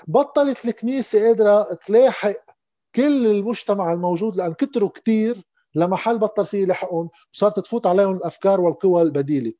بطلت 0.06 0.64
الكنيسة 0.64 1.26
قادرة 1.26 1.74
تلاحق 1.86 2.36
كل 2.94 3.26
المجتمع 3.26 3.92
الموجود 3.92 4.36
لأن 4.36 4.54
كتروا 4.54 4.90
كثير 4.90 5.36
لمحل 5.74 6.18
بطل 6.18 6.46
فيه 6.46 6.62
يلحقهم 6.62 7.10
وصارت 7.34 7.60
تفوت 7.60 7.86
عليهم 7.86 8.16
الأفكار 8.16 8.60
والقوى 8.60 9.02
البديلة. 9.02 9.52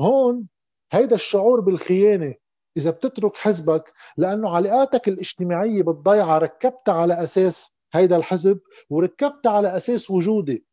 هون 0.00 0.48
هيدا 0.92 1.14
الشعور 1.14 1.60
بالخيانة 1.60 2.34
إذا 2.76 2.90
بتترك 2.90 3.36
حزبك 3.36 3.92
لأنه 4.16 4.50
علاقاتك 4.56 5.08
الاجتماعية 5.08 5.82
بالضيعه 5.82 6.38
ركبتها 6.38 6.94
على 6.94 7.22
أساس 7.22 7.72
هيدا 7.94 8.16
الحزب 8.16 8.60
وركبتها 8.90 9.52
على 9.52 9.76
أساس 9.76 10.10
وجودي. 10.10 10.66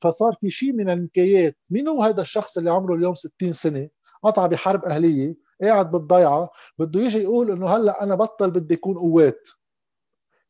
فصار 0.00 0.36
في 0.40 0.50
شيء 0.50 0.72
من 0.72 0.90
النكايات 0.90 1.56
مين 1.70 1.88
هو 1.88 2.02
هذا 2.02 2.20
الشخص 2.22 2.58
اللي 2.58 2.70
عمره 2.70 2.94
اليوم 2.94 3.14
60 3.14 3.52
سنة 3.52 3.88
قطع 4.22 4.46
بحرب 4.46 4.84
أهلية؟ 4.84 5.47
قاعد 5.62 5.90
بالضيعة 5.90 6.50
بده 6.78 7.00
يجي 7.00 7.18
يقول 7.18 7.50
إنه 7.50 7.66
هلأ 7.68 8.02
أنا 8.02 8.14
بطل 8.14 8.50
بدي 8.50 8.74
يكون 8.74 8.98
قوات. 8.98 9.48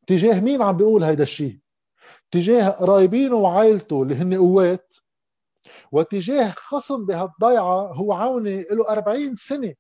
تجاه 0.07 0.41
مين 0.41 0.63
عم 0.63 0.77
بيقول 0.77 1.05
هيدا 1.05 1.23
الشيء؟ 1.23 1.59
تجاه 2.31 2.69
قرايبينه 2.69 3.37
وعائلته 3.37 4.03
اللي 4.03 4.15
هن 4.15 4.35
قوات 4.35 4.95
وتجاه 5.93 6.51
خصم 6.57 7.07
بهالضيعة 7.07 7.93
هو 7.93 8.13
عوني 8.13 8.63
له 8.71 8.89
40 8.89 9.35
سنة 9.35 9.75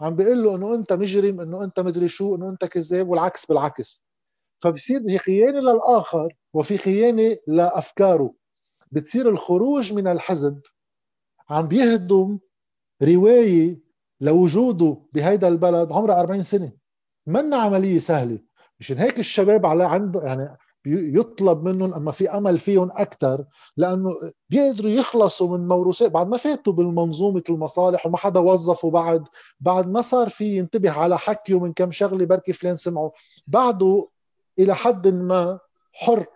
عم 0.00 0.16
بيقول 0.16 0.42
له 0.44 0.56
إنه 0.56 0.74
أنت 0.74 0.92
مجرم 0.92 1.40
إنه 1.40 1.64
أنت 1.64 1.80
مدري 1.80 2.08
شو 2.08 2.34
إنه 2.34 2.48
أنت 2.48 2.64
كذاب 2.64 3.08
والعكس 3.08 3.46
بالعكس. 3.46 4.04
فبصير 4.62 5.00
في 5.08 5.18
خيانة 5.18 5.60
للآخر 5.60 6.28
وفي 6.54 6.78
خيانة 6.78 7.36
لأفكاره. 7.46 8.34
بتصير 8.92 9.28
الخروج 9.28 9.92
من 9.94 10.06
الحزب 10.08 10.60
عم 11.50 11.68
بيهدم 11.68 12.38
رواية 13.02 13.80
لوجوده 14.22 14.96
بهيدا 15.12 15.48
البلد 15.48 15.92
عمرها 15.92 16.20
40 16.20 16.42
سنة. 16.42 16.72
منا 17.26 17.56
عملية 17.56 17.98
سهلة؟ 17.98 18.38
مشان 18.80 18.98
هيك 18.98 19.18
الشباب 19.18 19.66
على 19.66 19.84
عند 19.84 20.16
يعني 20.16 20.56
يطلب 20.86 21.62
منهم 21.68 21.94
أما 21.94 22.12
في 22.12 22.30
أمل 22.30 22.58
فيهم 22.58 22.90
أكثر 22.92 23.44
لأنه 23.76 24.10
بيقدروا 24.50 24.90
يخلصوا 24.90 25.58
من 25.58 25.68
موروثات 25.68 26.10
بعد 26.10 26.28
ما 26.28 26.36
فاتوا 26.36 26.72
بالمنظومة 26.72 27.42
المصالح 27.50 28.06
وما 28.06 28.16
حدا 28.16 28.40
وظفه 28.40 28.90
بعد 28.90 29.24
بعد 29.60 29.88
ما 29.88 30.00
صار 30.02 30.28
في 30.28 30.56
ينتبه 30.56 30.90
على 30.90 31.18
حكيه 31.18 31.60
من 31.60 31.72
كم 31.72 31.90
شغلة 31.90 32.26
بركي 32.26 32.52
فلان 32.52 32.76
سمعوا. 32.76 33.10
بعده 33.46 34.08
إلى 34.58 34.74
حد 34.76 35.08
ما 35.08 35.58
حر. 35.92 36.26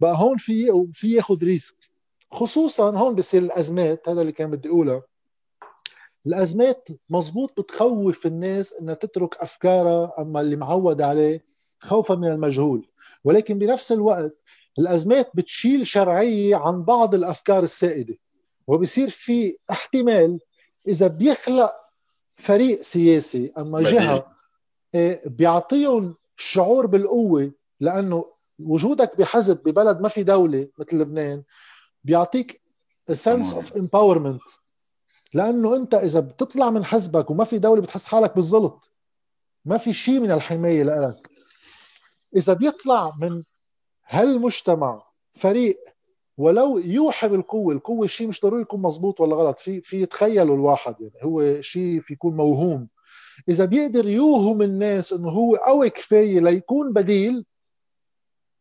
بقى 0.00 0.14
هون 0.18 0.36
في 0.36 0.88
في 0.92 1.12
ياخذ 1.12 1.44
ريسك. 1.44 1.76
خصوصا 2.32 2.90
هون 2.98 3.14
بصير 3.14 3.42
الأزمات 3.42 4.08
هذا 4.08 4.20
اللي 4.20 4.32
كان 4.32 4.50
بدي 4.50 4.68
أقوله. 4.68 5.09
الأزمات 6.26 6.88
مزبوط 7.10 7.60
بتخوف 7.60 8.26
الناس 8.26 8.72
إنها 8.72 8.94
تترك 8.94 9.36
أفكارها 9.36 10.12
أما 10.18 10.40
اللي 10.40 10.56
معود 10.56 11.02
عليه 11.02 11.44
خوفا 11.78 12.14
من 12.14 12.28
المجهول. 12.28 12.86
ولكن 13.24 13.58
بنفس 13.58 13.92
الوقت 13.92 14.32
الأزمات 14.78 15.30
بتشيل 15.34 15.86
شرعية 15.86 16.56
عن 16.56 16.82
بعض 16.84 17.14
الأفكار 17.14 17.62
السائدة. 17.62 18.16
وبصير 18.66 19.08
في 19.08 19.56
احتمال 19.70 20.40
إذا 20.88 21.06
بيخلق 21.06 21.72
فريق 22.36 22.80
سياسي 22.80 23.52
أما 23.58 23.82
جهة 23.82 24.36
إيه، 24.94 25.20
بيعطيهم 25.26 26.14
شعور 26.36 26.86
بالقوة 26.86 27.52
لأنه 27.80 28.24
وجودك 28.60 29.18
بحزب 29.18 29.58
ببلد 29.64 30.00
ما 30.00 30.08
في 30.08 30.22
دولة 30.22 30.68
مثل 30.78 30.98
لبنان 30.98 31.42
بيعطيك 32.04 32.60
sense 33.12 33.54
of 33.54 33.76
empowerment 33.76 34.42
لأنه 35.34 35.76
أنت 35.76 35.94
إذا 35.94 36.20
بتطلع 36.20 36.70
من 36.70 36.84
حزبك 36.84 37.30
وما 37.30 37.44
في 37.44 37.58
دولة 37.58 37.82
بتحس 37.82 38.06
حالك 38.06 38.34
بالزلط 38.34 38.94
ما 39.64 39.76
في 39.76 39.92
شيء 39.92 40.20
من 40.20 40.30
الحماية 40.30 40.82
لك 40.82 41.30
إذا 42.36 42.52
بيطلع 42.52 43.12
من 43.20 43.42
هالمجتمع 44.06 45.02
فريق 45.34 45.78
ولو 46.36 46.78
يوحي 46.78 47.28
بالقوة 47.28 47.74
القوة 47.74 48.06
شيء 48.06 48.28
مش 48.28 48.40
ضروري 48.40 48.62
يكون 48.62 48.82
مزبوط 48.82 49.20
ولا 49.20 49.36
غلط 49.36 49.58
في 49.58 49.80
في 49.80 50.02
يتخيله 50.02 50.54
الواحد 50.54 51.00
يعني 51.00 51.24
هو 51.24 51.60
شيء 51.60 52.00
في 52.00 52.12
يكون 52.12 52.36
موهوم. 52.36 52.88
إذا 53.48 53.64
بيقدر 53.64 54.08
يوهم 54.08 54.62
الناس 54.62 55.12
إنه 55.12 55.28
هو 55.28 55.56
قوي 55.56 55.90
كفاية 55.90 56.40
ليكون 56.40 56.92
بديل 56.92 57.44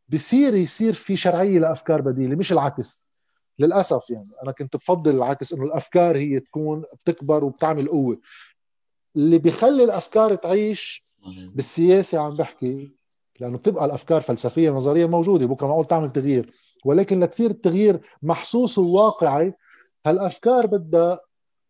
بصير 0.10 0.56
يصير 0.56 0.94
في 0.94 1.16
شرعية 1.16 1.60
لأفكار 1.60 2.02
بديلة 2.02 2.36
مش 2.36 2.52
العكس. 2.52 3.06
للأسف 3.60 4.10
يعني. 4.10 4.26
أنا 4.44 4.52
كنت 4.52 4.76
بفضل 4.76 5.16
العكس 5.16 5.54
إنه 5.54 5.64
الأفكار 5.64 6.18
هي 6.18 6.40
تكون 6.40 6.84
بتكبر 7.00 7.44
وبتعمل 7.44 7.88
قوة. 7.88 8.18
اللي 9.16 9.38
بيخلي 9.40 9.84
الأفكار 9.84 10.36
تعيش 10.36 11.04
بالسياسة 11.54 12.20
عم 12.20 12.30
بحكي 12.30 12.92
لأنه 13.40 13.58
بتبقى 13.58 13.86
الأفكار 13.86 14.22
فلسفية 14.22 14.70
نظرية 14.70 15.06
موجودة. 15.06 15.46
بكرة 15.46 15.68
معقول 15.68 15.86
تعمل 15.86 16.12
تغيير. 16.12 16.54
ولكن 16.86 17.20
لتصير 17.20 17.50
التغيير 17.50 18.00
محسوس 18.24 18.78
وواقعي 18.78 19.54
هالأفكار 20.06 20.66
بدها 20.66 21.20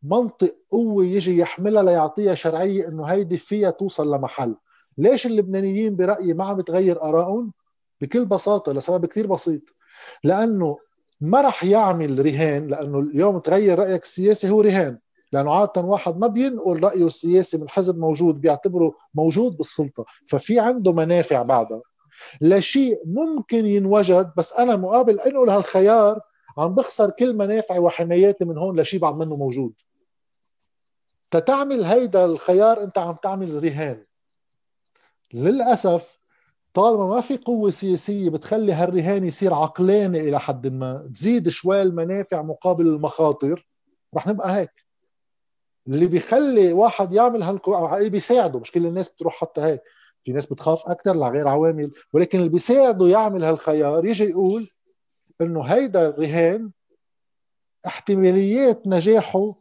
منطق 0.04 0.56
قوة 0.72 1.06
يجي 1.06 1.38
يحملها 1.38 1.84
ليعطيها 1.84 2.36
شرعية 2.36 2.88
إنه 2.88 3.06
هيدي 3.06 3.38
فيها 3.38 3.72
توصل 3.72 4.16
لمحل. 4.16 4.56
ليش 4.98 5.26
اللبنانيين 5.26 5.96
برأيي 5.96 6.34
ما 6.34 6.46
عم 6.46 6.60
تغير 6.60 7.02
آرائهم؟ 7.02 7.54
بكل 8.02 8.26
بساطة 8.26 8.72
لسبب 8.72 9.06
كثير 9.06 9.28
بسيط. 9.28 9.62
لأنه 10.24 10.78
ما 11.22 11.42
رح 11.42 11.64
يعمل 11.64 12.26
رهان 12.26 12.68
لأنه 12.68 13.00
اليوم 13.00 13.40
تغير 13.40 13.80
رأيك 13.80 14.04
السياسي 14.04 14.50
هو 14.50 14.62
رهان. 14.62 15.00
لأنه 15.32 15.54
عادة 15.54 15.82
واحد 15.82 16.18
ما 16.18 16.28
بينقل 16.28 16.84
رأيه 16.84 17.06
السياسي 17.06 17.58
من 17.58 17.70
حزب 17.70 18.00
موجود 18.00 18.42
بيعتبره 18.42 18.96
موجود 19.14 19.58
بالسلطة 19.58 20.06
ففي 20.28 20.60
عنده 20.60 20.94
منافع 20.94 21.42
بعدها. 21.42 21.82
لشيء 22.42 23.02
ممكن 23.06 23.66
ينوجد 23.66 24.32
بس 24.38 24.54
أنا 24.54 24.76
مقابل 24.76 25.20
انقل 25.20 25.50
هالخيار 25.50 26.20
عم 26.58 26.76
بخسر 26.76 27.10
كل 27.10 27.34
منافعي 27.34 27.80
وحماياتي 27.80 28.46
من 28.46 28.58
هون 28.58 28.80
لشيء 28.80 29.00
بعد 29.00 29.16
منه 29.16 29.36
موجود. 29.36 29.74
تتعمل 31.32 31.84
هيدا 31.84 32.26
الخيار 32.26 32.84
أنت 32.84 32.98
عم 32.98 33.16
تعمل 33.24 33.64
رهان. 33.64 34.06
للأسف 35.34 36.19
طالما 36.80 37.08
ما 37.08 37.22
في 37.22 37.38
قوة 37.38 37.72
سياسية 37.72 38.30
بتخلي 38.30 38.74
هالرهان 38.74 39.24
يصير 39.24 39.54
عقلاني 39.54 40.20
إلى 40.20 40.40
حد 40.40 40.68
ما 40.68 41.10
تزيد 41.14 41.50
شوي 41.50 41.82
المنافع 41.82 42.42
مقابل 42.42 42.88
المخاطر 42.88 43.68
رح 44.16 44.28
نبقى 44.28 44.56
هيك. 44.56 44.86
اللي 45.88 46.06
بيخلي 46.06 46.74
واحد 46.74 47.14
يعمل 47.14 47.44
هالقوة 47.44 47.98
اللي 47.98 48.10
بيساعده 48.10 48.60
مش 48.60 48.72
كل 48.72 48.86
الناس 48.86 49.10
بتروح 49.10 49.34
حتى 49.42 49.62
هيك. 49.62 49.82
في 50.24 50.32
ناس 50.32 50.46
بتخاف 50.46 50.88
أكثر 50.88 51.16
لغير 51.16 51.48
عوامل. 51.48 51.92
ولكن 52.14 52.40
اللي 52.40 52.50
بيساعده 52.50 53.08
يعمل 53.08 53.44
هالخيار 53.44 54.06
يجي 54.06 54.24
يقول 54.24 54.70
إنه 55.42 55.62
هيدا 55.62 56.10
الرهان 56.10 56.72
احتماليات 57.86 58.88
نجاحه 58.88 59.54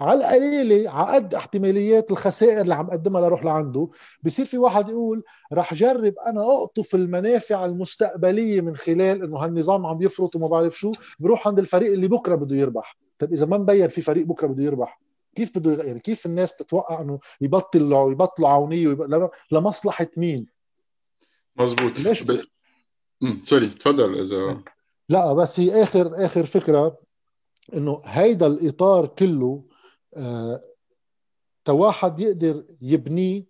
على 0.00 0.20
القليلة 0.20 0.90
على 0.90 1.14
قد 1.14 1.34
احتماليات 1.34 2.10
الخسائر 2.10 2.60
اللي 2.60 2.74
عم 2.74 2.90
قدمها 2.90 3.20
لروح 3.20 3.44
لعنده. 3.44 3.88
بصير 4.22 4.46
في 4.46 4.58
واحد 4.58 4.88
يقول 4.88 5.22
رح 5.52 5.74
جرب 5.74 6.14
أنا 6.26 6.42
أقطف 6.42 6.94
المنافع 6.94 7.64
المستقبلية 7.64 8.60
من 8.60 8.76
خلال 8.76 9.22
إنه 9.22 9.36
هالنظام 9.36 9.86
عم 9.86 10.02
يفرط 10.02 10.36
وما 10.36 10.48
بعرف 10.48 10.78
شو 10.78 10.92
بروح 11.18 11.48
عند 11.48 11.58
الفريق 11.58 11.92
اللي 11.92 12.08
بكرة 12.08 12.34
بده 12.34 12.56
يربح. 12.56 12.98
طيب 13.18 13.32
إذا 13.32 13.46
ما 13.46 13.58
مبين 13.58 13.88
في 13.88 14.00
فريق 14.00 14.26
بكرة 14.26 14.46
بده 14.46 14.62
يربح 14.62 15.00
كيف 15.36 15.58
بده 15.58 15.84
يعني 15.84 16.00
كيف 16.00 16.26
الناس 16.26 16.56
تتوقع 16.56 17.00
إنه 17.00 17.18
يبطل 17.40 17.92
يبطلوا 17.92 18.48
عونية 18.48 18.88
ويبطل... 18.88 19.28
لمصلحة 19.52 20.06
مين؟ 20.16 20.46
مزبوط 21.56 21.98
ليش؟ 21.98 22.22
ب... 22.22 22.40
sorry 23.42 23.66
تفضل 23.66 24.20
إذا 24.20 24.58
لا 25.08 25.32
بس 25.32 25.60
هي 25.60 25.82
آخر 25.82 26.24
آخر 26.24 26.46
فكرة 26.46 26.98
إنه 27.74 28.00
هيدا 28.04 28.46
الإطار 28.46 29.06
كله 29.06 29.62
تواحد 31.64 32.20
يقدر 32.20 32.64
يبنيه 32.82 33.44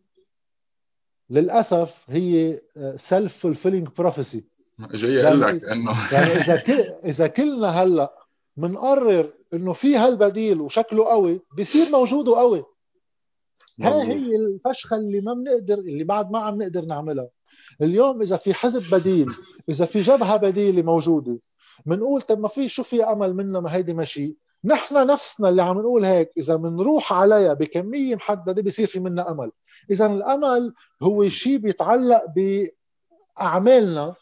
للأسف 1.30 2.10
هي 2.10 2.60
self-fulfilling 2.96 3.88
prophecy 3.98 4.44
جاي 4.80 5.28
أقول 5.28 5.40
لك 5.40 5.64
إنه 5.64 5.96
يعني 6.12 6.32
إذا 6.32 6.56
كل 6.56 6.80
إذا 7.04 7.26
كلنا 7.26 7.68
هلأ 7.68 8.18
بنقرر 8.56 9.30
إنه 9.54 9.72
في 9.72 9.96
هالبديل 9.96 10.60
وشكله 10.60 11.04
قوي 11.04 11.40
بصير 11.58 11.90
موجود 11.98 12.28
وقوي 12.28 12.64
هاي 13.80 14.02
هي 14.02 14.36
الفشخة 14.36 14.96
اللي 14.96 15.20
ما 15.20 15.34
بنقدر 15.34 15.78
اللي 15.78 16.04
بعد 16.04 16.30
ما 16.30 16.38
عم 16.38 16.62
نقدر 16.62 16.84
نعملها. 16.84 17.28
اليوم 17.82 18.22
إذا 18.22 18.36
في 18.36 18.54
حزب 18.54 18.96
بديل 18.96 19.30
إذا 19.68 19.84
في 19.84 20.00
جبهة 20.00 20.36
بديلة 20.36 20.82
موجودة 20.82 21.38
بنقول 21.86 22.22
طب 22.22 22.40
ما 22.40 22.48
في 22.48 22.68
شو 22.68 22.82
في 22.82 23.04
أمل 23.04 23.34
منا 23.34 23.60
ما 23.60 23.74
هيدي 23.74 23.94
ماشي 23.94 24.36
نحن 24.64 25.06
نفسنا 25.06 25.48
اللي 25.48 25.62
عم 25.62 25.78
نقول 25.78 26.04
هيك 26.04 26.32
إذا 26.38 26.56
بنروح 26.56 27.12
عليها 27.12 27.54
بكمية 27.54 28.14
محددة 28.14 28.62
بصير 28.62 28.86
في 28.86 29.00
منا 29.00 29.30
أمل. 29.30 29.50
إذا 29.90 30.06
الأمل 30.06 30.74
هو 31.02 31.28
شيء 31.28 31.56
بيتعلق 31.56 32.24
بأعمالنا 33.38 34.14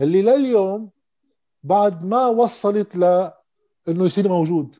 اللي 0.00 0.22
لليوم 0.22 0.90
بعد 1.62 2.04
ما 2.04 2.26
وصلت 2.26 2.96
ل 2.96 3.04
إنه 3.88 4.06
يصير 4.06 4.28
موجود. 4.28 4.76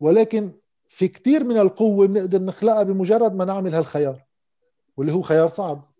ولكن 0.00 0.52
في 0.88 1.08
كثير 1.08 1.44
من 1.44 1.58
القوة 1.58 2.06
بنقدر 2.06 2.42
نخلقها 2.42 2.82
بمجرد 2.82 3.34
ما 3.34 3.44
نعمل 3.44 3.74
هالخيار 3.74 4.24
واللي 4.96 5.12
هو 5.12 5.22
خيار 5.22 5.48
صعب. 5.48 5.93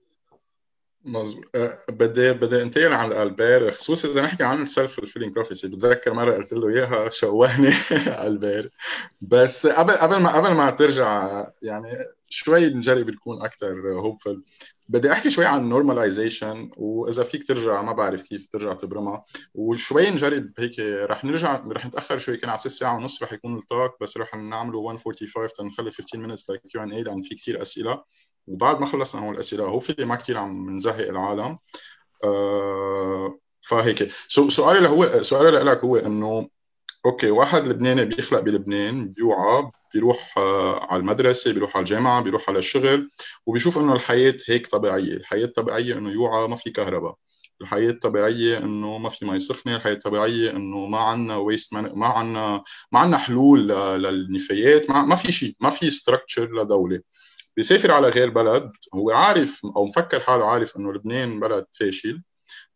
مظبوط. 1.05 1.45
أه، 1.55 1.79
بدي 1.89 2.33
بدي 2.33 2.63
انتقل 2.63 2.93
عن 2.93 3.13
ألبير 3.13 3.71
خصوصا 3.71 4.09
إذا 4.09 4.23
نحكي 4.23 4.43
عن 4.45 4.63
ال 4.63 5.01
self-fulfilling 5.01 5.35
prophecy 5.35 5.69
بتذكر 5.69 6.13
مرة 6.15 6.35
قلت 6.35 6.53
له 6.53 6.69
إياها 6.69 7.11
شوهني 7.11 7.69
ألبير. 8.29 8.71
بس 9.21 9.67
قبل 9.67 9.93
قبل 9.93 10.17
ما 10.17 10.31
قبل 10.33 10.55
ما 10.55 10.71
ترجع 10.71 11.45
يعني 11.63 11.89
شوي 12.29 12.67
نجرب 12.71 13.11
نكون 13.11 13.43
أكثر 13.43 13.93
hopeful 13.93 14.43
بدي 14.89 15.13
أحكي 15.13 15.31
شوي 15.31 15.45
عن 15.47 15.69
normalization 15.69 16.71
وإذا 16.77 17.23
فيك 17.25 17.47
ترجع 17.47 17.83
ما 17.83 17.93
بعرف 17.93 18.23
كيف 18.23 18.47
ترجع 18.47 18.75
تبرمها. 18.75 19.25
وشوي 19.55 20.11
نجرب 20.11 20.53
هيك 20.59 20.81
رح 20.81 21.25
نرجع 21.25 21.63
رح 21.71 21.87
نتأخر 21.87 22.19
شوي 22.19 22.37
كان 22.37 22.51
على 22.51 22.59
ساعة 22.59 22.97
ونص 22.97 23.23
رح 23.23 23.33
يكون 23.33 23.57
ال 23.59 23.67
talk 23.67 24.01
بس 24.01 24.17
رح 24.17 24.35
نعمله 24.35 24.83
145 24.83 25.49
تنخلي 25.59 25.91
15 25.91 26.19
minutes 26.19 26.51
لل 26.51 26.83
Q&A 26.83 27.03
لأن 27.03 27.23
في 27.23 27.35
كثير 27.35 27.63
أسئلة. 27.63 28.03
وبعد 28.47 28.81
ما 28.81 28.87
خلصنا 28.87 29.23
هون 29.23 29.35
الأسئلة 29.35 29.65
هو 29.65 29.81
في 29.81 30.05
ما 30.05 30.15
كثير 30.17 30.39
عم 30.39 30.71
نزهق 30.77 31.09
العالم. 31.09 31.59
آه 32.25 33.39
فهيك. 33.61 34.11
so 34.29 34.49
سؤالي 34.49 34.89
هو 34.89 35.23
سؤالي 35.23 35.51
لك 35.51 35.85
هو 35.85 35.97
إنه 35.97 36.49
okay 37.07 37.31
واحد 37.31 37.69
لبناني 37.69 38.05
بيخلق 38.05 38.41
بلبنان 38.41 39.09
بيوعى 39.09 39.71
بيروح 39.95 40.39
على 40.91 41.01
المدرسة 41.01 41.53
بيروح 41.53 41.77
على 41.77 41.83
الجامعة 41.83 42.23
بيروح 42.23 42.49
على 42.49 42.59
الشغل 42.59 43.11
وبيشوف 43.47 43.79
إنه 43.79 43.93
الحياة 43.93 44.37
هيك 44.49 44.67
طبيعية. 44.67 45.13
الحياة 45.13 45.47
طبيعية 45.47 45.95
إنه 45.95 46.11
يوعى 46.11 46.49
ما 46.49 46.57
في 46.57 46.71
كهرباء. 46.71 47.15
الحياة 47.61 47.91
الطبيعيه 47.91 48.59
إنه 48.59 48.99
ما 48.99 49.09
في 49.09 49.25
مي 49.27 49.39
سخنة. 49.39 49.77
الحياة 49.77 49.93
الطبيعيه 49.93 50.51
إنه 50.51 50.87
ما 50.87 50.99
عندنا 50.99 51.37
waste 51.37 51.75
ما 51.75 52.07
عندنا 52.07 52.63
ما 52.93 52.99
عندنا 53.01 53.19
حلول 53.19 53.69
للنفايات. 54.03 54.91
ما, 54.91 55.03
ما 55.03 55.17
في 55.17 55.33
شيء 55.33 55.55
ما 55.61 55.71
في 55.71 55.91
structure 55.91 56.63
لدولة. 56.63 57.01
بيسافر 57.57 57.93
على 57.93 58.09
غير 58.09 58.31
بلد 58.31 58.71
هو 58.95 59.11
عارف 59.11 59.61
أو 59.77 59.85
مفكر 59.85 60.21
حاله 60.21 60.45
عارف 60.45 60.77
إنه 60.77 60.93
لبنان 60.93 61.41
بلد 61.41 61.67
فاشل. 61.73 62.23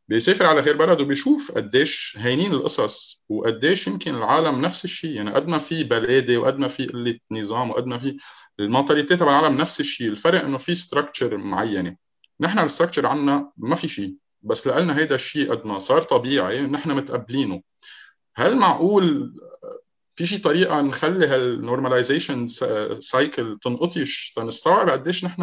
بيسافر 0.09 0.47
على 0.47 0.61
غير 0.61 0.77
بلد 0.77 1.01
وبيشوف 1.01 1.53
قديش 1.53 2.17
هينين 2.19 2.53
القصص 2.53 3.23
وقديش 3.29 3.87
يمكن 3.87 4.15
العالم 4.15 4.61
نفس 4.61 4.85
الشيء 4.85 5.11
يعني 5.11 5.31
قد 5.31 5.49
ما 5.49 5.59
في 5.59 5.85
بلادة 5.85 6.39
وقد 6.39 6.59
ما 6.59 6.69
في 6.69 6.87
قلة 6.87 7.19
نظام 7.33 7.71
وقد 7.71 7.87
ما 7.87 7.99
في 7.99 8.17
ال 8.61 8.66
mentalité 8.66 9.17
تبع 9.17 9.41
العالم 9.41 9.57
نفس 9.57 9.81
الشيء 9.81 10.09
الفرق 10.09 10.45
إنه 10.45 10.59
في 10.59 10.75
structure 10.75 11.37
معينة. 11.37 11.97
نحن 12.41 12.59
ال 12.59 12.64
structure 12.64 13.07
عندنا 13.07 13.53
ما 13.57 13.75
في 13.77 13.89
شيء 13.89 14.15
بس 14.43 14.67
لنا 14.67 14.99
هيدا 14.99 15.15
الشيء 15.15 15.51
قد 15.51 15.67
ما 15.67 15.79
صار 15.79 16.03
طبيعي 16.03 16.61
نحن 16.67 16.91
متقبلينه. 16.91 17.63
هل 18.37 18.57
معقول 18.57 19.35
في 20.19 20.27
شي 20.27 20.39
طريقة 20.39 20.81
نخلي 20.81 21.27
هال 21.27 21.43
normalization 21.43 22.47
cycle 23.01 23.59
تنقطش 23.59 24.33
تنستوعب 24.37 24.89
قديش 24.89 25.25
نحن 25.25 25.43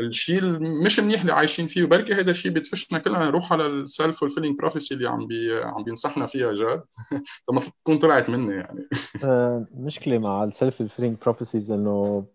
الشيء 0.00 0.42
مش 0.84 1.00
منيح 1.00 1.20
اللي 1.20 1.32
عايشين 1.32 1.66
فيه 1.66 1.84
وبركي 1.84 2.14
هذا 2.14 2.30
الشيء 2.30 2.52
بيدفشنا 2.52 2.98
كلنا 2.98 3.24
نروح 3.24 3.52
على 3.52 3.66
ال 3.66 4.20
self-fulfilling 4.20 4.58
prophecy 4.58 4.94
اللي 4.94 5.08
عم 5.08 5.26
بي 5.26 5.62
عم 5.62 5.84
بينصحنا 5.84 6.26
فيها 6.26 6.52
جاد. 6.54 6.84
طب 7.48 7.62
تكون 7.78 7.96
طلعت 7.98 8.30
مني 8.30 8.54
يعني. 8.54 8.88
آه، 9.24 9.66
مشكلة 9.74 10.18
مع 10.18 10.44
ال 10.44 10.76
self-fulfilling 10.76 11.16
prophecies 11.22 11.70
إنه 11.70 12.26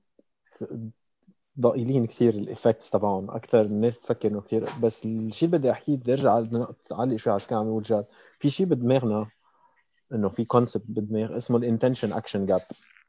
ضئيلين 1.60 2.06
كثير 2.06 2.34
ال 2.34 2.41
effects 2.41 2.90
تبعهم 2.90 3.32
أكثر 3.32 3.61
الناس 3.61 3.95
بتفكر 3.95 4.28
إنه 4.28 4.41
كثير 4.41 4.70
بس 4.84 5.06
الشيء 5.06 5.48
اللي 5.49 5.57
بدي 5.57 5.72
أحكيه 5.72 5.95
بدي 5.95 6.14
أرجع 6.14 6.44
اعلق 6.91 7.15
شوي 7.15 7.34
على 7.34 7.40
شو 7.40 7.48
كان 7.48 7.57
عم 7.57 7.68
يقول 7.68 7.84
جاد. 7.84 8.06
في 8.40 8.49
شيء 8.49 8.65
بدماغنا 8.65 9.28
إنه 10.14 10.30
في 10.30 10.45
concept 10.45 10.84
بدماغ 10.88 11.38
اسمه 11.38 11.57
ال 11.58 11.63
intention 11.63 12.14
action 12.14 12.45
gap 12.45 12.62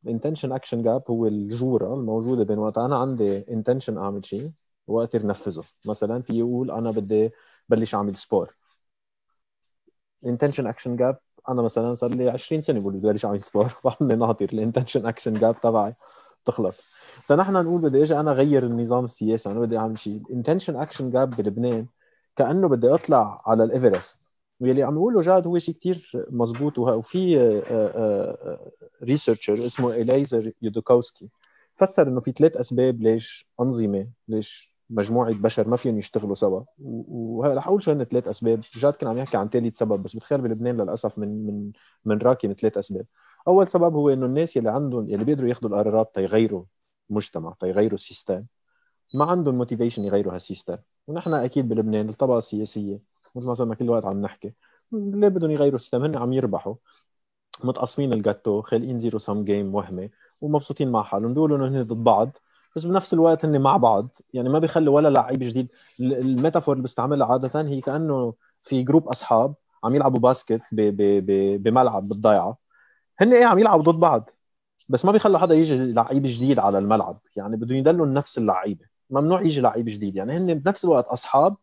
ال 0.05 0.09
intention 0.09 0.53
action 0.53 0.83
gap 0.83 1.03
هو 1.11 1.27
الجورة 1.27 1.95
الموجودة 1.95 2.45
بين 2.45 2.59
وقت 2.59 2.79
أنا 2.79 2.97
عندي 2.99 3.53
intention 3.53 3.99
أعمل 3.99 4.27
شيء 4.27 4.51
وقت 4.87 5.17
نفذه 5.17 5.65
مثلا 5.87 6.23
في 6.23 6.39
يقول 6.39 6.71
أنا 6.71 6.91
بدي 6.91 7.31
بلش 7.69 7.95
أعمل 7.95 8.17
sport 8.17 8.55
ال 10.25 10.29
intention 10.29 10.67
action 10.67 10.97
gap 10.97 11.19
أنا 11.49 11.63
مثلا 11.63 11.95
صار 11.95 12.11
لي 12.11 12.29
20 12.31 12.61
سنة 12.61 12.81
بقول 12.81 12.93
بدي 12.93 13.09
بلش 13.09 13.25
أعمل 13.25 13.43
sport 13.43 13.67
بعمل 13.85 14.19
ناطر 14.19 14.45
ال 14.53 14.58
intention 14.58 15.07
action 15.07 15.35
gap 15.35 15.61
تبعي 15.61 15.95
تخلص. 16.45 16.87
فنحن 17.23 17.53
نقول 17.53 17.83
بدي 17.83 18.03
إجي 18.03 18.21
أنا 18.21 18.31
أغير 18.31 18.65
النظام 18.67 19.05
السياسي 19.05 19.51
أنا 19.51 19.61
بدي 19.61 19.79
أعمل 19.79 19.99
شيء. 19.99 20.23
ال 20.31 20.35
intention 20.35 20.77
action 20.77 21.11
gap 21.11 21.31
بلبنان 21.31 21.87
كأنه 22.37 22.69
بدي 22.69 22.95
أطلع 22.95 23.43
على 23.47 23.65
الإيفرست. 23.65 24.24
واللي 24.61 24.83
عم 24.83 24.95
يقوله 24.95 25.21
جاد 25.21 25.47
هو 25.47 25.59
شيء 25.59 25.75
كثير 25.75 26.27
مزبوط 26.31 26.79
وفي 26.79 27.37
researcher 29.03 29.53
آه، 29.53 29.57
آه، 29.59 29.63
آه، 29.63 29.67
اسمه 29.67 29.95
Eliezer 29.95 30.53
Yudkowsky 30.63 31.29
فسر 31.77 32.09
إنه 32.09 32.21
في 32.21 32.33
ثلاث 32.33 32.57
أسباب 32.57 33.03
ليش 33.03 33.49
أنظمة 33.61 34.09
ليش 34.29 34.75
مجموعة 34.91 35.33
بشر 35.35 35.69
ما 35.69 35.77
فيهم 35.77 35.99
يشتغلوا 35.99 36.35
سوا. 36.35 36.63
ورح 36.79 37.67
أقول 37.67 37.83
شو 37.83 37.93
هن 37.93 38.05
ثلاث 38.05 38.29
أسباب. 38.29 38.61
جاد 38.75 38.93
كان 38.93 39.11
عم 39.11 39.19
يحكي 39.19 39.37
عن 39.37 39.49
ثالث 39.49 39.79
سبب 39.79 40.03
بس 40.03 40.17
بتخيل 40.17 40.41
بلبنان 40.41 40.81
للأسف 40.81 41.19
من 41.19 41.47
من 41.47 41.73
من 42.05 42.19
ركن 42.19 42.53
ثلاث 42.55 42.79
أسباب. 42.79 43.07
أول 43.49 43.69
سبب 43.69 43.95
هو 43.95 44.11
إنه 44.11 44.27
الناس 44.27 44.57
يلي 44.57 44.71
عندهم 44.71 45.11
يلي 45.11 45.25
بيقدروا 45.25 45.49
ياخذوا 45.49 45.71
القرارات 45.71 46.15
تيغيروا 46.15 46.65
المجتمع 47.11 47.55
تيغيروا 47.61 47.95
ال 47.95 48.02
system 48.02 48.45
ما 49.15 49.25
عندهم 49.25 49.55
motivation 49.55 50.05
يغيروا 50.05 50.35
هال 50.35 50.45
system 50.45 50.77
ونحن 51.07 51.35
أكيد 51.35 51.69
بلبنان 51.69 52.09
الطبقة 52.09 52.39
السياسية 52.39 53.14
مثل 53.35 53.47
ما 53.47 53.55
صرنا 53.55 53.75
كل 53.75 53.91
وقت 53.91 54.05
عم 54.07 54.21
نحكي. 54.21 54.53
ليه 54.93 55.29
بدهم 55.29 55.51
يغيروا 55.51 55.77
ال 55.77 55.80
system؟ 55.80 56.05
هن 56.05 56.17
عم 56.17 56.33
يربحوا 56.33 56.75
متقسمين 57.65 58.13
الجاتو 58.13 58.63
خالقين 58.63 59.01
zero-sum 59.01 59.45
game 59.45 59.75
وهمي 59.75 60.11
ومبسوطين 60.41 60.93
مع 60.93 61.03
حالهم. 61.03 61.35
بيقولوا 61.35 61.57
إنه 61.57 61.69
هن 61.69 61.83
ضد 61.83 62.05
بعض 62.05 62.39
بس 62.77 62.87
بنفس 62.87 63.15
الوقت 63.15 63.45
هن 63.45 63.61
مع 63.61 63.77
بعض. 63.77 64.09
يعني 64.35 64.49
ما 64.49 64.59
بيخلوا 64.59 64.95
ولا 64.95 65.09
لعيب 65.09 65.39
جديد. 65.39 65.73
ال 66.01 66.09
metaphor 66.09 66.75
اللي 66.75 66.85
بستعملها 66.85 67.27
عادة 67.27 67.61
هي 67.61 67.81
كأنه 67.81 68.35
في 68.63 68.83
group 68.83 69.09
أصحاب 69.09 69.55
عم 69.85 69.95
يلعبوا 69.95 70.21
basket 70.21 70.61
بملعب 70.73 72.09
بالضيعة. 72.09 72.59
هن 73.21 73.33
إيه 73.33 73.45
عم 73.45 73.59
يلعبوا 73.59 73.93
ضد 73.93 74.01
بعض. 74.01 74.31
بس 74.89 75.05
ما 75.05 75.13
بيخلوا 75.13 75.39
حدا 75.39 75.55
يجي 75.55 75.93
لعيب 75.93 76.23
جديد 76.23 76.59
على 76.59 76.79
الملعب. 76.79 77.21
يعني 77.37 77.57
بدهم 77.57 77.79
يدلوا 77.79 78.07
نفس 78.07 78.39
اللعيبة. 78.39 78.87
ممنوع 79.11 79.43
يجي 79.43 79.61
لعيب 79.61 79.87
جديد. 79.87 80.17
يعني 80.17 80.37
هن 80.37 80.55
بنفس 80.55 80.85
الوقت 80.85 81.07
أصحاب 81.07 81.57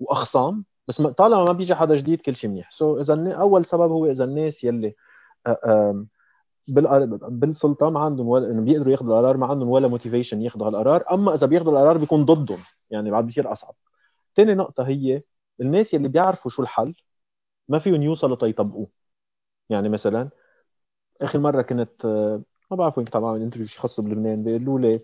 وأخصام 0.00 0.64
بس 0.88 1.02
طالما 1.02 1.44
ما 1.44 1.52
بيجي 1.52 1.74
حدا 1.74 1.96
جديد 1.96 2.20
كل 2.20 2.36
شيء 2.36 2.50
منيح. 2.50 2.70
so 2.70 3.00
إذا 3.00 3.32
أول 3.32 3.64
سبب 3.64 3.90
هو 3.90 4.06
إذا 4.06 4.24
الناس 4.24 4.64
يلي 4.64 4.94
بالسلطه 7.28 7.90
ما 7.90 8.00
عندهم 8.00 8.28
ولا 8.28 8.50
إنه 8.50 8.62
بيقدروا 8.62 8.92
ياخذوا 8.92 9.18
القرار 9.18 9.36
ما 9.36 9.46
عندهم 9.46 9.68
ولا 9.68 9.88
موتيفيشن 9.88 10.42
ياخذوا 10.42 10.68
هالقرار. 10.68 11.04
أما 11.12 11.34
إذا 11.34 11.46
بياخذوا 11.46 11.72
القرار 11.72 11.98
بيكون 11.98 12.24
ضدهم. 12.24 12.58
يعني 12.90 13.10
بعد 13.10 13.26
بيصير 13.26 13.52
أصعب. 13.52 13.74
ثاني 14.36 14.54
نقطة 14.54 14.82
هي 14.84 15.22
الناس 15.60 15.94
يلي 15.94 16.08
بيعرفوا 16.08 16.50
شو 16.50 16.62
الحل 16.62 16.94
ما 17.68 17.78
فيهم 17.78 18.02
يوصلوا 18.02 18.36
تيطبقوه 18.36 18.88
يعني 19.70 19.88
مثلا 19.88 20.28
آخر 21.22 21.38
مرة 21.38 21.62
كنت 21.62 22.06
ما 22.70 22.76
بعرف 22.76 22.98
وين 22.98 23.04
كنت 23.04 23.16
عم 23.16 23.22
بعمل 23.22 23.42
interview 23.42 23.66
شيء 23.66 23.80
خاص 23.80 24.00
بلبنان. 24.00 24.42
بيقولوا 24.42 24.78
لي 24.78 25.00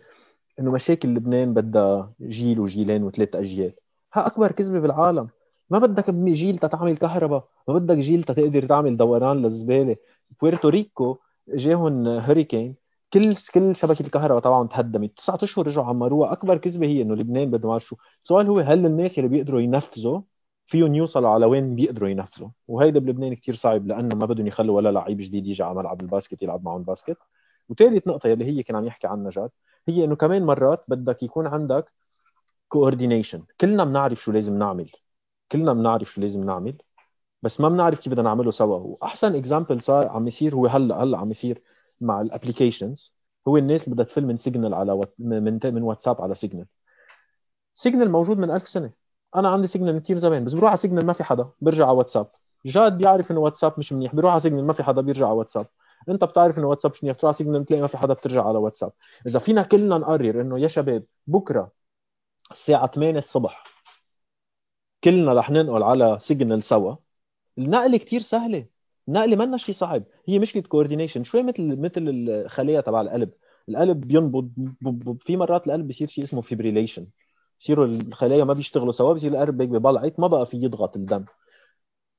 إنه 0.61 0.71
مشاكل 0.71 1.09
لبنان 1.09 1.55
بدها 1.55 2.13
جيل 2.21 2.61
وجيلين 2.61 3.03
وثلاث 3.05 3.37
أجيال. 3.37 3.73
ها 4.15 4.27
أكبر 4.27 4.53
كذبة 4.53 4.81
بالعالم. 4.81 5.29
ما 5.71 5.79
بدك 5.79 6.11
جيل 6.15 6.59
تتعمل 6.59 6.97
كهرباء 6.97 7.49
ما 7.69 7.75
بدك 7.75 7.99
جيل 7.99 8.23
تقدر 8.25 8.67
تعمل 8.67 8.97
دوران 8.97 9.43
للزباله 9.43 9.97
بويرتو 10.41 10.69
ريكو 10.69 11.19
جاهم 11.49 12.07
hurricane 12.09 12.75
كل 13.13 13.35
كل 13.55 13.77
شبكة 13.77 14.03
الكهرباء 14.03 14.41
تبعهم 14.41 14.67
تهدمت. 14.67 15.17
تسعة 15.17 15.39
أشهر 15.43 15.67
رجعوا 15.67 15.87
عمروها 15.87 16.33
أكبر 16.33 16.57
كذبة 16.59 16.87
هي 16.87 17.03
إنه 17.03 17.15
لبنان 17.15 17.51
بده 17.51 17.69
ما 17.69 17.79
شو. 17.79 17.97
السؤال 18.23 18.47
هو 18.49 18.59
هل 18.59 18.87
الناس 18.87 19.19
اللي 19.19 19.29
بيقدروا 19.29 19.61
ينفذوا 19.61 20.21
فيهم 20.67 20.95
يوصلوا 20.95 21.29
على 21.31 21.47
وين 21.47 21.75
بيقدروا 21.75 22.09
ينفذوا؟ 22.09 22.49
وهيدا 22.69 23.01
بلبنان 23.01 23.35
كثير 23.35 23.55
صعب 23.55 23.87
لأنه 23.87 24.17
ما 24.17 24.27
بدهم 24.27 24.47
يخلوا 24.47 24.77
ولا 24.77 24.93
لعيب 24.93 25.19
جديد 25.19 25.47
يجي 25.47 25.63
على 25.63 25.75
ملعب 25.75 26.01
ال 26.01 26.07
basket 26.07 26.43
يلعب 26.43 26.65
معهم 26.65 26.83
basket 26.83 27.19
وثالث 27.69 28.07
نقطة 28.09 28.33
اللي 28.33 28.45
هي 28.45 28.63
كان 28.63 28.77
عم 28.77 28.85
يحكي 28.87 29.07
عنها 29.07 29.31
جاد 29.31 29.51
هي 29.89 30.05
إنه 30.05 30.17
كمان 30.17 30.45
مرات 30.47 30.85
بدك 30.89 31.23
يكون 31.23 31.47
عندك 31.47 31.93
coordination 32.69 33.43
كلنا 33.61 33.85
بنعرف 33.85 34.21
شو 34.21 34.33
لازم 34.33 34.59
نعمل. 34.59 34.91
كلنا 35.55 35.73
بنعرف 35.73 36.13
شو 36.13 36.21
لازم 36.21 36.45
نعمل 36.45 36.77
بس 37.43 37.61
ما 37.61 37.69
بنعرف 37.69 38.01
كيف 38.01 38.13
بدنا 38.13 38.23
نعمله 38.23 38.51
سوا 38.51 38.77
واحسن 38.79 39.37
example 39.37 39.83
صار 39.83 40.09
عم 40.09 40.27
يصير 40.29 40.55
هو 40.55 40.67
هلأ 40.67 41.03
هلأ 41.03 41.19
عم 41.19 41.31
يصير 41.31 41.63
مع 42.01 42.21
ال 42.21 42.28
applications 42.28 43.15
هو 43.49 43.57
الناس 43.57 43.85
اللي 43.85 43.95
بدها 43.95 44.05
تفل 44.05 44.27
من 44.27 44.37
سيجنال 44.37 44.75
على 44.75 44.93
وات... 44.93 45.15
من 45.19 45.61
من 45.65 45.83
واتساب 45.83 46.23
على 46.23 46.35
سيجنال 46.35 46.67
سيجنال 47.75 48.11
موجود 48.11 48.39
من 48.39 48.51
ألف 48.51 48.69
سنة. 48.69 48.93
أنا 49.37 49.49
عندي 49.49 49.67
سيجنال 49.67 50.03
كثير 50.03 50.17
زمان 50.17 50.45
بس 50.45 50.53
بروح 50.55 50.71
على 50.71 50.77
سيجنال 50.77 51.07
ما 51.07 51.13
في 51.13 51.25
حدا 51.25 51.51
برجع 51.61 51.87
على 51.87 51.97
واتساب. 51.97 52.31
جاد 52.67 52.99
بيعرف 52.99 53.31
إنه 53.31 53.41
واتساب 53.41 53.75
مش 53.79 53.93
منيح 53.93 54.15
بيروح 54.15 54.33
على 54.33 54.41
سيجنال 54.41 54.65
ما 54.65 54.73
في 54.73 54.83
حدا 54.83 55.01
بيرجع 55.01 55.27
على 55.27 55.35
واتساب. 55.37 55.67
أنت 56.09 56.25
بتعرف 56.25 56.59
إنه 56.59 56.69
واتساب 56.69 56.91
مش 56.91 57.03
منيح 57.03 57.15
بتروح 57.17 57.29
على 57.29 57.37
سيجنال 57.37 57.61
بتلاقي 57.63 57.81
ما 57.81 57.87
في 57.89 57.99
حدا 57.99 58.15
بترجع 58.15 58.45
على 58.49 58.59
واتساب. 58.59 58.93
إذا 59.27 59.39
فينا 59.39 59.63
كلنا 59.63 59.99
نقرر 59.99 60.41
إنه 60.41 60.59
يا 60.59 60.69
شباب 60.69 61.05
بكرة 61.27 61.73
الساعة 62.51 62.87
8 62.87 63.19
الصبح 63.19 63.74
كلنا 65.05 65.33
رح 65.33 65.51
ننقل 65.51 65.83
على 65.83 66.19
سيجنال 66.21 66.63
سوا. 66.63 66.97
النقله 67.59 67.99
كتير 67.99 68.21
سهلة. 68.21 68.67
النقله 69.09 69.37
منا 69.37 69.57
شيء 69.57 69.75
صعب. 69.75 70.05
هي 70.29 70.39
مشكلة 70.39 70.63
coordination 70.63 71.25
شوي 71.25 71.43
مثل 71.43 71.81
مثل 71.81 72.09
الخلية 72.09 72.81
تبع 72.81 73.01
القلب. 73.01 73.31
القلب 73.69 74.01
بينبض 74.01 74.51
في 75.21 75.37
مرات 75.37 75.67
القلب 75.67 75.87
بيصير 75.87 76.09
شيء 76.09 76.25
اسمه 76.25 76.41
fibrillation 76.41 77.07
بصيروا 77.61 77.87
الخلايا 77.87 78.45
ما 78.45 78.53
بيشتغلوا 78.53 78.93
سوا 78.93 79.13
بصير 79.13 79.33
القلب 79.33 79.63
هيك 79.63 79.71
ببلعط 79.71 80.21
ما 80.21 80.27
بقى 80.27 80.47
في 80.47 80.57
يضغط 80.57 80.97
الدم. 80.97 81.25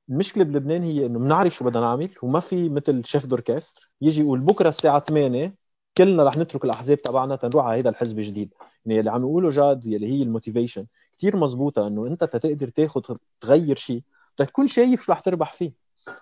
المشكلة 0.08 0.44
بلبنان 0.44 0.82
هي 0.82 1.06
إنه 1.06 1.18
بنعرف 1.18 1.54
شو 1.54 1.64
بدنا 1.64 1.80
نعمل 1.80 2.10
وما 2.22 2.40
في 2.40 2.68
مثل 2.68 3.02
chef 3.04 3.26
d'orchestre 3.26 3.90
يجي 4.00 4.20
يقول 4.20 4.40
بكرة 4.40 4.68
الساعة 4.68 4.98
8 4.98 5.54
كلنا 5.98 6.24
رح 6.24 6.36
نترك 6.36 6.64
الأحزاب 6.64 7.02
تبعنا 7.02 7.36
تنروح 7.36 7.64
على 7.64 7.80
هذا 7.80 7.90
الحزب 7.90 8.18
الجديد. 8.18 8.54
يعني 8.86 9.00
اللي 9.00 9.10
عم 9.10 9.22
يقوله 9.22 9.50
جاد 9.50 9.86
يلي 9.86 10.06
هي 10.06 10.22
ال 10.22 10.27
motivation. 10.27 10.86
كثير 11.18 11.36
مزبوطه 11.36 11.86
إنه 11.86 12.06
أنت 12.06 12.24
تقدر 12.24 12.68
تاخذ 12.68 13.00
تغير 13.40 13.76
شيء 13.76 14.02
تكون 14.36 14.66
شايف 14.66 15.02
شو 15.02 15.12
رح 15.12 15.20
تربح 15.20 15.52
فيه. 15.52 15.72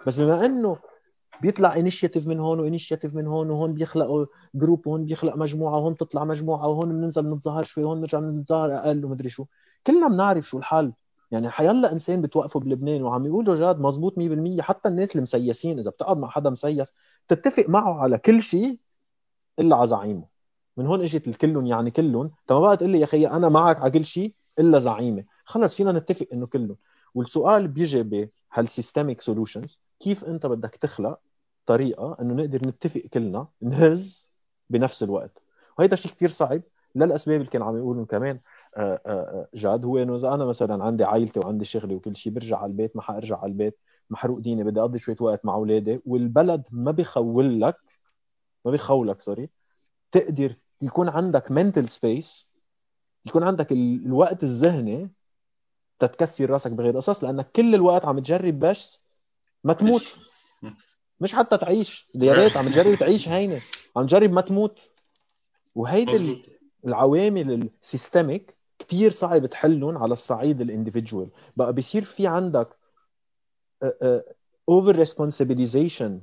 بس 0.07 0.21
بما 0.21 0.47
إنه 0.47 0.77
بيطلع 1.43 1.77
initiative 1.77 2.27
من 2.27 2.41
هون 2.41 2.61
و 2.61 2.66
initiative 2.66 3.15
من 3.15 3.27
هون 3.27 3.51
وهون 3.51 3.75
بيخلقوا 3.75 4.27
group 4.55 4.87
وهون 4.87 5.05
بيخلق 5.05 5.37
مجموعة 5.37 5.77
وهون 5.77 5.97
تطلع 5.97 6.25
مجموعة 6.25 6.69
وهون 6.69 6.89
بننزل 6.89 7.31
نتظاهر 7.31 7.65
شوي 7.65 7.85
وهون 7.85 8.01
نرجع 8.01 8.21
نتظاهر 8.21 8.79
أقل 8.79 9.05
ومدري 9.05 9.29
شو. 9.29 9.45
كلنا 9.87 10.09
بنعرف 10.09 10.49
شو 10.49 10.59
الحل 10.59 10.93
يعني 11.31 11.51
حيلا 11.51 11.93
إنسان 11.93 12.21
بتوقفه 12.23 12.61
بلبنان 12.61 13.03
وعم 13.03 13.27
يقولوا 13.27 13.57
جاد 13.57 13.81
مزبوط 13.81 14.19
100% 14.19 14.61
حتى 14.63 14.89
الناس 14.89 15.17
المسيسين 15.17 15.79
إذا 15.79 15.91
بتقعد 15.91 16.19
مع 16.19 16.29
حدا 16.29 16.51
مسيس 16.51 16.93
تتفق 17.29 17.65
معه 17.69 17.95
على 17.95 18.19
كل 18.19 18.43
شيء 18.43 18.79
إلا 19.59 19.77
على 19.77 19.87
زعيمه. 19.87 20.27
من 20.77 20.87
هون 20.87 21.03
إجت 21.03 21.29
الكلهم 21.29 21.67
يعني 21.67 21.91
كلهم. 21.91 22.31
ما 22.51 22.61
بقى 22.61 22.77
تقول 22.77 22.91
لي 22.91 23.01
يا 23.01 23.07
خيي 23.07 23.29
أنا 23.29 23.49
معك 23.49 23.81
على 23.81 23.91
كل 23.91 24.05
شيء 24.05 24.33
إلا 24.59 24.79
زعيمي. 24.79 25.25
خلص 25.45 25.75
فينا 25.75 25.93
نتفق 25.93 26.27
إنه 26.33 26.47
كلهم. 26.47 26.77
والسؤال 27.15 27.69
بيجي 27.69 28.03
بهال 28.03 28.35
systemic 28.35 29.21
solutions 29.21 29.79
كيف 30.01 30.25
أنت 30.25 30.47
بدك 30.47 30.77
تخلق 30.77 31.19
طريقة 31.67 32.17
إنه 32.21 32.35
نقدر 32.35 32.67
نتفق 32.67 33.01
كلنا 33.01 33.49
نهز 33.63 34.29
بنفس 34.71 35.03
الوقت؟ 35.03 35.43
وهيدا 35.79 35.97
شيء 35.97 36.13
كثير 36.13 36.29
صعب. 36.29 36.63
للأسباب 36.95 37.41
اللي 37.41 37.51
كان 37.51 37.63
عم 37.63 37.77
يقولوا 37.77 38.07
كمان 38.07 38.41
آه، 38.77 39.01
آه، 39.07 39.11
آه، 39.11 39.49
جاد 39.55 39.85
هو 39.85 39.99
إنه 39.99 40.17
إذا 40.17 40.35
أنا 40.35 40.45
مثلا 40.45 40.85
عندي 40.85 41.05
عائلتي 41.05 41.41
وعندي 41.41 41.65
شغلي 41.65 41.95
وكل 41.95 42.17
شيء 42.17 42.33
برجع 42.33 42.59
على 42.59 42.71
البيت 42.71 42.97
ما 42.97 43.03
حأرجع 43.03 43.39
على 43.39 43.53
البيت 43.53 43.79
محروق 44.11 44.39
ديني 44.39 44.65
بدي 44.65 44.81
أقضي 44.81 44.99
شوية 44.99 45.17
وقت 45.21 45.45
مع 45.45 45.55
أولادي 45.55 46.01
والبلد 46.07 46.63
ما 46.71 46.91
بيخولك 46.91 47.77
ما 48.65 48.71
بيخولك 48.71 49.21
sorry 49.21 49.51
تقدر 50.13 50.55
يكون 50.83 51.09
عندك 51.09 51.51
mental 51.51 51.89
space 51.89 52.49
يكون 53.27 53.43
عندك 53.43 53.73
الوقت 53.73 54.43
الذهني 54.43 55.11
تتكسر 55.99 56.51
راسك 56.51 56.71
بغير 56.71 56.97
قصص 56.97 57.25
لأنك 57.25 57.51
كل 57.53 57.75
الوقت 57.75 58.05
عم 58.05 58.19
تجرب 58.19 58.59
بس 58.59 59.01
ما 59.65 59.73
تموت. 59.73 60.17
مش 61.21 61.35
حتى 61.35 61.59
تعيش. 61.59 62.09
يا 62.15 62.33
ريت 62.33 62.57
عم 62.57 62.69
تجرب 62.69 62.95
تعيش 62.95 63.29
هينة. 63.29 63.61
عم 63.97 64.07
تجرب 64.07 64.33
ما 64.33 64.41
تموت. 64.41 64.91
وهيدي 65.75 66.43
العوامل 66.87 67.71
ال 67.83 67.91
systemic 67.91 68.57
كثير 68.79 69.11
صعب 69.11 69.47
تحلهم 69.47 69.99
على 69.99 70.13
الصعيد 70.13 70.61
ال 70.61 70.66
individual. 70.66 71.29
بقى 71.57 71.73
بيصير 71.73 72.05
في 72.05 72.27
عندك 72.27 72.69
over-responsibilization 74.69 74.97
لل 74.97 76.21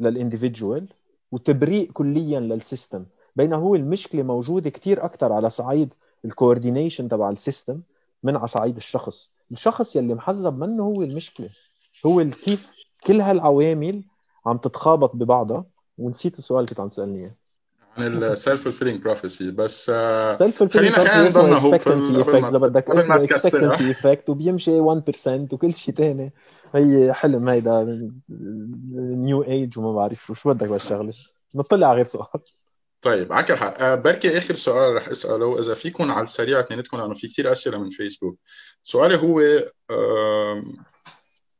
individual 0.00 0.88
وتبريء 1.32 1.92
كليا 1.92 2.40
لل 2.40 2.54
system. 2.54 3.04
بينما 3.36 3.56
هو 3.56 3.74
المشكلة 3.74 4.22
موجودة 4.22 4.70
كثير 4.70 5.04
أكثر 5.04 5.32
على 5.32 5.50
صعيد 5.50 5.94
ال 6.24 6.30
coordination 6.30 7.08
تبع 7.08 7.30
ال 7.30 7.37
system 7.37 7.80
من 8.22 8.36
على 8.36 8.48
صعيد 8.48 8.76
الشخص. 8.76 9.28
الشخص 9.52 9.96
يلي 9.96 10.14
محزب 10.14 10.58
منه 10.58 10.82
هو 10.82 11.02
المشكلة. 11.02 11.48
هو 12.06 12.24
كيف 12.24 12.72
كل 13.04 13.20
هالعوامل 13.20 14.02
عم 14.46 14.56
تتخابط 14.56 15.16
ببعضها. 15.16 15.64
ونسيت 15.98 16.38
السؤال 16.38 16.58
اللي 16.58 16.68
كنت 16.68 16.80
عم 16.80 16.88
تسألني 16.88 17.18
إياه. 17.18 17.34
عن 17.96 18.22
ال 18.22 18.62
self-fulfilling 18.62 19.02
prophecy 19.02 19.50
بس 19.50 19.90
fulfilling 19.90 20.94
خلينا 20.94 20.98
خلينا 20.98 21.28
نضلنا 21.28 21.58
effect 21.58 21.88
إذا 22.48 22.58
بدك 22.58 22.90
اسمه 22.90 23.24
expectancy 23.24 23.90
effect 23.90 24.30
وبيمشي 24.30 24.80
1% 24.80 25.52
وكل 25.52 25.74
شيء 25.74 25.94
ثاني 25.94 26.32
هي 26.74 27.12
حلم 27.12 27.48
هيدا 27.48 28.08
new 28.98 29.42
age 29.42 29.78
وما 29.78 29.92
بعرف 29.92 30.26
شو 30.26 30.34
شو 30.34 30.52
بدك 30.52 30.68
بهالشغلة. 30.68 31.12
نطلع 31.54 31.86
على 31.86 31.96
غير 31.96 32.06
سؤال. 32.06 32.26
طيب 33.02 33.32
عندك 33.32 33.50
الحق. 33.50 33.82
آه، 33.82 33.94
بركي 33.94 34.38
آخر 34.38 34.54
سؤال 34.54 34.94
رح 34.96 35.08
أسأله. 35.08 35.60
إذا 35.60 35.74
فيكم 35.74 36.10
على 36.10 36.22
السريع 36.22 36.60
اثنيناتكم 36.60 36.98
لأنه 36.98 37.14
في 37.14 37.28
كثير 37.28 37.52
أسئلة 37.52 37.78
من 37.78 37.90
فيسبوك. 37.90 38.38
سؤالي 38.82 39.16
هو 39.16 39.40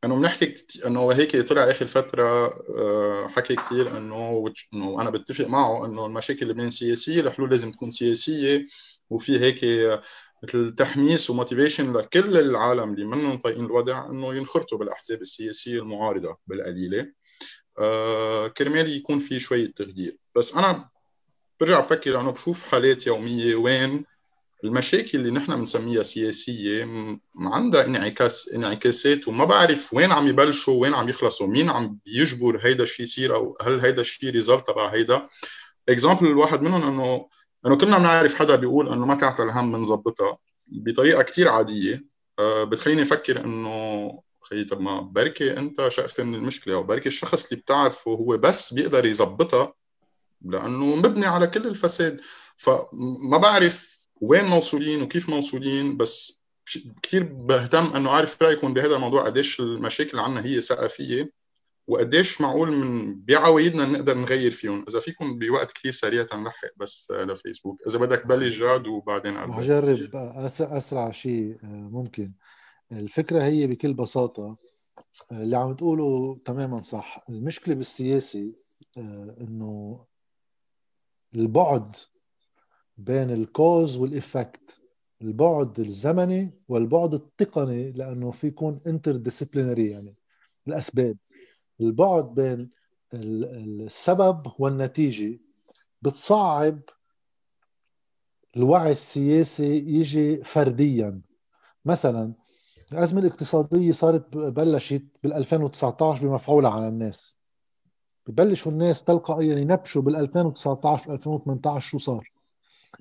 إنه 0.04 0.16
بنحكي. 0.16 0.54
إنه 0.86 1.12
هيك 1.12 1.36
طلع 1.36 1.70
آخر 1.70 1.86
فترة 1.86 2.46
آه، 2.78 3.28
حكي 3.28 3.56
كثير 3.56 3.96
إنه 3.96 4.52
إنه 4.74 5.02
أنا 5.02 5.10
بتفق 5.10 5.46
معه 5.46 5.86
إنه 5.86 6.06
المشاكل 6.06 6.42
اللبنان 6.42 6.70
سياسية 6.70 7.20
الحلول 7.20 7.50
لازم 7.50 7.70
تكون 7.70 7.90
سياسية 7.90 8.66
وفي 9.10 9.40
هيك 9.40 9.64
مثل 10.42 10.74
تحميس 10.74 11.30
و 11.30 11.36
motivation 11.36 11.92
لكل 11.92 12.36
العالم 12.38 12.94
اللي 12.94 13.04
منهم 13.04 13.38
طايقين 13.38 13.64
الوضع 13.64 14.06
إنه 14.06 14.34
ينخرطوا 14.34 14.78
بالأحزاب 14.78 15.20
السياسية 15.20 15.78
المعارضة 15.78 16.36
بالقليلة. 16.46 17.12
آه 17.78 18.48
كرمال 18.48 18.96
يكون 18.96 19.18
في 19.18 19.40
شوية 19.40 19.72
تغيير. 19.72 20.16
بس 20.36 20.54
أنا 20.54 20.88
برجع 21.60 21.80
بفكر 21.80 22.20
انه 22.20 22.30
بشوف 22.30 22.64
حالات 22.64 23.06
يومية 23.06 23.54
وين 23.54 24.04
المشاكل 24.64 25.18
اللي 25.18 25.30
نحن 25.30 25.56
بنسميها 25.56 26.02
سياسية 26.02 26.88
عندها 27.36 27.84
انعكاس 27.84 28.52
انعكاسات 28.54 29.28
وما 29.28 29.44
بعرف 29.44 29.94
وين 29.94 30.12
عم 30.12 30.28
يبلشوا 30.28 30.80
وين 30.82 30.94
عم 30.94 31.08
يخلصوا 31.08 31.46
مين 31.46 31.70
عم 31.70 31.98
بيجبر 32.06 32.60
هيدا 32.66 32.82
الشيء 32.84 33.02
يصير 33.02 33.34
أو 33.34 33.58
هل 33.62 33.80
هيدا 33.80 34.00
الشيء 34.00 34.30
result 34.30 34.66
تبع 34.66 34.88
هيدا. 34.88 35.28
اكزامبل 35.88 36.26
الواحد 36.26 36.62
منهم 36.62 36.82
إنه 36.82 37.28
إنه 37.66 37.76
كلنا 37.76 37.98
بنعرف 37.98 38.34
حدا 38.34 38.56
بيقول 38.56 38.88
إنه 38.92 39.06
ما 39.06 39.14
تعطى 39.14 39.42
الهم 39.42 39.72
بنظبطها 39.72 40.38
بطريقة 40.66 41.22
كثير 41.22 41.48
عادية. 41.48 42.04
أه 42.38 42.64
بتخليني 42.64 43.02
أفكر 43.02 43.44
إنه 43.44 44.10
خيي 44.50 44.64
طب 44.64 44.80
ما 44.80 45.00
بركي 45.00 45.58
أنت 45.58 45.88
شقفه 45.88 46.22
من 46.22 46.34
المشكلة 46.34 46.74
أو 46.74 46.82
بركي 46.82 47.08
الشخص 47.08 47.44
اللي 47.44 47.62
بتعرفه 47.62 48.10
هو 48.10 48.36
بس 48.36 48.74
بيقدر 48.74 49.06
يظبطها 49.06 49.74
لأنه 50.42 50.96
مبني 50.96 51.26
على 51.26 51.46
كل 51.46 51.66
الفساد. 51.66 52.20
فما 52.56 53.38
بعرف 53.38 54.08
وين 54.20 54.44
موصولين 54.44 55.02
وكيف 55.02 55.28
موصولين 55.28 55.96
بس 55.96 56.44
كثير 57.02 57.22
بهتم 57.22 57.84
إنه 57.96 58.10
أعرف 58.10 58.42
رأيكم 58.42 58.74
بهذا 58.74 58.94
الموضوع 58.94 59.24
قديش 59.24 59.60
المشاكل 59.60 60.18
عنا 60.18 60.44
هي 60.46 60.60
ثقافيه 60.60 61.32
وقديش 61.86 62.40
معقول 62.40 62.72
من 62.72 63.20
بعوايدنا 63.20 63.86
نقدر 63.86 64.14
نغير 64.14 64.52
فيهم. 64.52 64.84
إذا 64.88 65.00
فيكم 65.00 65.38
بوقت 65.38 65.72
كثير 65.72 65.90
سريع 65.90 66.22
تنلحق 66.22 66.68
بس 66.76 67.10
لفيسبوك 67.10 67.80
إذا 67.86 67.98
بدك 67.98 68.26
بلش 68.26 68.58
جاد 68.58 68.86
وبعدين 68.86 69.36
ارجع 69.36 69.60
جرب 69.60 70.16
أسرع 70.60 71.10
شيء 71.10 71.58
آه، 71.64 71.88
ممكن. 71.92 72.32
الفكرة 72.92 73.42
هي 73.42 73.66
بكل 73.66 73.94
بساطة 73.94 74.56
آه، 75.32 75.42
اللي 75.42 75.56
عم 75.56 75.74
تقوله 75.74 76.38
تماما 76.44 76.82
صح. 76.82 77.24
المشكلة 77.28 77.74
بالسياسة 77.74 78.52
آه، 78.98 79.36
إنه 79.40 80.04
البعد 81.34 81.96
بين 82.96 83.30
ال 83.30 83.41
cause 83.41 83.96
وال 83.96 84.17
effect 84.17 84.78
البعد 85.22 85.80
الزمني 85.80 86.62
والبعد 86.68 87.14
التقني 87.14 87.92
لأنه 87.92 88.30
في 88.30 88.46
يكون 88.46 88.80
interdisciplinary 88.86 89.90
يعني 89.90 90.16
الأسباب. 90.68 91.16
البعد 91.80 92.34
بين 92.34 92.70
السبب 93.14 94.38
والنتيجة 94.58 95.38
بتصعب 96.02 96.80
الوعي 98.56 98.92
السياسي 98.92 99.76
يجي 99.76 100.44
فرديا. 100.44 101.20
مثلا 101.84 102.32
الأزمة 102.92 103.20
الاقتصادية 103.20 103.92
صارت 103.92 104.36
بلشت 104.36 105.04
بال 105.22 105.32
2019 105.32 106.26
بمفعولها 106.28 106.70
على 106.70 106.88
الناس. 106.88 107.37
ببلشوا 108.28 108.72
الناس 108.72 109.04
تلقائيا 109.04 109.58
ينبشوا 109.58 110.02
بال 110.02 110.16
2019 110.16 111.12
2018 111.12 111.88
شو 111.90 111.98
صار؟ 111.98 112.30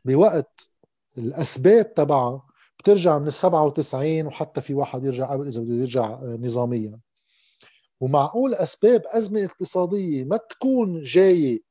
بوقت 0.06 0.70
الأسباب 1.18 1.94
تبعها 1.94 2.48
بترجع 2.80 3.18
من 3.20 3.28
ال 3.28 3.34
97 3.34 4.26
وحتى 4.26 4.62
في 4.62 4.74
واحد 4.74 5.04
يرجع 5.04 5.32
قبل 5.32 5.48
إذا 5.48 5.62
بده 5.62 5.74
يرجع 5.74 6.20
نظاميا. 6.24 7.00
ومعقول 8.00 8.54
أسباب 8.54 9.04
أزمة 9.06 9.46
اقتصادية 9.46 10.24
ما 10.24 10.38
تكون 10.38 11.02
جاية 11.02 11.62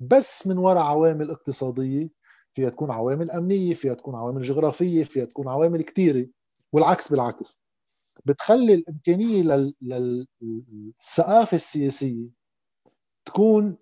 بس 0.00 0.46
من 0.46 0.58
وراء 0.58 0.82
عوامل 0.82 1.30
اقتصادية 1.30 2.08
فيها 2.54 2.68
تكون 2.68 2.90
عوامل 2.90 3.30
أمنية 3.30 3.74
فيها 3.74 3.94
تكون 3.94 4.14
عوامل 4.14 4.42
جغرافية 4.42 5.04
فيها 5.04 5.24
تكون 5.24 5.48
عوامل 5.48 5.82
كثيره 5.82 6.26
والعكس 6.72 7.08
بالعكس. 7.08 7.62
بتخلي 8.24 8.74
الإمكانية 8.74 9.72
للثقافة 10.42 11.54
السياسية 11.54 12.41
تكون 13.24 13.78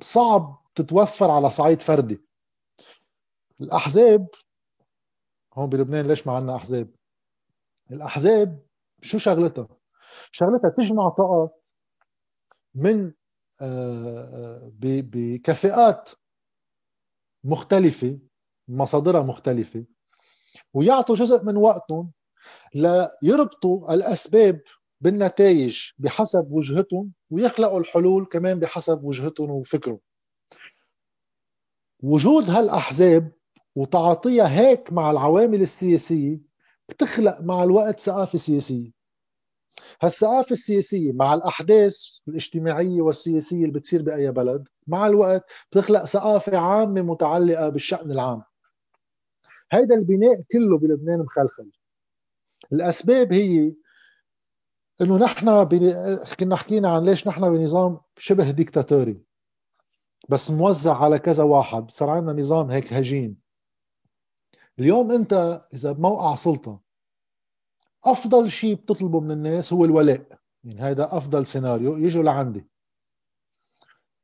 صعب 0.00 0.62
تتوفر 0.74 1.30
على 1.30 1.50
صعيد 1.50 1.82
فردي. 1.82 2.22
الأحزاب 3.60 4.28
هون 5.54 5.68
بلبنان 5.68 6.06
ليش 6.08 6.26
ما 6.26 6.32
عندنا 6.32 6.56
أحزاب؟ 6.56 6.90
الأحزاب 7.90 8.66
شو 9.02 9.18
شغلتها؟ 9.18 9.68
شغلتها 10.30 10.70
تجمع 10.70 11.08
طاقات 11.08 11.62
من 12.74 13.12
آه، 13.60 14.24
آه، 14.34 14.72
بكفاءات 14.80 16.10
مختلفة 17.44 18.18
مصادرها 18.68 19.22
مختلفة 19.22 19.84
ويعطوا 20.74 21.14
جزء 21.14 21.44
من 21.44 21.56
وقتهم 21.56 22.12
ليربطوا 22.74 23.94
الأسباب 23.94 24.62
بالنتائج 25.00 25.90
بحسب 25.98 26.48
وجهتهم 26.50 27.12
ويخلقوا 27.30 27.80
الحلول 27.80 28.24
كمان 28.24 28.60
بحسب 28.60 29.04
وجهتهم 29.04 29.50
وفكرهم. 29.50 30.00
وجود 32.02 32.50
هالأحزاب 32.50 33.32
وتعاطيها 33.74 34.48
هيك 34.60 34.92
مع 34.92 35.10
العوامل 35.10 35.62
السياسية 35.62 36.40
بتخلق 36.88 37.40
مع 37.40 37.62
الوقت 37.62 38.00
ثقافة 38.00 38.38
سياسية. 38.38 38.90
هالثقافة 40.02 40.52
السياسية 40.52 41.12
مع 41.12 41.34
الأحداث 41.34 41.96
الاجتماعية 42.28 43.00
والسياسية 43.02 43.56
اللي 43.56 43.72
بتصير 43.72 44.02
بأي 44.02 44.30
بلد 44.30 44.68
مع 44.86 45.06
الوقت 45.06 45.44
بتخلق 45.70 46.04
ثقافة 46.04 46.58
عامة 46.58 47.02
متعلقة 47.02 47.68
بالشأن 47.68 48.12
العام. 48.12 48.42
هيدا 49.72 49.94
البناء 49.94 50.42
كله 50.52 50.78
بلبنان 50.78 51.20
مخلخل. 51.20 51.70
الأسباب 52.72 53.32
هي 53.32 53.74
إنه 55.00 55.18
نحن. 55.18 55.68
كنا 56.40 56.56
حكينا 56.56 56.94
عن 56.94 57.04
ليش 57.04 57.28
نحن 57.28 57.50
بنظام 57.50 58.00
شبه 58.18 58.50
ديكتاتوري 58.50 59.22
بس 60.28 60.50
موزع 60.50 60.96
على 60.96 61.18
كذا 61.18 61.44
واحد 61.44 61.90
صار 61.90 62.10
عندنا 62.10 62.40
نظام 62.40 62.70
هيك 62.70 62.92
هجين. 62.92 63.40
اليوم 64.78 65.10
أنت 65.10 65.62
إذا 65.74 65.92
بموقع 65.92 66.34
سلطة 66.34 66.80
أفضل 68.04 68.50
شيء 68.50 68.74
بتطلبه 68.74 69.20
من 69.20 69.30
الناس 69.30 69.72
هو 69.72 69.84
الولاء. 69.84 70.38
يعني 70.64 70.80
هذا 70.80 71.16
أفضل 71.16 71.46
سيناريو 71.46 71.96
يجوا 71.96 72.22
لعندي. 72.22 72.66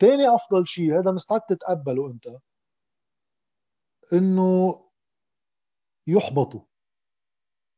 ثاني 0.01 0.35
أفضل 0.35 0.67
شيء 0.67 0.99
هذا 0.99 1.11
مستعد 1.13 1.41
تتقبله 1.41 2.11
أنت 2.11 2.27
إنه 4.13 4.83
يحبطوا. 6.07 6.61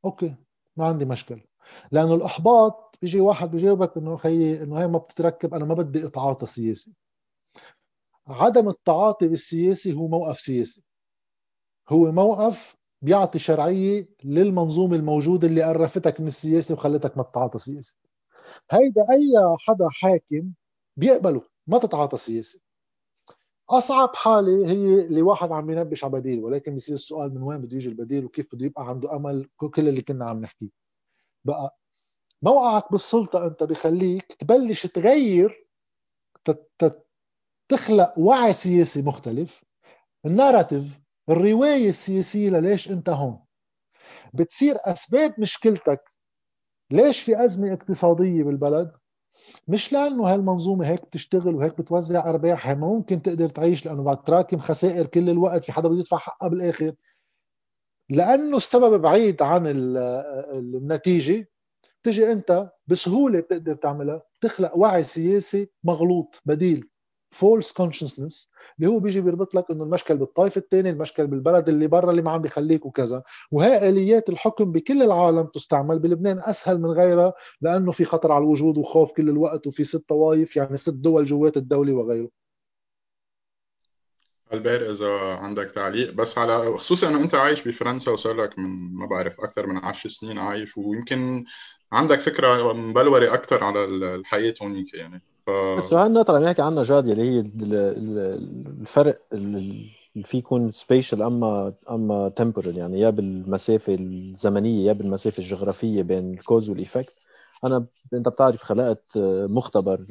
أوكي 0.05 0.37
ما 0.77 0.87
عندي 0.87 1.05
مشكلة. 1.05 1.45
لأنه 1.93 2.15
الإحباط 2.15 2.99
بيجي 3.03 3.20
واحد 3.20 3.51
بيجاوبك 3.51 3.97
إنه 3.97 4.16
خيي 4.16 4.62
إنه 4.62 4.78
هي 4.81 4.89
ما 4.89 4.99
بتتركب 4.99 5.55
أنا 5.55 5.65
ما 5.65 5.74
بدي 5.74 6.07
اتعاطى 6.07 6.47
سياسي. 6.47 6.93
عدم 8.27 8.69
التعاطي 8.69 9.28
بالسياسي 9.28 9.93
هو 9.95 10.09
موقف 10.09 10.41
سياسي. 10.41 10.82
هو 11.89 12.12
موقف 12.12 12.77
بيعطي 13.03 13.39
شرعية 13.39 14.09
للمنظومة 14.24 14.97
الموجودة 14.97 15.49
اللي 15.49 15.62
قرفتك 15.62 16.20
من 16.20 16.27
السياسة 16.27 16.74
وخلتك 16.74 17.16
ما 17.16 17.23
تتعاطى 17.23 17.59
سياسي. 17.59 17.97
هيدا 18.70 19.03
أي 19.11 19.57
حدا 19.61 19.89
حاكم 19.91 20.53
بيقبله 20.97 21.43
ما 21.66 21.78
تتعاطى 21.78 22.16
سياسي. 22.16 22.61
أصعب 23.70 24.11
حالة 24.16 24.70
هي 24.70 25.07
اللي 25.07 25.23
واحد 25.23 25.53
عم 25.53 25.70
ينبش 25.70 26.05
على 26.05 26.12
بديل 26.12 26.45
ولكن 26.45 26.74
بصير 26.74 26.95
السؤال 26.95 27.35
من 27.35 27.43
وين 27.43 27.61
بده 27.61 27.77
يجي 27.77 27.89
البديل 27.89 28.24
وكيف 28.24 28.55
بده 28.55 28.66
يبقى 28.66 28.89
عنده 28.89 29.16
أمل 29.16 29.49
كل 29.57 29.89
اللي 29.89 30.03
كنا 30.03 30.24
عم 30.27 30.41
نحكيه. 30.41 30.84
بقى. 31.45 31.79
موقعك 32.43 32.93
بالسلطة 32.93 33.47
أنت 33.47 33.62
بخليك 33.62 34.33
تبلش 34.33 34.87
تغير 34.87 35.66
تخلق 37.69 38.19
وعي 38.19 38.53
سياسي 38.53 39.03
مختلف. 39.03 39.65
الناراتيف 40.27 41.01
الرواية 41.31 41.89
السياسية 41.89 42.51
لليش 42.51 42.91
أنت 42.91 43.09
هون؟ 43.09 43.39
بتصير 44.35 44.77
أسباب 44.81 45.35
مشكلتك. 45.41 46.01
ليش 46.91 47.23
في 47.23 47.45
أزمة 47.45 47.73
اقتصادية 47.73 48.43
بالبلد؟ 48.43 48.93
مش 49.69 49.93
لأنه 49.93 50.33
هالمنظومة 50.35 50.89
هيك 50.89 51.07
بتشتغل 51.07 51.55
وهيك 51.55 51.79
بتوزع 51.81 52.31
أرباحها 52.31 52.75
ممكن 52.75 53.23
تقدر 53.23 53.49
تعيش 53.49 53.87
لأنه 53.87 54.03
بعد 54.03 54.23
تراكم 54.23 54.59
خسائر 54.59 55.07
كل 55.07 55.31
الوقت 55.31 55.65
في 55.65 55.73
حدا 55.73 55.89
بده 55.89 55.99
يدفع 55.99 56.19
حقها 56.19 56.49
بالآخر. 56.49 56.93
لأنه 58.10 58.56
السبب 58.56 59.02
بعيد 59.02 59.43
عن 59.43 59.62
النتيجة. 60.52 61.48
تجي 62.02 62.32
أنت 62.32 62.70
بسهولة 62.86 63.40
بتقدر 63.40 63.74
تعملها. 63.74 64.22
بتخلق 64.39 64.76
وعي 64.76 65.02
سياسي 65.02 65.70
مغلوط 65.85 66.43
بديل. 66.44 66.89
false 67.31 67.73
consciousness 67.73 68.51
اللي 68.78 68.90
هو 68.90 69.01
بيجي 69.01 69.20
بيربط 69.20 69.55
لك 69.55 69.70
إنه 69.70 69.85
المشكل 69.85 70.16
بالطائف 70.16 70.56
الثاني 70.56 70.90
المشكل 70.90 71.26
بالبلد 71.26 71.68
اللي 71.68 71.86
برا 71.86 72.10
اللي 72.10 72.22
ما 72.22 72.31
عم 72.31 72.43
بيخليك 72.43 72.86
وكذا. 72.86 73.22
وهي 73.51 73.89
آليات 73.89 74.28
الحكم 74.28 74.72
بكل 74.72 75.02
العالم 75.02 75.47
تستعمل. 75.47 75.98
بلبنان 75.98 76.39
أسهل 76.39 76.81
من 76.81 76.90
غيرها 76.90 77.32
لأنه 77.60 77.93
في 77.93 78.05
خطر 78.05 78.32
على 78.32 78.43
الوجود 78.44 78.78
وخوف 78.78 79.12
كل 79.12 79.28
الوقت 79.28 79.66
وفي 79.66 79.85
ست 79.85 80.09
طوائف 80.09 80.56
يعني 80.56 80.76
ست 80.76 80.94
دول 80.94 81.26
جوات 81.26 81.56
الدولة 81.56 81.93
وغيره. 81.93 82.28
البير 84.55 84.90
إذا 84.90 85.10
عندك 85.18 85.70
تعليق. 85.70 86.14
بس 86.14 86.39
على 86.39 86.76
خصوصا 86.76 87.09
إنه 87.09 87.22
أنت 87.22 87.35
عايش 87.35 87.68
بفرنسا 87.68 88.10
وصار 88.12 88.35
لك 88.35 88.59
من 88.59 88.94
ما 88.94 89.06
بعرف 89.06 89.40
أكثر 89.40 89.66
من 89.66 89.76
10 89.76 90.10
سنين 90.10 90.39
عايش 90.39 90.78
ويمكن 90.78 91.44
عندك 91.93 92.20
فكرة 92.20 92.72
مبلورة 92.72 93.35
أكثر 93.35 93.64
على 93.64 93.85
الحياة 93.85 94.55
هونيك 94.62 94.94
يعني. 94.94 95.22
ف... 95.47 95.51
بس 95.51 95.93
هاي 95.93 96.06
النقطة 96.06 96.31
اللي 96.31 96.44
عم 96.44 96.51
نحكي 96.51 96.62
عنها 96.62 96.82
جاد 96.82 97.09
اللي 97.09 97.22
هي 97.22 97.40
الفرق 98.81 99.20
اللي 99.32 99.90
في 100.24 100.39
يكون 100.39 100.70
spatial 100.70 101.23
اما 101.22 101.72
أما 101.90 102.28
temporal 102.28 102.77
يعني 102.76 103.01
يا 103.01 103.10
بالمسافة 103.10 103.94
الزمنية 103.94 104.86
يا 104.86 104.93
بالمسافة 104.93 105.39
الجغرافية 105.39 106.02
بين 106.02 106.35
ال 106.35 106.41
cause 106.41 106.70
وال 106.70 106.82
effect 106.82 107.15
أنا 107.64 107.86
أنت 108.14 108.28
بتعرف 108.28 108.62
خلقت 108.62 109.02
مختبر 109.48 110.06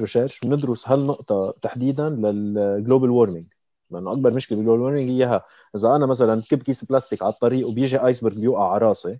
research 0.00 0.40
بندرس 0.40 0.88
هالنقطة 0.88 1.54
تحديدا 1.62 2.08
لل 2.08 2.34
global 2.34 3.10
warming 3.10 3.46
لأنه 3.90 4.12
أكبر 4.12 4.34
مشكلة 4.34 4.58
بال 4.58 4.64
global 4.64 4.82
warming 4.82 5.10
هي 5.10 5.42
إذا 5.76 5.96
أنا 5.96 6.06
مثلا 6.06 6.42
كب 6.42 6.62
كيس 6.62 6.84
بلاستيك 6.84 7.22
على 7.22 7.32
الطريق 7.32 7.68
وبيجي 7.68 8.06
iceberg 8.06 8.34
بيوقع 8.34 8.72
على 8.72 8.86
راسي 8.86 9.18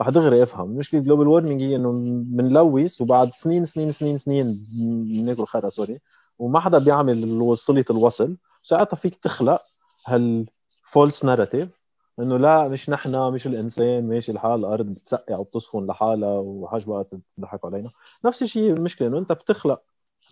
رح 0.00 0.08
دغري 0.08 0.42
أفهم. 0.42 0.70
مشكله 0.70 1.00
global 1.00 1.28
warming 1.28 1.62
هي 1.62 1.76
إنه 1.76 1.92
بنلوث 2.24 3.00
وبعد 3.00 3.34
سنين 3.34 3.64
سنين 3.64 3.90
سنين 3.90 4.18
سنين 4.18 4.64
بناكل 5.08 5.46
خرا 5.46 5.68
سوري 5.68 6.00
وما 6.38 6.60
حدا 6.60 6.78
بيعمل 6.78 7.56
صله 7.58 7.84
الوصل. 7.90 8.36
ساعتها 8.62 8.96
فيك 8.96 9.14
تخلق 9.14 9.62
هال 10.06 10.40
false 10.40 11.24
narrative 11.24 11.68
إنه 12.18 12.36
لا 12.36 12.68
مش 12.68 12.90
نحن 12.90 13.32
مش 13.32 13.46
الإنسان 13.46 14.08
ماشي 14.08 14.32
الحال 14.32 14.60
الأرض 14.60 14.86
بتسقع 14.86 15.36
وبتسخن 15.36 15.86
لحالها 15.86 16.38
وحاجتكم 16.38 17.08
تضحكوا 17.36 17.70
علينا. 17.70 17.90
نفس 18.24 18.42
الشيء 18.42 18.72
المشكلة 18.72 19.08
إنه 19.08 19.18
أنت 19.18 19.32
بتخلق 19.32 19.82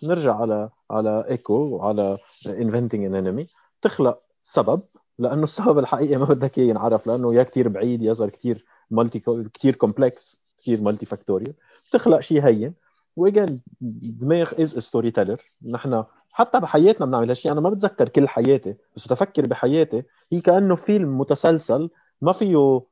نرجع 0.03 0.35
على 0.35 0.69
على 0.91 1.25
ايكو 1.29 1.53
وعلى 1.53 2.17
inventing 2.47 3.05
an 3.05 3.15
enemy 3.15 3.47
تخلق 3.81 4.21
سبب 4.41 4.81
لأنه 5.19 5.43
السبب 5.43 5.79
الحقيقي 5.79 6.17
ما 6.17 6.25
بدك 6.25 6.57
إياه 6.57 6.67
ينعرف 6.67 7.07
لأنه 7.07 7.35
يا 7.35 7.43
كثير 7.43 7.67
بعيد 7.67 8.01
يا 8.01 8.13
صار 8.13 8.29
كثير 8.29 8.65
multi 8.91 9.19
كثير 9.53 9.75
complex 9.75 10.39
كثير 10.61 10.81
multifactorial 10.81 11.53
بتخلق 11.89 12.19
شيء 12.19 12.41
هين. 12.45 12.73
و 13.15 13.23
again 13.23 13.61
دماغ 13.81 14.61
as 14.61 14.77
storyteller 14.77 15.41
نحن 15.65 16.03
حتى 16.31 16.59
بحياتنا 16.59 17.05
بنعمل 17.05 17.29
هالشيء. 17.29 17.51
أنا 17.51 17.61
ما 17.61 17.69
بتذكر 17.69 18.09
كل 18.09 18.27
حياتي 18.27 18.75
بس 18.95 19.03
تفكر 19.03 19.45
بحياتي. 19.45 20.03
هي 20.31 20.41
كأنه 20.41 20.75
فيلم 20.75 21.17
متسلسل 21.17 21.89
ما 22.21 22.33
فيه 22.33 22.55
آه، 22.57 22.85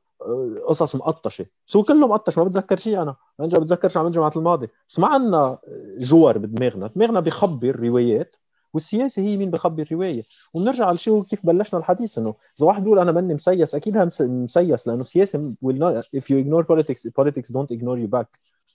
قصص 0.68 0.96
مقطشة. 0.96 1.46
so 1.66 1.82
كله 1.82 2.06
مقطش 2.06 2.38
ما 2.38 2.44
بتذكر 2.44 2.76
شيء. 2.76 3.02
أنا 3.02 3.16
أنا 3.40 3.46
بتذكر 3.46 3.88
شو 3.88 4.00
عملت 4.00 4.10
الجمعه 4.10 4.32
الماضي. 4.36 4.68
بس 4.88 4.98
ما 4.98 5.08
عندنا 5.08 5.58
جوار 5.98 6.38
بدماغنا. 6.38 6.86
دماغنا 6.86 7.20
بيخبر 7.20 7.76
روايات. 7.80 8.36
والسياسة 8.74 9.22
هي 9.22 9.36
مين 9.36 9.50
بخبر 9.50 9.82
الرواية. 9.82 10.22
وبنرجع 10.54 10.92
لشيء 10.92 11.22
كيف 11.22 11.46
بلشنا 11.46 11.80
الحديث 11.80 12.18
إنه 12.18 12.34
إذا 12.58 12.66
واحد 12.66 12.82
بيقول 12.84 12.98
أنا 12.98 13.12
ماني 13.12 13.34
مسيس 13.34 13.74
أكيد 13.74 13.96
مسيس 13.98 14.88
لأنه 14.88 15.00
السياسة 15.00 15.54
will 15.64 15.78
not, 15.78 16.20
if 16.20 16.24
you 16.24 16.36
ignore 16.36 16.64
politics 16.64 17.06
politics 17.20 17.50
don't 17.50 17.70
ignore 17.70 17.98
you 17.98 18.08
back. 18.18 18.26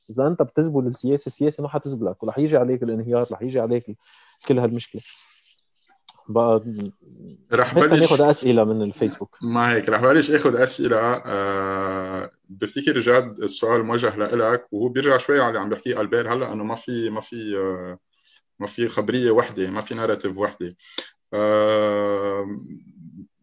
إذا 0.10 0.28
أنت 0.28 0.42
بتزبل 0.42 0.88
السياسة 0.88 1.28
السياسة 1.28 1.64
ما 1.64 1.70
حتزبلك. 1.70 2.24
ورح 2.24 2.40
يجي 2.40 2.58
عليك 2.58 2.84
الانهيار 2.84 3.28
رح 3.32 3.42
يجي 3.42 3.60
عليك 3.60 3.98
كل 4.48 4.60
هالمشكلة. 4.60 5.02
بقى 6.30 6.64
رح 7.54 7.76
بلش 7.76 8.00
ناخذ 8.00 8.22
أسئلة 8.22 8.64
من 8.64 8.82
الفيسبوك. 8.82 9.38
ما 9.42 9.74
هيك 9.74 9.90
رح 9.90 10.02
بلش 10.02 10.32
آخذ 10.32 10.56
أسئلة 10.56 10.98
أه 11.26 12.32
بفتكر 12.50 12.98
جد 12.98 13.40
السؤال 13.40 13.84
موجه 13.84 14.16
لك 14.16 14.68
وهو 14.72 14.90
بيرجع 14.90 15.18
شوي 15.18 15.40
على 15.40 15.48
اللي 15.48 15.60
عم 15.60 15.70
بحكيه 15.70 16.02
ألبير 16.02 16.34
هلأ 16.34 16.54
إنه 16.54 16.64
ما 16.64 16.76
في 16.76 17.10
ما 17.10 17.22
في 17.22 17.58
أه 17.58 17.98
ما 18.60 18.68
في 18.68 18.88
خبريه 18.88 19.32
وحده 19.32 19.70
ما 19.70 19.82
في 19.82 19.96
ناراتيف 19.96 20.38
وحده 20.38 20.76
آه 21.34 22.60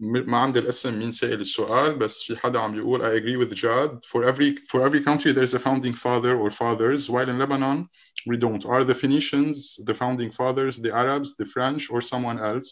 ما 0.02 0.38
عندي 0.38 0.58
الاسم 0.58 0.98
مين 0.98 1.12
سائل 1.12 1.40
السؤال 1.40 1.94
بس 1.94 2.22
في 2.22 2.36
حدا 2.36 2.58
عم 2.58 2.72
بيقول 2.72 3.00
I 3.00 3.20
agree 3.20 3.36
with 3.36 3.54
Jad 3.54 3.90
for 4.04 4.24
every 4.24 4.56
for 4.72 4.80
every 4.80 5.00
country 5.00 5.32
there 5.32 5.42
is 5.42 5.54
a 5.54 5.58
founding 5.58 5.92
father 5.92 6.38
or 6.38 6.50
fathers 6.50 7.10
while 7.10 7.28
in 7.28 7.38
Lebanon 7.38 7.88
we 8.26 8.36
don't 8.36 8.64
are 8.64 8.84
the 8.84 8.94
Phoenicians 8.94 9.56
the 9.88 9.94
founding 10.02 10.30
fathers 10.30 10.74
the 10.84 10.92
Arabs 11.02 11.36
the 11.36 11.44
French 11.54 11.82
or 11.92 12.00
someone 12.00 12.38
else 12.50 12.68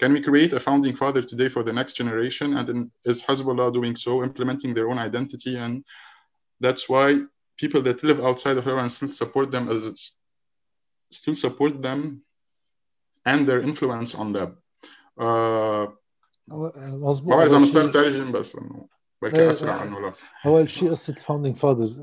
can 0.00 0.12
we 0.12 0.20
create 0.28 0.52
a 0.52 0.60
founding 0.68 0.94
father 1.02 1.22
today 1.32 1.48
for 1.54 1.62
the 1.68 1.74
next 1.80 1.94
generation 2.00 2.48
and 2.58 2.66
is 3.10 3.18
Hezbollah 3.26 3.72
doing 3.78 3.94
so 4.06 4.12
implementing 4.28 4.72
their 4.74 4.88
own 4.90 4.98
identity 5.08 5.54
and 5.64 5.74
that's 6.64 6.84
why 6.92 7.06
people 7.62 7.82
that 7.82 7.98
live 8.08 8.20
outside 8.28 8.56
of 8.56 8.64
Lebanon 8.68 8.90
still 8.96 9.12
support 9.22 9.48
them 9.54 9.64
as 9.74 10.12
still 11.10 11.34
support 11.34 11.82
them 11.82 12.22
and 13.26 13.46
their 13.46 13.60
influence 13.60 14.14
on 14.14 14.32
them. 14.32 14.58
Uh, 15.20 15.86
مظبوط 16.50 17.32
طبعا 17.32 17.44
اذا 17.44 17.58
مضطر 17.58 17.86
ترجم 17.86 18.32
بس 18.32 18.56
انه 18.56 18.88
بلكي 19.22 19.50
اسرع 19.50 19.72
عنه 19.72 20.00
لا 20.00 20.12
اول 20.46 20.70
شيء 20.70 20.90
قصه 20.90 21.12
ال 21.12 21.17
founding 21.17 21.56
fathers 21.56 22.00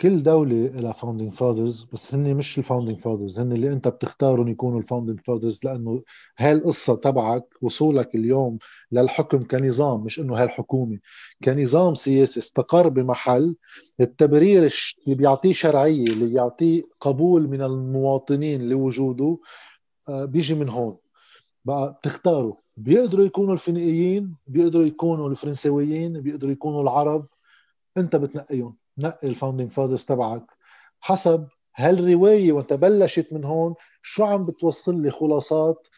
كل 0.00 0.22
دولة 0.22 0.66
لها 0.66 0.92
founding 0.92 1.32
fathers 1.32 1.86
بس 1.92 2.14
هن 2.14 2.34
مش 2.36 2.58
ال 2.58 2.62
founding 2.62 2.98
fathers 2.98 3.40
هن 3.40 3.52
اللي 3.52 3.72
انت 3.72 3.88
بتختارهم 3.88 4.48
يكونوا 4.48 4.78
ال 4.78 4.83
founding 4.83 5.20
fathers 5.20 5.60
لأنه 5.64 6.02
هاي 6.38 6.52
القصة 6.52 6.96
تبعك 6.96 7.44
وصولك 7.62 8.14
اليوم 8.14 8.58
للحكم 8.92 9.42
كنظام 9.42 10.00
مش 10.04 10.20
إنه 10.20 10.36
هاي 10.36 10.44
الحكومة 10.44 10.98
كنظام 11.44 11.94
سياسي 11.94 12.40
استقر 12.40 12.88
بمحل 12.88 13.56
التبرير 14.00 14.72
اللي 15.06 15.16
بيعطيه 15.16 15.52
شرعية 15.52 16.04
اللي 16.04 16.26
بيعطيه 16.26 16.82
قبول 17.00 17.48
من 17.48 17.62
المواطنين 17.62 18.68
لوجوده 18.68 19.38
آه، 20.08 20.24
بيجي 20.24 20.54
من 20.54 20.68
هون. 20.68 20.96
بقى 21.64 21.92
بتختاروا 22.00 22.54
بيقدروا 22.76 23.24
يكونوا 23.24 23.54
الفينيقيين 23.54 24.34
بيقدروا 24.46 24.84
يكونوا 24.84 25.28
الفرنساويين 25.28 26.20
بيقدروا 26.20 26.52
يكونوا 26.52 26.82
العرب 26.82 27.26
انت 27.96 28.16
بتنقيهم. 28.16 28.76
نقي 28.98 29.28
ال 29.28 29.33
founding 29.33 29.70
fathers 29.70 30.04
تبعك. 30.04 30.44
حسب 31.00 31.46
هالروايه 31.76 32.52
وانت 32.52 32.72
بلشت 32.72 33.32
من 33.32 33.44
هون 33.44 33.74
شو 34.02 34.24
عم 34.24 34.44
بتوصل 34.44 35.02
لي 35.02 35.10
خلاصات 35.10 35.88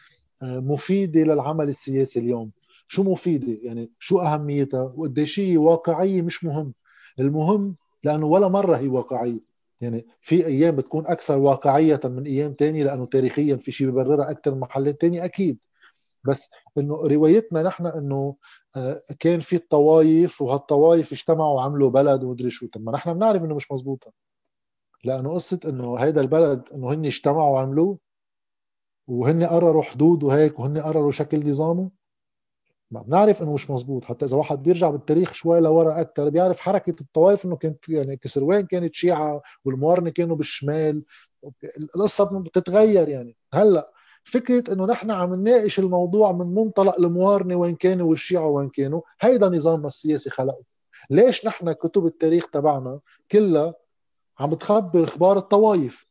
آه، 0.41 0.59
مفيدة 0.59 1.19
للعمل 1.21 1.69
السياسي 1.69 2.19
اليوم؟ 2.19 2.51
شو 2.87 3.03
مفيدة؟ 3.03 3.57
يعني 3.63 3.91
شو 3.99 4.19
أهميتها؟ 4.19 4.93
وقديش 4.95 5.39
هي 5.39 5.57
واقعية؟ 5.57 6.21
مش 6.21 6.43
مهم. 6.43 6.73
المهم 7.19 7.75
لأنه 8.03 8.25
ولا 8.25 8.47
مرة 8.47 8.77
هي 8.77 8.87
واقعية. 8.87 9.39
يعني 9.81 10.05
في 10.21 10.45
أيام 10.45 10.75
بتكون 10.75 11.07
أكثر 11.07 11.37
واقعية 11.37 11.99
من 12.03 12.25
أيام 12.25 12.53
تانية 12.53 12.83
لأنه 12.83 13.05
تاريخيا 13.05 13.55
في 13.55 13.71
شيء 13.71 13.87
ببررها 13.87 14.31
أكثر 14.31 14.53
من 14.53 14.59
محلات 14.59 15.01
تانية 15.01 15.25
أكيد. 15.25 15.59
بس 16.23 16.49
إنه 16.77 16.95
روايتنا 17.07 17.63
نحن 17.63 17.87
إنه 17.87 18.35
آه، 18.77 19.01
كان 19.19 19.39
في 19.39 19.55
الطوايف 19.55 20.41
وهالطوايف 20.41 21.11
اجتمعوا 21.13 21.55
وعملوا 21.55 21.89
بلد 21.89 22.23
ومدري 22.23 22.49
شو. 22.49 22.67
طب 22.67 22.81
ما 22.83 22.91
نحن 22.91 23.13
بنعرف 23.13 23.43
إنه 23.43 23.55
مش 23.55 23.71
مزبوطة. 23.71 24.11
لأنه 25.03 25.33
قصة 25.33 25.59
إنه 25.65 25.97
هيدا 25.97 26.21
البلد 26.21 26.69
إنه 26.73 26.93
هن 26.93 27.05
اجتمعوا 27.05 27.49
وعملوه 27.55 27.97
وهن 29.07 29.43
قرروا 29.43 29.83
حدود 29.83 30.23
وهيك 30.23 30.59
وهن 30.59 30.77
قرروا 30.81 31.11
شكل 31.11 31.49
نظامه. 31.49 31.91
ما 32.91 33.01
بنعرف 33.01 33.41
إنه 33.41 33.53
مش 33.53 33.71
مزبوط. 33.71 34.05
حتى 34.05 34.25
إذا 34.25 34.37
واحد 34.37 34.63
بيرجع 34.63 34.89
بالتاريخ 34.89 35.33
شوي 35.33 35.59
لورا 35.59 36.01
أكثر 36.01 36.29
بيعرف 36.29 36.59
حركة 36.59 36.95
الطوائف 37.01 37.45
إنه 37.45 37.55
كانت 37.55 37.89
يعني 37.89 38.17
كسروان 38.17 38.65
كانت 38.65 38.95
شيعة 38.95 39.41
والموارنة 39.65 40.09
كانوا 40.09 40.35
بالشمال. 40.35 41.03
القصة 41.95 42.39
بتتغير 42.39 43.09
يعني. 43.09 43.37
هلأ 43.53 43.91
فكرة 44.23 44.73
إنه 44.73 44.85
نحن 44.85 45.11
عم 45.11 45.35
نناقش 45.35 45.79
الموضوع 45.79 46.31
من 46.31 46.55
منطلق 46.55 46.99
الموارنة 46.99 47.55
وين 47.55 47.75
كانوا 47.75 48.09
والشيعة 48.09 48.47
وين 48.47 48.69
كانوا 48.69 49.01
هيدا 49.21 49.49
نظامنا 49.49 49.87
السياسي 49.87 50.29
خلقه. 50.29 50.63
ليش 51.09 51.45
نحن 51.45 51.71
كتب 51.71 52.05
التاريخ 52.05 52.49
تبعنا 52.49 52.99
كلها 53.31 53.73
عم 54.39 54.49
بتخبر 54.49 55.03
أخبار 55.03 55.37
الطوائف؟ 55.37 56.05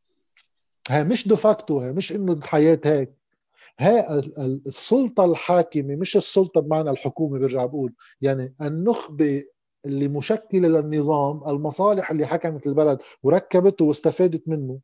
هي 0.89 1.05
مش 1.05 1.29
دوفاكتو 1.29 1.81
هي 1.81 1.93
مش 1.93 2.13
إنه 2.13 2.33
الحياة 2.33 2.81
هيك. 2.85 3.13
هي 3.79 4.23
السلطة 4.67 5.25
الحاكمة 5.25 5.97
مش 5.97 6.17
السلطة 6.17 6.61
بمعنى 6.61 6.91
الحكومة 6.91 7.39
برجع 7.39 7.67
بقول. 7.67 7.93
يعني 8.21 8.55
النخبة 8.61 9.45
اللي 9.87 10.09
مشكلة 10.09 10.69
للنظام 10.69 11.49
المصالح 11.49 12.11
اللي 12.11 12.27
حكمت 12.27 12.67
البلد 12.67 12.99
وركبته 13.23 13.85
واستفادت 13.85 14.49
منه 14.49 14.79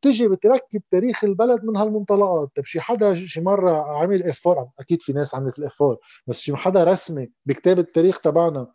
بتجي 0.00 0.28
بتركب 0.28 0.82
تاريخ 0.90 1.24
البلد 1.24 1.64
من 1.64 1.76
هالمنطلقات. 1.76 2.48
طيب 2.56 2.64
شي 2.64 2.80
حدا 2.80 3.14
شي 3.14 3.40
مرة 3.40 4.00
عمل 4.02 4.22
افار 4.22 4.68
أكيد 4.78 5.02
في 5.02 5.12
ناس 5.12 5.34
عملت 5.34 5.58
الافار 5.58 5.96
بس 6.26 6.40
شي 6.40 6.56
حدا 6.56 6.84
رسمي 6.84 7.30
بكتاب 7.46 7.78
التاريخ 7.78 8.20
تبعنا 8.20 8.72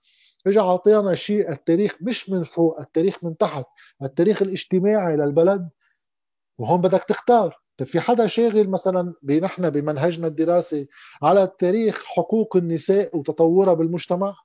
اجى 0.48 0.60
عطينا 0.60 1.14
شيء 1.14 1.52
التاريخ 1.52 1.96
مش 2.02 2.30
من 2.30 2.44
فوق 2.44 2.80
التاريخ 2.80 3.24
من 3.24 3.38
تحت 3.38 3.66
التاريخ 4.04 4.42
الاجتماعي 4.42 5.16
للبلد 5.18 5.70
وهون 6.58 6.82
بدك 6.82 7.04
تختار. 7.04 7.62
طيب 7.78 7.88
في 7.88 8.00
حدا 8.00 8.28
شاغل 8.28 8.70
مثلا 8.70 9.14
نحن 9.42 9.70
بمنهجنا 9.70 10.28
الدراسي 10.28 10.88
على 11.24 11.44
التاريخ 11.44 12.04
حقوق 12.06 12.56
النساء 12.58 13.18
وتطورها 13.18 13.74
بالمجتمع؟ 13.74 14.36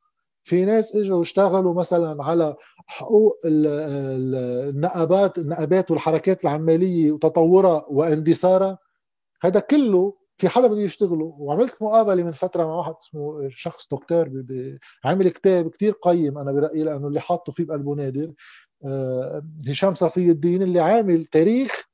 في 0.44 0.65
ناس 0.65 0.97
إجوا 0.97 1.23
اشتغلوا 1.23 1.74
مثلا 1.74 2.24
على 2.24 2.57
حقوق 2.90 3.38
النقابات 3.44 5.38
النقابات 5.38 5.90
والحركات 5.90 6.44
العمالية 6.44 7.12
وتطورها 7.12 7.84
واندثارها 7.88 8.78
هذا 9.42 9.60
كله 9.60 10.16
في 10.38 10.48
حدا 10.48 10.66
بده 10.66 10.80
يشتغله. 10.80 11.34
وعملت 11.38 11.82
مقابلة 11.82 12.22
من 12.22 12.32
فترة 12.32 12.64
مع 12.64 12.74
واحد 12.74 12.94
اسمه 13.02 13.48
شخص 13.48 13.94
دكتور 13.94 14.44
عامل 15.04 15.28
كتاب 15.28 15.70
كتير 15.70 15.92
قيم 15.92 16.38
أنا 16.38 16.52
برأيي 16.52 16.84
لأنه 16.84 17.08
اللي 17.08 17.20
حاطه 17.20 17.52
فيه 17.52 17.64
بقلبه 17.64 17.94
نادر. 17.94 18.32
آه، 18.84 19.42
هشام 19.68 19.94
صفي 19.94 20.30
الدين 20.30 20.62
اللي 20.62 20.80
عامل 20.80 21.24
تاريخ 21.24 21.84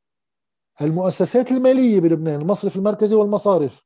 المؤسسات 0.81 1.51
المالية 1.51 2.01
بلبنان 2.01 2.40
المصرف 2.40 2.77
المركزي 2.77 3.16
والمصارف. 3.16 3.82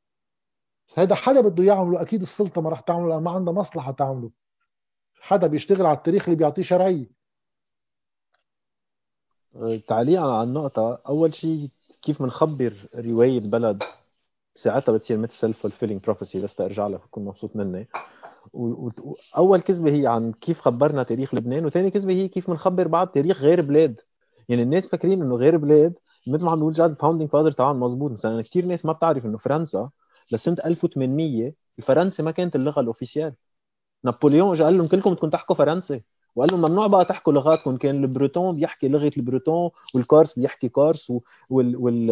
هذا 0.96 1.14
حدا 1.14 1.40
بده 1.40 1.64
يعمله 1.64 2.02
أكيد 2.02 2.20
السلطة 2.22 2.60
ما 2.60 2.70
راح 2.70 2.80
تعمله 2.80 3.08
لأن 3.08 3.22
ما 3.22 3.30
عندها 3.30 3.54
مصلحة 3.54 3.92
تعمله. 3.92 4.30
حدا 5.20 5.46
بيشتغل 5.46 5.86
على 5.86 5.96
التاريخ 5.96 6.24
اللي 6.24 6.36
بيعطيه 6.36 6.62
شرعية. 6.62 7.10
تعليقا 9.86 10.32
على 10.32 10.42
النقطة 10.42 11.02
أول 11.08 11.34
شيء 11.34 11.70
كيف 12.02 12.22
بنخبر 12.22 12.74
رواية 12.94 13.40
بلد 13.40 13.82
ساعتها 14.54 14.92
بتصير 14.92 15.18
مثل 15.18 15.32
self-fulfilling 15.32 16.00
prophecy 16.02 16.40
بس 16.40 16.54
ترجع 16.54 16.86
لك 16.86 17.00
بكون 17.00 17.24
مبسوط 17.24 17.56
مني. 17.56 17.88
وأول 18.52 19.60
كذبة 19.60 19.90
هي 19.90 20.06
عن 20.06 20.32
كيف 20.32 20.60
خبرنا 20.60 21.02
تاريخ 21.02 21.34
لبنان 21.34 21.66
وثاني 21.66 21.90
كذبة 21.90 22.12
هي 22.12 22.28
كيف 22.28 22.50
بنخبر 22.50 22.88
بعض 22.88 23.08
تاريخ 23.08 23.40
غير 23.42 23.62
بلاد. 23.62 24.00
يعني 24.48 24.62
الناس 24.62 24.86
فاكرين 24.86 25.22
إنه 25.22 25.36
غير 25.36 25.56
بلاد 25.56 25.94
مثل 26.26 26.44
ما 26.44 26.50
عم 26.50 26.58
بقول 26.60 26.72
جاد 26.72 26.90
ال 26.90 26.94
founding 26.94 27.30
father 27.30 27.52
تبعهم 27.52 27.80
مضبوط 27.80 28.12
مثلا 28.12 28.42
كثير 28.42 28.64
ناس 28.66 28.86
ما 28.86 28.92
بتعرف 28.92 29.26
إنه 29.26 29.38
فرنسا 29.38 29.90
لسنة 30.32 30.56
1800 30.64 31.54
الفرنسي 31.78 32.22
ما 32.22 32.30
كانت 32.30 32.56
اللغة 32.56 32.80
ال 32.80 32.85
officielle 32.85 33.34
نابليون 34.04 34.52
اجى 34.52 34.64
قال 34.64 34.78
لهم 34.78 34.86
كلكم 34.86 35.10
بدكم 35.14 35.30
تحكوا 35.30 35.56
فرنسي. 35.56 36.02
وقال 36.36 36.50
لهم 36.52 36.60
ممنوع 36.60 36.86
بقى 36.86 37.04
تحكوا 37.04 37.32
لغاتكم. 37.32 37.76
كان 37.76 38.04
ال 38.04 38.11
Breton 38.11 38.56
بيحكي 38.56 38.88
لغة 38.88 39.10
ال 39.16 39.24
Breton 39.24 39.70
وال 39.94 40.07
Corse 40.07 40.38
بيحكي 40.38 40.68
corse 40.68 41.12
وال, 41.50 41.76
وال... 41.76 42.10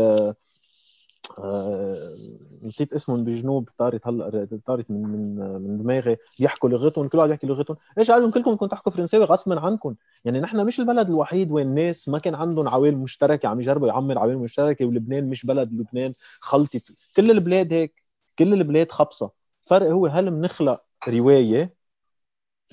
آه... 1.39 2.17
نسيت 2.63 2.93
اسمهم 2.93 3.25
بجنوب 3.25 3.69
طارت 3.79 4.07
هلا 4.07 4.49
طارت 4.67 4.91
من 4.91 5.03
من 5.03 5.37
من 5.63 5.79
دماغي. 5.79 6.17
بيحكوا 6.39 6.69
لغتهم 6.69 7.09
كل 7.09 7.19
واحد 7.19 7.31
يحكي 7.31 7.47
لغتهم. 7.47 7.77
إيش 7.99 8.11
قال 8.11 8.23
لهم؟ 8.23 8.31
كلكم 8.31 8.53
بدكم 8.53 8.67
تحكوا 8.67 8.93
فرنساوي 8.93 9.25
غصبا 9.25 9.61
عنكم. 9.61 9.95
يعني 10.25 10.41
نحن 10.41 10.67
مش 10.67 10.81
البلد 10.81 11.09
الوحيد 11.09 11.53
وين 11.53 11.67
الناس 11.67 12.09
ما 12.09 12.19
كان 12.19 12.35
عندهم 12.35 12.69
عوائل 12.69 12.97
مشتركة 12.97 13.49
عم 13.49 13.61
يجربوا 13.61 13.89
يعمر 13.89 14.19
عوائل 14.19 14.39
مشتركة. 14.39 14.87
ولبنان 14.87 15.29
مش 15.31 15.47
بلد 15.47 15.73
لبنان 15.73 16.15
خلطت 16.41 16.93
كل 17.17 17.31
البلاد 17.31 17.73
هيك 17.73 18.03
كل 18.39 18.53
البلاد 18.53 18.91
خبصة. 18.93 19.31
الفرق 19.65 19.91
هو 19.91 20.07
هل 20.07 20.31
بنخلق 20.31 20.83
رواية 21.09 21.78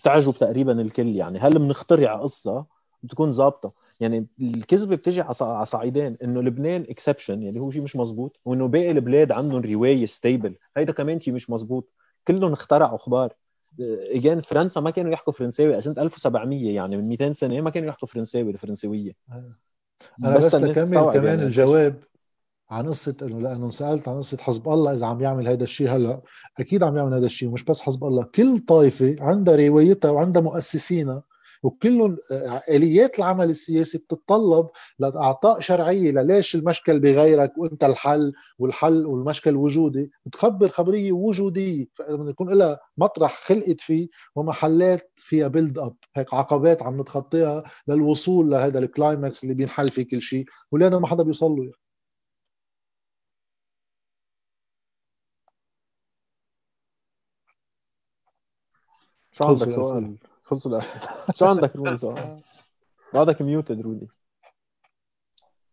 بتعجب 0.06 0.34
تقريبا 0.34 0.82
الكل 0.82 1.16
يعني. 1.16 1.40
هل 1.40 1.60
بنخترع 1.60 2.16
قصة 2.16 2.66
بتكون 3.04 3.32
ظابطة؟ 3.32 3.72
يعني 4.00 4.26
الكذبه 4.42 4.96
بتجي 4.96 5.22
على 5.22 5.66
صعيدين 5.66 6.18
إنه 6.24 6.42
لبنان 6.42 6.86
exception 6.90 7.44
يعني 7.44 7.60
هو 7.60 7.72
شيء 7.72 7.82
مش 7.82 7.96
مزبوط 7.96 8.40
وإنه 8.46 8.68
باقي 8.68 8.92
البلاد 8.92 9.32
عندهم 9.32 9.62
رواية 9.62 10.06
stable 10.06 10.56
هيدا 10.78 10.94
كمان 10.94 11.20
شيء 11.20 11.34
مش 11.34 11.50
مزبوط 11.50 11.90
كلهم 12.28 12.54
اخترعوا 12.54 12.96
أخبار. 12.96 13.34
again 14.12 14.42
فرنسا 14.42 14.82
ما 14.82 14.90
كانوا 14.90 15.12
يحكوا 15.12 15.34
فرنساوي. 15.34 15.82
سنه 15.82 15.96
1700 15.98 16.76
يعني 16.76 16.98
من 16.98 17.08
200 17.08 17.32
سنة 17.32 17.62
ما 17.62 17.70
كانوا 17.70 17.90
يحكوا 17.90 18.08
فرنساوي 18.08 18.52
الفرنسويه 18.52 19.12
أنا 20.24 20.38
بس, 20.38 20.46
بس 20.46 20.52
تكمل 20.52 21.12
كمان 21.12 21.26
يعني. 21.26 21.44
الجواب. 21.44 22.04
عن 22.70 22.88
قصة 22.88 23.16
إنه 23.22 23.42
لأنه 23.42 23.70
سألت 23.70 24.08
عن 24.08 24.18
قصة 24.18 24.38
حزب 24.38 24.70
الله 24.70 24.94
إذا 24.94 25.06
عم 25.06 25.22
يعمل 25.22 25.48
هذا 25.48 25.64
الشيء 25.64 25.90
هلأ 25.90 26.22
أكيد 26.60 26.84
عم 26.84 26.98
يعمل 26.98 27.14
هذا 27.14 27.26
الشيء 27.26 27.50
مش 27.50 27.64
بس 27.64 27.82
حزب 27.82 28.04
الله 28.04 28.24
كل 28.24 28.60
طائفة 28.60 29.16
عندها 29.20 29.56
روايتها 29.56 30.12
وعندها 30.12 30.42
مؤسسينها 30.42 31.24
وكلهم 31.64 32.18
آه، 32.32 32.64
آليات 32.70 33.20
العمل 33.20 33.50
السياسي 33.50 33.98
بتتطلب 33.98 34.68
لاعطاء 35.00 35.60
شرعية 35.60 36.12
لليش 36.12 36.56
المشكل 36.56 37.00
بغيرك 37.00 37.58
وأنت 37.58 37.84
الحل 37.84 38.34
والحل 38.60 39.06
والمشكل 39.06 39.56
وجودي 39.56 40.12
بتخبر 40.26 40.68
خبرية 40.68 41.12
وجودية 41.12 41.86
فلما 41.94 42.30
يكون 42.30 42.54
لها 42.54 42.80
مطرح 42.98 43.40
خلقت 43.48 43.82
فيه 43.82 44.08
ومحلات 44.36 45.12
فيها 45.16 45.48
build 45.48 45.78
up 45.80 45.96
هيك 46.16 46.34
عقبات 46.34 46.84
عم 46.84 47.02
نتخطيها 47.02 47.64
للوصول 47.88 48.50
لهذا 48.50 48.80
ال 48.80 48.89
climax 48.89 49.44
اللي 49.44 49.56
بينحل 49.56 49.90
فيه 49.90 50.08
كل 50.08 50.22
شيء 50.22 50.46
واللي 50.72 51.00
ما 51.00 51.08
حدا 51.08 51.24
بيوصل 51.24 51.52
له 51.52 51.64
يعني. 51.64 51.85
شو 59.38 59.44
عندك 59.44 59.70
سؤال؟ 59.70 60.18
خلصوا 60.44 60.72
الأسئلة 60.72 61.34
شو 61.36 61.46
عندك 61.46 61.76
رودي 61.76 61.98
سؤال؟ 61.98 62.42
بعدك 63.14 63.42
ميوتد 63.42 63.82
رودي 63.82 64.08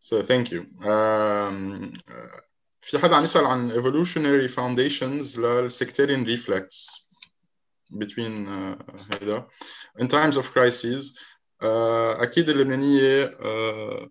So 0.01 0.21
thank 0.21 0.51
you. 0.51 0.63
Um, 0.83 1.93
في 2.81 2.99
حدا 2.99 3.17
عم 3.17 3.23
يسأل 3.23 3.45
عن 3.45 3.73
evolutionary 3.73 4.49
foundations 4.49 5.37
للsectarian 5.37 6.27
reflex 6.27 6.91
between 7.93 8.49
uh, 8.49 8.77
هذا 9.15 9.47
in 10.01 10.09
times 10.09 10.37
of 10.37 10.53
crises 10.53 11.19
uh, 11.63 11.65
أكيد 12.23 12.49
اللبنانية 12.49 13.27
uh, 13.27 14.09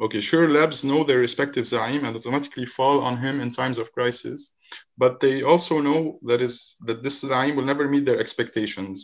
Okay, 0.00 0.20
sure, 0.20 0.48
labs 0.48 0.84
know 0.84 1.02
their 1.02 1.18
respective 1.18 1.64
Zaim 1.64 2.04
and 2.04 2.14
automatically 2.16 2.66
fall 2.66 3.00
on 3.00 3.16
him 3.16 3.40
in 3.40 3.50
times 3.50 3.78
of 3.80 3.92
crisis, 3.92 4.54
but 4.96 5.18
they 5.18 5.42
also 5.42 5.80
know 5.80 6.20
that 6.30 6.40
is 6.40 6.76
that 6.86 7.02
this 7.02 7.24
Zaim 7.24 7.56
will 7.56 7.64
never 7.64 7.88
meet 7.88 8.04
their 8.06 8.20
expectations. 8.20 8.96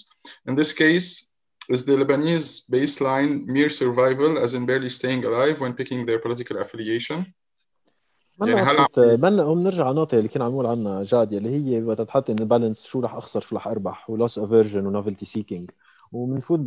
In 0.47 0.55
this 0.55 0.73
case, 0.73 1.33
is 1.69 1.85
the 1.85 1.97
Lebanese 1.97 2.71
baseline 2.71 3.45
mere 3.47 3.71
survival, 3.71 4.39
as 4.39 4.55
in 4.55 4.67
barely 4.67 4.89
staying 4.89 5.25
alive 5.25 5.61
when 5.61 5.73
picking 5.75 6.07
their 6.07 6.21
political 6.21 6.59
affiliation? 6.59 7.25
يعني 8.41 8.55
هل 8.55 8.87
بدنا 8.97 9.55
بنرجع 9.55 9.93
نقطة 9.93 10.19
اللي 10.19 10.29
كنا 10.29 10.45
عم 10.45 10.53
نقول 10.53 10.67
عنها 10.67 11.03
جاد 11.03 11.33
اللي 11.33 11.51
هي 11.51 11.81
بدها 11.81 12.05
تحط 12.05 12.31
ان 12.31 12.37
بالانس 12.37 12.85
شو 12.85 13.01
رح 13.01 13.15
اخسر 13.15 13.41
شو 13.41 13.57
رح 13.57 13.69
اربح 13.69 14.11
ولوس 14.11 14.39
افيرجن 14.39 14.87
ونوفلتي 14.87 15.27
سيكينج 15.27 15.71
وبنفوت 16.13 16.61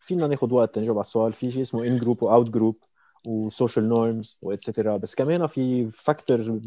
فينا 0.00 0.26
ناخذ 0.26 0.52
وقت 0.52 0.78
نجاوب 0.78 0.96
على 0.96 1.04
السؤال 1.04 1.32
في 1.32 1.50
شيء 1.50 1.62
اسمه 1.62 1.86
ان 1.86 1.96
جروب 1.96 2.22
واوت 2.22 2.50
جروب 2.50 2.76
وسوشيال 3.25 3.89
نورمز 3.89 4.37
واتسترا 4.41 4.97
بس 4.97 5.15
كمان 5.15 5.47
في 5.47 5.91
facteur 5.91 6.59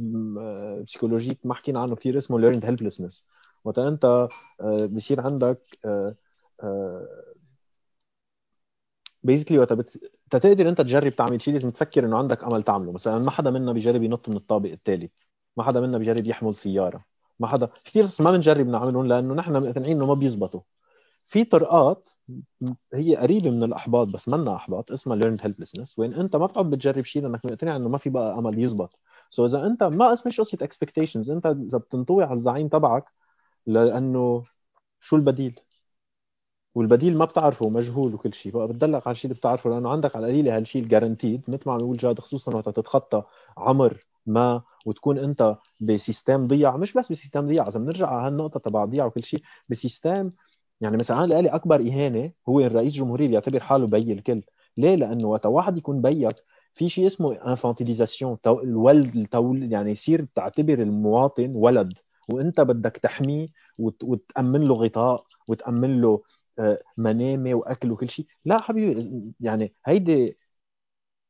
psychologique 0.82 1.38
ما 1.46 1.54
حكينا 1.54 1.80
عنه 1.80 1.96
كثير 1.96 2.18
اسمه 2.18 2.40
learned 2.40 2.64
helplessness 2.64 3.26
وقت 3.64 3.78
أنت 3.78 4.04
آه، 4.60 4.86
بصير 4.86 5.20
عندك 5.20 5.78
basically 9.24 9.58
وقت 9.58 9.72
بت... 9.72 9.98
تقدر 10.30 10.68
أنت 10.68 10.80
تجرب 10.80 11.14
تعمل 11.16 11.42
شيء 11.42 11.54
لازم 11.54 11.70
تفكر 11.70 12.04
إنه 12.06 12.18
عندك 12.18 12.44
امل 12.44 12.62
تعمله. 12.62 12.92
مثلا 12.92 13.18
ما 13.18 13.30
حدا 13.30 13.50
منا 13.50 13.72
بيجرب 13.72 14.02
ينط 14.02 14.28
من 14.28 14.36
الطابق 14.36 14.70
الثالث 14.70 15.12
ما 15.56 15.64
حدا 15.64 15.80
منا 15.80 15.98
بيجرب 15.98 16.26
يحمل 16.26 16.54
سيارة. 16.56 17.04
ما 17.38 17.46
حدا 17.48 17.68
كثير 17.84 18.04
ما 18.20 18.30
بنجرب 18.30 18.66
نعملهم 18.68 19.06
لأنه 19.06 19.34
نحن 19.34 19.52
مقتنعين 19.62 19.96
إنه 19.96 20.06
ما 20.06 20.14
بيزبطوا. 20.14 20.60
في 21.26 21.44
طرقات 21.44 22.10
هي 22.94 23.16
قريبة 23.16 23.50
من 23.50 23.62
الأحباط 23.64 24.08
بس 24.08 24.28
منا 24.28 24.56
أحباط 24.56 24.92
اسمها 24.92 25.18
learned 25.18 25.40
helplessness. 25.40 25.94
وين 25.98 26.14
أنت 26.14 26.36
ما 26.36 26.46
بتقعد 26.46 26.70
بتجرب 26.70 27.04
شيء 27.04 27.22
لأنك 27.22 27.44
مقتنع 27.46 27.76
إنه 27.76 27.88
ما 27.88 27.98
في 27.98 28.10
بقى 28.10 28.38
أمل 28.38 28.58
يزبط. 28.58 28.98
سو 29.30 29.42
so 29.48 29.50
إذا 29.50 29.66
أنت 29.66 29.82
ما 29.82 30.16
مش 30.26 30.40
قصة 30.40 30.58
expectations 30.58 31.30
أنت 31.30 31.46
إذا 31.46 31.78
بتنطوي 31.78 32.24
على 32.24 32.34
الزعيم 32.34 32.68
تبعك 32.68 33.04
لأنه 33.66 34.44
شو 35.00 35.16
البديل؟ 35.16 35.60
والبديل 36.74 37.16
ما 37.18 37.24
بتعرفه 37.24 37.68
مجهول 37.68 38.14
وكل 38.14 38.34
شيء 38.34 38.52
بقى 38.52 38.68
بتدلك 38.68 39.06
على 39.06 39.12
الشيء 39.14 39.30
اللي 39.30 39.38
بتعرفه 39.38 39.70
لأنه 39.70 39.90
عندك 39.90 40.16
على 40.16 40.26
القليله 40.26 40.56
هالشيء 40.56 40.82
الجارنتيد 40.82 41.42
مثل 41.48 41.62
ما 41.66 41.72
عم 41.72 41.80
يقول 41.80 41.96
جاد 41.96 42.18
خصوصا 42.20 42.54
وقت 42.56 42.68
تتخطى 42.68 43.22
عمر 43.58 44.06
ما 44.26 44.62
وتكون 44.86 45.18
أنت 45.18 45.56
ب 45.80 45.90
system 45.90 46.46
ضيع. 46.46 46.76
مش 46.76 46.92
بس 46.92 47.12
ب 47.12 47.17
system 47.17 47.46
ضيع 47.46 47.68
إذا 47.68 47.80
بنرجع 47.80 48.06
على 48.06 48.26
هالنقطة 48.26 48.60
تبع 48.60 48.84
ضيع 48.84 49.04
وكل 49.04 49.24
شيء 49.24 49.42
ب 49.68 49.77
system 49.77 50.30
يعني 50.80 50.96
مثلا 50.96 51.24
أنا 51.24 51.34
لي 51.42 51.48
أكبر 51.48 51.80
إهانة 51.80 52.32
هو 52.48 52.60
الرئيس 52.60 52.94
الجمهوري 52.94 53.28
بيعتبر 53.28 53.60
حاله 53.60 53.86
بي 53.86 54.12
الكل. 54.12 54.42
ليه؟ 54.76 54.94
لأنه 54.94 55.28
وقت 55.28 55.46
واحد 55.46 55.78
يكون 55.78 56.02
بيك 56.02 56.36
في 56.74 56.88
شيء 56.88 57.06
اسمه 57.06 57.34
infantilisation 57.46 58.38
de 58.46 59.16
l'adulte 59.16 59.72
يعني 59.72 59.90
يصير 59.92 60.26
تعتبر 60.34 60.82
المواطن 60.82 61.52
ولد. 61.56 61.92
وإنت 62.28 62.60
بدك 62.60 62.96
تحميه 62.96 63.48
وتأمن 63.78 64.60
له 64.68 64.74
غطاء 64.74 65.26
وتأمن 65.48 66.00
له 66.00 66.22
آه، 66.58 66.78
منامة 66.96 67.54
وأكل 67.54 67.92
وكل 67.92 68.10
شيء. 68.10 68.26
لا 68.44 68.58
حبيبي 68.60 69.32
يعني 69.40 69.74
هيدي 69.86 70.38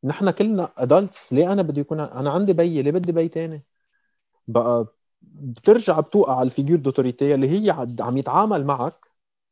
نحن 0.04 0.30
كلنا 0.30 0.72
adults 0.76 1.32
ليه 1.32 1.52
أنا 1.52 1.62
بدي 1.62 1.80
يكون 1.80 2.00
أنا 2.00 2.30
عندي 2.30 2.52
بي 2.52 2.82
ليه 2.82 2.90
بدي 2.90 3.12
بي 3.12 3.28
تاني؟ 3.28 3.64
بقى 4.48 4.86
بترجع 5.22 6.00
بتوقع 6.00 6.36
على 6.38 6.46
ال 6.46 6.51
figure 6.51 6.78
d'autorité 6.78 7.34
اللي 7.34 7.48
هي 7.50 7.70
عم 8.00 8.16
يتعامل 8.18 8.64
معك 8.66 8.94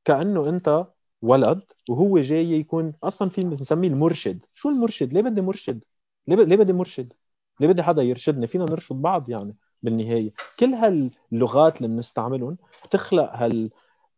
كأنه 0.04 0.48
أنت 0.48 0.86
ولد 1.22 1.62
وهو 1.88 2.18
جاي 2.18 2.52
يكون 2.52 2.92
أصلا 3.02 3.28
في 3.28 3.44
بنسميه 3.44 3.88
المرشد. 3.88 4.44
شو 4.54 4.68
المرشد؟ 4.68 5.12
ليه 5.12 5.22
بدي 5.22 5.40
مرشد؟ 5.40 5.84
ليه 6.28 6.36
ليه 6.36 6.56
بدي 6.56 6.72
مرشد؟ 6.72 7.12
ليه 7.60 7.68
بدي 7.68 7.82
حدا 7.82 8.02
يرشدني؟ 8.02 8.46
فينا 8.46 8.64
نرشد 8.64 8.96
بعض 8.96 9.30
يعني 9.30 9.56
بالنهاية. 9.82 10.32
كل 10.58 10.74
هاللغات 10.74 11.76
اللي 11.76 11.88
بنستعملهم 11.88 12.56
بتخلق 12.84 13.30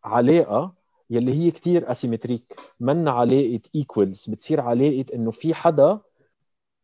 هالعلاقة 0.05 0.75
يلي 1.11 1.33
هي 1.33 1.51
كتير 1.51 1.91
asymétrique 1.91 2.57
منا 2.81 3.11
علاقة 3.11 3.61
equals 3.75 4.31
بتصير 4.31 4.61
علاقة 4.61 5.05
إنه 5.15 5.31
في 5.31 5.55
حدا 5.55 6.01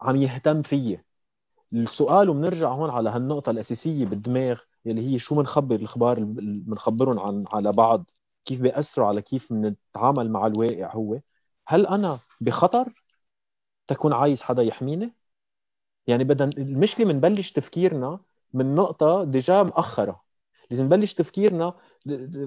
عم 0.01 0.16
يهتم 0.16 0.62
فيي. 0.62 1.01
السؤال 1.72 2.28
وبنرجع 2.28 2.68
هون 2.68 2.90
على 2.90 3.10
هالنقطة 3.10 3.51
الأساسية 3.51 4.05
بالدماغ 4.06 4.60
يلي 4.85 5.12
هي 5.12 5.18
شو 5.18 5.35
بنخبر 5.35 5.77
الأخبار 5.77 6.20
بنخبرهم 6.24 7.18
عن 7.20 7.44
على 7.52 7.72
بعض. 7.72 8.10
كيف 8.44 8.60
بيأثروا 8.60 9.06
على 9.06 9.22
كيف 9.22 9.52
بنتعامل 9.52 10.30
مع 10.30 10.46
الواقع 10.46 10.92
هو. 10.94 11.20
هل 11.68 11.86
أنا 11.86 12.18
بخطر 12.40 12.92
تكون 13.86 14.12
عايز 14.12 14.42
حدا 14.42 14.62
يحميني؟ 14.62 15.14
يعني 16.06 16.24
بدنا 16.24 16.50
المشكلة 16.58 17.06
بنبلش 17.06 17.52
تفكيرنا 17.52 18.20
من 18.54 18.74
نقطة 18.74 19.24
déjà 19.24 19.62
مأخرة 19.62 20.22
لازم 20.70 20.84
نبلش 20.84 21.14
تفكيرنا 21.14 21.74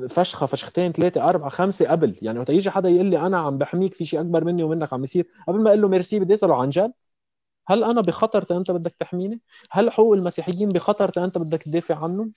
فشخة 0.09 0.45
فشختين 0.45 0.91
ثلاثة 0.91 1.29
أربعة 1.29 1.49
خمسة 1.49 1.89
قبل. 1.89 2.19
يعني 2.21 2.39
وقت 2.39 2.49
يجي 2.49 2.71
حدا 2.71 2.89
يقول 2.89 3.05
لي 3.05 3.19
أنا 3.19 3.37
عم 3.37 3.57
بحميك 3.57 3.93
في 3.93 4.05
شيء 4.05 4.21
أكبر 4.21 4.43
مني 4.43 4.63
ومنك 4.63 4.93
عم 4.93 5.03
يصير 5.03 5.27
قبل 5.47 5.61
ما 5.63 5.69
أقول 5.69 5.81
له 5.81 5.87
ميرسي 5.89 6.19
بدي 6.19 6.33
أسأله 6.33 6.61
عن 6.61 6.69
جد. 6.69 6.93
هل 7.67 7.83
أنا 7.83 8.01
بخطر 8.01 8.57
إنت 8.57 8.71
بدك 8.71 8.95
تحميني؟ 8.95 9.41
هل 9.71 9.91
حقوق 9.91 10.13
المسيحيين 10.13 10.69
بخطر 10.69 11.25
إنت 11.25 11.37
بدك 11.37 11.63
تدافع 11.63 12.03
عنهم؟ 12.03 12.33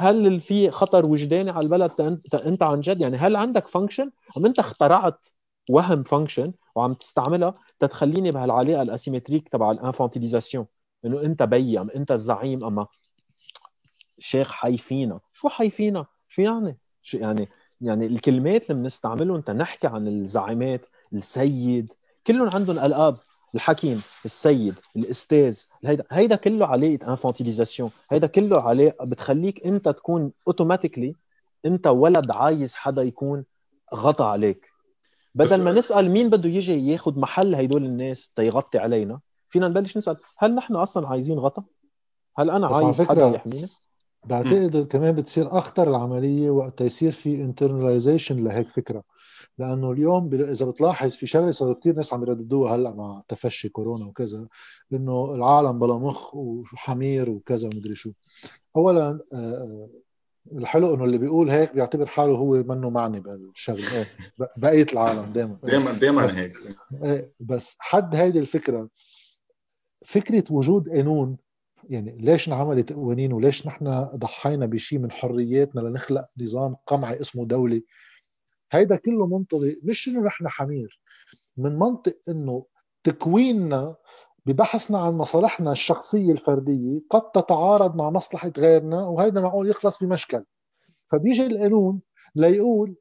هل 0.00 0.40
في 0.40 0.70
خطر 0.70 1.06
وجداني 1.06 1.50
على 1.50 1.64
البلد 1.64 2.00
انت 2.00 2.34
انت 2.34 2.62
عن 2.62 2.80
جد؟ 2.80 3.00
يعني 3.00 3.16
هل 3.16 3.36
عندك 3.36 3.68
function 3.68 4.10
أم 4.36 4.46
انت 4.46 4.58
اخترعت 4.58 5.28
وهم 5.70 6.02
function 6.02 6.52
وعم 6.74 6.94
تستعملها 6.94 7.54
تتخليني 7.78 8.30
بهالعلاقه 8.30 8.82
ال 8.82 8.88
asymétrique 8.88 9.48
تبع 9.48 9.70
ال 9.70 9.76
infantilisation؟ 9.76 10.66
إنه 11.04 11.22
انت 11.22 11.42
بي 11.42 11.80
أم 11.80 11.90
انت 11.90 12.12
الزعيم 12.12 12.64
أما 12.64 12.86
شيخ 14.18 14.52
حي 14.52 14.76
فينا 14.76 15.20
شو 15.32 15.48
حي 15.48 15.70
فينا 15.70 16.06
شو 16.28 16.42
يعني؟ 16.42 16.78
شو 17.02 17.18
يعني؟ 17.18 17.48
يعني 17.80 18.06
الكلمات 18.06 18.70
اللي 18.70 18.82
بنستعملهم 18.82 19.42
نحكي 19.48 19.86
عن 19.86 20.08
الزعيمات 20.08 20.86
السيد 21.12 21.92
كلهم 22.26 22.48
عندهم 22.48 22.78
القاب 22.78 23.16
الحكيم 23.54 24.02
السيد 24.24 24.74
الأستاذ 24.96 25.60
هيدا 25.84 26.04
هيدا 26.10 26.36
كله 26.36 26.66
علاقه 26.66 27.10
infantilisation 27.10 27.90
هيدا 28.10 28.26
كله 28.26 28.62
علاقه 28.62 29.04
بتخليك 29.04 29.66
أنت 29.66 29.88
تكون 29.88 30.32
automatically 30.46 31.14
أنت 31.66 31.86
ولد 31.86 32.30
عايز 32.30 32.74
حدا 32.74 33.02
يكون 33.02 33.44
غطى 33.94 34.24
عليك. 34.24 34.70
بدل 35.34 35.64
ما 35.64 35.72
نسأل 35.72 36.10
مين 36.10 36.30
بده 36.30 36.48
يجي 36.48 36.92
ياخذ 36.92 37.18
محل 37.18 37.54
هدول 37.54 37.84
الناس 37.84 38.30
تيغطي 38.36 38.78
علينا 38.78 39.20
فينا 39.48 39.68
نبلش 39.68 39.96
نسأل 39.96 40.16
هل 40.38 40.54
نحن 40.54 40.74
أصلا 40.76 41.08
عايزين 41.08 41.38
غطا؟ 41.38 41.64
هل 42.36 42.50
أنا 42.50 42.66
عايز 42.66 43.02
حدا 43.02 43.26
يحميني؟ 43.26 43.68
بعتقد 44.24 44.86
كمان 44.90 45.14
بتصير 45.14 45.58
أخطر 45.58 45.90
العملية 45.90 46.50
وقت 46.50 46.80
يصير 46.80 47.12
في 47.12 47.34
internalization 47.40 48.44
لهيك 48.44 48.68
فكرة. 48.68 49.02
لأنه 49.60 49.92
اليوم 49.92 50.34
إذا 50.34 50.66
بتلاحظ 50.66 51.10
في 51.10 51.26
شغله 51.26 51.50
صاروا 51.50 51.74
كثير 51.74 51.94
ناس 51.96 52.12
عم 52.12 52.22
يرددوها 52.22 52.74
هلأ 52.74 52.94
مع 52.94 53.22
تفشي 53.28 53.68
كورونا 53.68 54.06
وكذا 54.06 54.46
انه 54.92 55.34
العالم 55.34 55.78
بلا 55.78 55.98
مخ 55.98 56.34
وحمير 56.34 57.30
وكذا 57.30 57.68
ومدري 57.68 57.94
شو. 57.94 58.12
اولا 58.76 59.20
آه، 59.34 59.36
آه، 59.36 59.88
الحلو 60.52 60.94
إنه 60.94 61.04
اللي 61.04 61.18
بيقول 61.18 61.50
هيك 61.50 61.74
بيعتبر 61.74 62.06
حاله 62.06 62.36
هو 62.36 62.62
منه 62.62 62.90
معني 62.90 63.20
بالشغلة. 63.20 63.98
إيه. 63.98 64.06
بقية 64.56 64.86
العالم 64.92 65.32
دائما 65.32 65.56
دائما 65.62 65.92
دائما 65.92 66.38
هيك. 66.38 66.52
إيه، 67.02 67.32
بس 67.40 67.76
حد 67.78 68.16
هيدي 68.16 68.38
الفكرة 68.38 68.88
فكرة 70.06 70.44
وجود 70.50 70.88
قانون 70.88 71.36
يعني 71.88 72.16
ليش 72.20 72.48
انعملت 72.48 72.92
قوانين 72.92 73.32
وليش 73.32 73.66
نحن 73.66 74.08
ضحينا 74.14 74.66
بشيء 74.66 74.98
من 74.98 75.10
حرياتنا 75.10 75.80
لنخلق 75.80 76.24
نظام 76.38 76.76
قمعي 76.86 77.20
اسمه 77.20 77.46
دولة؟ 77.46 77.82
هيدا 78.72 78.96
كله 78.96 79.26
منطلق. 79.26 79.76
مش 79.82 80.08
إنه 80.08 80.20
نحن 80.20 80.48
حمير. 80.48 81.00
من 81.56 81.78
منطق 81.78 82.16
إنه 82.28 82.64
تكويننا 83.04 83.96
ببحثنا 84.46 84.98
عن 84.98 85.12
مصالحنا 85.12 85.72
الشخصية 85.72 86.32
الفردية 86.32 87.00
قد 87.10 87.30
تتعارض 87.30 87.96
مع 87.96 88.10
مصلحة 88.10 88.52
غيرنا 88.58 89.06
وهيدا 89.06 89.40
معقول 89.40 89.70
يخلص 89.70 90.02
بمشكل. 90.04 90.44
فبيجي 91.12 91.46
القانون 91.46 92.00
ليقول 92.34 92.96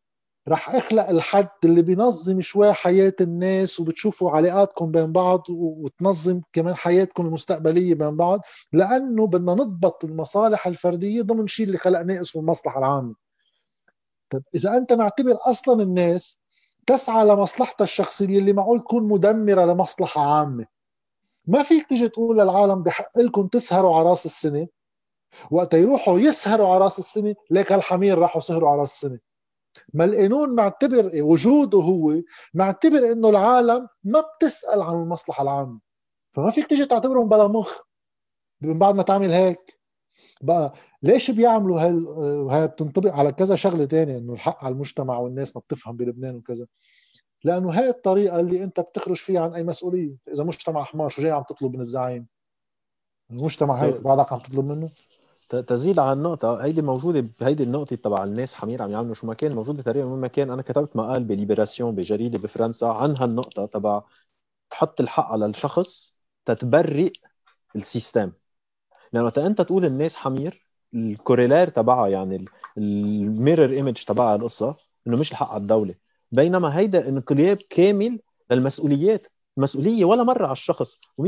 رح 0.47 0.75
أخلق 0.75 1.09
الحد 1.09 1.47
اللي 1.63 1.81
بينظم 1.81 2.41
شوي 2.41 2.73
حياة 2.73 3.13
الناس 3.21 3.79
وبتشوفوا 3.79 4.31
علاقاتكم 4.31 4.91
بين 4.91 5.11
بعض 5.11 5.43
وتنظم 5.49 6.41
كمان 6.53 6.75
حياتكم 6.75 7.25
المستقبلية 7.25 7.93
بين 7.95 8.15
بعض 8.17 8.39
لأنه 8.73 9.27
بدنا 9.27 9.53
نضبط 9.53 10.05
المصالح 10.05 10.67
الفردية 10.67 11.21
ضمن 11.21 11.47
شيء 11.47 11.65
اللي 11.65 11.77
خلقناه 11.77 12.21
اسمه 12.21 12.41
المصلحة 12.41 12.79
العامة. 12.79 13.15
طيب 14.29 14.43
إذا 14.55 14.77
أنت 14.77 14.93
معتبر 14.93 15.37
أصلا 15.41 15.83
الناس 15.83 16.39
تسعى 16.87 17.25
لمصلحتها 17.25 17.83
الشخصية 17.83 18.39
اللي 18.39 18.53
معقول 18.53 18.79
تكون 18.81 19.03
مدمرة 19.03 19.65
لمصلحة 19.65 20.21
عامة. 20.21 20.65
ما 21.47 21.63
فيك 21.63 21.89
تيجي 21.89 22.09
تقول 22.09 22.37
للعالم 22.37 22.83
بحق 22.83 23.19
لكم 23.19 23.47
تسهروا 23.47 23.95
على 23.95 24.09
رأس 24.09 24.25
السنة. 24.25 24.67
وقت 25.51 25.73
يروحوا 25.73 26.19
يسهروا 26.19 26.67
على 26.67 26.83
رأس 26.83 26.99
السنة 26.99 27.35
ليك 27.51 27.71
هالحمير 27.71 28.17
راحوا 28.17 28.41
سهروا 28.41 28.69
على 28.69 28.79
رأس 28.79 28.93
السنة. 28.93 29.19
ما 29.93 30.05
القانون 30.05 30.55
معتبر 30.55 31.11
وجوده 31.15 31.77
هو 31.77 32.13
معتبر 32.53 33.11
إنه 33.11 33.29
العالم 33.29 33.87
ما 34.03 34.21
بتسأل 34.21 34.81
عن 34.81 34.93
المصلحة 34.93 35.41
العامة. 35.43 35.79
فما 36.31 36.49
فيك 36.51 36.67
تيجي 36.67 36.85
تعتبرهم 36.85 37.29
بلا 37.29 37.47
مخ. 37.47 37.81
من 38.61 38.79
بعد 38.79 38.95
ما 38.95 39.03
تعمل 39.03 39.31
هيك. 39.31 39.78
بقى 40.41 40.73
ليش 41.03 41.31
بيعملوا 41.31 41.81
هال 41.81 42.07
وهي 42.17 42.67
بتنطبق 42.67 43.13
على 43.13 43.31
كذا 43.31 43.55
شغلة 43.55 43.85
تانية 43.85 44.17
إنه 44.17 44.33
الحق 44.33 44.63
على 44.63 44.73
المجتمع 44.73 45.17
والناس 45.17 45.55
ما 45.55 45.61
بتفهم 45.61 45.97
بلبنان 45.97 46.35
وكذا. 46.35 46.65
لأنه 47.43 47.71
هاي 47.71 47.89
الطريقة 47.89 48.39
اللي 48.39 48.63
أنت 48.63 48.79
بتخرج 48.79 49.15
فيها 49.15 49.41
عن 49.41 49.53
أي 49.53 49.63
مسؤولية 49.63 50.15
إذا 50.33 50.43
مجتمع 50.43 50.83
حمار 50.83 51.09
شو 51.09 51.21
جاي 51.21 51.31
عم 51.31 51.43
تطلب 51.43 51.73
من 51.73 51.81
الزعيم؟ 51.81 52.27
المجتمع 53.31 53.75
هيك 53.75 54.01
بعدك 54.01 54.33
عم 54.33 54.39
تطلب 54.39 54.65
منه؟ 54.65 54.89
تزيد 55.67 55.99
على 55.99 56.13
النقطة 56.13 56.63
هيدي 56.63 56.81
موجودة 56.81 57.29
بهيدي 57.39 57.63
النقطة 57.63 57.95
تبع 57.95 58.23
الناس 58.23 58.53
حمير 58.53 58.81
عم 58.81 58.91
يعملوا 58.91 59.13
شو 59.13 59.27
ما 59.27 59.33
كان 59.33 59.55
موجودة 59.55 59.83
تقريبا 59.83 60.05
وين 60.05 60.21
ما 60.21 60.27
كان. 60.27 60.49
أنا 60.49 60.61
كتبت 60.61 60.95
مقال 60.95 61.23
ب 61.23 61.30
Libération 61.30 61.95
بجريدة 61.95 62.39
بفرنسا 62.39 62.85
عن 62.85 63.17
هالنقطة 63.17 63.65
تبع 63.65 64.01
تحط 64.69 65.01
الحق 65.01 65.25
على 65.25 65.45
الشخص 65.45 66.13
تتبرئ 66.45 67.11
ال 67.75 67.82
system. 67.82 68.31
لأنه 69.13 69.25
وقت 69.25 69.37
أنت 69.37 69.61
تقول 69.61 69.85
الناس 69.85 70.15
حمير 70.15 70.65
ال 70.93 71.00
corollaire 71.00 71.69
تبعها 71.69 72.07
يعني 72.07 72.45
ال 72.77 72.90
mirror 72.90 73.69
image 73.69 74.03
تبعها 74.03 74.35
القصة 74.35 74.75
إنه 75.07 75.17
مش 75.17 75.31
الحق 75.31 75.49
على 75.49 75.61
الدولة. 75.61 75.95
بينما 76.31 76.77
هيدا 76.77 77.09
انقلاب 77.09 77.57
كامل 77.69 78.19
للمسؤوليات. 78.51 79.27
مسؤولية 79.57 80.05
ولا 80.05 80.23
مرة 80.23 80.43
على 80.43 80.51
الشخص. 80.51 80.95
و100% 80.95 81.23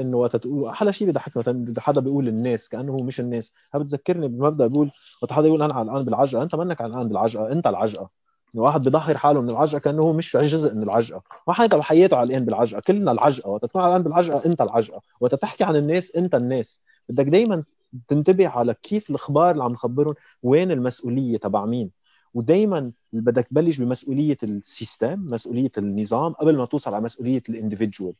إنه 0.00 0.16
وقت 0.16 0.36
تقول 0.36 0.68
أحلى 0.68 0.92
شيء 0.92 1.08
بضحك 1.10 1.36
مثلا 1.36 1.74
حدا 1.78 2.00
بيقول 2.00 2.28
الناس 2.28 2.68
كأنه 2.68 2.92
هو 2.92 3.02
مش 3.02 3.20
الناس. 3.20 3.52
هذا 3.74 3.82
بتذكرني 3.82 4.28
بمبدأ 4.28 4.66
بيقول 4.66 4.90
وقت 5.22 5.32
حدا 5.32 5.46
يقول 5.46 5.62
أنا 5.62 5.74
علقان 5.74 6.04
بالعجقة. 6.04 6.42
أنت 6.42 6.54
منك 6.54 6.80
علقان 6.80 7.08
بالعجقة. 7.08 7.52
أنت 7.52 7.66
العجقة. 7.66 8.10
واحد 8.54 8.82
بيظهر 8.82 9.16
حاله 9.16 9.40
من 9.40 9.50
العجقة 9.50 9.78
كأنه 9.78 10.02
هو 10.02 10.12
مش 10.12 10.36
جزء 10.36 10.74
من 10.74 10.82
العجقة. 10.82 11.22
ما 11.48 11.54
حدا 11.54 11.76
بحياته 11.76 12.16
علقان 12.16 12.44
بالعجقه 12.44 12.80
كلنا 12.80 13.12
العجقة. 13.12 13.50
وقت 13.50 13.64
تكون 13.64 13.82
علقان 13.82 14.02
بالعجقه 14.02 14.46
أنت 14.46 14.60
العجقة. 14.60 15.00
وقت 15.20 15.34
تحكي 15.34 15.64
عن 15.64 15.76
الناس 15.76 16.16
أنت 16.16 16.34
الناس. 16.34 16.82
بدك 17.08 17.24
دائما 17.24 17.64
تنتبه 18.08 18.48
على 18.48 18.74
كيف 18.82 19.10
الأخبار 19.10 19.50
اللي 19.50 19.64
عم 19.64 19.72
نخبرهم 19.72 20.14
وين 20.42 20.70
المسؤولية 20.70 21.36
تبع 21.36 21.64
مين. 21.64 21.90
ودائما 22.34 22.92
بدك 23.12 23.46
تبلش 23.46 23.78
بمسؤولية 23.78 24.38
ال 24.42 24.54
system 24.54 25.26
مسؤولية 25.30 25.72
النظام 25.78 26.32
قبل 26.32 26.56
ما 26.56 26.64
توصل 26.64 26.94
على 26.94 27.04
مسؤولية 27.04 27.42
ال 27.48 27.54
individual 27.54 28.14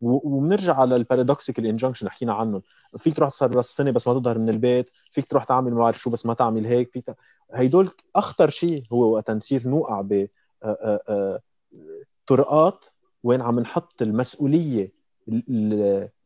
وبنرجع 0.00 0.74
على 0.80 0.96
ال 0.96 1.02
paradoxical 1.02 1.66
injunction 1.66 2.08
حكينا 2.08 2.34
عنهم 2.34 2.62
فيك 2.98 3.16
تروح 3.16 3.30
تصير 3.30 3.56
راس 3.56 3.68
السنة 3.68 3.90
بس 3.90 4.08
ما 4.08 4.14
تظهر 4.14 4.38
من 4.38 4.48
البيت 4.48 4.90
فيك 5.10 5.26
تروح 5.26 5.44
تعمل 5.44 5.72
ما 5.72 5.78
بعرف 5.78 5.98
شو 5.98 6.10
بس 6.10 6.26
ما 6.26 6.34
تعمل 6.34 6.66
هيك 6.66 6.92
فيك 6.92 7.16
هيدول 7.52 7.90
أخطر 8.16 8.50
شيء 8.50 8.84
هو 8.92 9.14
وقت 9.14 9.30
نصير 9.30 9.68
نوقع 9.68 10.00
ب 10.00 10.26
طرقات 12.26 12.84
وين 13.22 13.40
عم 13.40 13.60
نحط 13.60 14.02
المسؤولية 14.02 14.92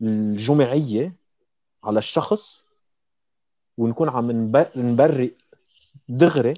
الجماعيه 0.02 1.16
على 1.84 1.98
الشخص 1.98 2.64
ونكون 3.78 4.08
عم 4.08 4.30
نبرئ 4.76 5.30
دغري 6.08 6.54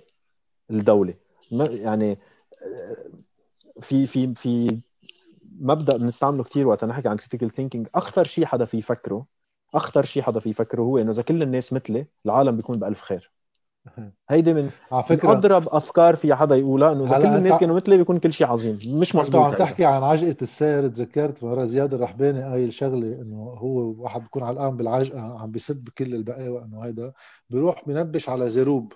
الدولة. 0.71 1.15
يعني 1.51 2.19
في 3.81 4.07
في 4.07 4.35
في 4.35 4.81
مبدأ 5.63 5.97
بنستعمله 5.97 6.45
كثير 6.45 6.69
وقت 6.69 6.85
نحكي 6.85 7.09
عن 7.09 7.17
critical 7.17 7.51
thinking 7.51 7.89
أخطر 7.95 8.25
شيء 8.25 8.45
حدا 8.45 8.65
في 8.65 8.79
يفكره 8.79 9.27
أخطر 9.75 10.05
شيء 10.05 10.23
حدا 10.23 10.41
في 10.41 10.49
يفكره 10.49 10.83
هو 10.83 10.99
إنه 10.99 11.11
إذا 11.11 11.23
كل 11.23 11.43
الناس 11.43 11.73
مثلي 11.73 12.07
العالم 12.27 12.57
بيكون 12.57 12.79
بألف 12.79 13.01
خير. 13.01 13.33
هيدي 14.31 14.55
من 14.55 14.71
على 14.93 15.03
فكرة. 15.03 15.33
أضرب 15.33 15.69
أفكار 15.69 16.17
في 16.17 16.35
حدا 16.35 16.57
يقولها 16.57 16.93
إنه 16.93 17.05
إذا 17.05 17.19
كل 17.19 17.27
الناس 17.27 17.61
كانوا 17.61 17.77
مثلي 17.77 17.97
بيكون 17.97 18.19
كل 18.19 18.33
شيء 18.33 18.47
عظيم 18.47 18.99
مش 18.99 19.17
مظبوط 19.17 19.41
عم 19.41 19.55
تحكي 19.55 19.85
عن 19.85 20.03
عجقة 20.03 20.37
السير 20.43 20.89
تذكرت 20.89 21.45
مرة 21.45 21.65
زياد 21.65 21.95
الرحباني 21.95 22.43
قايل 22.43 22.73
شغلة 22.73 23.07
إنه 23.07 23.37
هو 23.37 24.03
واحد 24.03 24.21
بيكون 24.21 24.43
علقان 24.43 24.77
بالعجقة 24.77 25.39
عم 25.41 25.51
بيسب 25.51 25.89
كل 25.99 26.15
البقاوى 26.15 26.63
انه 26.65 26.85
هيدا 26.85 27.13
بيروح 27.51 27.83
بنبش 27.87 28.29
على 28.29 28.51
زروب 28.51 28.93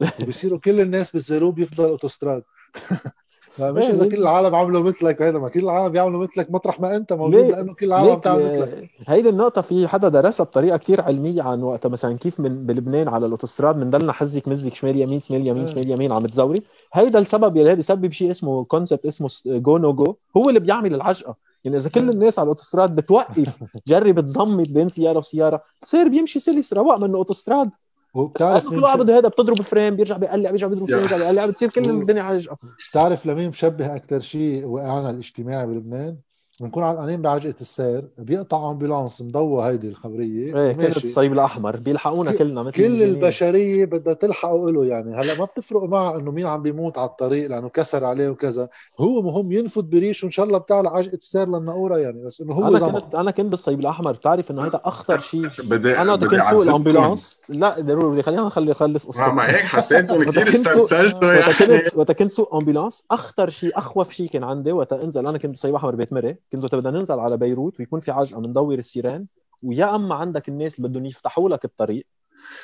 وبصيروا 0.20 0.58
كل 0.58 0.80
الناس 0.80 1.10
بالزروب 1.10 1.58
يفضل 1.58 1.84
أوتوستراد. 1.84 2.42
مش 3.58 3.84
إذا 3.84 4.08
كل 4.08 4.16
العالم 4.16 4.54
عملوا 4.54 4.82
مثلك 4.82 5.22
هيدا 5.22 5.38
ما 5.38 5.48
كل 5.48 5.60
العالم 5.60 5.92
بيعملوا 5.92 6.22
مثلك 6.22 6.50
مطرح 6.50 6.80
ما 6.80 6.96
أنت 6.96 7.12
موجود 7.12 7.46
لأنه 7.50 7.74
كل 7.74 7.86
العالم 7.86 8.14
بتعمل 8.14 8.50
مثلك. 8.50 8.90
هيدي 9.08 9.28
النقطة 9.28 9.60
في 9.62 9.88
حدا 9.88 10.08
درسها 10.08 10.44
بطريقة 10.44 10.76
كثير 10.76 11.00
علمية 11.00 11.42
عن 11.42 11.62
وقتها 11.62 11.88
مثلا 11.88 12.18
كيف 12.18 12.40
من 12.40 12.66
بلبنان 12.66 13.08
على 13.08 13.26
الأوتوستراد 13.26 13.76
بنضلنا 13.80 14.12
حزك 14.12 14.48
مزك 14.48 14.74
شمال 14.74 14.96
يمين 14.96 15.20
شمال 15.20 15.46
يمين 15.46 15.66
شمال 15.66 15.90
يمين 15.90 16.12
عم 16.12 16.26
تزوري. 16.26 16.62
هيدا 16.94 17.18
السبب 17.18 17.56
يلي 17.56 17.74
بيسبب 17.74 18.12
شيء 18.12 18.30
اسمه 18.30 18.64
concept 18.64 19.06
اسمه 19.06 19.28
جو 19.46 19.78
نو 19.78 19.92
جو 19.92 20.16
هو 20.36 20.48
اللي 20.48 20.60
بيعمل 20.60 20.94
العجقه 20.94 21.36
يعني 21.64 21.76
إذا 21.76 21.90
كل 21.90 22.10
الناس 22.10 22.38
على 22.38 22.44
الأوتوستراد 22.46 22.94
بتوقف 22.94 23.64
جرب 23.88 24.20
تزمت 24.20 24.68
بين 24.68 24.88
سيارة 24.88 25.18
وسيارة 25.18 25.62
بصير 25.82 26.08
بيمشي 26.08 26.40
سلس 26.40 26.72
رواق 26.72 26.98
منه 26.98 27.18
أوتوستراد. 27.18 27.70
وبتعرف 28.14 28.68
كل 28.68 28.82
واحد 28.82 28.98
بده 28.98 29.18
هذا 29.18 29.28
بتضرب 29.28 29.62
فريم 29.62 29.96
بيرجع 29.96 30.16
بيقلع 30.16 30.50
بيرجع 30.50 30.66
بيضرب 30.66 30.86
فريم 30.86 31.00
بيرجع 31.00 31.16
بيقلع 31.16 31.46
بتصير 31.46 31.70
كل 31.70 31.90
الدنيا 31.90 32.22
عجقه 32.22 32.58
بتعرف 32.90 33.26
لمين 33.26 33.48
مشبه 33.48 33.96
أكثر 33.96 34.20
شيء 34.20 34.66
وقعنا 34.66 35.10
الاجتماعي 35.10 35.66
بلبنان؟ 35.66 36.16
بنكون 36.60 36.82
علقانين 36.82 37.22
بعجقه 37.22 37.54
السير 37.60 38.04
بيقطع 38.18 38.70
ambulance 38.70 39.22
مضوى 39.22 39.64
هيدي 39.64 39.88
الخبرية. 39.88 40.56
إيه 40.56 40.72
كلمه 40.72 40.96
الصليب 40.96 41.32
الأحمر 41.32 41.76
بيلحقونا 41.76 42.32
كلنا 42.32 42.62
مثل 42.62 42.76
كل 42.76 43.02
البشرية 43.02 43.84
بدها 43.84 44.14
تلحقوا 44.14 44.70
له 44.70 44.84
يعني. 44.84 45.14
هلأ 45.14 45.38
ما 45.38 45.44
بتفرق 45.44 45.82
معه 45.82 46.16
إنه 46.16 46.30
مين 46.30 46.46
عم 46.46 46.62
بيموت 46.62 46.98
على 46.98 47.08
الطريق 47.08 47.50
لأنه 47.50 47.68
كسر 47.68 48.04
عليه 48.04 48.28
وكذا. 48.28 48.68
هو 49.00 49.22
مهم 49.22 49.52
ينفذ 49.52 49.82
بريش 49.82 50.24
وإن 50.24 50.30
شاء 50.30 50.46
الله 50.46 50.58
بتعلى 50.58 50.88
عجقة 50.88 51.14
السير 51.14 51.48
للنقوره 51.48 51.98
يعني. 51.98 52.24
بس 52.24 52.40
إنه 52.40 52.54
هو 52.54 52.68
أنا 52.68 53.00
كنت 53.00 53.14
أنا 53.14 53.30
كنت 53.30 53.46
بالصليب 53.46 53.80
الأحمر. 53.80 54.12
بتعرف 54.12 54.50
إنه 54.50 54.66
هذا 54.66 54.80
أخطر 54.84 55.20
شيء 55.20 55.44
أنا 56.02 56.14
بدي 56.14 56.26
كنت 56.26 56.44
سوق 56.44 56.62
الأمبولانس. 56.62 57.40
لا 57.48 57.80
ضروري. 57.80 58.22
خلينا 58.22 58.42
نخلي 58.42 58.72
اخلص 58.72 59.06
قصه 59.06 59.32
ما 59.32 59.50
هيك 59.50 59.60
حسيتكم 59.60 60.22
كثير 60.22 60.48
استرسلتوا 60.48 61.32
يعني. 61.32 61.80
وقت 61.94 62.12
كنت 62.12 62.32
سوق 62.32 62.54
أمبولانس 62.54 63.04
أخطر 63.10 63.50
شيء 63.50 63.78
أخوف 63.78 64.12
شيء 64.12 64.28
كان 64.28 64.44
عندي 64.44 64.72
وقت 64.72 64.92
إنزل. 64.92 65.26
أنا 65.26 65.38
كنت 65.38 65.46
بالصليب 65.46 65.74
الاحمر 65.74 65.94
بيت 65.94 66.12
مري. 66.12 66.36
كنت 66.52 66.74
بدنا 66.74 66.98
ننزل 66.98 67.18
على 67.18 67.36
بيروت 67.36 67.80
ويكون 67.80 68.00
في 68.00 68.10
عجقة 68.10 68.40
بندور 68.40 68.78
السيران 68.78 69.26
ويا 69.62 69.94
أما 69.94 70.14
عندك 70.14 70.48
الناس 70.48 70.78
اللي 70.78 70.88
بدهم 70.88 71.06
يفتحوا 71.06 71.48
لك 71.48 71.64
الطريق 71.64 72.06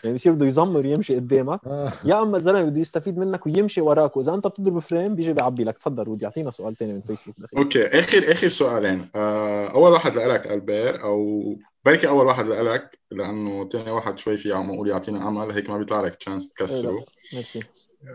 يعني 0.05 0.16
بصير 0.16 0.32
بده 0.32 0.47
يزمر 0.47 0.86
يمشي 0.86 1.16
قدامك 1.16 1.61
آه. 1.66 1.93
يا 2.05 2.23
أما 2.23 2.36
الزلمة 2.36 2.62
بده 2.62 2.81
يستفيد 2.81 3.19
منك 3.19 3.47
ويمشي 3.47 3.81
وراك 3.81 4.16
وإذا 4.16 4.35
أنت 4.35 4.47
بتضرب 4.47 4.78
فريم 4.78 5.15
بيجي 5.15 5.32
بيعبي 5.32 5.65
لك 5.65 5.78
تفضل 5.78 6.09
ودي 6.09 6.27
أعطينا 6.27 6.51
سؤال 6.51 6.77
ثاني 6.77 6.93
من 6.93 7.01
فيسبوك. 7.01 7.36
okay 7.57 7.87
آخر 7.86 8.32
آخر 8.32 8.48
سؤالين 8.48 9.09
آه، 9.15 9.66
أول 9.66 9.93
واحد 9.93 10.16
لك 10.16 10.52
ألبير 10.52 11.05
أو 11.05 11.43
بركي 11.85 12.09
أول 12.09 12.27
واحد 12.27 12.47
لك 12.47 12.98
لأنه 13.11 13.69
ثاني 13.69 13.90
واحد 13.90 14.19
شوي 14.19 14.36
في 14.36 14.52
عم 14.52 14.70
أقول 14.70 14.89
يعطينا 14.89 15.28
أمل 15.28 15.51
هيك 15.51 15.70
ما 15.70 15.78
بيطلع 15.78 16.01
لك 16.01 16.15
chance 16.15 16.53
تكسره 16.52 17.05
ميرسي. 17.32 17.61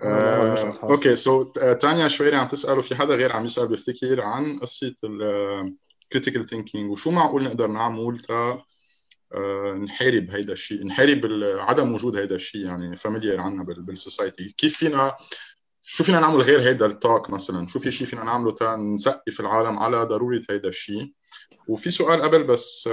آه، 0.04 0.80
أوكي 0.84 1.16
سو 1.16 1.44
تانيا 1.54 2.08
شويري 2.08 2.36
عم 2.36 2.48
تسال 2.48 2.78
وفي 2.78 2.96
حدا 2.96 3.16
غير 3.16 3.32
عم 3.32 3.46
يسأل 3.46 3.68
بيفتكر 3.68 4.22
عن 4.22 4.60
قصة 4.60 4.96
critical 6.12 6.46
thinking 6.46 6.92
وشو 6.92 7.12
معقول 7.12 7.44
نقدر 7.44 7.68
نعمل 7.68 8.20
تا 8.20 8.62
نحارب 9.76 10.32
هيدا 10.32 10.54
الشيء 10.54 10.86
نحارب 10.86 11.22
عدم 11.58 11.94
وجود 11.94 12.16
هيدا 12.16 12.36
الشيء 12.36 12.66
يعني 12.66 12.98
familiar 12.98 13.40
عنا 13.40 13.64
بال 13.64 13.84
society 13.84 14.54
كيف 14.58 14.78
فينا 14.78 15.18
شو 15.82 16.04
فينا 16.04 16.20
نعمل 16.20 16.42
غير 16.42 16.62
هيدا 16.62 16.86
ال 16.86 16.95
talk 16.95 17.30
مثلا؟ 17.30 17.68
شو 17.68 17.80
في 17.80 17.92
شيء 17.92 18.08
فينا 18.08 18.24
نعمله 18.24 18.52
تا 18.52 18.76
نثقف 18.76 19.40
العالم 19.40 19.80
على 19.80 20.04
ضرورة 20.04 20.42
هيدا 20.50 20.70
الشيء؟ 20.70 21.14
وفي 21.68 21.92
سؤال 21.92 22.22
قبل 22.22 22.44
بس 22.44 22.90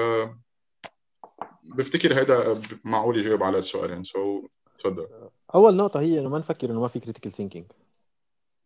بفتكر 1.62 2.18
هيدا 2.18 2.54
معقول 2.84 3.18
يجاوب 3.18 3.42
على 3.42 3.58
السؤالين 3.58 4.04
سو 4.04 4.42
تفضل. 4.74 5.06
أول 5.54 5.76
نقطة 5.76 6.00
هي 6.00 6.20
انه 6.20 6.28
ما 6.28 6.38
نفكر 6.38 6.70
إنه 6.70 6.80
ما 6.80 6.88
في 6.88 7.00
critical 7.00 7.32
thinking 7.32 7.64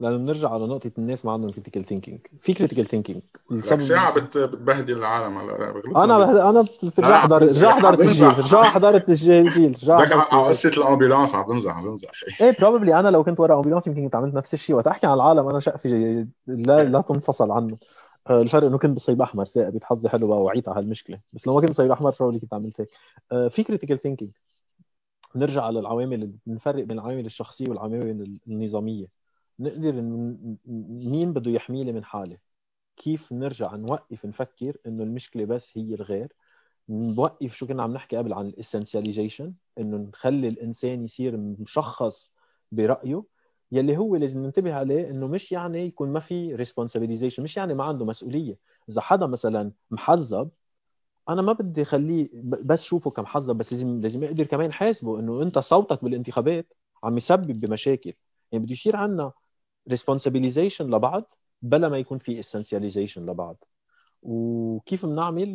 لأنه 0.00 0.16
بنرجع 0.16 0.50
على 0.50 0.66
نقطة 0.66 0.90
الناس 0.98 1.24
ما 1.24 1.32
عندهم 1.32 1.50
critical 1.50 1.84
thinking 1.84 2.20
في 2.40 2.54
critical 2.54 2.86
thinking 2.86 3.22
ساعة 3.62 4.14
بت... 4.14 4.38
بتبهدل 4.38 4.98
العالم 4.98 5.38
هلا 5.38 5.70
أنا 6.04 6.18
بهد... 6.18 6.36
أنا 6.36 6.66
رجع 6.98 7.16
احضر 7.16 7.42
رجع 7.42 7.70
احضر 7.70 7.94
التسجيل 7.94 8.38
رجع 8.38 8.60
احضر 8.60 8.94
التسجيل 8.94 9.78
رجع 9.82 10.26
على 10.32 10.46
قصة 10.48 10.70
ال 10.76 10.82
ambulance 10.82 11.34
عم 11.34 11.46
بنزح 11.46 11.76
عم 11.76 11.84
بنزح 11.84 12.10
إيه 12.40 12.56
probably 12.60 13.00
أنا 13.00 13.08
لو 13.08 13.24
كنت 13.24 13.40
ورا 13.40 13.56
ambulance 13.56 13.86
يمكن 13.86 14.04
كنت 14.04 14.14
عملت 14.14 14.34
نفس 14.34 14.54
الشيء 14.54 14.76
وقت 14.76 14.86
احكي 14.86 15.06
عن 15.06 15.14
العالم 15.14 15.48
أنا 15.48 15.60
شقفي 15.60 15.88
لا 16.46 16.84
لا 16.84 17.00
تنفصل 17.00 17.50
عنه. 17.50 17.78
الفرق 18.30 18.64
إنه 18.66 18.78
كنت 18.78 18.96
بصيب 18.96 19.22
أحمر 19.22 19.44
سائر 19.44 19.78
حظي 19.82 20.08
حلو 20.08 20.28
بقى 20.28 20.42
وعيت 20.42 20.68
على 20.68 20.78
هالمشكلة. 20.78 21.20
بس 21.32 21.46
لو 21.46 21.54
ما 21.54 21.60
كنت 21.60 21.70
بصيب 21.70 21.90
أحمر 21.90 22.10
probably 22.20 22.40
كنت 22.40 22.54
عملت 22.54 22.80
هيك. 22.80 22.90
آه، 23.32 23.48
في 23.48 23.62
critical 23.62 24.02
thinking 24.02 24.30
نرجع 25.36 25.62
على 25.62 25.78
العوامل 25.78 26.32
بنفرق 26.46 26.84
بين 26.84 26.98
العوامل 26.98 27.26
الشخصية 27.26 27.68
والعوامل 27.68 28.38
النظامية. 28.48 29.06
نقدر 29.60 29.92
مين 30.88 31.32
بده 31.32 31.50
يحميلي 31.50 31.92
من 31.92 32.04
حالي 32.04 32.38
كيف 32.96 33.32
نرجع 33.32 33.74
نوقف 33.76 34.26
نفكر 34.26 34.76
إنه 34.86 35.02
المشكلة 35.04 35.44
بس 35.44 35.78
هي 35.78 35.94
الغير؟ 35.94 36.32
نوقف 36.88 37.54
شو 37.54 37.66
كنا 37.66 37.82
عم 37.82 37.92
نحكي 37.92 38.16
قبل 38.16 38.32
عن 38.32 38.46
ال 38.46 38.52
essentialization 38.52 39.52
إنه 39.78 39.96
نخلي 39.96 40.48
الإنسان 40.48 41.04
يصير 41.04 41.36
مشخص 41.36 42.30
برأيه. 42.72 43.22
يلي 43.72 43.96
هو 43.96 44.16
لازم 44.16 44.42
ننتبه 44.42 44.74
عليه 44.74 45.10
إنه 45.10 45.26
مش 45.26 45.52
يعني 45.52 45.86
يكون 45.86 46.08
ما 46.12 46.20
في 46.20 46.54
responsabilization 46.54 47.42
مش 47.42 47.56
يعني 47.56 47.74
ما 47.74 47.84
عنده 47.84 48.04
مسؤولية. 48.04 48.58
إذا 48.88 49.00
حدا 49.00 49.26
مثلا 49.26 49.72
محزب 49.90 50.50
أنا 51.28 51.42
ما 51.42 51.52
بدي 51.52 51.82
اخليه 51.82 52.28
بس 52.42 52.82
شوفه 52.82 53.10
كمحزب 53.10 53.56
بس 53.56 53.72
لازم 53.72 54.00
لازم 54.00 54.22
يقدر 54.22 54.44
كمان 54.44 54.72
حاسبه 54.72 55.20
إنه 55.20 55.42
أنت 55.42 55.58
صوتك 55.58 56.04
بالانتخابات 56.04 56.74
عم 57.04 57.16
يسبب 57.16 57.60
بمشاكل. 57.60 58.12
يعني 58.52 58.64
بده 58.64 58.72
يصير 58.72 58.96
عندنا 58.96 59.32
responsabilization 59.88 60.94
لبعض 60.94 61.34
بلا 61.62 61.88
ما 61.88 61.98
يكون 61.98 62.18
في 62.18 62.40
essentialization 62.40 63.26
لبعض. 63.30 63.64
وكيف 64.22 65.06
بنعمل؟ 65.06 65.48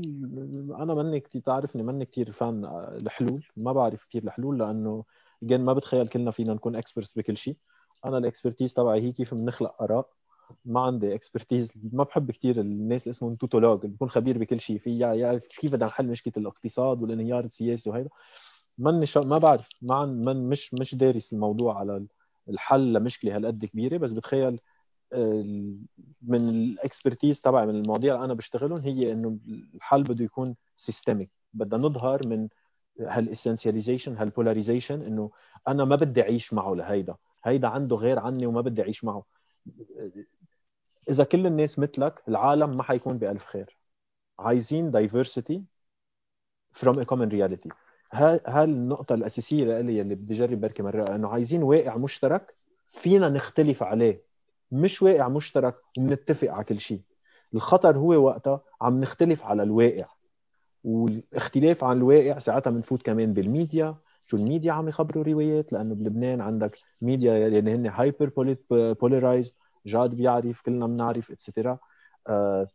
أنا 0.80 0.94
مني 0.94 1.20
كثير 1.20 1.42
تعرفني 1.42 1.84
مني 1.84 2.06
كثير 2.06 2.32
fan 2.32 2.66
الحلول 2.96 3.46
ما 3.58 3.74
بعرف 3.74 4.06
كثير 4.06 4.24
الحلول 4.24 4.60
لأنه 4.60 5.04
جن 5.44 5.62
ما 5.62 5.74
بتخيل 5.74 6.08
كلنا 6.08 6.32
فينا 6.32 6.54
نكون 6.54 6.76
experts 6.76 7.14
بكل 7.18 7.38
شيء. 7.38 7.56
أنا 8.06 8.18
ال 8.18 8.23
expertise 8.23 8.74
تبعي 8.74 9.02
هي 9.02 9.12
كيف 9.12 9.34
بنخلق 9.34 9.82
آراء. 9.82 10.10
ما 10.66 10.82
عندي 10.82 11.16
expertise 11.16 11.74
ما 11.94 12.04
بحب 12.04 12.32
كثير 12.32 12.60
الناس 12.60 13.04
اللي 13.04 13.12
اسمهم 13.12 13.36
toutologues 13.36 13.80
اللي 13.80 13.92
بيكون 13.92 14.10
خبير 14.10 14.38
بكل 14.38 14.60
شيء 14.60 14.78
في 14.78 15.00
يعرف 15.00 15.48
كيف 15.48 15.72
بدنا 15.74 15.86
نحل 15.86 16.08
مشكلة 16.08 16.34
الاقتصاد 16.38 17.02
والانهيار 17.02 17.46
السياسي 17.46 17.90
وهيدا. 17.90 18.10
ماني 18.78 19.06
شا... 19.06 19.20
ما 19.20 19.38
بعرف. 19.38 19.68
ما 19.82 19.96
عن... 19.96 20.10
من 20.24 20.50
مش 20.50 20.74
مش 20.74 20.96
دارس 20.96 21.34
الموضوع 21.34 21.80
على 21.80 22.06
الحل 22.50 22.94
لمشكلة 22.94 23.36
هالقد 23.36 23.66
كبيرة. 23.66 23.98
بس 23.98 24.12
بتخيل 24.12 24.60
من 26.22 26.50
ال 26.50 26.59
expertise 26.59 27.42
تبعي 27.42 27.66
من 27.66 27.76
المواضيع 27.76 28.16
اللي 28.16 28.26
أنا 28.26 28.34
بشتغلهم 28.34 28.82
هي 28.82 29.12
إنه 29.12 29.38
الحل 29.76 30.04
بده 30.04 30.26
يكون 30.26 30.56
systemic 30.76 31.30
بدنا 31.54 31.88
نظهر 31.88 32.28
من 32.28 32.48
هال 33.00 33.13
essentialization 33.13 34.18
هال 34.18 34.30
polarization 34.30 35.02
إنه 35.02 35.32
أنا 35.68 35.86
ما 35.86 35.96
بدي 35.96 36.22
أعيش 36.22 36.54
معه 36.54 36.74
لهيدا. 36.74 37.16
هيدا 37.44 37.68
عنده 37.68 37.96
غير 37.96 38.20
عني 38.20 38.46
وما 38.46 38.62
بدي 38.62 38.82
أعيش 38.82 39.04
معه. 39.04 39.24
إذا 41.10 41.24
كل 41.24 41.46
الناس 41.46 41.80
مثلك 41.80 42.24
العالم 42.28 42.78
ما 42.78 42.84
حيكون 42.84 43.18
بألف 43.18 43.46
خير. 43.46 43.78
عايزين 44.40 44.92
diversity 44.92 45.60
from 46.74 46.96
a 46.98 47.06
common 47.06 47.30
reality. 47.32 47.70
هالنقطة 48.48 49.16
الأساسية 49.16 49.82
لي 49.82 50.02
اللي 50.02 50.16
بدي 50.16 50.34
أجرب 50.34 50.62
بركي 50.62 50.84
مرة 50.84 51.16
إنه 51.16 51.28
عايزين 51.28 51.64
واقع 51.64 51.98
مشترك 51.98 52.56
فينا 52.90 53.30
نختلف 53.30 53.84
عليه. 53.84 54.24
مش 54.72 55.02
واقع 55.02 55.28
مشترك 55.28 55.76
وبنتفق 55.98 56.52
على 56.52 56.64
كل 56.64 56.80
شيء. 56.80 57.02
الخطر 57.54 57.98
هو 57.98 58.08
وقتها 58.08 58.62
عم 58.82 59.02
نختلف 59.02 59.46
على 59.46 59.64
الواقع. 59.64 60.06
والاختلاف 60.84 61.84
عن 61.84 61.98
الواقع 61.98 62.40
ساعتها 62.40 62.72
بنفوت 62.72 63.02
كمان 63.02 63.34
بالميديا. 63.34 63.96
شو 64.28 64.38
الميديا 64.38 64.72
عم 64.72 64.88
يخبروا 64.90 65.24
روايات 65.24 65.74
لأنه 65.74 65.96
بلبنان 65.96 66.42
عندك 66.42 66.78
ميديا 67.02 67.38
يعني 67.38 67.76
هن 67.76 67.88
hyper 67.88 68.56
polarized 68.72 69.56
جاد 69.86 70.16
بيعرف 70.16 70.62
كلنا 70.62 70.88
بنعرف 70.88 71.32
اتسترا 71.32 71.78
آه 72.28 72.68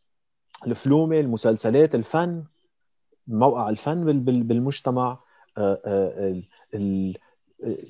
الفلومة 0.66 1.20
المسلسلات 1.20 1.94
الفن 1.94 2.44
موقع 3.28 3.68
الفن 3.68 4.20
بالمجتمع. 4.22 5.18
آه 5.58 5.80
آه 5.84 6.42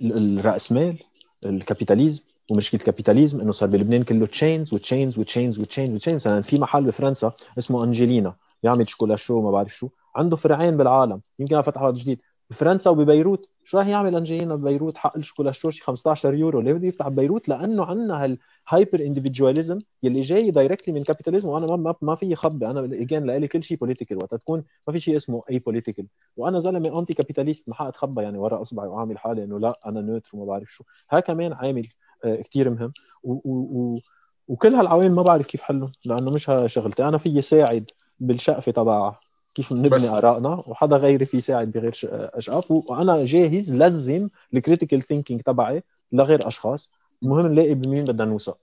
الرأسمال 0.00 0.98
الكابيتاليزم. 1.46 2.22
ومشكله 2.50 2.80
الكابيتاليزم 2.80 3.40
إنه 3.40 3.52
صار 3.52 3.68
بلبنان 3.68 4.02
كله 4.02 4.26
تشينز 4.26 4.74
وتشينز 4.74 5.18
وتشينز 5.18 5.58
وتشينز 5.58 5.94
وتشينز 5.94 6.16
مثلا 6.16 6.42
في 6.42 6.58
محل 6.58 6.84
بفرنسا 6.84 7.32
اسمه 7.58 7.84
أنجلينا 7.84 8.36
بيعمل 8.62 8.88
شوكولا 8.88 9.16
شو 9.16 9.42
ما 9.42 9.50
بعرف 9.50 9.74
شو. 9.74 9.88
عنده 10.16 10.36
فرعين 10.36 10.76
بالعالم. 10.76 11.20
يمكن 11.38 11.62
فتح 11.62 11.82
واحد 11.82 11.94
جديد. 11.94 12.20
بفرنسا 12.50 12.90
وببيروت. 12.90 13.48
شو 13.64 13.78
راح 13.78 13.86
يعمل 13.86 14.16
انجلينا 14.16 14.54
ببيروت؟ 14.54 14.96
حق 14.98 15.16
الشوكولا 15.16 15.52
شو 15.52 15.70
شي 15.70 15.82
15 15.84 16.34
يورو. 16.34 16.60
ليه 16.60 16.72
بده 16.72 16.86
يفتح 16.88 17.08
ببيروت؟ 17.08 17.48
لأنه 17.48 17.84
عندنا 17.84 18.24
هالهايبر 18.24 19.00
انديفيدواليزم 19.00 19.78
يلي 20.02 20.20
جاي 20.20 20.50
دايركتلي 20.50 20.94
من 20.94 21.04
كابيتاليزم 21.04 21.48
وأنا 21.48 21.76
ما 21.76 21.94
ما 22.02 22.14
في 22.14 22.34
خبي 22.34 22.66
أنا 22.66 22.80
اجين 22.84 23.24
لإلي 23.24 23.48
كل 23.48 23.64
شيء 23.64 23.76
بوليتيكال 23.78 24.16
وقت 24.16 24.34
تكون 24.34 24.64
ما 24.86 24.92
في 24.92 25.00
شيء 25.00 25.16
اسمه 25.16 25.42
اي 25.50 25.58
بوليتيكال 25.58 26.06
وأنا 26.36 26.58
زلمة 26.58 26.98
anti 27.00 27.14
capitalist 27.14 27.68
ما 27.68 27.74
حاتخبى 27.74 28.22
يعني 28.22 28.38
ورا 28.38 28.60
أصبعي 28.60 28.88
وأعمل 28.88 29.18
حالي 29.18 29.44
إنه 29.44 29.58
لا 29.60 29.80
أنا 29.86 30.00
neutre 30.00 30.30
وما 30.34 30.44
بعرف 30.44 30.72
شو. 30.72 30.84
ها 31.10 31.20
كمان 31.20 31.52
عامل 31.52 31.88
آه، 32.24 32.36
كثير 32.36 32.70
مهم. 32.70 32.92
و, 33.22 33.32
و, 33.32 33.40
و 33.44 34.00
وكل 34.48 34.74
هالعوامل 34.74 35.12
ما 35.12 35.22
بعرف 35.22 35.46
كيف 35.46 35.62
حلهم 35.62 35.92
لأنه 36.04 36.30
مش 36.30 36.50
شغلتي. 36.66 37.08
أنا 37.08 37.18
فيي 37.18 37.42
ساعد 37.42 37.90
بالشقفة 38.20 38.72
تبع 38.72 39.18
كيف 39.56 39.72
بنبني 39.72 40.08
آرائنا 40.08 40.64
وحدا 40.66 40.96
غيري 40.96 41.26
في 41.26 41.36
يساعد 41.36 41.72
بغير 41.72 41.92
اشقاف 42.12 42.70
وأنا 42.70 43.24
جاهز 43.24 43.74
لزم 43.74 44.28
ال 44.54 44.60
critical 44.60 45.02
thinking 45.02 45.40
تبعي 45.42 45.82
لغير 46.12 46.48
أشخاص. 46.48 46.90
المهم 47.22 47.46
نلاقي 47.46 47.74
بمين 47.74 48.04
بدنا 48.04 48.24
نوثق 48.24 48.58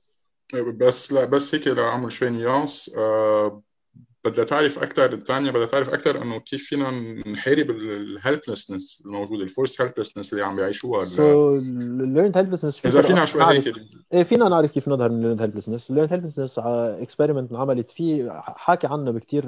بس 0.53 1.11
لا 1.13 1.25
بس 1.25 1.55
هيك 1.55 1.67
لاعمل 1.67 2.11
شوي 2.11 2.29
nuance 2.29 2.91
آه 2.97 3.63
بدها 4.25 4.43
تعرف 4.43 4.79
أكثر 4.79 5.13
الثانية 5.13 5.51
بدها 5.51 5.65
تعرف 5.65 5.89
أكثر 5.89 6.21
إنه 6.21 6.39
كيف 6.39 6.65
فينا 6.65 6.91
نحارب 7.27 7.69
ال 7.69 7.80
helplessness 7.80 9.03
الموجود 9.05 9.41
ال 9.41 9.47
forced 9.47 9.81
helplessness 9.81 10.33
اللي 10.33 10.43
عم 10.43 10.55
بيعيشوها 10.55 11.05
so 11.05 11.49
learned 11.57 12.37
helplessness 12.37 12.85
إذا 12.85 13.01
فينا 13.01 13.25
شوي 13.25 13.43
هيك 13.43 13.75
إيه 14.13 14.23
فينا 14.23 14.49
نعرف 14.49 14.71
كيف 14.71 14.87
نظهر 14.89 15.11
من 15.11 15.21
learned 15.21 15.41
helplessness 15.41 15.91
learned 15.91 16.13
helplessness 16.13 16.59
experiment 16.59 17.51
انعملت 17.51 17.91
فيه 17.91 18.29
حاكي 18.41 18.87
عنه 18.87 19.11
بكثير 19.11 19.43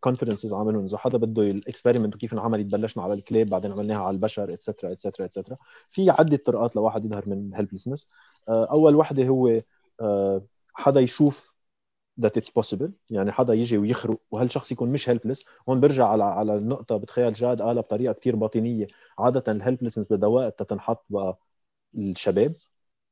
conferences 0.00 0.52
عملهم 0.52 0.84
اذا 0.84 0.98
حدا 0.98 1.18
بده 1.18 1.42
الاكسبيرمنت 1.42 2.14
وكيف 2.14 2.32
انعملت 2.32 2.66
بلشنا 2.66 3.02
على 3.02 3.14
الكلاب 3.14 3.46
بعدين 3.46 3.72
عملناها 3.72 4.02
على 4.02 4.14
البشر 4.14 4.52
et 4.52 4.62
cetera 4.62 4.92
et 4.92 5.00
cetera 5.00 5.26
et 5.26 5.34
cetera 5.34 5.56
في 5.90 6.10
عدة 6.10 6.36
طرقات 6.36 6.76
لواحد 6.76 7.04
يظهر 7.04 7.24
من 7.26 7.54
helplessness 7.54 8.08
أول 8.48 8.94
وحدة 8.94 9.26
هو 9.26 9.60
حدا 10.74 11.00
يشوف 11.00 11.55
that 12.20 12.30
it's 12.40 12.50
possible. 12.50 12.90
يعني 13.10 13.32
حدا 13.32 13.54
يجي 13.54 13.78
ويخرق 13.78 14.18
وهالشخص 14.30 14.72
يكون 14.72 14.90
مش 14.92 15.08
helpless 15.08 15.44
هون 15.68 15.80
برجع 15.80 16.08
على 16.08 16.24
على 16.24 16.56
النقطة 16.56 16.96
بتخيل 16.96 17.32
جاد 17.32 17.62
قالها 17.62 17.82
بطريقة 17.82 18.12
كثير 18.12 18.36
باطنية. 18.36 18.86
عادة 19.18 19.52
ال 19.52 19.57
helplessness 19.57 20.12
بدها 20.12 20.28
وقت 20.28 20.62
تنحط 20.62 21.04
بقى 21.10 21.38
الشباب 21.96 22.54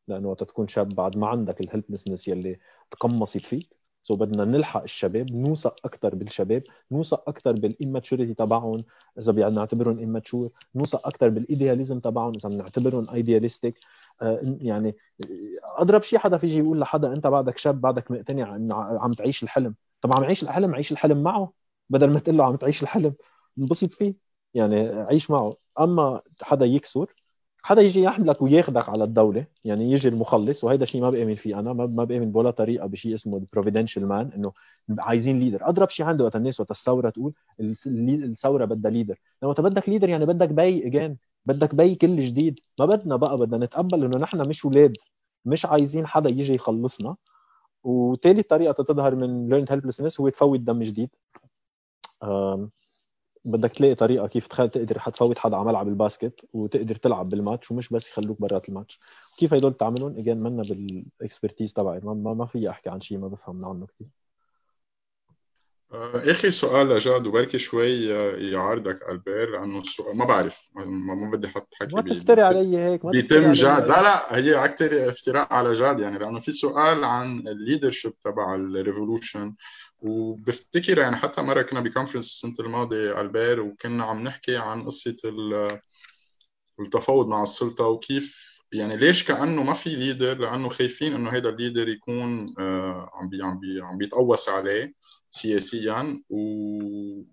لأنه 0.08 0.28
وقت 0.28 0.44
تكون 0.44 0.68
شاب 0.68 0.88
بعد 0.94 1.16
ما 1.16 1.28
عندك 1.28 1.60
ال 1.60 1.65
helplessness 1.65 2.28
يلي 2.28 2.60
تقمصت 2.90 3.38
فيك. 3.46 3.76
so 4.04 4.14
so 4.14 4.18
بدنا 4.18 4.44
نلحق 4.44 4.82
الشباب 4.82 5.32
نوثق 5.32 5.76
أكثر 5.84 6.14
بالشباب 6.14 6.62
نوثق 6.90 7.28
أكثر 7.28 7.52
بال 7.52 7.66
immaturity 7.66 8.34
تبعهم 8.34 8.84
إذا 9.18 9.32
بنعتبرهم 9.32 9.98
immature 9.98 10.50
نوثق 10.74 11.06
أكثر 11.06 11.28
بال 11.28 11.43
idealism 11.43 12.00
تبعهم 12.00 12.34
إذا 12.34 12.48
بنعتبرهم 12.48 13.10
idealistic 13.10 13.78
آه، 14.22 14.56
يعني 14.60 14.96
أضرب 15.64 16.02
شيء 16.02 16.18
حدا 16.18 16.38
فيجي 16.38 16.58
يقول 16.58 16.80
لحدا 16.80 17.12
أنت 17.12 17.26
بعدك 17.26 17.58
شاب 17.58 17.80
بعدك 17.80 18.10
مقتنع 18.10 18.56
انه 18.56 18.74
عم 18.76 19.12
تعيش 19.12 19.42
الحلم. 19.42 19.74
طب 20.00 20.16
عم 20.16 20.22
يعيش 20.22 20.42
الحلم؟ 20.42 20.74
عيش 20.74 20.92
الحلم 20.92 21.22
معه 21.22 21.52
بدل 21.90 22.10
ما 22.10 22.18
تقول 22.18 22.36
له 22.36 22.44
عم 22.44 22.56
تعيش 22.56 22.82
الحلم. 22.82 23.14
انبسط 23.58 23.92
فيه. 23.92 24.14
يعني 24.54 24.76
عيش 24.88 25.30
معه. 25.30 25.56
أما 25.80 26.20
حدا 26.42 26.66
يكسر 26.66 27.14
حدا 27.64 27.82
يجي 27.82 28.02
يحملك 28.02 28.42
وياخذك 28.42 28.88
على 28.88 29.04
الدولة 29.04 29.46
يعني 29.64 29.92
يجي 29.92 30.08
المخلص 30.08 30.64
وهذا 30.64 30.84
شيء 30.84 31.02
ما 31.02 31.10
بأمن 31.10 31.34
فيه 31.34 31.58
أنا 31.58 31.72
ما 31.72 32.04
بأمن 32.04 32.32
بولا 32.32 32.50
طريقة 32.50 32.86
بشيء 32.86 33.14
اسمه 33.14 33.36
ال 33.36 33.42
providential 33.42 34.06
man 34.08 34.30
إنه 34.32 34.52
عايزين 34.98 35.40
leader 35.40 35.68
أضرب 35.68 35.88
شيء 35.90 36.06
عنده 36.06 36.24
وقت 36.24 36.36
الناس 36.36 36.60
وقت 36.60 36.70
الثورة 36.70 37.10
تقول 37.10 37.32
الثورة 37.60 38.64
بدها 38.64 38.90
leader 38.90 39.18
لما 39.42 39.52
بدك 39.52 39.88
leader 39.88 40.08
يعني 40.08 40.26
بدك 40.26 40.48
بي 40.52 40.86
again 40.86 41.18
بدك 41.46 41.74
بي 41.74 41.94
كل 41.94 42.16
جديد. 42.16 42.60
ما 42.78 42.86
بدنا 42.86 43.16
بقى 43.16 43.38
بدنا 43.38 43.64
نتقبل 43.66 44.04
إنه 44.04 44.18
نحن 44.18 44.48
مش 44.48 44.64
أولاد 44.64 44.96
مش 45.44 45.66
عايزين 45.66 46.06
حدا 46.06 46.30
يجي 46.30 46.54
يخلصنا. 46.54 47.16
وثالث 47.84 48.46
طريقة 48.46 48.84
تظهر 48.84 49.14
من 49.16 49.48
learned 49.48 49.72
helplessness 49.72 50.20
هو 50.20 50.28
تفوت 50.28 50.60
دم 50.60 50.82
جديد. 50.82 51.10
بدك 53.44 53.72
تلاقي 53.72 53.94
طريقة 53.94 54.26
كيف 54.26 54.46
تقدر 54.46 55.00
تفوت 55.00 55.38
حدا 55.38 55.56
على 55.56 55.66
ملعب 55.66 55.88
الباسكت 55.88 56.40
وتقدر 56.52 56.94
تلعب 56.94 57.28
بالماتش 57.28 57.70
ومش 57.70 57.88
بس 57.88 58.08
يخلوك 58.08 58.40
برات 58.40 58.68
الماتش. 58.68 59.00
كيف 59.38 59.54
هدول 59.54 59.74
تعملهم 59.74 60.18
again 60.18 60.36
منا 60.36 60.62
بال 60.62 60.82
expertise 60.82 61.72
تبعي. 61.72 62.00
ما, 62.00 62.34
ما 62.34 62.46
في 62.46 62.70
أحكي 62.70 62.90
عن 62.90 63.00
شيء 63.00 63.18
ما 63.18 63.28
بفهم 63.28 63.64
عنه 63.64 63.86
كثير 63.86 64.08
آه، 65.92 66.30
اخر 66.30 66.50
سؤال 66.50 66.88
لجاد 66.88 67.26
وبركي 67.26 67.58
شوي 67.58 68.04
يعارضك 68.50 69.10
البير 69.10 69.50
لأنه 69.50 69.80
السؤال 69.80 70.16
ما 70.16 70.24
بعرف. 70.24 70.68
ما, 70.74 71.14
ما 71.14 71.30
بدي 71.30 71.46
أحط 71.46 71.74
حكي 71.74 71.96
ما 71.96 72.02
تفتري 72.02 72.42
علي 72.42 72.78
هيك 72.78 73.04
ما 73.04 73.10
بيتم 73.10 73.52
جاد. 73.52 73.88
لا 73.88 74.02
لا 74.02 74.36
هي 74.36 74.64
أكثر 74.64 75.08
افتراء 75.08 75.54
على 75.54 75.72
جاد 75.72 76.00
يعني 76.00 76.18
لأنه 76.18 76.40
في 76.40 76.52
سؤال 76.52 77.04
عن 77.04 77.38
ال 77.38 77.45
leadership 77.45 78.18
تبع 78.18 78.54
ال 78.54 78.63
revolution 78.63 79.54
وبفتكر 80.04 80.98
يعني 80.98 81.16
حتى 81.16 81.42
مرة 81.42 81.62
كنا 81.62 81.80
ب 81.80 81.84
conference 81.84 82.26
السنة 82.26 82.66
الماضية 82.66 83.20
البير 83.20 83.60
وكنا 83.60 84.04
عم 84.04 84.22
نحكي 84.22 84.56
عن 84.56 84.84
قصة 84.84 85.16
التفاوض 86.80 87.28
مع 87.28 87.42
السلطة 87.42 87.86
وكيف 87.86 88.54
يعني 88.72 88.96
ليش 88.96 89.24
كأنه 89.24 89.62
ما 89.62 89.72
في 89.72 89.96
leader 89.96 90.38
لأنه 90.38 90.68
خايفين 90.68 91.14
إنه 91.14 91.30
هذا 91.30 91.48
ال 91.48 91.54
leader 91.54 91.88
يكون 91.88 92.46
آه 92.58 93.10
عم 93.14 93.28
بي 93.28 93.42
عم 93.42 93.60
بي 93.60 93.80
عم 93.80 93.98
بيتقوس 93.98 94.48
عليه 94.48 94.94
سياسيا. 95.30 96.22
و... 96.30 96.38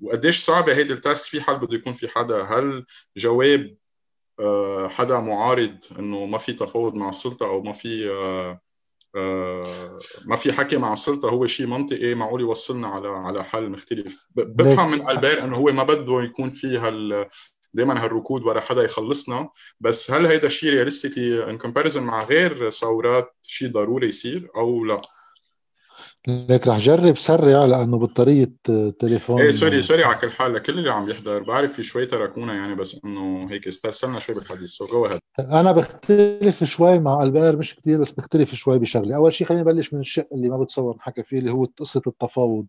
وقديش 0.02 0.39
صعبة 0.39 0.73
هيدي 0.76 0.93
ال 0.93 0.99
task؟ 0.99 1.30
في 1.30 1.41
حال 1.41 1.60
بده 1.60 1.76
يكون 1.76 1.93
في 1.93 2.07
حدا. 2.07 2.43
هل 2.43 2.85
جواب 3.18 3.76
آه 4.39 4.88
حدا 4.88 5.19
معارض 5.19 5.77
إنه 5.99 6.26
ما 6.26 6.38
في 6.38 6.53
تفاوض 6.53 6.95
مع 6.95 7.10
السلطة 7.10 7.45
أو 7.45 7.61
ما 7.64 7.72
في 7.72 8.10
آه 8.10 8.61
ما 10.25 10.35
في 10.38 10.53
حكي 10.53 10.77
مع 10.77 10.93
السلطة 10.93 11.29
هو 11.29 11.47
شيء 11.47 11.67
منطقي 11.67 12.15
معقول 12.15 12.41
يوصلنا 12.41 12.88
على 12.88 13.07
على 13.07 13.43
حل 13.43 13.69
مختلف. 13.69 14.25
بفهم 14.35 14.91
من 14.91 15.09
ألبير 15.09 15.43
إنه 15.43 15.57
هو 15.57 15.65
ما 15.65 15.83
بده 15.83 16.21
يكون 16.21 16.51
في 16.51 16.77
هال 16.77 17.29
دائما 17.73 18.03
هالركود 18.03 18.43
ورا 18.43 18.59
حدا 18.59 18.83
يخلصنا. 18.83 19.49
بس 19.79 20.11
هل 20.11 20.25
هيدا 20.25 20.47
الشيء 20.47 20.71
realistically 20.72 21.49
in 21.49 21.57
comparison 21.57 22.03
مع 22.03 22.23
غير 22.23 22.69
ثورات 22.69 23.35
شيء 23.43 23.71
ضروري 23.71 24.07
يصير 24.07 24.49
أو 24.55 24.85
لا؟ 24.85 25.01
ليك 26.27 26.68
رح 26.68 26.77
جرب 26.77 27.18
سرع 27.18 27.65
لأنه 27.65 27.99
بطارية 27.99 28.52
تليفون 28.99 29.41
إيه 29.41 29.52
سوري 29.52 29.81
سوري 29.81 30.03
على 30.03 30.15
كل 30.15 30.30
حال 30.30 30.53
لكل 30.53 30.80
اللي 30.80 30.91
عم 30.91 31.10
يحضر 31.10 31.43
بعرف 31.43 31.73
في 31.73 31.84
شوي 31.84 32.06
تركونا 32.06 32.53
يعني 32.53 32.76
بس 32.76 32.99
إنه 33.06 33.52
هيك 33.52 33.68
استرسلنا 33.68 34.19
شوي 34.19 34.35
بالحديث 34.35 34.69
so 34.69 34.85
جو 34.85 35.10
أنا 35.39 35.72
بختلف 35.72 36.64
شوي 36.64 36.99
مع 36.99 37.23
البير 37.23 37.57
مش 37.57 37.76
كثير 37.76 38.02
بس 38.02 38.11
بختلف 38.11 38.56
شوي 38.56 38.80
بشغلة. 38.80 39.15
أول 39.15 39.34
شيء 39.34 39.48
خلينا 39.48 39.64
نبلش 39.64 39.93
من 39.93 39.99
الشق 39.99 40.27
اللي 40.34 40.49
ما 40.49 40.57
بتصور 40.57 40.95
نحكي 40.95 41.23
فيه 41.23 41.39
اللي 41.39 41.52
هو 41.52 41.68
قصة 41.77 42.02
التفاوض. 42.07 42.65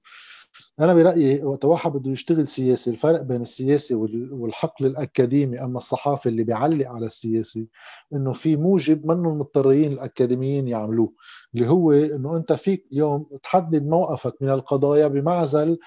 أنا 0.80 0.94
برأيي 0.94 1.44
وقت 1.44 1.64
واحد 1.64 1.92
بده 1.92 2.10
يشتغل 2.10 2.48
سياسي 2.48 2.90
الفرق 2.90 3.22
بين 3.22 3.40
السياسي 3.40 3.94
والحقل 4.32 4.86
الأكاديمي 4.86 5.60
أما 5.62 5.78
الصحافي 5.78 6.28
اللي 6.28 6.44
بيعلق 6.44 6.88
على 6.88 7.06
السياسي 7.06 7.68
إنه 8.14 8.32
في 8.32 8.56
موجب 8.56 9.06
منهم 9.06 9.38
مضطرين 9.38 9.92
الأكاديميين 9.92 10.68
يعملوه 10.68 11.12
اللي 11.54 11.68
هو 11.68 11.92
إنه 11.92 12.36
أنت 12.36 12.52
فيك 12.52 12.84
اليوم 12.92 13.26
تحدد 13.42 13.86
موقفك 13.86 14.34
من 14.42 14.50
القضايا 14.50 15.08
بمعزل 15.08 15.78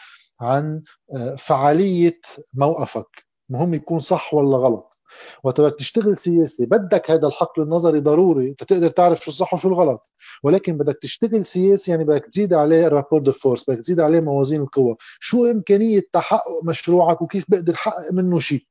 عن 0.42 0.82
آه، 1.16 1.36
فعالية 1.36 2.20
موقفك. 2.54 3.26
مهم 3.50 3.74
يكون 3.74 4.00
صح 4.00 4.34
ولا 4.34 4.58
غلط. 4.58 5.00
وقت 5.44 5.62
بدك 5.62 5.76
تشتغل 5.76 6.18
سياسي. 6.18 6.66
بدك 6.66 7.12
هذا 7.12 7.28
الحقل 7.28 7.62
النظري 7.62 8.00
ضروري. 8.00 8.54
تقدر 8.54 8.90
تعرف 8.90 9.20
شو 9.20 9.32
الصح 9.32 9.54
وشو 9.54 9.70
الغلط. 9.70 10.10
ولكن 10.44 10.78
بدك 10.78 10.98
تشتغل 11.02 11.46
سياسي 11.46 11.92
يعني 11.92 12.04
بدك 12.04 12.26
تزيد 12.26 12.54
عليه 12.54 12.88
ال 12.88 12.92
rapport 12.92 13.20
de 13.20 13.32
force. 13.32 13.70
بدك 13.70 13.80
تزيد 13.80 14.00
عليه 14.00 14.20
موازين 14.20 14.62
القوى. 14.62 14.96
شو 15.20 15.46
إمكانية 15.46 16.02
تحقق 16.14 16.64
مشروعك 16.64 17.22
وكيف 17.22 17.46
بقدر 17.50 17.74
احقق 17.74 18.14
منه 18.14 18.40
شيء؟ 18.40 18.66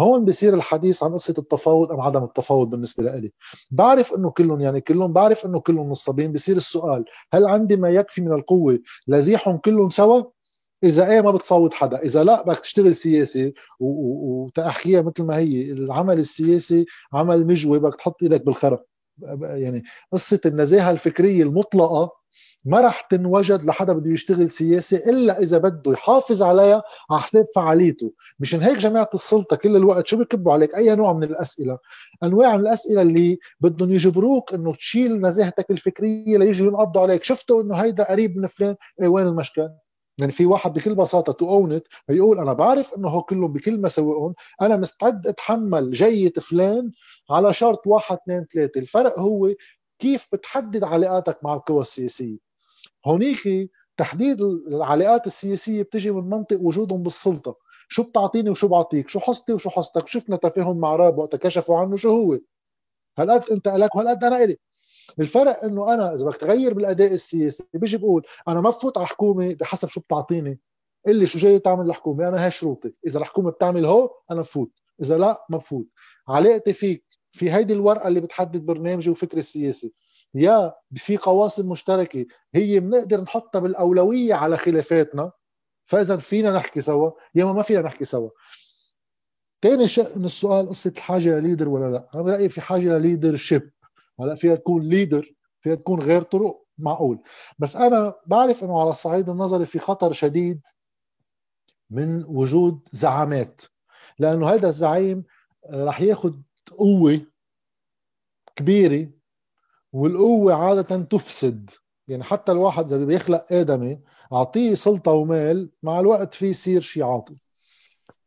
هون 0.00 0.24
بصير 0.24 0.54
الحديث 0.54 1.02
عن 1.02 1.12
قصة 1.12 1.34
التفاوض 1.38 1.92
أم 1.92 2.00
عدم 2.00 2.24
التفاوض 2.24 2.70
بالنسبة 2.70 3.02
لي 3.16 3.32
بعرف 3.70 4.14
إنه 4.14 4.30
كلهم 4.30 4.60
يعني 4.60 4.80
كلهم 4.80 5.12
بعرف 5.12 5.46
إنه 5.46 5.60
كلهم 5.60 5.90
نصابين 5.90 6.32
بصير 6.32 6.56
السؤال 6.56 7.04
هل 7.32 7.46
عندي 7.46 7.76
ما 7.76 7.90
يكفي 7.90 8.22
من 8.22 8.32
القوة 8.32 8.78
لزيحهم 9.08 9.56
كلهم 9.56 9.90
سوا؟ 9.90 10.22
إذا 10.84 11.10
إيه 11.10 11.20
ما 11.20 11.30
بتفاوض 11.30 11.74
حدا 11.74 11.98
إذا 11.98 12.24
لا 12.24 12.42
بدك 12.46 12.60
تشتغل 12.60 12.94
سياسي 12.94 13.54
وتاحكيها 13.80 15.02
مثل 15.02 15.22
ما 15.24 15.36
هي 15.36 15.72
العمل 15.72 16.18
السياسي 16.18 16.86
عمل 17.12 17.46
مجوي 17.46 17.78
بدك 17.78 17.94
تحط 17.94 18.22
إيدك 18.22 18.44
بالخرق 18.46 18.84
يعني 19.40 19.82
قصة 20.12 20.40
النزاهة 20.46 20.90
الفكرية 20.90 21.42
المطلقة 21.42 22.20
ما 22.64 22.80
راح 22.80 23.00
تنوجد 23.00 23.62
لحدا 23.64 23.92
بده 23.92 24.10
يشتغل 24.10 24.50
سياسي 24.50 24.96
إلا 24.96 25.38
إذا 25.42 25.58
بده 25.58 25.92
يحافظ 25.92 26.42
عليها 26.42 26.82
على 27.10 27.20
حساب 27.20 27.46
فعاليته. 27.54 28.12
مشان 28.40 28.60
هيك 28.60 28.78
جماعة 28.78 29.10
السلطة 29.14 29.56
كل 29.56 29.76
الوقت 29.76 30.06
شو 30.06 30.16
بكبوا 30.16 30.52
عليك؟ 30.52 30.74
أي 30.74 30.96
نوع 30.96 31.12
من 31.12 31.24
الأسئلة؟ 31.24 31.78
أنواع 32.24 32.56
من 32.56 32.62
الأسئلة 32.62 33.02
اللي 33.02 33.38
بدهم 33.60 33.90
يجبروك 33.90 34.54
إنه 34.54 34.74
تشيل 34.74 35.20
نزاهتك 35.20 35.70
الفكرية 35.70 36.38
ليجوا 36.38 36.66
ينقضوا 36.66 37.02
عليك. 37.02 37.24
شفتوا 37.24 37.62
إنه 37.62 37.76
هيدا 37.76 38.10
قريب 38.10 38.36
من 38.36 38.46
فلان؟ 38.46 38.76
إيه 39.02 39.08
وين 39.08 39.26
المشكل 39.26 39.68
يعني 40.20 40.32
في 40.32 40.46
واحد 40.46 40.72
بكل 40.72 40.94
بساطة 40.94 41.32
to 41.32 41.48
own 41.50 41.72
it 41.72 41.88
يقول 42.08 42.38
أنا 42.38 42.52
بعرف 42.52 42.94
إنه 42.94 43.08
هو 43.08 43.22
كلهم 43.22 43.52
بكل 43.52 43.80
مساوئهم 43.80 44.34
أنا 44.60 44.76
مستعد 44.76 45.26
أتحمل 45.26 45.90
جية 45.90 46.32
فلان 46.32 46.92
على 47.30 47.52
شرط 47.54 47.86
واحد 47.86 48.16
اثنين 48.16 48.46
ثلاثة. 48.54 48.80
الفرق 48.80 49.18
هو 49.18 49.54
كيف 49.98 50.26
بتحدد 50.32 50.84
علاقاتك 50.84 51.44
مع 51.44 51.54
القوى 51.54 51.82
السياسية. 51.82 52.38
هونيك 53.06 53.70
تحديد 53.96 54.40
العلاقات 54.42 55.26
السياسية 55.26 55.82
بتجي 55.82 56.10
من 56.10 56.30
منطق 56.30 56.60
وجودهم 56.60 57.02
بالسلطة. 57.02 57.56
شو 57.88 58.02
بتعطيني 58.02 58.50
وشو 58.50 58.68
بعطيك؟ 58.68 59.08
شو 59.08 59.20
حصتي 59.20 59.52
وشو 59.52 59.70
حصتك؟ 59.70 60.08
شفنا 60.08 60.36
تفاهم 60.36 60.78
مع 60.78 60.96
راب 60.96 61.18
وقت 61.18 61.36
كشفوا 61.36 61.78
عنه 61.78 61.96
شو 61.96 62.10
هو؟ 62.10 62.38
هالقد 63.18 63.50
أنت 63.50 63.68
لك 63.68 63.94
وهالقد 63.94 64.24
أنا 64.24 64.44
إلي؟ 64.44 64.56
الفرق 65.18 65.64
إنه 65.64 65.94
أنا 65.94 66.14
إذا 66.14 66.26
بدك 66.26 66.36
تغير 66.36 66.74
بالأداء 66.74 67.12
السياسي 67.12 67.64
بيجي 67.74 67.96
بقول 67.96 68.26
أنا 68.48 68.60
ما 68.60 68.70
بفوت 68.70 68.98
على 68.98 69.06
حكومه 69.06 69.54
بحسب 69.54 69.88
شو 69.88 70.00
بتعطيني. 70.00 70.60
اللي 71.06 71.26
شو 71.26 71.38
جاي 71.38 71.58
تعمل 71.58 71.86
الحكومة 71.86 72.28
أنا 72.28 72.44
هاي 72.44 72.50
شروطي 72.50 72.92
إذا 73.06 73.18
الحكومة 73.18 73.50
بتعمل 73.50 73.86
هو 73.86 74.10
أنا 74.30 74.40
بفوت. 74.40 74.70
إذا 75.02 75.18
لا 75.18 75.46
ما 75.50 75.58
بفوت. 75.58 75.86
علاقتي 76.28 76.72
فيك 76.72 77.04
في 77.32 77.52
هيدي 77.52 77.72
الورقة 77.72 78.08
اللي 78.08 78.20
بتحدد 78.20 78.66
برنامجي 78.66 79.10
وفكري 79.10 79.40
السياسي. 79.40 79.92
يا 80.34 80.74
في 80.94 81.16
قواسم 81.16 81.68
مشتركة 81.68 82.26
هي 82.54 82.80
بنقدر 82.80 83.20
نحطها 83.20 83.58
بالأولوية 83.58 84.34
على 84.34 84.56
خلافاتنا. 84.56 85.32
فإذا 85.84 86.16
فينا 86.16 86.50
نحكي 86.52 86.80
سوا 86.80 87.10
يا 87.34 87.44
ما 87.44 87.62
فينا 87.62 87.82
نحكي 87.82 88.04
سوا. 88.04 88.30
ثاني 89.62 89.88
شق 89.88 90.16
من 90.16 90.24
السؤال 90.24 90.68
قصة 90.68 90.92
الحاجة 90.96 91.28
ل 91.38 91.42
leader 91.42 91.68
ولا 91.68 91.92
لا؟ 91.92 92.08
أنا 92.14 92.22
برأيي 92.22 92.48
في 92.48 92.60
حاجة 92.60 92.98
ل 92.98 93.36
leadership. 93.36 93.70
هلا 94.22 94.34
فيها 94.34 94.54
تكون 94.54 94.82
leader 94.88 95.34
فيها 95.60 95.74
تكون 95.74 96.00
غير 96.00 96.22
طرق 96.22 96.64
معقول. 96.78 97.22
بس 97.58 97.76
أنا 97.76 98.14
بعرف 98.26 98.64
إنه 98.64 98.80
على 98.80 98.90
الصعيد 98.90 99.28
النظري 99.28 99.66
في 99.66 99.78
خطر 99.78 100.12
شديد 100.12 100.60
من 101.90 102.24
وجود 102.24 102.88
زعامات 102.92 103.60
لأنه 104.18 104.48
هذا 104.48 104.68
الزعيم 104.68 105.24
آه، 105.66 105.84
رح 105.84 106.00
ياخذ 106.00 106.34
قوة 106.78 107.20
كبيرة 108.56 109.10
والقوة 109.92 110.54
عادة 110.54 111.02
تفسد. 111.02 111.70
يعني 112.08 112.22
حتى 112.24 112.52
الواحد 112.52 112.92
إذا 112.92 113.04
بيخلق 113.04 113.52
آدمي 113.52 114.00
أعطيه 114.32 114.74
سلطة 114.74 115.12
ومال 115.12 115.72
مع 115.82 116.00
الوقت 116.00 116.34
في 116.34 116.46
يصير 116.46 116.80
شيء 116.80 117.04
عاطل. 117.04 117.36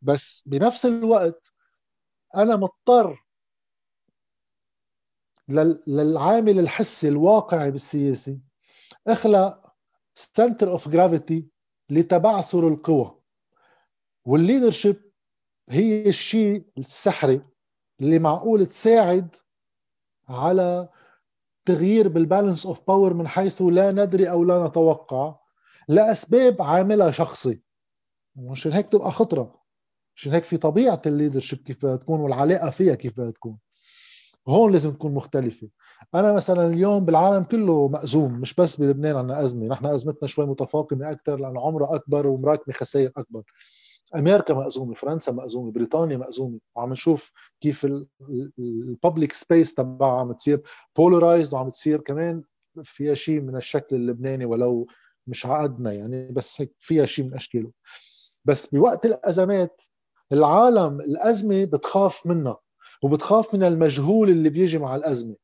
بس 0.02 0.44
بنفس 0.45 0.86
الوقت 0.86 1.52
أنا 2.36 2.56
مضطر 2.56 3.23
للعامل 5.49 6.60
الحسي 6.60 7.07
الواقعي 7.07 7.72
بالسياسي 7.72 8.40
اخلق 9.07 9.74
center 10.15 10.72
of 10.72 10.90
gravity 10.90 11.48
لتبعثر 11.90 12.68
القوى. 12.68 13.20
وال 14.26 14.40
leadership 14.40 15.11
هي 15.70 16.10
الشيء 16.10 16.65
السحري 16.78 17.41
اللي 18.02 18.20
معقول 18.20 18.65
تساعد 18.65 19.36
على 20.30 20.90
تغيير 21.65 22.07
بال 22.07 22.20
balance 22.20 22.65
of 22.65 22.88
power 22.88 23.14
من 23.14 23.28
حيث 23.28 23.61
لا 23.61 23.91
ندري 23.91 24.30
أو 24.30 24.44
لا 24.44 24.68
نتوقع 24.68 25.36
لأسباب 25.88 26.61
عاملها 26.61 27.11
شخصي. 27.11 27.61
مشان 28.36 28.72
هيك 28.72 28.90
تبقى 28.90 29.11
خطرة. 29.11 29.61
مشان 30.15 30.32
هيك 30.34 30.44
في 30.44 30.57
طبيعة 30.57 31.02
ال 31.06 31.10
leadership 31.10 31.60
كيف 31.60 31.86
تكون 31.86 32.20
والعلاقة 32.20 32.70
فيها 32.70 32.95
كيف 32.95 33.22
تكون. 33.22 33.57
هون 34.48 34.72
لازم 34.72 34.94
تكون 34.94 35.14
مختلفة. 35.14 35.70
أنا 36.15 36.34
مثلا 36.34 36.68
اليوم 36.68 37.06
بالعالم 37.06 37.44
كله 37.44 37.88
مأزوم 37.88 38.34
مش 38.34 38.53
بس 38.53 38.82
بلبنان 38.82 39.15
عنا 39.15 39.44
أزمة 39.44 39.68
نحن 39.68 39.86
أزمتنا 39.86 40.28
شوي 40.28 40.45
متفاقمة 40.45 41.11
أكثر 41.11 41.40
لأن 41.40 41.57
عمرها 41.57 41.95
أكبر 41.95 42.28
ومراكمة 42.28 42.74
خسائر 42.74 43.11
أكبر. 43.18 43.44
أمريكا 44.15 44.53
مأزومة 44.53 44.94
فرنسا 44.94 45.32
مأزومة 45.32 45.72
بريطانيا 45.72 46.18
مأزومة. 46.18 46.60
وعم 46.76 46.91
نشوف 46.91 47.32
كيف 47.61 47.88
ال 48.60 48.70
public 48.70 49.34
space 49.34 49.73
تبعها 49.74 50.20
عم 50.20 50.32
تصير 50.34 50.61
polarized 50.98 51.53
وعم 51.53 51.70
تصير 51.70 52.02
كمان 52.02 52.44
فيها 52.84 53.14
شيء 53.14 53.41
من 53.41 53.56
الشكل 53.56 53.95
اللبناني 53.95 54.45
ولو 54.45 54.88
مش 55.28 55.45
عقدنا 55.45 55.91
يعني 55.91 56.32
بس 56.32 56.61
هيك 56.61 56.74
فيها 56.80 57.06
شيء 57.06 57.26
من 57.26 57.34
أشكاله. 57.34 57.72
بس 58.45 58.65
بوقت 58.65 59.06
الأزمات 59.06 59.82
العالم 60.32 61.02
الأزمة 61.02 61.65
بتخاف 61.65 62.28
منها. 62.28 62.57
وبتخاف 63.03 63.53
من 63.55 63.63
المجهول 63.63 64.30
اللي 64.30 64.49
بيجي 64.49 64.77
مع 64.77 64.95
الأزمة. 64.95 65.35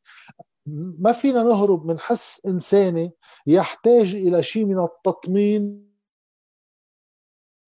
ما 0.99 1.11
فينا 1.11 1.43
نهرب 1.43 1.85
من 1.85 1.99
حس 1.99 2.45
إنساني 2.45 3.11
يحتاج 3.47 4.15
إلى 4.15 4.43
شيء 4.43 4.65
من 4.65 4.83
التطمين 4.83 5.89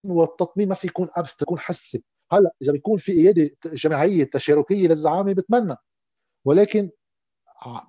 والتطمين 0.06 0.70
ما 0.70 0.76
في 0.76 0.88
يكون 0.88 1.10
أبس 1.14 1.42
يكون 1.42 1.60
حسي. 1.60 2.04
هلأ 2.32 2.52
إذا 2.62 2.72
بيكون 2.72 2.98
في 2.98 3.14
قيادة 3.14 3.56
جماعية 3.66 4.24
تشاركية 4.34 4.88
للزعامة 4.88 5.34
بتمنى. 5.34 5.76
ولكن 6.46 6.90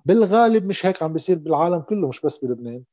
بالغالب 0.05 0.65
مش 0.65 0.85
هيك 0.85 1.03
عم 1.03 1.13
بيصير 1.13 1.37
بالعالم 1.37 1.79
كله 1.79 2.07
مش 2.07 2.21
بس 2.21 2.45
بلبنان. 2.45 2.83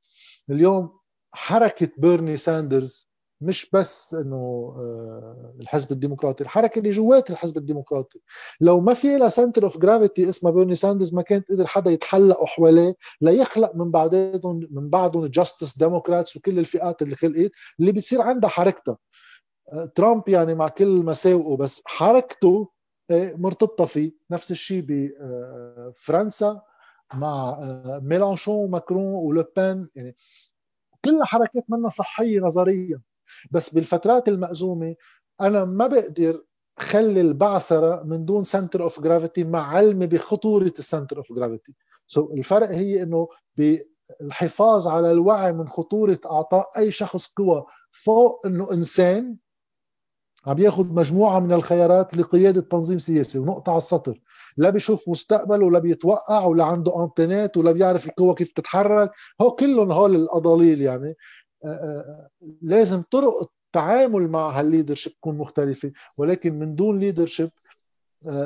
اليوم 0.50 0.98
حركة 1.32 1.88
بيرني 1.98 2.36
ساندرز 2.36 3.09
مش 3.40 3.70
بس 3.72 4.14
إنه 4.14 4.36
آه، 4.78 5.54
الحزب 5.60 5.92
الديمقراطي 5.92 6.44
الحركة 6.44 6.78
اللي 6.78 6.90
جوات 6.90 7.30
الحزب 7.30 7.56
الديمقراطي. 7.56 8.20
لو 8.60 8.80
ما 8.80 8.94
في 8.94 9.18
لها 9.18 9.28
center 9.28 9.64
of 9.64 9.78
gravity 9.78 10.28
اسمها 10.28 10.52
بيرني 10.52 10.74
ساندرز 10.74 11.14
ما 11.14 11.22
كانت 11.22 11.50
قدر 11.52 11.66
حدا 11.66 11.90
يتحلقوا 11.90 12.46
حواليه 12.46 12.94
ليخلق 13.20 13.72
من 13.74 13.90
بعدهم 13.90 14.68
من 14.70 14.88
بعدهم 14.90 15.26
Justice 15.26 15.78
Democrats 15.78 16.36
وكل 16.36 16.58
الفئات 16.58 17.02
اللي 17.02 17.16
خلقت 17.16 17.50
اللي 17.80 17.92
بتصير 17.92 18.22
عندها 18.22 18.50
حركتها. 18.50 18.96
آه، 19.72 19.84
ترامب 19.84 20.28
يعني 20.28 20.54
مع 20.54 20.68
كل 20.68 21.02
مساوئه 21.04 21.56
بس 21.56 21.82
حركته 21.86 22.68
آه، 23.10 23.34
مرتبطة 23.34 23.84
فيه. 23.84 24.12
نفس 24.30 24.50
الشيء 24.50 24.84
بفرنسا 24.88 26.62
مع 27.14 27.58
ميلانشون 28.02 28.54
وماكرون 28.54 29.14
ولوبان 29.14 29.88
يعني 29.94 30.16
كلها 31.04 31.24
حركات 31.24 31.64
منا 31.68 31.88
صحية 31.88 32.40
نظريا. 32.40 33.00
بس 33.50 33.74
بالفترات 33.74 34.28
المأزومة 34.28 34.94
أنا 35.40 35.64
ما 35.64 35.86
بقدر 35.86 36.44
خلي 36.78 37.20
البعثرة 37.20 38.02
من 38.02 38.24
دون 38.24 38.44
center 38.44 38.82
of 38.82 39.00
gravity 39.00 39.44
مع 39.44 39.76
علمي 39.76 40.06
بخطورة 40.06 40.72
ال 40.78 40.84
center 40.84 41.16
of 41.16 41.32
gravity 41.32 41.76
so 42.06 42.34
الفرق 42.34 42.68
هي 42.70 43.02
إنه 43.02 43.28
الحفاظ 44.20 44.88
على 44.88 45.12
الوعي 45.12 45.52
من 45.52 45.68
خطورة 45.68 46.18
أعطاء 46.26 46.70
أي 46.76 46.90
شخص 46.90 47.32
قوى 47.36 47.66
فوق 47.90 48.46
إنه 48.46 48.72
إنسان 48.72 49.36
عم 50.46 50.58
ياخذ 50.58 50.86
مجموعة 50.86 51.40
من 51.40 51.52
الخيارات 51.52 52.16
لقيادة 52.16 52.60
تنظيم 52.60 52.98
سياسي 52.98 53.38
ونقطة 53.38 53.70
على 53.70 53.76
السطر. 53.76 54.20
لا 54.56 54.70
بيشوف 54.70 55.08
مستقبل 55.08 55.62
ولا 55.62 55.78
بيتوقع 55.78 56.44
ولا 56.44 56.64
عنده 56.64 57.04
انتينات 57.04 57.56
ولا 57.56 57.72
بيعرف 57.72 58.06
القوه 58.06 58.34
كيف 58.34 58.52
تتحرك. 58.52 59.10
هو 59.40 59.50
كلهم 59.50 59.92
هول 59.92 60.16
الاضاليل 60.16 60.82
يعني. 60.82 61.14
لازم 62.62 63.02
طرق 63.10 63.32
التعامل 63.42 64.28
مع 64.30 64.50
هال 64.60 64.69
leadership 64.69 65.12
تكون 65.12 65.38
مختلفة 65.38 65.92
ولكن 66.16 66.58
من 66.58 66.74
دون 66.74 66.98
leadership 66.98 67.50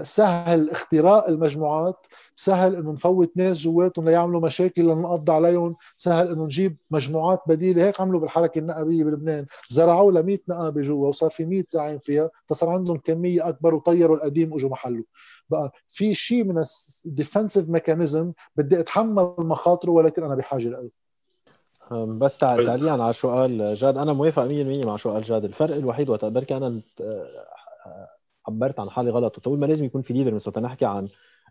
سهل 0.03 0.71
اختراق 0.71 1.29
المجموعات 1.29 2.07
سهل 2.35 2.75
إنه 2.77 2.93
نفوت 2.93 3.33
ناس 3.37 3.59
جواتهم 3.61 4.09
ليعملوا 4.09 4.41
مشاكل 4.41 4.83
لنقضي 4.83 5.33
عليهم 5.33 5.77
سهل 5.97 6.29
إنه 6.29 6.45
نجيب 6.45 6.77
مجموعات 6.91 7.41
بديلة 7.47 7.85
هيك 7.87 8.01
عملوا 8.01 8.21
بالحركة 8.21 8.59
النقابيه 8.59 9.05
بلبنان 9.05 9.47
زرعوا 9.71 10.13
ل 10.13 10.27
100 10.27 10.39
نقابة 10.49 10.81
جوا 10.83 11.09
وصار 11.09 11.31
في 11.31 11.45
100 11.45 11.65
زعيم 11.69 11.99
فيها 11.99 12.31
تصار 12.49 12.69
عندهم 12.71 12.99
كمية 12.99 13.49
أكبر 13.49 13.75
وطيروا 13.75 14.17
القديم 14.17 14.53
وإجوا 14.53 14.71
محله. 14.71 15.05
بقى 15.51 15.73
في 15.89 16.15
شيء 16.15 16.45
من 16.45 16.63
ال 17.07 17.13
defensive 17.13 17.69
mechanism 17.69 18.33
بدي 18.57 18.81
أتحمل 18.81 19.35
مخاطره 19.39 19.91
ولكن 19.91 20.25
أنا 20.25 20.35
بحاجة 20.35 20.69
له 20.69 20.91
بس 21.93 22.39
تعليقا 22.39 23.03
على 23.03 23.13
سؤال 23.13 23.75
جاد 23.75 23.97
أنا 23.99 24.13
موافق 24.13 24.43
100% 24.43 24.85
مع 24.87 24.97
سؤال 24.97 25.23
جاد. 25.23 25.45
الفرق 25.45 25.75
الوحيد 25.77 26.11
وقت 26.11 26.25
بركي 26.25 26.57
أنا 26.57 26.81
عبرت 28.49 28.81
عن 28.81 28.91
حالي 28.91 29.11
غلط. 29.11 29.39
وتقول 29.39 29.59
ما 29.59 29.67
لازم 29.67 29.85
يكون 29.85 30.03
في 30.03 30.13
leader 30.13 30.35
مثلا 30.35 30.61
نحكي 30.61 30.85
عن 30.85 31.09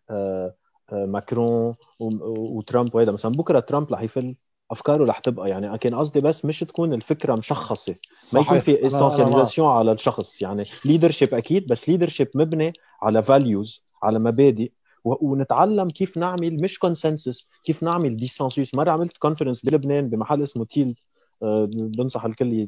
آه، 0.10 0.54
آه، 0.92 1.06
ماكرون 1.06 1.76
وترامب 2.00 2.96
وهذا 2.96 3.12
مثلا 3.12 3.32
بكرة 3.32 3.60
ترامب 3.60 3.94
رح 3.94 4.02
يفل 4.02 4.36
أفكاره 4.72 5.06
رح 5.06 5.20
تبقى 5.20 5.50
يعني. 5.50 5.78
كان 5.78 5.96
قصدي 5.96 6.22
بس 6.22 6.46
مش 6.46 6.60
تكون 6.60 6.94
الفكرة 6.94 7.36
مشخصة. 7.36 7.96
ما 8.34 8.40
يكون 8.40 8.60
في 8.60 8.88
essentialisation 8.88 9.68
على 9.68 9.92
الشخص. 9.92 10.42
يعني 10.42 10.64
leadership 10.86 11.34
أكيد 11.34 11.68
بس 11.68 11.90
leadership 11.90 12.28
مبني 12.36 12.74
على 13.02 13.24
values 13.24 13.84
على 14.04 14.20
مبادئ. 14.20 14.72
ونتعلم 15.04 15.90
كيف 15.90 16.18
نعمل 16.18 16.62
مش 16.62 16.80
consensus 16.80 17.48
كيف 17.64 17.84
نعمل 17.84 18.18
dissensus 18.18 18.76
مرة 18.76 18.92
عملت 18.92 19.18
conference 19.18 19.66
بلبنان 19.66 20.10
بمحل 20.10 20.44
اسمه 20.44 20.66
تيل 20.66 20.96
آه، 21.44 21.70
بنصح 21.74 22.26
الكل 22.26 22.68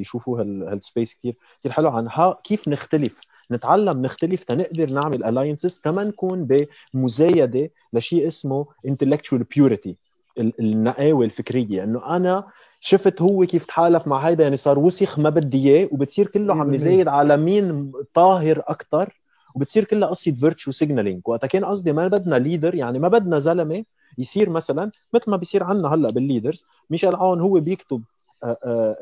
يشوفوا 0.00 0.40
هال 0.42 0.63
space 0.63 1.14
كثير 1.14 1.36
كثير 1.60 1.72
حلو. 1.72 1.88
عن 1.88 2.08
كيف 2.44 2.68
نختلف؟ 2.68 3.20
نتعلم 3.50 4.02
نختلف 4.02 4.44
تنقدر 4.44 4.90
نعمل 4.90 5.24
alliances 5.24 5.80
تما 5.80 6.04
نكون 6.04 6.66
بمزايدة 6.94 7.70
لشيء 7.92 8.26
اسمه 8.26 8.66
intellectual 8.88 9.40
purity 9.56 9.92
النقاوة 10.38 11.24
الفكرية. 11.24 11.84
إنه 11.84 12.16
أنا 12.16 12.44
شفت 12.80 13.22
هو 13.22 13.46
كيف 13.46 13.66
تحالف 13.66 14.06
مع 14.08 14.18
هيدا 14.18 14.42
يعني 14.44 14.56
صار 14.56 14.78
وسخ 14.78 15.18
ما 15.18 15.30
بدي 15.30 15.68
إياه 15.68 15.88
وبتصير 15.92 16.26
كله 16.26 16.54
عم 16.54 16.74
يزايد 16.74 17.08
على 17.08 17.36
مين 17.36 17.92
طاهر 18.14 18.62
أكثر 18.66 19.20
وبتصير 19.56 19.84
كلها 19.84 20.08
قصة 20.08 20.32
virtue 20.32 20.70
signaling 20.70 21.22
وقتها 21.24 21.48
كان 21.48 21.64
قصدي 21.64 21.92
ما 21.92 22.08
بدنا 22.08 22.36
leader 22.36 22.74
يعني 22.74 22.98
ما 22.98 23.08
بدنا 23.08 23.38
زلمة 23.38 23.84
يصير 24.18 24.50
مثلا 24.50 24.90
مثل 25.12 25.30
ما 25.30 25.36
بيصير 25.36 25.64
عندنا 25.64 25.94
هلأ 25.94 26.10
بال 26.10 26.22
leaders 26.22 26.64
ميشيل 26.90 27.14
عون 27.14 27.40
هو 27.40 27.60
بيكتب 27.60 28.02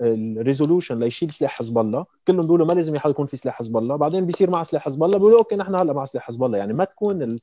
ال 0.02 0.11
resolution 0.11 0.98
ليشيل 0.98 1.32
سلاح 1.32 1.50
حزب 1.50 1.78
الله. 1.78 2.04
كلهم 2.26 2.42
بيقولوا 2.42 2.66
ما 2.66 2.72
لازم 2.72 2.94
يكون 2.94 3.26
في 3.26 3.36
سلاح 3.36 3.54
حزب 3.54 3.76
الله. 3.76 3.96
بعدين 3.96 4.26
بيصير 4.26 4.50
مع 4.50 4.62
سلاح 4.62 4.82
حزب 4.84 5.04
الله 5.04 5.18
بيقولوا 5.18 5.38
okay 5.38 5.56
نحن 5.56 5.74
هلأ 5.74 5.92
مع 5.92 6.04
سلاح 6.04 6.24
حزب 6.24 6.44
الله. 6.44 6.58
يعني 6.58 6.72
ما 6.72 6.84
تكون 6.84 7.38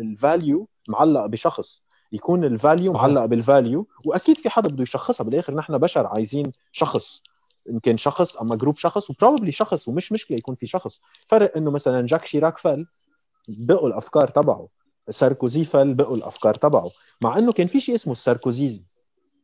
ال 0.00 0.11
value 0.11 0.68
معلق 0.88 1.26
بشخص. 1.26 1.82
يكون 2.12 2.44
ال 2.44 2.52
value 2.52 2.92
معلق 2.92 3.24
بال 3.24 3.42
value 3.42 3.86
وأكيد 4.04 4.38
في 4.38 4.50
حدا 4.50 4.68
بده 4.68 4.82
يشخصها. 4.82 5.24
بالآخر 5.24 5.54
نحن 5.54 5.78
بشر 5.78 6.06
عايزين 6.06 6.52
شخص. 6.72 7.22
يمكن 7.68 7.96
شخص 7.96 8.36
أما 8.36 8.56
group 8.56 8.76
شخص 8.76 9.10
و 9.10 9.15
probably 9.15 9.52
شخص 9.52 9.88
ومش 9.88 10.12
مشكلة 10.12 10.38
يكون 10.38 10.54
في 10.54 10.66
شخص. 10.66 11.00
فرق 11.26 11.56
إنه 11.56 11.70
مثلا 11.70 12.06
جاك 12.06 12.24
شيراك 12.24 12.58
فل 12.58 12.86
بقوا 13.48 13.88
الأفكار 13.88 14.28
تبعه. 14.28 14.68
ساركوزي 15.10 15.64
فل 15.64 15.94
بقوا 15.94 16.16
الأفكار 16.16 16.54
تبعه. 16.54 16.90
مع 17.22 17.38
إنه 17.38 17.52
كان 17.52 17.66
في 17.66 17.80
شيء 17.80 17.94
اسمه 17.94 18.12
ال 18.12 18.18
Sarkozysme. 18.18 18.82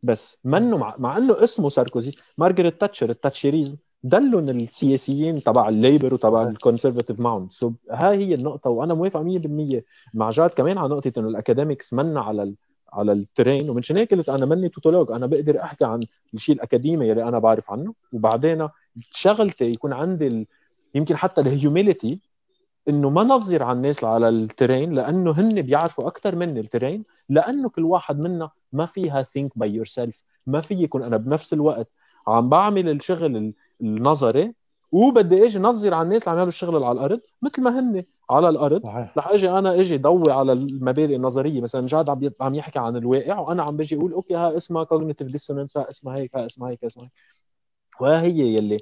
بس 0.02 0.38
منه 0.44 0.76
مع, 0.76 0.94
مع 0.98 1.16
إنه 1.16 1.44
اسمه 1.44 1.68
ساركوزي 1.68 2.12
مارغريت 2.38 2.80
تاتشر 2.80 3.10
ال 3.10 3.16
Thatcherism 3.16 3.76
ضلهم 4.02 4.48
السياسيين 4.48 5.42
تبع 5.42 5.68
ال 5.68 5.75
Labour 5.75 6.14
وتبع 6.14 6.42
ال 6.42 6.48
Conservative 6.48 7.20
معهم 7.20 7.48
so 7.50 7.72
هاي 7.90 8.16
هي 8.16 8.34
النقطة 8.34 8.70
وأنا 8.70 8.94
موافق 8.94 9.20
100% 9.20 9.84
مع 10.14 10.30
جاد 10.30 10.50
كمان 10.50 10.78
على 10.78 10.88
نقطة 10.88 11.12
إنه 11.18 11.28
ال 11.28 11.35
academics 11.35 11.92
منا 11.92 12.20
على. 12.20 12.54
على 12.94 13.12
ال 13.12 13.20
terrain 13.20 13.70
ومنشان 13.70 13.96
هيك 13.96 14.14
قلت 14.14 14.28
أنا 14.28 14.46
مني 14.46 14.68
toutologue 14.68 15.10
أنا 15.10 15.26
بقدر 15.26 15.62
أحكي 15.62 15.84
عن 15.84 16.06
الشيء 16.34 16.54
الأكاديمي 16.54 17.12
اللي 17.12 17.22
أنا 17.28 17.38
بعرف 17.38 17.70
عنه. 17.70 17.94
وبعدين 18.12 18.68
شغلتي 19.10 19.64
يكون 19.64 19.92
عندي 19.92 20.26
ال... 20.26 20.46
يمكن 20.94 21.16
حتى 21.16 21.40
ال 21.40 21.49
humility 21.49 22.20
إنه 22.88 23.10
ما 23.10 23.22
نظر 23.24 23.62
على 23.62 23.76
الناس 23.76 24.04
على 24.04 24.28
ال 24.28 24.36
terrain 24.36 24.92
لأنه 24.94 25.30
هن 25.30 25.62
بيعرفوا 25.62 26.06
أكثر 26.06 26.36
مني 26.36 26.60
ال 26.60 26.66
terrain 26.66 27.04
لأنه 27.28 27.68
كل 27.68 27.84
واحد 27.84 28.18
منا 28.18 28.50
ما 28.72 28.86
فيها 28.86 29.22
think 29.22 29.58
by 29.58 29.74
yourself 29.74 30.20
ما 30.46 30.60
في 30.60 30.74
يكون 30.74 31.02
أنا 31.02 31.16
بنفس 31.16 31.52
الوقت 31.52 31.88
عم 32.28 32.48
بعمل 32.48 32.88
الشغل 32.88 33.52
النظري 33.80 34.54
وبدي 34.94 35.46
أجي 35.46 35.58
نظر 35.58 35.94
على 35.94 36.02
الناس 36.02 36.22
اللي 36.22 36.30
عم 36.30 36.36
يعملوا 36.36 36.48
الشغل 36.48 36.76
اللي 36.76 36.86
على 36.86 36.98
الأرض 36.98 37.20
مثل 37.42 37.62
ما 37.62 37.80
هن 37.80 38.04
على 38.30 38.48
الأرض. 38.48 38.86
رح 39.16 39.28
أجي 39.28 39.50
أنا 39.50 39.80
أجي 39.80 39.98
ضوي 39.98 40.32
على 40.32 40.52
المبادئ 40.52 41.16
النظرية. 41.16 41.60
مثلا 41.60 41.86
جاد 41.86 42.08
عم 42.08 42.30
عم 42.40 42.54
يحكي 42.54 42.78
عن 42.78 42.96
الواقع 42.96 43.38
وأنا 43.38 43.62
عم 43.62 43.76
بجي 43.76 43.96
أقول 43.96 44.12
okay 44.12 44.34
ها 44.34 44.56
اسمها 44.56 44.84
cognitive 44.84 45.28
dissonance 45.28 45.76
ها 45.76 45.90
اسمها 45.90 46.16
هيك 46.16 46.36
ها 46.36 46.46
اسمها 46.46 46.70
هيك 46.70 46.84
اسمها 46.84 47.04
هيك. 47.04 47.12
وهي 48.00 48.54
يلي 48.56 48.78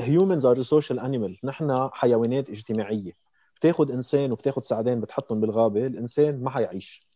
humans 0.00 0.42
are 0.42 0.58
a 0.60 0.64
social 0.64 0.98
animal. 0.98 1.44
نحن 1.44 1.88
حيوانات 1.92 2.50
اجتماعية. 2.50 3.12
بتاخذ 3.56 3.92
إنسان 3.92 4.32
وبتاخذ 4.32 4.62
سعدين 4.62 5.00
بتحطهم 5.00 5.40
بالغابة 5.40 5.86
الإنسان 5.86 6.42
ما 6.42 6.50
حيعيش 6.50 7.06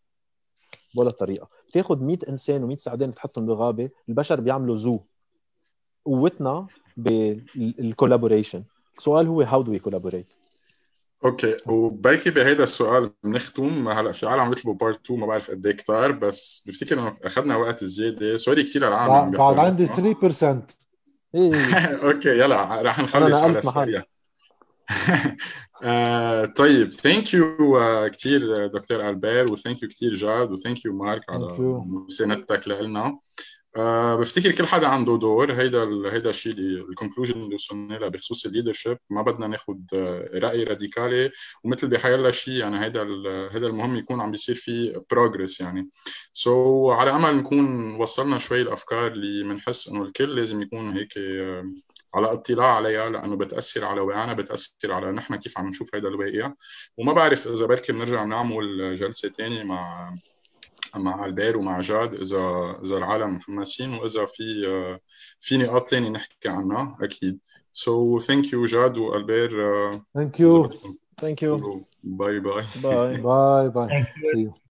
ولا 0.97 1.11
طريقة. 1.11 1.49
بتاخذ 1.69 2.03
100 2.03 2.19
إنسان 2.29 2.71
و100 2.71 2.79
سعدين 2.79 3.11
بتحطهم 3.11 3.47
بالغابة 3.47 3.91
البشر 4.09 4.41
بيعملوا 4.41 4.77
zoo 4.77 5.01
قوتنا 6.11 6.67
بال 6.97 7.19
collaboration 7.19 8.65
السؤال 8.99 9.27
هو 9.27 9.43
how 9.43 9.63
do 9.63 9.73
we 9.73 9.79
collaborate 9.79 10.27
okay 11.25 11.57
وبركي 11.67 12.31
بهيدا 12.31 12.65
السؤال 12.65 13.11
بنختم 13.25 13.89
هلأ 13.89 14.13
في 14.13 14.27
عالم 14.27 14.51
بيطلبوا 14.51 14.75
part 14.75 15.05
2 15.05 15.21
ما 15.21 15.27
بعرف 15.27 15.51
قد 15.51 15.67
إيه 15.67 15.77
كثار 15.77 16.13
بس 16.13 16.65
بفتكر 16.67 16.99
إنه 16.99 17.17
أخذنا 17.25 17.57
وقت 17.57 17.85
زيادة. 17.85 18.37
sorry 18.37 18.63
كثير 18.63 18.89
العالم 18.89 19.31
بعد 19.31 19.59
عندي 19.59 19.87
3% 19.87 19.93
إيه. 21.35 21.53
okay 22.09 22.29
يلا 22.29 22.83
رح 22.83 23.01
نخلص 23.01 23.43
على 23.43 23.59
السريع. 23.59 24.03
آه 25.83 26.45
طيب 26.45 26.93
thank 26.93 27.35
you 27.35 27.81
uh, 27.81 28.09
كثير 28.09 28.67
دكتور 28.67 29.09
ألبير 29.09 29.53
و 29.53 29.58
thank 29.58 29.83
you 29.83 29.89
كثير 29.89 30.15
جاد 30.15 30.51
و 30.51 30.56
thank 30.56 30.85
you 30.85 30.93
مارك 30.93 31.31
على 31.31 31.57
مساندتك 31.87 32.69
لنا 32.69 33.19
آه 33.77 34.17
بفتكر 34.17 34.53
كل 34.53 34.67
حدا 34.67 34.89
عنده 34.89 35.17
دور 35.17 35.53
هيدا 35.53 35.83
هيدا 36.13 36.31
الشيء 36.31 36.53
ال 36.59 36.66
conclusion 36.66 37.43
اللي 37.43 37.55
وصلنا 37.55 37.95
له 37.95 38.09
بخصوص 38.09 38.47
ال 38.47 38.51
leadership 38.51 38.99
ما 39.11 39.23
بدنا 39.23 39.47
ناخذ 39.47 39.75
آه، 39.95 40.31
رأي 40.35 40.65
راديكالي. 40.65 41.31
ومثل 41.65 41.89
بحيلا 41.89 42.31
شيء 42.31 42.55
يعني 42.55 42.81
هيدا 42.81 43.03
هيدا 43.53 43.67
المهم 43.67 43.97
يكون 43.97 44.21
عم 44.21 44.31
بيصير 44.31 44.55
في 44.55 45.03
progress 45.11 45.61
يعني. 45.61 45.89
so 46.33 46.91
so, 46.91 46.97
على 46.97 47.11
أمل 47.11 47.37
نكون 47.37 47.95
وصلنا 47.95 48.39
شوي 48.39 48.61
الأفكار 48.61 49.07
اللي 49.13 49.43
بنحس 49.43 49.89
إنه 49.89 50.03
الكل 50.03 50.37
لازم 50.37 50.63
يكون 50.63 50.91
هيك 50.91 51.19
آه، 51.19 51.73
على 52.15 52.33
اطلاع 52.33 52.77
عليها 52.77 53.11
لأنه 53.11 53.37
بتأثر 53.37 53.85
على 53.85 54.01
وعينا 54.01 54.33
بتأثر 54.33 54.93
على 54.93 55.13
نحن 55.13 55.37
كيف 55.37 55.59
عم 55.59 55.69
نشوف 55.69 55.95
هذا 55.95 56.09
الواقع. 56.09 56.53
وما 56.99 57.13
بعرف 57.13 57.49
إذا 57.49 57.67
بركي 57.67 57.93
بنرجع 57.93 58.25
نعمل 58.25 58.97
جلسة 58.97 59.29
ثانية 59.29 59.63
مع 59.63 60.15
مع 60.97 61.25
ألبير 61.25 61.57
ومع 61.57 61.81
جاد 61.81 62.15
اذا 62.15 62.77
إذا 62.85 62.97
العالم 62.97 63.35
محمسين 63.35 63.95
وإذا 63.95 64.27
في 64.27 64.45
في 65.41 65.57
نقاط 65.57 65.89
ثانية 65.89 66.09
نحكي 66.09 66.49
عنها 66.49 66.97
أكيد. 67.01 67.39
so 67.73 68.19
thank 68.19 68.53
you 68.53 68.65
جاد 68.65 68.99
وألبير 68.99 69.51
thank 70.15 70.41
you 70.41 70.69
thank 71.21 71.43
you 71.43 71.85
bye 72.03 72.41
bye 72.41 72.65
bye 72.83 73.23
bye 73.23 73.69
bye 73.69 74.51